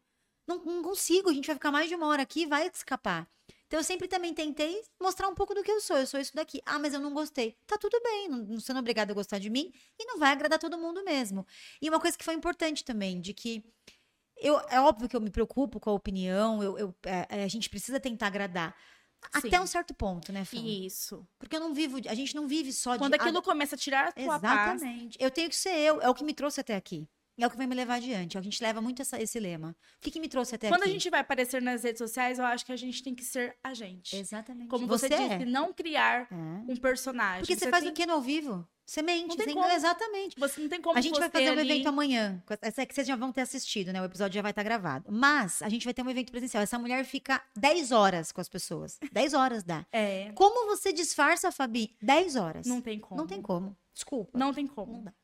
Não, 0.47 0.63
não 0.65 0.83
consigo, 0.83 1.31
a 1.31 1.33
gente 1.33 1.47
vai 1.47 1.55
ficar 1.55 1.71
mais 1.71 1.89
de 1.89 1.95
uma 1.95 2.07
hora 2.07 2.23
aqui 2.23 2.47
vai 2.47 2.67
escapar. 2.67 3.29
Então 3.73 3.81
eu 3.81 3.85
sempre 3.85 4.07
também 4.07 4.35
tentei 4.35 4.83
mostrar 5.01 5.29
um 5.29 5.35
pouco 5.35 5.55
do 5.55 5.63
que 5.63 5.71
eu 5.71 5.81
sou. 5.81 5.97
Eu 5.97 6.07
sou 6.07 6.21
isso 6.21 6.35
daqui. 6.35 6.61
Ah, 6.67 6.79
mas 6.79 6.93
eu 6.93 7.01
não 7.01 7.15
gostei. 7.15 7.57
Tá 7.67 7.79
tudo 7.79 7.99
bem, 8.05 8.29
não, 8.29 8.37
não 8.45 8.61
sendo 8.61 8.79
obrigada 8.79 9.13
a 9.13 9.15
gostar 9.15 9.39
de 9.39 9.49
mim 9.49 9.73
e 9.99 10.05
não 10.05 10.19
vai 10.19 10.31
agradar 10.31 10.59
todo 10.59 10.77
mundo 10.77 11.03
mesmo. 11.03 11.47
E 11.81 11.89
uma 11.89 11.99
coisa 11.99 12.19
que 12.19 12.23
foi 12.23 12.35
importante 12.35 12.85
também, 12.85 13.19
de 13.19 13.33
que 13.33 13.65
eu, 14.37 14.61
é 14.69 14.79
óbvio 14.79 15.09
que 15.09 15.17
eu 15.17 15.23
me 15.23 15.31
preocupo 15.31 15.81
com 15.81 15.89
a 15.89 15.95
opinião, 15.95 16.63
eu, 16.63 16.79
eu 16.79 16.95
é, 17.03 17.27
é 17.31 17.45
a 17.45 17.49
gente 17.49 17.71
precisa 17.71 17.99
tentar 17.99 18.27
agradar. 18.27 18.77
Sim. 19.41 19.49
Até 19.49 19.59
um 19.59 19.67
certo 19.67 19.95
ponto, 19.95 20.31
né, 20.35 20.45
Fã? 20.45 20.59
Isso. 20.59 21.27
Porque 21.39 21.57
eu 21.57 21.61
não 21.61 21.73
vivo, 21.73 21.97
a 22.07 22.15
gente 22.15 22.37
não 22.37 22.47
vive 22.47 22.75
só 22.75 22.91
Quando 22.91 23.13
de... 23.13 23.17
Quando 23.17 23.23
aquilo 23.23 23.39
ah, 23.39 23.43
começa 23.43 23.75
a 23.75 23.79
tirar 23.79 24.09
a 24.09 24.13
tua 24.13 24.37
Exatamente. 24.37 25.17
Paz. 25.17 25.25
Eu 25.25 25.31
tenho 25.31 25.49
que 25.49 25.57
ser 25.57 25.75
eu, 25.79 25.99
é 26.03 26.11
o 26.11 26.15
que 26.15 26.25
me 26.25 26.35
trouxe 26.35 26.61
até 26.61 26.77
aqui. 26.77 27.09
É 27.39 27.47
o 27.47 27.51
que 27.51 27.57
vai 27.57 27.67
me 27.67 27.75
levar 27.75 27.95
adiante. 27.95 28.37
A 28.37 28.43
gente 28.43 28.63
leva 28.63 28.81
muito 28.81 29.03
essa, 29.03 29.21
esse 29.21 29.41
lema. 29.41 29.75
O 29.99 30.01
que, 30.01 30.11
que 30.11 30.21
me 30.21 30.29
trouxe 30.29 30.55
até 30.55 30.69
Quando 30.69 30.83
aqui? 30.83 30.91
a 30.91 30.93
gente 30.93 31.11
vai 31.11 31.21
aparecer 31.21 31.63
nas 31.63 31.83
redes 31.83 31.99
sociais, 31.99 32.39
eu 32.39 32.45
acho 32.45 32.65
que 32.65 32.73
a 32.73 32.77
gente 32.77 33.03
tem 33.03 33.15
que 33.15 33.25
ser 33.25 33.57
a 33.65 33.73
gente. 33.75 34.15
Exatamente. 34.17 34.69
Como 34.69 34.87
você, 34.87 35.09
você 35.09 35.17
disse, 35.17 35.35
é. 35.35 35.45
não 35.45 35.73
criar 35.73 36.29
é. 36.31 36.35
um 36.69 36.77
personagem. 36.77 37.41
Porque 37.41 37.55
você, 37.55 37.65
você 37.65 37.71
faz 37.71 37.85
tem... 37.85 37.93
o 37.93 37.95
que 37.95 38.07
no 38.07 38.13
ao 38.15 38.21
vivo? 38.21 38.67
Você 38.85 39.01
mente. 39.01 39.29
Não 39.29 39.37
tem 39.37 39.55
como. 39.55 39.67
Exatamente. 39.73 40.39
Você 40.39 40.61
não 40.61 40.69
tem 40.69 40.81
como 40.81 40.99
A 40.99 41.01
gente 41.01 41.19
vai 41.19 41.31
fazer 41.31 41.49
um 41.51 41.53
ali... 41.53 41.71
evento 41.71 41.89
amanhã. 41.89 42.43
Essa 42.61 42.83
é 42.83 42.87
que 42.87 42.95
vocês 42.95 43.07
já 43.07 43.17
vão 43.17 43.33
ter 43.33 43.41
assistido, 43.41 43.93
né? 43.93 44.03
O 44.03 44.05
episódio 44.05 44.35
já 44.35 44.43
vai 44.43 44.51
estar 44.51 44.63
gravado. 44.63 45.11
Mas 45.11 45.63
a 45.63 45.69
gente 45.69 45.85
vai 45.85 45.95
ter 45.95 46.03
um 46.03 46.11
evento 46.11 46.31
presencial. 46.31 46.63
Essa 46.63 46.79
mulher 46.79 47.05
fica 47.05 47.43
10 47.57 47.93
horas 47.93 48.33
com 48.33 48.41
as 48.41 48.49
pessoas. 48.49 48.99
10 49.11 49.35
horas 49.35 49.63
dá. 49.63 49.87
É. 49.93 50.33
Como 50.35 50.67
você 50.67 50.93
disfarça, 50.93 51.51
Fabi? 51.51 51.97
10 52.03 52.37
horas. 52.37 52.67
Não 52.67 52.81
tem 52.81 52.99
como. 52.99 53.21
Não 53.21 53.27
tem 53.27 53.41
como. 53.41 53.77
Desculpa. 53.95 54.39
Não 54.39 54.53
tem 54.53 54.67
como. 54.67 54.93
Não 54.93 55.05
dá. 55.05 55.15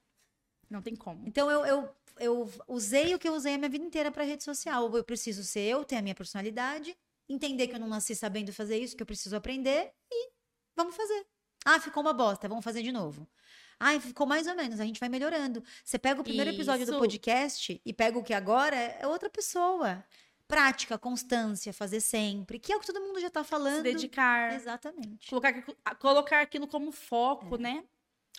Não 0.70 0.82
tem 0.82 0.94
como. 0.94 1.26
Então 1.26 1.50
eu, 1.50 1.64
eu 1.64 1.88
eu 2.20 2.50
usei 2.66 3.14
o 3.14 3.18
que 3.18 3.28
eu 3.28 3.34
usei 3.34 3.54
a 3.54 3.58
minha 3.58 3.68
vida 3.68 3.84
inteira 3.84 4.10
para 4.10 4.24
rede 4.24 4.44
social. 4.44 4.94
Eu 4.94 5.04
preciso 5.04 5.42
ser 5.44 5.60
eu, 5.60 5.84
ter 5.84 5.96
a 5.96 6.02
minha 6.02 6.14
personalidade, 6.14 6.96
entender 7.28 7.68
que 7.68 7.74
eu 7.74 7.80
não 7.80 7.88
nasci 7.88 8.14
sabendo 8.14 8.52
fazer 8.52 8.78
isso, 8.78 8.96
que 8.96 9.02
eu 9.02 9.06
preciso 9.06 9.36
aprender 9.36 9.92
e 10.10 10.30
vamos 10.76 10.96
fazer. 10.96 11.26
Ah, 11.64 11.80
ficou 11.80 12.02
uma 12.02 12.12
bosta, 12.12 12.48
vamos 12.48 12.64
fazer 12.64 12.82
de 12.82 12.92
novo. 12.92 13.28
Ah, 13.80 13.98
ficou 14.00 14.26
mais 14.26 14.46
ou 14.46 14.56
menos, 14.56 14.80
a 14.80 14.84
gente 14.84 14.98
vai 14.98 15.08
melhorando. 15.08 15.62
Você 15.84 15.98
pega 15.98 16.20
o 16.20 16.24
primeiro 16.24 16.50
isso. 16.50 16.58
episódio 16.58 16.86
do 16.86 16.98
podcast 16.98 17.80
e 17.84 17.92
pega 17.92 18.18
o 18.18 18.24
que 18.24 18.34
agora 18.34 18.76
é 18.76 19.06
outra 19.06 19.30
pessoa. 19.30 20.04
Prática, 20.48 20.96
constância, 20.98 21.72
fazer 21.74 22.00
sempre, 22.00 22.58
que 22.58 22.72
é 22.72 22.76
o 22.76 22.80
que 22.80 22.86
todo 22.86 23.00
mundo 23.00 23.20
já 23.20 23.28
tá 23.28 23.44
falando. 23.44 23.76
Se 23.76 23.82
dedicar. 23.82 24.54
Exatamente. 24.54 25.28
Colocar, 25.28 25.64
colocar 26.00 26.40
aquilo 26.40 26.66
como 26.66 26.90
foco, 26.90 27.56
é. 27.56 27.58
né? 27.58 27.84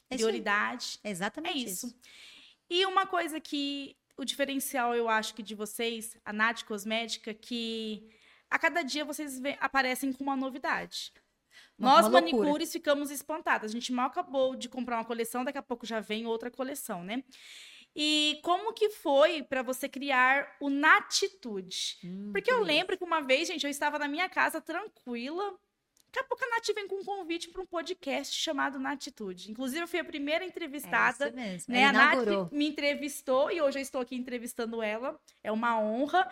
É 0.10 0.16
Prioridade. 0.16 1.00
É 1.04 1.10
exatamente 1.10 1.58
é 1.58 1.58
isso. 1.58 1.88
isso. 1.88 2.00
E 2.70 2.86
uma 2.86 3.06
coisa 3.06 3.40
que 3.40 3.96
o 4.18 4.26
diferencial, 4.26 4.94
eu 4.94 5.08
acho 5.08 5.34
que 5.34 5.42
de 5.42 5.56
vocês, 5.56 6.18
a 6.26 6.34
Nath 6.34 6.64
Cosmética, 6.64 7.34
que 7.34 8.10
a 8.50 8.60
cada 8.60 8.82
dia 8.82 9.06
vocês 9.06 9.42
aparecem 9.60 10.12
com 10.12 10.24
uma 10.24 10.36
novidade. 10.36 11.14
Uma, 11.78 12.02
Nós, 12.02 12.12
manicures, 12.12 12.72
ficamos 12.72 13.12
espantadas. 13.12 13.72
A 13.72 13.74
gente 13.74 13.94
mal 13.94 14.08
acabou 14.08 14.56
de 14.56 14.68
comprar 14.68 14.98
uma 14.98 15.06
coleção, 15.06 15.46
daqui 15.46 15.58
a 15.58 15.64
pouco 15.64 15.86
já 15.86 16.00
vem 16.00 16.26
outra 16.26 16.52
coleção, 16.52 17.04
né? 17.04 17.24
E 17.96 18.40
como 18.44 18.74
que 18.74 18.90
foi 18.90 19.42
para 19.44 19.62
você 19.62 19.90
criar 19.90 20.56
o 20.60 20.70
Natitude? 20.70 21.98
Hum, 22.04 22.32
Porque 22.32 22.52
eu 22.52 22.62
lembro 22.62 22.98
que 22.98 23.04
uma 23.04 23.22
vez, 23.22 23.48
gente, 23.48 23.64
eu 23.64 23.70
estava 23.70 23.98
na 23.98 24.08
minha 24.08 24.30
casa 24.30 24.62
tranquila, 24.62 25.58
Daqui 26.12 26.20
a 26.22 26.24
pouco 26.24 26.44
a 26.44 26.50
Nath 26.50 26.74
vem 26.74 26.88
com 26.88 26.96
um 26.96 27.06
convite 27.06 27.50
para 27.50 27.62
um 27.62 27.68
podcast 27.68 28.36
chamado 28.36 28.80
Natitude. 28.80 29.52
Inclusive, 29.52 29.84
eu 29.84 29.88
fui 29.88 30.00
a 30.00 30.04
primeira 30.04 30.44
entrevistada. 30.44 31.28
É 31.28 31.32
mesmo. 31.32 31.72
Né? 31.72 31.86
A 31.86 31.94
Nath 31.94 32.52
me 32.52 32.68
entrevistou 32.68 33.52
e 33.52 33.62
hoje 33.62 33.78
eu 33.78 33.82
estou 33.84 34.02
aqui 34.02 34.16
entrevistando 34.16 34.82
ela. 34.82 35.20
É 35.44 35.52
uma 35.52 35.80
honra. 35.80 36.28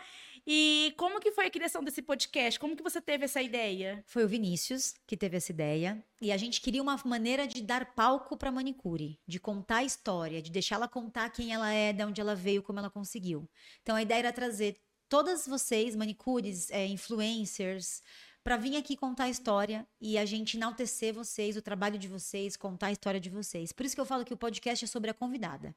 E 0.48 0.96
como 0.98 1.20
que 1.20 1.32
foi 1.32 1.46
a 1.46 1.50
criação 1.52 1.84
desse 1.84 2.02
podcast? 2.02 2.60
Como 2.60 2.76
que 2.76 2.82
você 2.82 3.00
teve 3.00 3.26
essa 3.26 3.40
ideia? 3.40 4.04
Foi 4.08 4.24
o 4.24 4.28
Vinícius 4.28 4.96
que 5.06 5.16
teve 5.16 5.38
essa 5.38 5.52
ideia. 5.52 6.04
E 6.20 6.32
a 6.32 6.38
gente 6.38 6.60
queria 6.60 6.82
uma 6.82 7.00
maneira 7.06 7.46
de 7.46 7.62
dar 7.62 7.94
palco 7.94 8.36
para 8.36 8.52
manicure, 8.52 9.20
de 9.28 9.40
contar 9.40 9.78
a 9.78 9.84
história, 9.84 10.42
de 10.42 10.50
deixar 10.50 10.78
ela 10.78 10.88
contar 10.88 11.30
quem 11.30 11.54
ela 11.54 11.72
é, 11.72 11.94
de 11.94 12.04
onde 12.04 12.20
ela 12.20 12.34
veio, 12.34 12.64
como 12.64 12.80
ela 12.80 12.90
conseguiu. 12.90 13.48
Então 13.84 13.96
a 13.96 14.02
ideia 14.02 14.20
era 14.20 14.34
trazer 14.34 14.76
todas 15.10 15.48
vocês, 15.48 15.96
manicures, 15.96 16.70
é, 16.72 16.86
influencers, 16.86 18.02
para 18.48 18.56
vir 18.56 18.78
aqui 18.78 18.96
contar 18.96 19.26
a 19.26 19.30
história 19.30 19.86
e 20.00 20.18
a 20.18 20.24
gente 20.24 20.56
enaltecer 20.56 21.14
vocês, 21.14 21.58
o 21.58 21.62
trabalho 21.62 22.00
de 22.00 22.08
vocês, 22.08 22.56
contar 22.56 22.88
a 22.88 22.92
história 22.94 23.20
de 23.20 23.30
vocês. 23.30 23.74
Por 23.74 23.86
isso 23.86 23.94
que 23.94 24.00
eu 24.00 24.06
falo 24.06 24.24
que 24.24 24.34
o 24.34 24.38
podcast 24.38 24.86
é 24.86 24.88
sobre 24.88 25.10
a 25.10 25.14
convidada. 25.14 25.76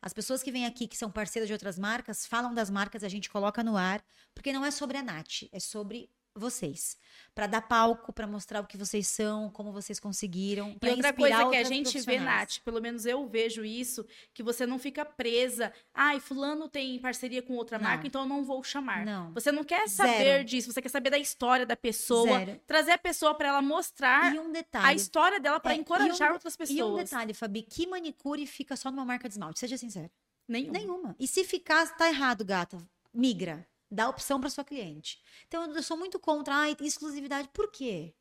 As 0.00 0.12
pessoas 0.12 0.40
que 0.40 0.52
vêm 0.52 0.64
aqui, 0.64 0.86
que 0.86 0.96
são 0.96 1.10
parceiras 1.10 1.48
de 1.48 1.52
outras 1.52 1.76
marcas, 1.76 2.24
falam 2.24 2.54
das 2.54 2.70
marcas, 2.70 3.02
a 3.02 3.08
gente 3.08 3.28
coloca 3.28 3.64
no 3.64 3.76
ar, 3.76 4.04
porque 4.32 4.52
não 4.52 4.64
é 4.64 4.70
sobre 4.70 4.98
a 4.98 5.02
Nath, 5.02 5.48
é 5.50 5.58
sobre 5.58 6.08
vocês, 6.34 6.96
para 7.34 7.46
dar 7.46 7.62
palco, 7.62 8.12
para 8.12 8.26
mostrar 8.26 8.60
o 8.60 8.66
que 8.66 8.76
vocês 8.76 9.06
são, 9.06 9.50
como 9.50 9.72
vocês 9.72 10.00
conseguiram. 10.00 10.76
E 10.80 10.88
outra 10.88 11.12
coisa 11.12 11.50
que 11.50 11.56
a 11.56 11.64
gente 11.64 12.00
vê, 12.00 12.18
Nath, 12.18 12.58
pelo 12.64 12.80
menos 12.80 13.04
eu 13.04 13.26
vejo 13.26 13.64
isso, 13.64 14.06
que 14.32 14.42
você 14.42 14.66
não 14.66 14.78
fica 14.78 15.04
presa. 15.04 15.72
Ai, 15.92 16.20
fulano 16.20 16.68
tem 16.68 16.98
parceria 16.98 17.42
com 17.42 17.54
outra 17.54 17.78
não. 17.78 17.84
marca, 17.84 18.06
então 18.06 18.22
eu 18.22 18.28
não 18.28 18.42
vou 18.44 18.62
chamar. 18.62 19.04
Não. 19.04 19.32
Você 19.32 19.52
não 19.52 19.64
quer 19.64 19.88
saber 19.88 20.12
Zero. 20.12 20.44
disso, 20.44 20.72
você 20.72 20.80
quer 20.80 20.88
saber 20.88 21.10
da 21.10 21.18
história 21.18 21.66
da 21.66 21.76
pessoa, 21.76 22.38
Zero. 22.38 22.60
trazer 22.66 22.92
a 22.92 22.98
pessoa 22.98 23.34
para 23.34 23.48
ela 23.48 23.62
mostrar 23.62 24.34
um 24.34 24.52
a 24.72 24.94
história 24.94 25.40
dela 25.40 25.60
para 25.60 25.72
é, 25.72 25.76
encorajar 25.76 26.30
um, 26.30 26.34
outras 26.34 26.56
pessoas. 26.56 26.78
E 26.78 26.82
um 26.82 26.96
detalhe, 26.96 27.34
Fabi, 27.34 27.62
que 27.62 27.86
manicure 27.86 28.46
fica 28.46 28.76
só 28.76 28.90
numa 28.90 29.04
marca 29.04 29.28
de 29.28 29.34
esmalte? 29.34 29.60
Seja 29.60 29.76
sincero. 29.76 30.10
Nenhuma. 30.48 30.72
Nenhuma. 30.72 31.16
E 31.18 31.26
se 31.26 31.44
ficar, 31.44 31.86
tá 31.96 32.08
errado, 32.08 32.44
gata. 32.44 32.78
Migra 33.12 33.66
dá 33.92 34.08
opção 34.08 34.40
para 34.40 34.50
sua 34.50 34.64
cliente. 34.64 35.20
Então 35.46 35.72
eu 35.72 35.82
sou 35.82 35.96
muito 35.96 36.18
contra 36.18 36.70
exclusividade. 36.80 37.48
Por 37.52 37.70
quê? 37.70 38.14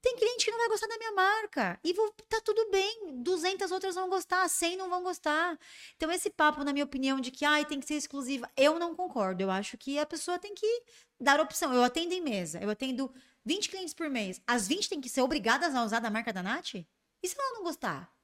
Tem 0.00 0.16
cliente 0.16 0.44
que 0.44 0.50
não 0.50 0.58
vai 0.58 0.68
gostar 0.68 0.86
da 0.86 0.98
minha 0.98 1.12
marca. 1.12 1.80
E 1.82 1.92
vou, 1.92 2.10
tá 2.28 2.40
tudo 2.40 2.70
bem. 2.70 3.20
200 3.22 3.70
outras 3.72 3.94
vão 3.94 4.08
gostar, 4.08 4.48
100 4.48 4.76
não 4.76 4.88
vão 4.88 5.02
gostar. 5.02 5.58
Então, 5.96 6.10
esse 6.10 6.30
papo, 6.30 6.62
na 6.62 6.72
minha 6.72 6.84
opinião, 6.84 7.20
de 7.20 7.30
que 7.30 7.44
ai, 7.44 7.64
tem 7.64 7.80
que 7.80 7.86
ser 7.86 7.94
exclusiva, 7.94 8.48
eu 8.56 8.78
não 8.78 8.94
concordo. 8.94 9.42
Eu 9.42 9.50
acho 9.50 9.76
que 9.76 9.98
a 9.98 10.06
pessoa 10.06 10.38
tem 10.38 10.54
que 10.54 10.82
dar 11.20 11.40
opção. 11.40 11.74
Eu 11.74 11.82
atendo 11.82 12.14
em 12.14 12.20
mesa. 12.20 12.60
Eu 12.60 12.70
atendo 12.70 13.12
20 13.44 13.68
clientes 13.70 13.94
por 13.94 14.08
mês. 14.08 14.40
As 14.46 14.68
20 14.68 14.88
têm 14.88 15.00
que 15.00 15.08
ser 15.08 15.22
obrigadas 15.22 15.74
a 15.74 15.84
usar 15.84 16.00
da 16.00 16.10
marca 16.10 16.32
da 16.32 16.42
Nath? 16.42 16.74
E 16.74 17.28
se 17.28 17.34
ela 17.36 17.54
não 17.54 17.64
gostar? 17.64 18.17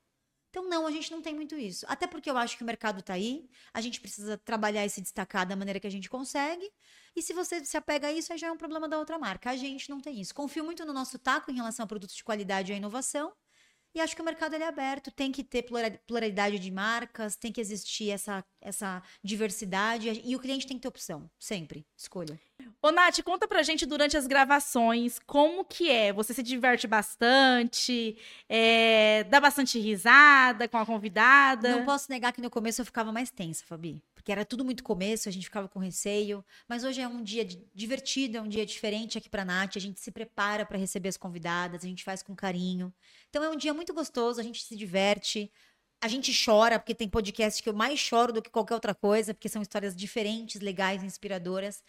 Então, 0.54 0.68
não, 0.68 0.86
a 0.86 0.90
gente 0.92 1.10
não 1.10 1.20
tem 1.20 1.34
muito 1.34 1.56
isso. 1.56 1.84
Até 1.88 2.06
porque 2.06 2.30
eu 2.30 2.38
acho 2.38 2.56
que 2.56 2.62
o 2.62 2.66
mercado 2.66 3.00
está 3.00 3.14
aí, 3.14 3.50
a 3.72 3.80
gente 3.80 4.00
precisa 4.00 4.38
trabalhar 4.38 4.86
e 4.86 4.88
se 4.88 5.00
destacar 5.00 5.44
da 5.44 5.56
maneira 5.56 5.80
que 5.80 5.86
a 5.88 5.90
gente 5.90 6.08
consegue. 6.08 6.70
E 7.16 7.20
se 7.20 7.32
você 7.32 7.64
se 7.64 7.76
apega 7.76 8.06
a 8.06 8.12
isso, 8.12 8.32
aí 8.32 8.38
já 8.38 8.46
é 8.46 8.52
um 8.52 8.56
problema 8.56 8.88
da 8.88 8.96
outra 8.96 9.18
marca. 9.18 9.50
A 9.50 9.56
gente 9.56 9.90
não 9.90 10.00
tem 10.00 10.20
isso. 10.20 10.32
Confio 10.32 10.64
muito 10.64 10.84
no 10.84 10.92
nosso 10.92 11.18
taco 11.18 11.50
em 11.50 11.56
relação 11.56 11.82
a 11.82 11.88
produtos 11.88 12.14
de 12.14 12.22
qualidade 12.22 12.70
e 12.70 12.74
a 12.74 12.76
inovação. 12.76 13.32
E 13.94 14.00
acho 14.00 14.16
que 14.16 14.22
o 14.22 14.24
mercado 14.24 14.54
ele 14.54 14.64
é 14.64 14.66
aberto, 14.66 15.12
tem 15.12 15.30
que 15.30 15.44
ter 15.44 15.64
pluralidade 16.06 16.58
de 16.58 16.70
marcas, 16.70 17.36
tem 17.36 17.52
que 17.52 17.60
existir 17.60 18.10
essa, 18.10 18.44
essa 18.60 19.00
diversidade 19.22 20.20
e 20.24 20.34
o 20.34 20.40
cliente 20.40 20.66
tem 20.66 20.76
que 20.76 20.82
ter 20.82 20.88
opção, 20.88 21.30
sempre, 21.38 21.86
escolha. 21.96 22.38
Ô, 22.82 22.90
Nath, 22.90 23.22
conta 23.22 23.46
pra 23.46 23.62
gente 23.62 23.86
durante 23.86 24.16
as 24.16 24.26
gravações 24.26 25.20
como 25.20 25.64
que 25.64 25.90
é. 25.90 26.12
Você 26.12 26.34
se 26.34 26.42
diverte 26.42 26.88
bastante, 26.88 28.16
é, 28.48 29.22
dá 29.24 29.40
bastante 29.40 29.78
risada 29.78 30.66
com 30.66 30.76
a 30.76 30.84
convidada? 30.84 31.76
Não 31.76 31.84
posso 31.84 32.10
negar 32.10 32.32
que 32.32 32.40
no 32.40 32.50
começo 32.50 32.80
eu 32.80 32.84
ficava 32.84 33.12
mais 33.12 33.30
tensa, 33.30 33.64
Fabi 33.64 34.02
porque 34.24 34.32
era 34.32 34.42
tudo 34.42 34.64
muito 34.64 34.82
começo, 34.82 35.28
a 35.28 35.32
gente 35.32 35.44
ficava 35.44 35.68
com 35.68 35.78
receio. 35.78 36.42
Mas 36.66 36.82
hoje 36.82 36.98
é 36.98 37.06
um 37.06 37.22
dia 37.22 37.44
divertido, 37.74 38.38
é 38.38 38.40
um 38.40 38.48
dia 38.48 38.64
diferente 38.64 39.18
aqui 39.18 39.28
para 39.28 39.44
Nath. 39.44 39.76
A 39.76 39.78
gente 39.78 40.00
se 40.00 40.10
prepara 40.10 40.64
para 40.64 40.78
receber 40.78 41.10
as 41.10 41.18
convidadas, 41.18 41.84
a 41.84 41.86
gente 41.86 42.02
faz 42.02 42.22
com 42.22 42.34
carinho. 42.34 42.90
Então 43.28 43.44
é 43.44 43.50
um 43.50 43.56
dia 43.56 43.74
muito 43.74 43.92
gostoso, 43.92 44.40
a 44.40 44.42
gente 44.42 44.62
se 44.62 44.74
diverte. 44.74 45.52
A 46.00 46.08
gente 46.08 46.32
chora, 46.42 46.78
porque 46.78 46.94
tem 46.94 47.06
podcast 47.06 47.62
que 47.62 47.68
eu 47.68 47.74
mais 47.74 48.00
choro 48.00 48.32
do 48.32 48.40
que 48.40 48.48
qualquer 48.48 48.74
outra 48.74 48.94
coisa, 48.94 49.34
porque 49.34 49.48
são 49.48 49.60
histórias 49.60 49.94
diferentes, 49.94 50.62
legais, 50.62 51.02
inspiradoras. 51.02 51.82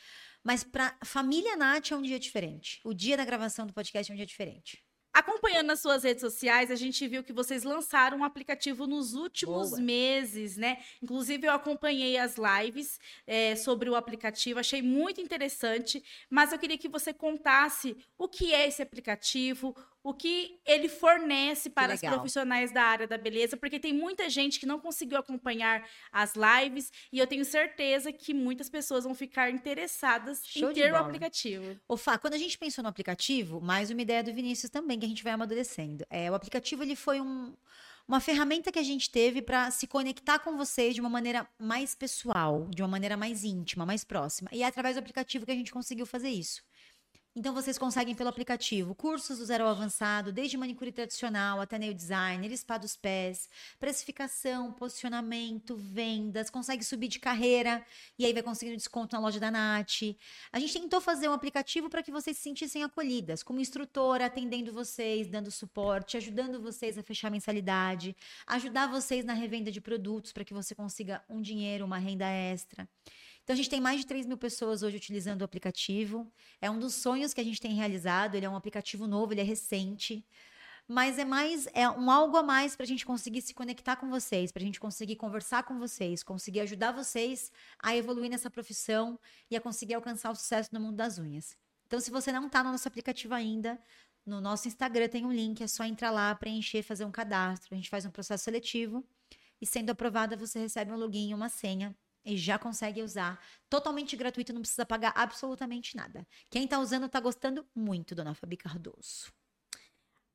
Mas 0.44 0.62
para 0.62 0.94
família 1.06 1.56
Nath 1.56 1.92
é 1.92 1.96
um 1.96 2.02
dia 2.02 2.20
diferente. 2.20 2.82
O 2.84 2.94
dia 2.94 3.16
da 3.16 3.24
gravação 3.24 3.66
do 3.66 3.74
podcast 3.74 4.12
é 4.12 4.14
um 4.14 4.18
dia 4.18 4.26
diferente. 4.26 4.85
Acompanhando 5.16 5.68
nas 5.68 5.80
suas 5.80 6.04
redes 6.04 6.20
sociais, 6.20 6.70
a 6.70 6.76
gente 6.76 7.08
viu 7.08 7.24
que 7.24 7.32
vocês 7.32 7.64
lançaram 7.64 8.18
um 8.18 8.24
aplicativo 8.26 8.86
nos 8.86 9.14
últimos 9.14 9.70
Boa. 9.70 9.82
meses, 9.82 10.58
né? 10.58 10.80
Inclusive, 11.02 11.48
eu 11.48 11.54
acompanhei 11.54 12.18
as 12.18 12.36
lives 12.36 13.00
é, 13.26 13.56
sobre 13.56 13.90
o 13.90 13.96
aplicativo, 13.96 14.60
achei 14.60 14.82
muito 14.82 15.22
interessante, 15.22 16.04
mas 16.30 16.52
eu 16.52 16.60
queria 16.60 16.78
que 16.78 16.90
você 16.90 17.14
contasse 17.14 17.96
o 18.18 18.28
que 18.28 18.54
é 18.54 18.68
esse 18.68 18.82
aplicativo, 18.82 19.74
o 20.06 20.14
que 20.14 20.60
ele 20.64 20.88
fornece 20.88 21.68
para 21.68 21.96
os 21.96 22.00
profissionais 22.00 22.72
da 22.72 22.84
área 22.84 23.08
da 23.08 23.18
beleza, 23.18 23.58
porque 23.58 23.80
tem 23.80 23.92
muita 23.92 24.30
gente 24.30 24.60
que 24.60 24.66
não 24.68 24.80
conseguiu 24.80 25.18
acompanhar 25.18 25.84
as 26.12 26.34
lives 26.36 26.92
e 27.12 27.18
eu 27.18 27.26
tenho 27.26 27.44
certeza 27.44 28.14
que 28.14 28.32
muitas 28.32 28.70
pessoas 28.70 29.04
vão 29.04 29.16
ficar 29.16 29.50
interessadas 29.50 30.46
Show 30.46 30.70
em 30.70 30.74
ter 30.76 30.94
o 30.94 30.96
aplicativo. 30.96 31.76
O 31.88 31.98
Fá, 31.98 32.20
quando 32.20 32.36
a 32.36 32.38
gente 32.38 32.56
pensou 32.56 32.84
no 32.84 32.90
aplicativo, 32.90 33.60
mais 33.60 33.90
uma 33.90 34.00
ideia 34.00 34.22
do 34.22 34.32
Vinícius 34.32 34.70
também 34.70 35.00
que 35.00 35.08
a 35.08 35.10
gente 35.10 35.24
vai 35.24 35.34
amadurecendo. 35.34 36.06
É, 36.08 36.30
o 36.30 36.36
aplicativo 36.36 36.84
ele 36.84 36.96
foi 36.96 37.20
um 37.20 37.56
uma 38.08 38.20
ferramenta 38.20 38.72
que 38.72 38.78
a 38.78 38.84
gente 38.84 39.10
teve 39.10 39.42
para 39.42 39.72
se 39.72 39.88
conectar 39.88 40.38
com 40.38 40.56
vocês 40.56 40.94
de 40.94 41.02
uma 41.02 41.10
maneira 41.10 41.48
mais 41.58 41.96
pessoal, 41.96 42.68
de 42.70 42.84
uma 42.84 42.88
maneira 42.88 43.18
mais 43.18 43.44
íntima, 43.44 43.84
mais 43.84 44.04
próxima. 44.04 44.48
E 44.54 44.62
é 44.62 44.68
através 44.68 44.96
do 44.96 45.00
aplicativo 45.00 45.46
que 45.46 45.52
a 45.52 45.56
gente 45.56 45.72
conseguiu 45.72 46.06
fazer 46.06 46.30
isso. 46.30 46.62
Então 47.38 47.54
vocês 47.54 47.78
conseguem 47.78 48.16
pelo 48.16 48.30
aplicativo 48.30 48.96
cursos 48.96 49.40
do 49.40 49.46
zero 49.46 49.66
ao 49.66 49.72
avançado, 49.72 50.32
desde 50.32 50.56
manicure 50.56 50.90
tradicional 50.90 51.60
até 51.60 51.78
nail 51.78 51.94
designer, 51.94 52.56
spa 52.56 52.78
dos 52.78 52.96
pés, 52.96 53.50
precificação, 53.78 54.72
posicionamento, 54.72 55.76
vendas, 55.76 56.50
consegue 56.50 56.82
subir 56.82 57.10
de 57.10 57.20
carreira 57.20 57.86
e 58.18 58.26
aí 58.26 58.32
vai 58.32 58.42
conseguindo 58.42 58.78
desconto 58.78 59.14
na 59.14 59.22
loja 59.22 59.38
da 59.38 59.52
Nath. 59.52 60.16
A 60.50 60.60
gente 60.60 60.80
tentou 60.80 61.02
fazer 61.02 61.28
um 61.28 61.34
aplicativo 61.34 61.90
para 61.90 62.02
que 62.02 62.10
vocês 62.10 62.38
se 62.38 62.44
sentissem 62.44 62.84
acolhidas, 62.84 63.44
como 63.44 63.60
instrutora, 63.60 64.28
atendendo 64.28 64.72
vocês, 64.72 65.28
dando 65.28 65.52
suporte, 65.52 66.16
ajudando 66.16 66.62
vocês 66.62 66.98
a 66.98 67.04
fechar 67.04 67.28
a 67.28 67.32
mensalidade, 67.32 68.16
ajudar 68.48 68.88
vocês 68.88 69.26
na 69.26 69.34
revenda 69.34 69.70
de 69.70 69.82
produtos 69.82 70.32
para 70.32 70.46
que 70.46 70.54
você 70.54 70.74
consiga 70.74 71.22
um 71.30 71.42
dinheiro, 71.42 71.84
uma 71.84 71.98
renda 71.98 72.30
extra. 72.30 72.88
Então, 73.46 73.54
a 73.54 73.58
gente 73.58 73.70
tem 73.70 73.80
mais 73.80 74.00
de 74.00 74.08
3 74.08 74.26
mil 74.26 74.40
pessoas 74.40 74.82
hoje 74.82 74.98
utilizando 74.98 75.42
o 75.42 75.46
aplicativo. 75.46 76.34
É 76.60 76.68
um 76.68 76.80
dos 76.80 76.96
sonhos 76.96 77.32
que 77.32 77.40
a 77.40 77.44
gente 77.44 77.62
tem 77.62 77.76
realizado. 77.76 78.34
Ele 78.34 78.44
é 78.44 78.50
um 78.50 78.56
aplicativo 78.56 79.06
novo, 79.06 79.34
ele 79.34 79.42
é 79.42 79.44
recente. 79.44 80.26
Mas 80.88 81.20
é 81.20 81.26
mais, 81.26 81.68
é 81.72 81.88
um 81.88 82.10
algo 82.10 82.38
a 82.38 82.42
mais 82.42 82.76
para 82.76 82.86
a 82.86 82.88
gente 82.88 83.06
conseguir 83.06 83.44
se 83.44 83.54
conectar 83.54 83.98
com 83.98 84.10
vocês, 84.10 84.52
para 84.52 84.64
a 84.64 84.66
gente 84.66 84.80
conseguir 84.80 85.16
conversar 85.16 85.62
com 85.62 85.78
vocês, 85.78 86.24
conseguir 86.24 86.62
ajudar 86.62 86.92
vocês 86.92 87.52
a 87.78 87.96
evoluir 87.96 88.32
nessa 88.32 88.50
profissão 88.50 89.20
e 89.50 89.56
a 89.56 89.62
conseguir 89.62 89.94
alcançar 89.94 90.32
o 90.32 90.36
sucesso 90.36 90.72
no 90.74 90.80
mundo 90.80 90.96
das 90.96 91.20
unhas. 91.20 91.56
Então, 91.86 92.00
se 92.00 92.10
você 92.10 92.32
não 92.32 92.48
está 92.48 92.64
no 92.64 92.72
nosso 92.72 92.88
aplicativo 92.88 93.36
ainda, 93.36 93.80
no 94.26 94.42
nosso 94.42 94.68
Instagram 94.68 95.08
tem 95.08 95.24
um 95.24 95.32
link, 95.32 95.62
é 95.62 95.68
só 95.68 95.84
entrar 95.84 96.10
lá, 96.10 96.34
preencher, 96.34 96.82
fazer 96.82 97.06
um 97.06 97.12
cadastro. 97.12 97.76
A 97.76 97.76
gente 97.76 97.92
faz 97.92 98.08
um 98.08 98.12
processo 98.12 98.44
seletivo 98.44 99.06
e, 99.62 99.68
sendo 99.68 99.92
aprovada, 99.92 100.36
você 100.36 100.58
recebe 100.58 100.92
um 100.92 100.98
login 100.98 101.30
e 101.30 101.34
uma 101.36 101.48
senha 101.48 101.96
e 102.26 102.36
já 102.36 102.58
consegue 102.58 103.04
usar 103.04 103.40
totalmente 103.70 104.16
gratuito, 104.16 104.52
não 104.52 104.62
precisa 104.62 104.86
pagar 104.86 105.14
absolutamente 105.16 105.96
nada. 105.96 106.28
Quem 106.50 106.64
está 106.66 106.80
usando 106.80 107.06
está 107.06 107.20
gostando 107.20 107.66
muito, 107.76 108.16
dona 108.16 108.34
Fabi 108.34 108.58
Cardoso. 108.58 109.32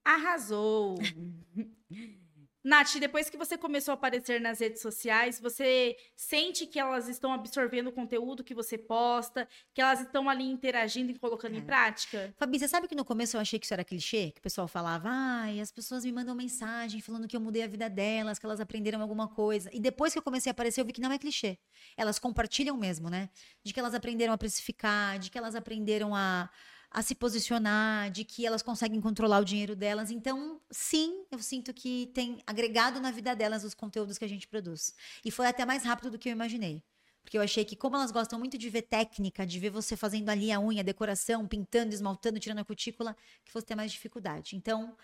Arrasou! 0.05 0.99
Nath, 2.62 2.96
depois 2.98 3.30
que 3.30 3.38
você 3.38 3.56
começou 3.56 3.92
a 3.92 3.94
aparecer 3.94 4.40
nas 4.40 4.61
redes 4.61 4.82
sociais, 4.82 5.40
você 5.40 5.96
sente 6.14 6.66
que 6.66 6.78
elas 6.78 7.08
estão 7.08 7.32
absorvendo 7.32 7.88
o 7.88 7.92
conteúdo 7.92 8.44
que 8.44 8.54
você 8.54 8.76
posta, 8.76 9.48
que 9.72 9.80
elas 9.80 10.00
estão 10.00 10.28
ali 10.28 10.44
interagindo 10.44 11.11
e 11.11 11.18
colocando 11.18 11.54
é. 11.54 11.58
em 11.58 11.62
prática? 11.62 12.34
Fabi, 12.36 12.58
você 12.58 12.68
sabe 12.68 12.86
que 12.86 12.94
no 12.94 13.04
começo 13.04 13.36
eu 13.36 13.40
achei 13.40 13.58
que 13.58 13.64
isso 13.64 13.72
era 13.72 13.82
clichê? 13.82 14.30
Que 14.30 14.40
o 14.40 14.42
pessoal 14.42 14.68
falava, 14.68 15.08
ai, 15.11 15.58
as 15.58 15.72
pessoas 15.72 16.04
me 16.04 16.12
mandam 16.12 16.34
mensagem 16.34 17.00
falando 17.00 17.26
que 17.26 17.36
eu 17.36 17.40
mudei 17.40 17.62
a 17.62 17.66
vida 17.66 17.88
delas, 17.88 18.38
que 18.38 18.44
elas 18.44 18.61
aprenderam 18.61 19.00
alguma 19.00 19.26
coisa. 19.26 19.70
E 19.72 19.80
depois 19.80 20.12
que 20.12 20.18
eu 20.18 20.22
comecei 20.22 20.50
a 20.50 20.52
aparecer, 20.52 20.82
eu 20.82 20.84
vi 20.84 20.92
que 20.92 21.00
não 21.00 21.12
é 21.12 21.18
clichê. 21.18 21.58
Elas 21.96 22.18
compartilham 22.18 22.76
mesmo, 22.76 23.08
né? 23.08 23.30
De 23.64 23.72
que 23.72 23.80
elas 23.80 23.94
aprenderam 23.94 24.34
a 24.34 24.38
precificar, 24.38 25.18
de 25.18 25.30
que 25.30 25.38
elas 25.38 25.54
aprenderam 25.54 26.14
a 26.14 26.50
a 26.91 27.03
se 27.03 27.14
posicionar, 27.14 28.11
de 28.11 28.24
que 28.24 28.45
elas 28.45 28.62
conseguem 28.62 29.01
controlar 29.01 29.38
o 29.38 29.45
dinheiro 29.45 29.76
delas. 29.76 30.11
Então, 30.11 30.61
sim, 30.70 31.24
eu 31.30 31.38
sinto 31.38 31.72
que 31.72 32.11
tem 32.12 32.43
agregado 32.47 33.01
na 33.01 33.11
vida 33.12 33.34
delas 33.34 33.62
os 33.62 33.74
conteúdos 33.74 34.18
que 34.18 34.24
a 34.24 34.28
gente 34.28 34.49
produz. 34.49 34.95
E 35.24 35.30
foi 35.30 35.47
até 35.47 35.64
mais 35.64 35.84
rápido 35.84 36.11
do 36.11 36.18
que 36.18 36.28
eu 36.28 36.32
imaginei. 36.32 36.82
Porque 37.22 37.38
eu 37.38 37.43
achei 37.43 37.64
que, 37.64 37.76
como 37.76 37.97
elas 37.97 38.11
gostam 38.11 38.38
muito 38.38 38.59
de 38.59 38.68
ver 38.68 38.82
técnica, 38.82 39.47
de 39.47 39.59
ver 39.61 39.70
você 39.70 39.97
fazendo 39.97 40.30
ali 40.30 40.51
a 40.51 40.59
unha, 40.59 40.80
a 40.80 40.84
decoração, 40.84 41.47
pintando, 41.47 41.95
esmaltando, 41.95 42.41
tirando 42.41 42.59
a 42.59 42.64
cutícula, 42.64 43.16
que 43.45 43.53
fosse 43.53 43.66
ter 43.66 43.74
mais 43.74 43.93
dificuldade. 43.93 44.57
Então, 44.57 44.97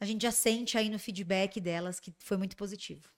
a 0.00 0.04
gente 0.04 0.22
já 0.22 0.32
sente 0.32 0.76
aí 0.76 0.90
no 0.90 0.98
feedback 0.98 1.60
delas 1.60 2.00
que 2.00 2.12
foi 2.18 2.36
muito 2.36 2.56
positivo. 2.56 3.08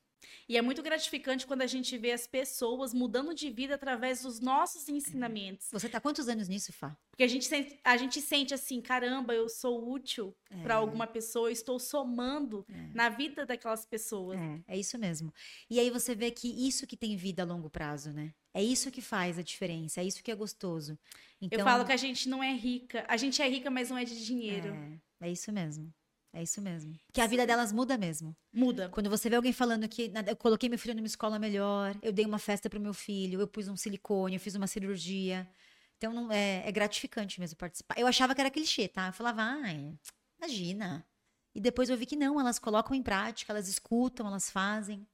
E 0.48 0.56
é 0.56 0.62
muito 0.62 0.82
gratificante 0.82 1.46
quando 1.46 1.62
a 1.62 1.66
gente 1.66 1.96
vê 1.98 2.12
as 2.12 2.26
pessoas 2.26 2.94
mudando 2.94 3.34
de 3.34 3.50
vida 3.50 3.74
através 3.74 4.22
dos 4.22 4.40
nossos 4.40 4.88
ensinamentos. 4.88 5.68
Você 5.72 5.88
tá 5.88 6.00
quantos 6.00 6.28
anos 6.28 6.48
nisso, 6.48 6.72
Fá? 6.72 6.96
Porque 7.10 7.24
a 7.24 7.28
gente 7.28 7.46
sente, 7.46 7.80
a 7.82 7.96
gente 7.96 8.20
sente 8.20 8.54
assim, 8.54 8.80
caramba, 8.80 9.34
eu 9.34 9.48
sou 9.48 9.90
útil 9.90 10.36
é. 10.50 10.62
para 10.62 10.76
alguma 10.76 11.06
pessoa, 11.06 11.50
estou 11.50 11.78
somando 11.78 12.64
é. 12.68 12.90
na 12.94 13.08
vida 13.08 13.46
daquelas 13.46 13.86
pessoas. 13.86 14.38
É, 14.38 14.62
é 14.68 14.78
isso 14.78 14.98
mesmo. 14.98 15.32
E 15.70 15.80
aí 15.80 15.90
você 15.90 16.14
vê 16.14 16.30
que 16.30 16.48
isso 16.68 16.86
que 16.86 16.96
tem 16.96 17.16
vida 17.16 17.42
a 17.42 17.46
longo 17.46 17.70
prazo, 17.70 18.12
né? 18.12 18.34
É 18.52 18.62
isso 18.62 18.90
que 18.90 19.02
faz 19.02 19.38
a 19.38 19.42
diferença, 19.42 20.00
é 20.00 20.04
isso 20.04 20.22
que 20.22 20.30
é 20.30 20.34
gostoso. 20.34 20.98
Então, 21.40 21.58
eu 21.58 21.64
falo 21.64 21.84
que 21.84 21.92
a 21.92 21.96
gente 21.96 22.28
não 22.28 22.42
é 22.42 22.52
rica. 22.54 23.04
A 23.08 23.16
gente 23.16 23.42
é 23.42 23.48
rica, 23.48 23.70
mas 23.70 23.90
não 23.90 23.98
é 23.98 24.04
de 24.04 24.24
dinheiro. 24.24 24.74
É, 25.20 25.28
é 25.28 25.30
isso 25.30 25.52
mesmo. 25.52 25.92
É 26.36 26.42
isso 26.42 26.60
mesmo. 26.60 26.94
Que 27.14 27.22
a 27.22 27.26
vida 27.26 27.46
delas 27.46 27.72
muda 27.72 27.96
mesmo. 27.96 28.36
Muda. 28.52 28.90
Quando 28.90 29.08
você 29.08 29.30
vê 29.30 29.36
alguém 29.36 29.54
falando 29.54 29.88
que 29.88 30.12
eu 30.26 30.36
coloquei 30.36 30.68
meu 30.68 30.78
filho 30.78 30.94
numa 30.94 31.06
escola 31.06 31.38
melhor, 31.38 31.96
eu 32.02 32.12
dei 32.12 32.26
uma 32.26 32.38
festa 32.38 32.68
pro 32.68 32.78
meu 32.78 32.92
filho, 32.92 33.40
eu 33.40 33.48
pus 33.48 33.68
um 33.68 33.76
silicone, 33.76 34.34
eu 34.34 34.40
fiz 34.40 34.54
uma 34.54 34.66
cirurgia. 34.66 35.48
Então 35.96 36.12
não, 36.12 36.30
é, 36.30 36.62
é 36.68 36.70
gratificante 36.70 37.40
mesmo 37.40 37.56
participar. 37.56 37.98
Eu 37.98 38.06
achava 38.06 38.34
que 38.34 38.40
era 38.42 38.50
clichê, 38.50 38.86
tá? 38.86 39.06
Eu 39.06 39.12
falava, 39.14 39.40
ai, 39.40 39.98
imagina. 40.38 41.06
E 41.54 41.60
depois 41.60 41.88
eu 41.88 41.96
vi 41.96 42.04
que 42.04 42.16
não, 42.16 42.38
elas 42.38 42.58
colocam 42.58 42.94
em 42.94 43.02
prática, 43.02 43.50
elas 43.50 43.66
escutam, 43.66 44.26
elas 44.26 44.50
fazem. 44.50 45.08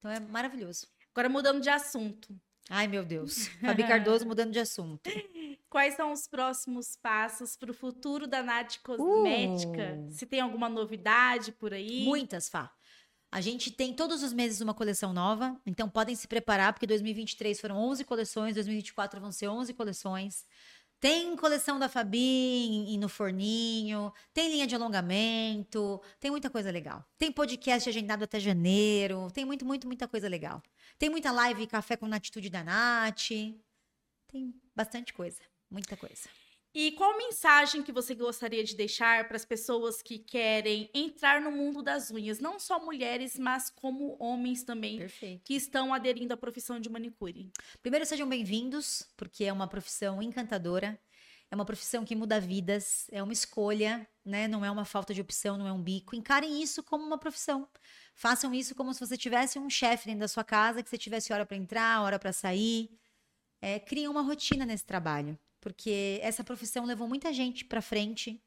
Então 0.00 0.10
é 0.10 0.18
maravilhoso. 0.18 0.88
Agora 1.14 1.28
mudando 1.28 1.60
de 1.60 1.70
assunto. 1.70 2.36
Ai, 2.68 2.88
meu 2.88 3.04
Deus. 3.04 3.46
Fabi 3.62 3.86
Cardoso 3.86 4.26
mudando 4.26 4.50
de 4.50 4.58
assunto. 4.58 5.08
Quais 5.76 5.92
são 5.92 6.10
os 6.10 6.26
próximos 6.26 6.96
passos 6.96 7.54
para 7.54 7.70
o 7.70 7.74
futuro 7.74 8.26
da 8.26 8.42
Nath 8.42 8.78
Cosmética? 8.82 9.98
Uh. 9.98 10.10
Se 10.10 10.24
tem 10.24 10.40
alguma 10.40 10.70
novidade 10.70 11.52
por 11.52 11.74
aí? 11.74 12.02
Muitas, 12.02 12.48
Fá. 12.48 12.72
A 13.30 13.42
gente 13.42 13.70
tem 13.70 13.92
todos 13.92 14.22
os 14.22 14.32
meses 14.32 14.62
uma 14.62 14.72
coleção 14.72 15.12
nova, 15.12 15.54
então 15.66 15.86
podem 15.86 16.14
se 16.14 16.26
preparar, 16.26 16.72
porque 16.72 16.86
2023 16.86 17.60
foram 17.60 17.76
11 17.76 18.04
coleções, 18.06 18.54
2024 18.54 19.20
vão 19.20 19.30
ser 19.30 19.48
11 19.48 19.74
coleções. 19.74 20.46
Tem 20.98 21.36
coleção 21.36 21.78
da 21.78 21.90
Fabi 21.90 22.96
no 22.98 23.10
forninho, 23.10 24.10
tem 24.32 24.50
linha 24.50 24.66
de 24.66 24.74
alongamento, 24.74 26.00
tem 26.18 26.30
muita 26.30 26.48
coisa 26.48 26.70
legal. 26.70 27.04
Tem 27.18 27.30
podcast 27.30 27.86
agendado 27.86 28.24
até 28.24 28.40
janeiro, 28.40 29.30
tem 29.30 29.44
muito, 29.44 29.66
muito, 29.66 29.86
muita 29.86 30.08
coisa 30.08 30.26
legal. 30.26 30.62
Tem 30.98 31.10
muita 31.10 31.30
live 31.30 31.66
café 31.66 31.98
com 31.98 32.08
na 32.08 32.16
atitude 32.16 32.48
da 32.48 32.64
Nath. 32.64 33.28
Tem 34.26 34.54
bastante 34.74 35.12
coisa, 35.12 35.42
muita 35.70 35.96
coisa. 35.96 36.28
E 36.78 36.92
qual 36.92 37.16
mensagem 37.16 37.82
que 37.82 37.90
você 37.90 38.14
gostaria 38.14 38.62
de 38.62 38.76
deixar 38.76 39.26
para 39.26 39.36
as 39.38 39.46
pessoas 39.46 40.02
que 40.02 40.18
querem 40.18 40.90
entrar 40.92 41.40
no 41.40 41.50
mundo 41.50 41.82
das 41.82 42.10
unhas? 42.10 42.38
Não 42.38 42.58
só 42.58 42.78
mulheres, 42.78 43.38
mas 43.38 43.70
como 43.70 44.14
homens 44.20 44.62
também, 44.62 44.98
Perfeito. 44.98 45.42
que 45.42 45.54
estão 45.54 45.94
aderindo 45.94 46.34
à 46.34 46.36
profissão 46.36 46.78
de 46.78 46.90
manicure. 46.90 47.50
Primeiro, 47.80 48.04
sejam 48.04 48.28
bem-vindos, 48.28 49.08
porque 49.16 49.44
é 49.44 49.52
uma 49.54 49.66
profissão 49.66 50.20
encantadora. 50.20 51.00
É 51.50 51.54
uma 51.54 51.64
profissão 51.64 52.04
que 52.04 52.14
muda 52.14 52.38
vidas, 52.38 53.06
é 53.10 53.22
uma 53.22 53.32
escolha, 53.32 54.06
né? 54.22 54.46
Não 54.46 54.62
é 54.62 54.70
uma 54.70 54.84
falta 54.84 55.14
de 55.14 55.20
opção, 55.22 55.56
não 55.56 55.66
é 55.66 55.72
um 55.72 55.80
bico. 55.80 56.14
Encarem 56.14 56.60
isso 56.60 56.82
como 56.82 57.06
uma 57.06 57.16
profissão. 57.16 57.66
Façam 58.14 58.52
isso 58.52 58.74
como 58.74 58.92
se 58.92 59.00
você 59.00 59.16
tivesse 59.16 59.58
um 59.58 59.70
chefe 59.70 60.04
dentro 60.04 60.20
da 60.20 60.28
sua 60.28 60.44
casa, 60.44 60.82
que 60.82 60.90
você 60.90 60.98
tivesse 60.98 61.32
hora 61.32 61.46
para 61.46 61.56
entrar, 61.56 62.02
hora 62.02 62.18
para 62.18 62.34
sair. 62.34 62.90
É, 63.62 63.80
criem 63.80 64.08
uma 64.08 64.20
rotina 64.20 64.66
nesse 64.66 64.84
trabalho 64.84 65.38
porque 65.66 66.20
essa 66.22 66.44
profissão 66.44 66.84
levou 66.84 67.08
muita 67.08 67.32
gente 67.32 67.64
para 67.64 67.82
frente 67.82 68.40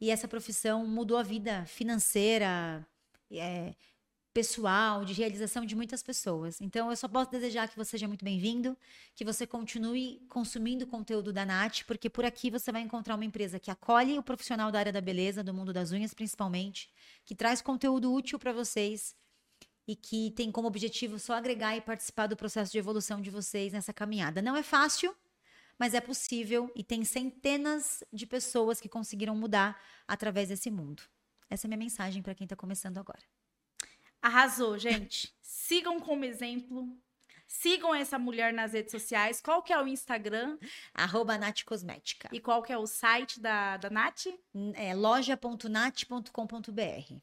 e 0.00 0.10
essa 0.10 0.26
profissão 0.26 0.84
mudou 0.84 1.16
a 1.16 1.22
vida 1.22 1.64
financeira, 1.64 2.84
é, 3.30 3.72
pessoal, 4.34 5.04
de 5.04 5.12
realização 5.12 5.64
de 5.64 5.76
muitas 5.76 6.02
pessoas. 6.02 6.60
Então, 6.60 6.90
eu 6.90 6.96
só 6.96 7.06
posso 7.06 7.30
desejar 7.30 7.68
que 7.68 7.76
você 7.76 7.92
seja 7.92 8.08
muito 8.08 8.24
bem-vindo, 8.24 8.76
que 9.14 9.24
você 9.24 9.46
continue 9.46 10.26
consumindo 10.28 10.88
conteúdo 10.88 11.32
da 11.32 11.46
Nath, 11.46 11.84
porque 11.86 12.10
por 12.10 12.24
aqui 12.24 12.50
você 12.50 12.72
vai 12.72 12.82
encontrar 12.82 13.14
uma 13.14 13.24
empresa 13.24 13.60
que 13.60 13.70
acolhe 13.70 14.18
o 14.18 14.22
profissional 14.22 14.72
da 14.72 14.80
área 14.80 14.92
da 14.92 15.00
beleza, 15.00 15.44
do 15.44 15.54
mundo 15.54 15.72
das 15.72 15.92
unhas 15.92 16.12
principalmente, 16.14 16.90
que 17.24 17.36
traz 17.36 17.62
conteúdo 17.62 18.12
útil 18.12 18.40
para 18.40 18.52
vocês 18.52 19.14
e 19.86 19.94
que 19.94 20.32
tem 20.32 20.50
como 20.50 20.66
objetivo 20.66 21.16
só 21.16 21.34
agregar 21.34 21.76
e 21.76 21.80
participar 21.80 22.26
do 22.26 22.36
processo 22.36 22.72
de 22.72 22.78
evolução 22.78 23.22
de 23.22 23.30
vocês 23.30 23.72
nessa 23.72 23.92
caminhada. 23.92 24.42
Não 24.42 24.56
é 24.56 24.64
fácil, 24.64 25.14
mas 25.78 25.94
é 25.94 26.00
possível 26.00 26.70
e 26.74 26.82
tem 26.82 27.04
centenas 27.04 28.02
de 28.12 28.26
pessoas 28.26 28.80
que 28.80 28.88
conseguiram 28.88 29.36
mudar 29.36 29.80
através 30.06 30.48
desse 30.48 30.70
mundo. 30.70 31.02
Essa 31.48 31.66
é 31.66 31.68
a 31.68 31.70
minha 31.70 31.78
mensagem 31.78 32.22
para 32.22 32.34
quem 32.34 32.44
está 32.44 32.56
começando 32.56 32.98
agora. 32.98 33.22
Arrasou, 34.20 34.78
gente. 34.78 35.32
Sigam 35.40 36.00
como 36.00 36.24
exemplo. 36.24 36.96
Sigam 37.46 37.94
essa 37.94 38.18
mulher 38.18 38.52
nas 38.52 38.72
redes 38.72 38.90
sociais. 38.90 39.40
Qual 39.40 39.62
que 39.62 39.72
é 39.72 39.80
o 39.80 39.86
Instagram? 39.86 40.58
Arroba 40.92 41.38
Nath 41.38 41.62
Cosmética. 41.64 42.28
E 42.32 42.40
qual 42.40 42.62
que 42.62 42.72
é 42.72 42.78
o 42.78 42.86
site 42.86 43.40
da, 43.40 43.76
da 43.76 43.88
Nath? 43.88 44.26
É 44.74 44.94
loja.nat.com.br. 44.94 47.22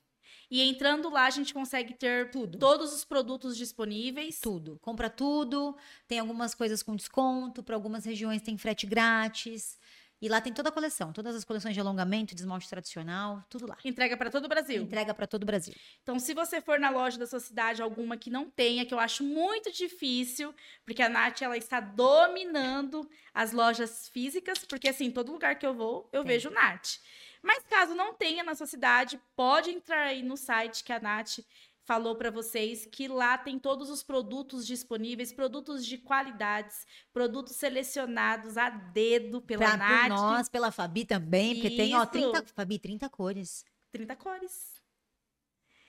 E 0.54 0.62
entrando 0.62 1.10
lá, 1.10 1.26
a 1.26 1.32
gente 1.32 1.52
consegue 1.52 1.96
ter 1.96 2.30
tudo. 2.30 2.60
todos 2.60 2.94
os 2.94 3.04
produtos 3.04 3.58
disponíveis. 3.58 4.40
Tudo. 4.40 4.78
Compra 4.84 5.10
tudo. 5.10 5.76
Tem 6.08 6.20
algumas 6.20 6.54
coisas 6.54 6.84
com 6.84 6.96
desconto. 6.96 7.64
Para 7.64 7.76
algumas 7.76 8.06
regiões 8.06 8.40
tem 8.40 8.56
frete 8.56 8.86
grátis. 8.86 9.80
E 10.22 10.30
lá 10.30 10.40
tem 10.40 10.54
toda 10.54 10.70
a 10.70 10.72
coleção, 10.72 11.12
todas 11.12 11.36
as 11.36 11.44
coleções 11.44 11.74
de 11.74 11.80
alongamento, 11.80 12.36
de 12.36 12.42
esmalte 12.42 12.70
tradicional, 12.70 13.44
tudo 13.50 13.68
lá. 13.68 13.78
Entrega 13.84 14.16
para 14.16 14.30
todo 14.30 14.46
o 14.46 14.48
Brasil. 14.48 14.84
Entrega 14.84 15.12
para 15.12 15.26
todo 15.26 15.42
o 15.42 15.46
Brasil. 15.46 15.74
Então, 16.04 16.20
se 16.20 16.36
você 16.36 16.62
for 16.62 16.80
na 16.80 16.92
loja 16.92 17.18
da 17.18 17.26
sua 17.26 17.40
cidade, 17.40 17.82
alguma 17.82 18.16
que 18.16 18.30
não 18.30 18.48
tenha, 18.48 18.86
que 18.86 18.94
eu 18.94 19.00
acho 19.00 19.24
muito 19.24 19.72
difícil, 19.72 20.54
porque 20.86 21.02
a 21.02 21.10
Nath 21.10 21.42
ela 21.42 21.58
está 21.58 21.80
dominando 21.80 23.10
as 23.34 23.52
lojas 23.52 24.08
físicas, 24.08 24.60
porque 24.60 24.88
assim, 24.88 25.10
todo 25.10 25.32
lugar 25.32 25.58
que 25.58 25.66
eu 25.66 25.74
vou, 25.74 26.08
eu 26.14 26.24
Tem. 26.24 26.34
vejo 26.34 26.52
Nath. 26.52 27.00
Mas 27.44 27.64
caso 27.66 27.94
não 27.94 28.14
tenha 28.14 28.44
na 28.44 28.56
sua 28.56 28.66
cidade, 28.66 29.20
pode 29.36 29.70
entrar 29.70 30.04
aí 30.04 30.24
no 30.24 30.38
site 30.38 30.84
que 30.84 30.94
a 30.94 31.00
Nath 31.00 31.40
falou 31.86 32.16
para 32.16 32.32
vocês 32.32 32.86
que 32.86 33.08
lá 33.10 33.38
tem 33.38 33.60
todos 33.60 33.90
os 33.90 34.02
produtos 34.02 34.66
disponíveis, 34.66 35.34
produtos 35.34 35.86
de 35.86 35.98
qualidades, 35.98 36.88
produtos 37.12 37.58
selecionados 37.58 38.58
a 38.58 38.70
dedo 38.70 39.42
pela 39.42 39.66
Pra, 39.66 39.78
Nath. 39.78 40.02
por 40.02 40.10
nós, 40.10 40.50
pela 40.50 40.72
Fabi 40.72 41.04
também, 41.06 41.56
porque 41.56 41.76
tem, 41.76 41.94
ó, 41.94 42.04
Isso. 42.04 42.12
30, 42.12 42.46
Fabi, 42.56 42.80
30 42.80 43.10
cores. 43.10 43.66
30 43.92 44.16
cores. 44.16 44.73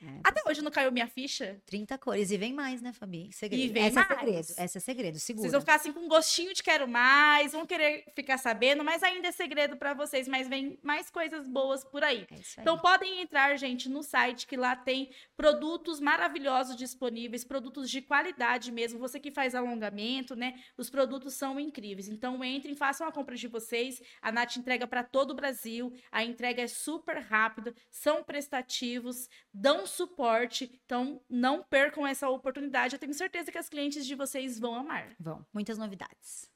É, 0.05 0.21
Até 0.23 0.43
hoje 0.49 0.63
não 0.63 0.71
caiu 0.71 0.93
minha 0.93 1.07
ficha. 1.07 1.61
30 1.67 1.97
cores. 1.99 2.31
E 2.31 2.37
vem 2.37 2.53
mais, 2.53 2.83
né, 2.83 2.93
Fabi? 2.93 3.31
Segredo. 3.33 3.63
E 3.63 3.69
vem 3.69 3.85
Essa 3.85 4.01
é 4.01 4.05
mais. 4.05 4.21
segredo. 4.21 4.47
Essa 4.57 4.79
é 4.79 4.81
segredo, 4.81 5.19
segura. 5.19 5.43
Vocês 5.43 5.53
vão 5.53 5.61
ficar 5.61 5.75
assim 5.77 5.93
com 5.93 6.01
um 6.01 6.09
gostinho 6.09 6.53
de 6.53 6.63
quero 6.63 6.87
mais, 6.87 7.53
vão 7.53 7.67
querer 7.67 8.05
ficar 8.15 8.39
sabendo, 8.39 8.85
mas 8.85 9.03
ainda 9.03 9.29
é 9.29 9.33
segredo 9.33 9.77
pra 9.77 9.95
vocês, 9.95 10.29
mas 10.29 10.49
vem 10.49 10.79
mais 10.83 11.11
coisas 11.11 11.49
boas 11.49 11.85
por 11.85 12.05
aí. 12.05 12.27
É 12.31 12.35
isso 12.35 12.59
aí. 12.59 12.63
Então 12.63 12.79
podem 12.79 13.21
entrar, 13.23 13.57
gente, 13.57 13.89
no 13.89 14.03
site 14.03 14.47
que 14.47 14.57
lá 14.57 14.77
tem 14.77 15.11
produtos 15.37 16.01
maravilhosos 16.01 16.77
disponíveis, 16.77 17.45
produtos 17.45 17.91
de 17.91 18.03
qualidade 18.03 18.71
mesmo. 18.71 18.99
Você 18.99 19.19
que 19.19 19.31
faz 19.31 19.55
alongamento, 19.55 20.37
né? 20.37 20.61
Os 20.77 20.91
produtos 20.91 21.35
são 21.35 21.59
incríveis. 21.59 22.09
Então 22.09 22.45
entrem, 22.45 22.75
façam 22.75 23.07
a 23.07 23.13
compra 23.13 23.37
de 23.37 23.49
vocês. 23.49 24.03
A 24.21 24.31
Nath 24.31 24.57
entrega 24.57 24.87
para 24.87 25.03
todo 25.03 25.31
o 25.31 25.35
Brasil. 25.35 25.93
A 26.11 26.25
entrega 26.25 26.63
é 26.63 26.67
super 26.67 27.19
rápida, 27.19 27.75
são 27.91 28.23
prestativos, 28.23 29.29
dão 29.53 29.87
suporte. 29.95 30.71
Então 30.85 31.21
não 31.29 31.63
percam 31.63 32.07
essa 32.07 32.29
oportunidade. 32.29 32.95
Eu 32.95 32.99
tenho 32.99 33.15
certeza 33.15 33.51
que 33.51 33.59
as 33.59 33.69
clientes 33.69 34.05
de 34.07 34.15
vocês 34.15 34.59
vão 34.59 34.75
amar. 34.75 35.15
Vão. 35.19 35.45
Muitas 35.53 35.79
novidades. 35.79 36.51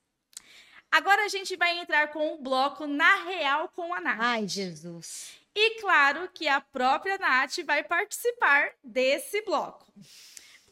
Agora 0.91 1.24
a 1.24 1.28
gente 1.28 1.55
vai 1.57 1.78
entrar 1.78 2.09
com 2.12 2.34
o 2.34 2.39
bloco 2.43 2.86
Na 2.86 3.24
Real 3.24 3.68
com 3.68 3.93
a 3.93 4.01
Nath. 4.01 4.18
Ai, 4.20 4.49
Jesus. 4.49 5.39
E 5.55 5.80
claro 5.80 6.28
que 6.32 6.49
a 6.49 6.61
própria 6.61 7.18
Nath 7.18 7.59
vai 7.66 7.82
participar 7.84 8.70
desse 8.82 9.43
bloco. 9.43 9.93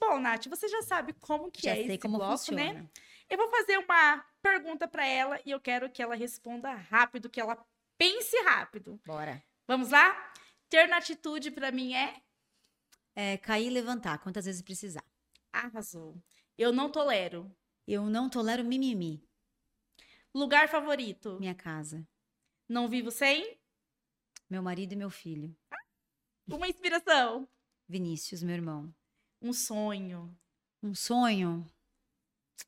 Bom, 0.00 0.18
Nath, 0.18 0.46
você 0.46 0.68
já 0.68 0.82
sabe 0.82 1.12
como 1.14 1.50
que 1.50 1.62
Já 1.62 1.72
é 1.72 1.74
sei 1.76 1.86
esse 1.86 1.98
como 1.98 2.18
bloco, 2.18 2.32
funciona. 2.38 2.72
né? 2.72 2.86
Eu 3.28 3.36
vou 3.36 3.50
fazer 3.50 3.78
uma 3.78 4.24
pergunta 4.40 4.86
para 4.86 5.04
ela 5.06 5.40
e 5.44 5.50
eu 5.50 5.60
quero 5.60 5.90
que 5.90 6.00
ela 6.02 6.14
responda 6.14 6.72
rápido, 6.72 7.28
que 7.28 7.40
ela 7.40 7.58
pense 7.98 8.36
rápido. 8.42 9.00
Bora. 9.04 9.42
Vamos 9.66 9.90
lá? 9.90 10.32
Ter 10.68 10.86
na 10.86 10.98
atitude 10.98 11.50
para 11.50 11.70
mim 11.72 11.94
é 11.94 12.14
É, 13.18 13.38
cair 13.38 13.68
e 13.68 13.70
levantar, 13.70 14.18
quantas 14.18 14.44
vezes 14.44 14.60
precisar. 14.60 15.02
arrasou. 15.50 16.22
Eu 16.58 16.70
não 16.70 16.90
tolero. 16.92 17.50
Eu 17.86 18.04
não 18.10 18.28
tolero 18.28 18.62
mimimi. 18.62 19.26
Lugar 20.34 20.68
favorito? 20.68 21.38
Minha 21.40 21.54
casa. 21.54 22.06
Não 22.68 22.88
vivo 22.88 23.10
sem? 23.10 23.58
Meu 24.50 24.62
marido 24.62 24.92
e 24.92 24.96
meu 24.96 25.08
filho. 25.08 25.56
Uma 26.46 26.68
inspiração. 26.68 27.48
Vinícius, 27.88 28.42
meu 28.42 28.54
irmão. 28.54 28.94
Um 29.40 29.52
sonho. 29.52 30.36
Um 30.82 30.94
sonho. 30.94 31.66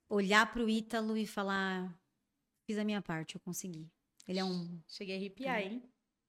Olhar 0.09 0.51
pro 0.51 0.69
Ítalo 0.69 1.17
e 1.17 1.27
falar: 1.27 1.95
fiz 2.67 2.79
a 2.79 2.85
minha 2.85 3.03
parte, 3.03 3.35
eu 3.35 3.41
consegui. 3.41 3.91
Ele 4.27 4.39
é 4.39 4.45
um. 4.45 4.81
Cheguei 4.89 5.17
a 5.17 5.19
arrepiar, 5.19 5.61
hein? 5.61 5.83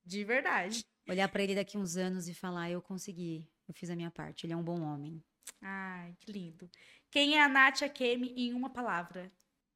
De 0.05 0.23
verdade. 0.23 0.85
Olhar 1.07 1.29
pra 1.29 1.41
ele 1.41 1.55
daqui 1.55 1.77
uns 1.77 1.95
anos 1.95 2.27
e 2.27 2.33
falar: 2.33 2.69
eu 2.69 2.81
consegui, 2.81 3.47
eu 3.69 3.73
fiz 3.73 3.89
a 3.89 3.95
minha 3.95 4.11
parte. 4.11 4.45
Ele 4.45 4.53
é 4.53 4.57
um 4.57 4.63
bom 4.63 4.81
homem. 4.81 5.23
Ai, 5.61 6.15
que 6.19 6.31
lindo. 6.31 6.69
Quem 7.11 7.37
é 7.37 7.43
a 7.43 7.49
Nath 7.49 7.83
Akemi 7.83 8.33
em 8.35 8.53
uma 8.53 8.69
palavra? 8.69 9.31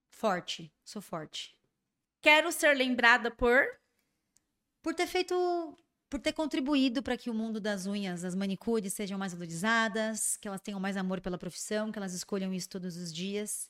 Forte, 0.10 0.72
sou 0.84 1.02
forte. 1.02 1.58
Quero 2.22 2.52
ser 2.52 2.76
lembrada 2.76 3.30
por. 3.32 3.66
Por 4.82 4.94
ter 4.94 5.08
feito. 5.08 5.78
Por 6.10 6.20
ter 6.20 6.34
contribuído 6.34 7.02
para 7.02 7.18
que 7.18 7.30
o 7.30 7.34
mundo 7.34 7.60
das 7.60 7.88
unhas, 7.88 8.24
as 8.24 8.36
manicures, 8.36 8.94
sejam 8.94 9.18
mais 9.18 9.34
valorizadas, 9.34 10.38
que 10.38 10.48
elas 10.48 10.62
tenham 10.62 10.80
mais 10.80 10.96
amor 10.96 11.20
pela 11.20 11.40
profissão, 11.40 11.92
que 11.92 11.98
elas 11.98 12.14
escolham 12.14 12.54
isso 12.54 12.70
todos 12.70 12.96
os 12.98 13.12
dias. 13.12 13.68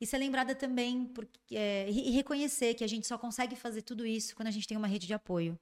E 0.00 0.06
ser 0.06 0.18
lembrada 0.18 0.54
também 0.54 1.06
porque, 1.06 1.54
é, 1.54 1.88
e 1.90 2.10
reconhecer 2.10 2.74
que 2.74 2.84
a 2.84 2.86
gente 2.86 3.06
só 3.06 3.18
consegue 3.18 3.54
fazer 3.54 3.82
tudo 3.82 4.06
isso 4.06 4.34
quando 4.34 4.48
a 4.48 4.50
gente 4.50 4.66
tem 4.66 4.78
uma 4.78 4.86
rede 4.86 5.06
de 5.06 5.14
apoio. 5.14 5.58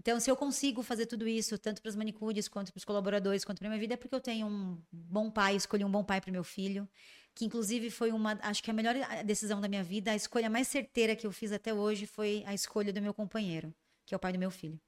Então, 0.00 0.20
se 0.20 0.30
eu 0.30 0.36
consigo 0.36 0.82
fazer 0.82 1.06
tudo 1.06 1.26
isso, 1.26 1.58
tanto 1.58 1.82
para 1.82 1.88
as 1.88 1.96
manicures, 1.96 2.48
quanto 2.48 2.72
para 2.72 2.78
os 2.78 2.84
colaboradores, 2.84 3.44
quanto 3.44 3.58
para 3.58 3.68
minha 3.68 3.80
vida, 3.80 3.94
é 3.94 3.96
porque 3.96 4.14
eu 4.14 4.20
tenho 4.20 4.46
um 4.46 4.80
bom 4.92 5.30
pai, 5.30 5.56
escolhi 5.56 5.84
um 5.84 5.90
bom 5.90 6.04
pai 6.04 6.20
para 6.20 6.30
meu 6.30 6.44
filho, 6.44 6.88
que 7.34 7.44
inclusive 7.44 7.90
foi 7.90 8.12
uma, 8.12 8.38
acho 8.42 8.62
que 8.62 8.70
a 8.70 8.74
melhor 8.74 8.94
decisão 9.24 9.60
da 9.60 9.68
minha 9.68 9.82
vida, 9.82 10.12
a 10.12 10.16
escolha 10.16 10.48
mais 10.48 10.68
certeira 10.68 11.16
que 11.16 11.26
eu 11.26 11.32
fiz 11.32 11.50
até 11.50 11.74
hoje 11.74 12.06
foi 12.06 12.44
a 12.46 12.54
escolha 12.54 12.92
do 12.92 13.02
meu 13.02 13.12
companheiro, 13.12 13.74
que 14.06 14.14
é 14.14 14.16
o 14.16 14.20
pai 14.20 14.32
do 14.32 14.38
meu 14.38 14.50
filho. 14.50 14.80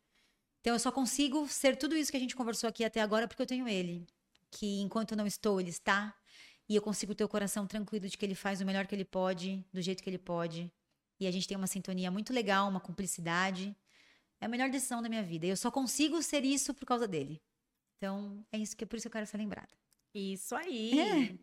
Então, 0.61 0.75
eu 0.75 0.79
só 0.79 0.93
consigo 0.93 1.49
ser 1.49 1.77
tudo 1.77 1.97
isso 1.97 2.11
que 2.11 2.17
a 2.17 2.21
gente 2.21 2.37
conversou 2.37 2.69
aqui 2.69 2.85
até 2.85 3.01
agora 3.01 3.27
porque 3.27 3.43
eu 3.43 3.47
tenho 3.47 3.67
ele, 3.67 4.07
que 4.51 4.81
enquanto 4.81 5.13
eu 5.13 5.17
não 5.17 5.27
estou, 5.27 5.61
ele 5.61 5.71
está, 5.71 6.15
e 6.69 6.77
eu 6.77 6.83
consigo 6.83 7.17
ter 7.17 7.25
o 7.25 7.29
coração 7.29 7.67
tranquilo 7.67 8.09
de 8.09 8.17
que 8.17 8.25
ele 8.25 8.37
faz 8.37 8.61
o 8.61 8.65
melhor 8.65 8.87
que 8.87 8.95
ele 8.95 9.05
pode, 9.05 9.67
do 9.73 9.83
jeito 9.83 10.05
que 10.05 10.09
ele 10.09 10.19
pode. 10.19 10.71
E 11.19 11.27
a 11.27 11.31
gente 11.31 11.49
tem 11.49 11.57
uma 11.57 11.67
sintonia 11.67 12.13
muito 12.13 12.33
legal, 12.33 12.69
uma 12.69 12.79
cumplicidade. 12.79 13.77
É 14.41 14.47
a 14.47 14.49
melhor 14.49 14.71
decisão 14.71 15.03
da 15.03 15.09
minha 15.09 15.23
vida. 15.23 15.47
E 15.47 15.51
eu 15.51 15.57
só 15.57 15.71
consigo 15.71 16.23
ser 16.23 16.45
isso 16.45 16.73
por 16.73 16.87
causa 16.87 17.07
dele. 17.07 17.41
Então, 17.99 18.43
é 18.51 18.59
isso 18.59 18.77
que 18.77 18.85
é 18.85 18.87
por 18.87 18.97
isso 18.97 19.05
que 19.05 19.09
eu 19.09 19.13
quero 19.13 19.27
ser 19.27 19.37
lembrada. 19.37 19.69
Isso 20.15 20.55
aí. 20.57 21.39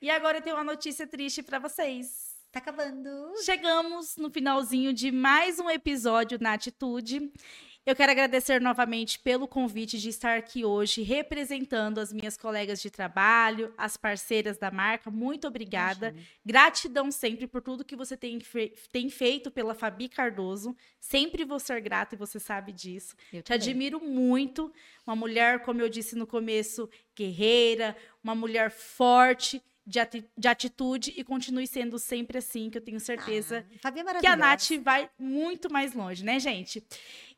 E 0.00 0.10
agora 0.10 0.38
eu 0.38 0.42
tenho 0.42 0.56
uma 0.56 0.64
notícia 0.64 1.06
triste 1.06 1.42
para 1.42 1.60
vocês. 1.60 2.36
Tá 2.50 2.58
acabando. 2.58 3.08
Chegamos 3.44 4.16
no 4.16 4.30
finalzinho 4.30 4.92
de 4.92 5.10
mais 5.10 5.58
um 5.58 5.70
episódio 5.70 6.38
na 6.40 6.52
Atitude. 6.52 7.32
Eu 7.84 7.96
quero 7.96 8.12
agradecer 8.12 8.60
novamente 8.60 9.18
pelo 9.18 9.48
convite 9.48 9.98
de 9.98 10.08
estar 10.08 10.38
aqui 10.38 10.64
hoje 10.64 11.02
representando 11.02 11.98
as 11.98 12.12
minhas 12.12 12.36
colegas 12.36 12.80
de 12.80 12.88
trabalho, 12.88 13.74
as 13.76 13.96
parceiras 13.96 14.56
da 14.56 14.70
marca. 14.70 15.10
Muito 15.10 15.48
obrigada. 15.48 16.10
Imagina. 16.10 16.28
Gratidão 16.46 17.10
sempre 17.10 17.48
por 17.48 17.60
tudo 17.60 17.84
que 17.84 17.96
você 17.96 18.16
tem, 18.16 18.38
fe 18.38 18.72
tem 18.92 19.10
feito 19.10 19.50
pela 19.50 19.74
Fabi 19.74 20.08
Cardoso. 20.08 20.76
Sempre 21.00 21.44
vou 21.44 21.58
ser 21.58 21.80
grata 21.80 22.14
e 22.14 22.18
você 22.18 22.38
sabe 22.38 22.72
disso. 22.72 23.16
Eu 23.32 23.42
Te 23.42 23.48
também. 23.48 23.58
admiro 23.58 24.00
muito. 24.00 24.72
Uma 25.04 25.16
mulher, 25.16 25.64
como 25.64 25.80
eu 25.80 25.88
disse 25.88 26.14
no 26.14 26.26
começo, 26.26 26.88
guerreira, 27.16 27.96
uma 28.22 28.36
mulher 28.36 28.70
forte 28.70 29.60
de, 29.84 29.98
ati 29.98 30.24
de, 30.36 30.48
atitude 30.48 31.12
e 31.16 31.24
continue 31.24 31.66
sendo 31.66 31.98
sempre 31.98 32.38
assim, 32.38 32.70
que 32.70 32.78
eu 32.78 32.82
tenho 32.82 33.00
certeza 33.00 33.66
ah, 33.82 33.88
é 33.88 34.20
que 34.20 34.26
a 34.26 34.36
Nath 34.36 34.70
vai 34.80 35.10
muito 35.18 35.72
mais 35.72 35.92
longe, 35.92 36.24
né, 36.24 36.38
gente? 36.38 36.84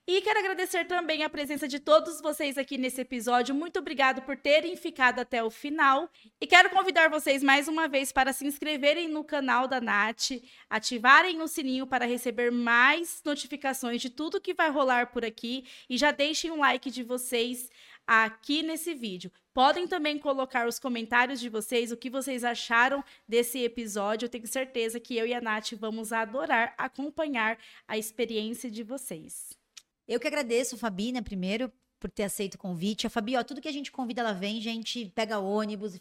E 0.07 0.21
quero 0.21 0.39
agradecer 0.39 0.85
também 0.85 1.23
a 1.23 1.31
presença 1.31 1.67
de 1.67 1.81
todos 1.81 2.21
vocês 2.21 2.59
aqui 2.59 2.77
nesse 2.77 3.01
episódio. 3.01 3.55
Muito 3.55 3.79
obrigado 3.79 4.21
por 4.21 4.37
terem 4.37 4.77
ficado 4.77 5.19
até 5.19 5.43
o 5.43 5.49
final. 5.49 6.11
E 6.39 6.47
quero 6.47 6.69
convidar 6.69 7.09
vocês 7.09 7.43
mais 7.43 7.69
uma 7.69 7.89
vez 7.89 8.13
para 8.13 8.31
se 8.31 8.47
inscreverem 8.47 9.09
no 9.09 9.25
canal 9.25 9.67
da 9.67 9.81
Nath, 9.81 10.33
ativarem 10.69 11.41
o 11.41 11.49
sininho 11.49 11.87
para 11.87 12.05
receber 12.05 12.53
mais 12.53 13.23
notificações 13.25 14.03
de 14.03 14.11
tudo 14.11 14.43
que 14.43 14.53
vai 14.53 14.69
rolar 14.69 15.07
por 15.07 15.25
aqui 15.25 15.65
e 15.89 15.97
já 15.97 16.11
deixem 16.11 16.51
um 16.51 16.61
like 16.61 16.91
de 16.91 17.03
vocês 17.03 17.71
aqui 18.07 18.63
nesse 18.63 18.93
vídeo. 18.93 19.33
Podem 19.55 19.89
também 19.89 20.19
colocar 20.19 20.69
os 20.69 20.79
comentários 20.79 21.41
de 21.41 21.49
vocês, 21.49 21.91
o 21.91 21.97
que 21.97 22.11
vocês 22.11 22.45
acharam 22.45 23.03
desse 23.27 23.61
episódio. 23.61 24.27
Eu 24.27 24.31
tenho 24.31 24.47
certeza 24.47 25.01
que 25.01 25.17
eu 25.17 25.27
e 25.27 25.33
a 25.33 25.41
Nath 25.41 25.73
vamos 25.79 26.13
adorar 26.13 26.75
acompanhar 26.77 27.57
a 27.89 27.97
experiência 27.97 28.71
de 28.71 28.83
vocês. 28.83 29.64
Eu 30.07 30.21
que 30.21 30.27
agradeço, 30.27 30.77
Fabi, 30.77 31.13
né, 31.13 31.23
primeiro, 31.23 31.73
por 31.99 32.11
ter 32.11 32.25
aceito 32.25 32.55
o 32.55 32.59
convite. 32.59 33.07
A 33.07 33.11
Fabi, 33.11 33.37
ó, 33.37 33.43
tudo 33.43 33.61
que 33.61 33.69
a 33.69 33.73
gente 33.73 33.91
convida, 33.91 34.21
ela 34.21 34.33
vem, 34.33 34.61
gente 34.61 35.07
pega 35.15 35.39
ônibus, 35.39 35.99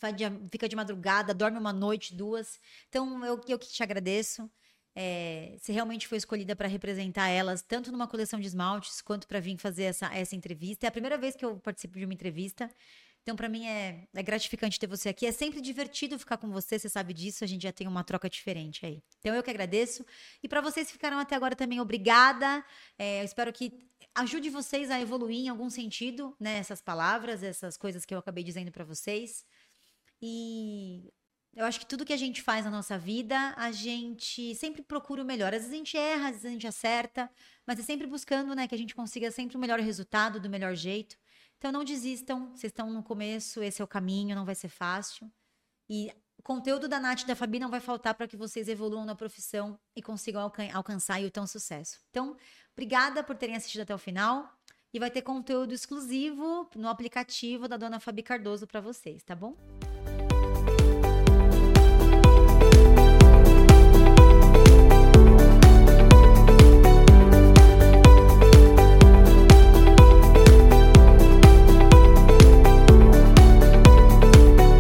fica 0.52 0.68
de 0.68 0.76
madrugada, 0.76 1.34
dorme 1.34 1.58
uma 1.58 1.72
noite, 1.72 2.14
duas. 2.14 2.60
Então, 2.90 3.26
eu, 3.26 3.40
eu 3.48 3.58
que 3.58 3.68
te 3.68 3.82
agradeço. 3.82 4.50
É, 4.96 5.56
você 5.58 5.72
realmente 5.72 6.08
foi 6.08 6.18
escolhida 6.18 6.56
para 6.56 6.68
representar 6.68 7.28
elas, 7.28 7.64
tanto 7.64 7.92
numa 7.92 8.08
coleção 8.08 8.40
de 8.40 8.46
esmaltes, 8.46 9.02
quanto 9.02 9.28
para 9.28 9.40
vir 9.40 9.58
fazer 9.58 9.84
essa, 9.84 10.14
essa 10.14 10.36
entrevista. 10.36 10.86
É 10.86 10.90
a 10.90 10.92
primeira 10.92 11.18
vez 11.18 11.36
que 11.36 11.44
eu 11.44 11.58
participo 11.58 11.98
de 11.98 12.06
uma 12.06 12.14
entrevista. 12.14 12.70
Então, 13.24 13.38
para 13.38 13.48
mim, 13.48 13.66
é, 13.66 14.06
é, 14.14 14.22
gratificante 14.22 14.78
ter 14.78 14.86
você 14.86 15.08
aqui. 15.10 15.26
É 15.26 15.32
sempre 15.32 15.62
divertido 15.62 16.20
ficar 16.20 16.38
com 16.38 16.52
você, 16.52 16.78
você 16.78 16.90
sabe 16.90 17.14
disso. 17.14 17.44
A 17.44 17.48
gente 17.48 17.64
já 17.64 17.72
tem 17.72 17.88
uma 17.88 18.04
troca 18.04 18.30
diferente 18.30 18.86
aí. 18.86 19.02
Então, 19.20 19.34
eu 19.34 19.42
que 19.42 19.50
agradeço. 19.50 20.06
E 20.44 20.48
para 20.48 20.60
vocês 20.60 20.88
que 20.88 20.94
ficaram 20.94 21.18
até 21.18 21.34
agora 21.34 21.56
também, 21.56 21.80
obrigada. 21.80 22.64
É, 23.00 23.22
eu 23.22 23.26
espero 23.26 23.52
que 23.54 23.72
ajude 24.14 24.50
vocês 24.50 24.92
a 24.92 25.00
evoluir 25.00 25.46
em 25.46 25.48
algum 25.48 25.70
sentido, 25.70 26.36
né? 26.38 26.58
Essas 26.58 26.82
palavras, 26.82 27.42
essas 27.42 27.78
coisas 27.78 28.04
que 28.04 28.14
eu 28.14 28.20
acabei 28.20 28.44
dizendo 28.44 28.72
para 28.72 28.84
vocês. 28.84 29.46
E 30.22 31.10
eu 31.56 31.66
acho 31.66 31.80
que 31.80 31.86
tudo 31.86 32.06
que 32.06 32.14
a 32.14 32.18
gente 32.18 32.42
faz 32.42 32.66
na 32.66 32.72
nossa 32.72 32.98
vida, 32.98 33.54
a 33.56 33.72
gente 33.72 34.54
sempre 34.56 34.82
procura 34.82 35.22
o 35.22 35.26
melhor. 35.26 35.54
Às 35.54 35.62
vezes 35.62 35.74
a 35.74 35.78
gente 35.78 35.98
erra, 35.98 36.26
às 36.26 36.32
vezes 36.32 36.46
a 36.46 36.50
gente 36.50 36.68
acerta, 36.68 37.32
mas 37.66 37.80
é 37.80 37.84
sempre 37.84 38.06
buscando, 38.06 38.54
né, 38.54 38.68
que 38.68 38.76
a 38.76 38.78
gente 38.78 38.94
consiga 38.94 39.32
sempre 39.32 39.56
o 39.56 39.60
melhor 39.60 39.80
resultado, 39.80 40.40
do 40.42 40.50
melhor 40.50 40.76
jeito. 40.76 41.16
Então 41.64 41.72
não 41.72 41.86
desistam, 41.86 42.50
vocês 42.50 42.72
estão 42.72 42.92
no 42.92 43.02
começo, 43.02 43.64
esse 43.64 43.82
é 43.82 43.86
o 43.86 43.88
caminho, 43.88 44.36
não 44.36 44.44
vai 44.44 44.54
ser 44.54 44.68
fácil. 44.68 45.32
E 45.90 46.12
o 46.38 46.44
conteúdo 46.44 46.90
da 46.90 47.00
Nath 47.00 47.22
e 47.22 47.26
da 47.26 47.38
Fabi 47.38 47.58
não 47.58 47.70
vai 47.70 47.80
faltar 47.80 48.16
para 48.16 48.28
que 48.28 48.36
vocês 48.36 48.68
evoluam 48.68 49.06
na 49.06 49.16
profissão 49.16 49.80
e 49.96 50.02
consigam 50.02 50.42
alcan 50.42 50.68
alcançar 50.74 51.22
o 51.22 51.32
tão 51.32 51.48
sucesso. 51.48 52.02
Então, 52.10 52.36
obrigada 52.74 53.24
por 53.24 53.38
terem 53.38 53.56
assistido 53.56 53.84
até 53.84 53.96
o 53.96 53.98
final. 53.98 54.54
E 54.94 55.00
vai 55.00 55.10
ter 55.10 55.22
conteúdo 55.22 55.74
exclusivo 55.74 56.70
no 56.76 56.90
aplicativo 56.90 57.66
da 57.66 57.78
dona 57.78 57.98
Fabi 57.98 58.24
Cardoso 58.24 58.68
para 58.68 58.82
vocês, 58.82 59.24
tá 59.24 59.34
bom? 59.34 59.56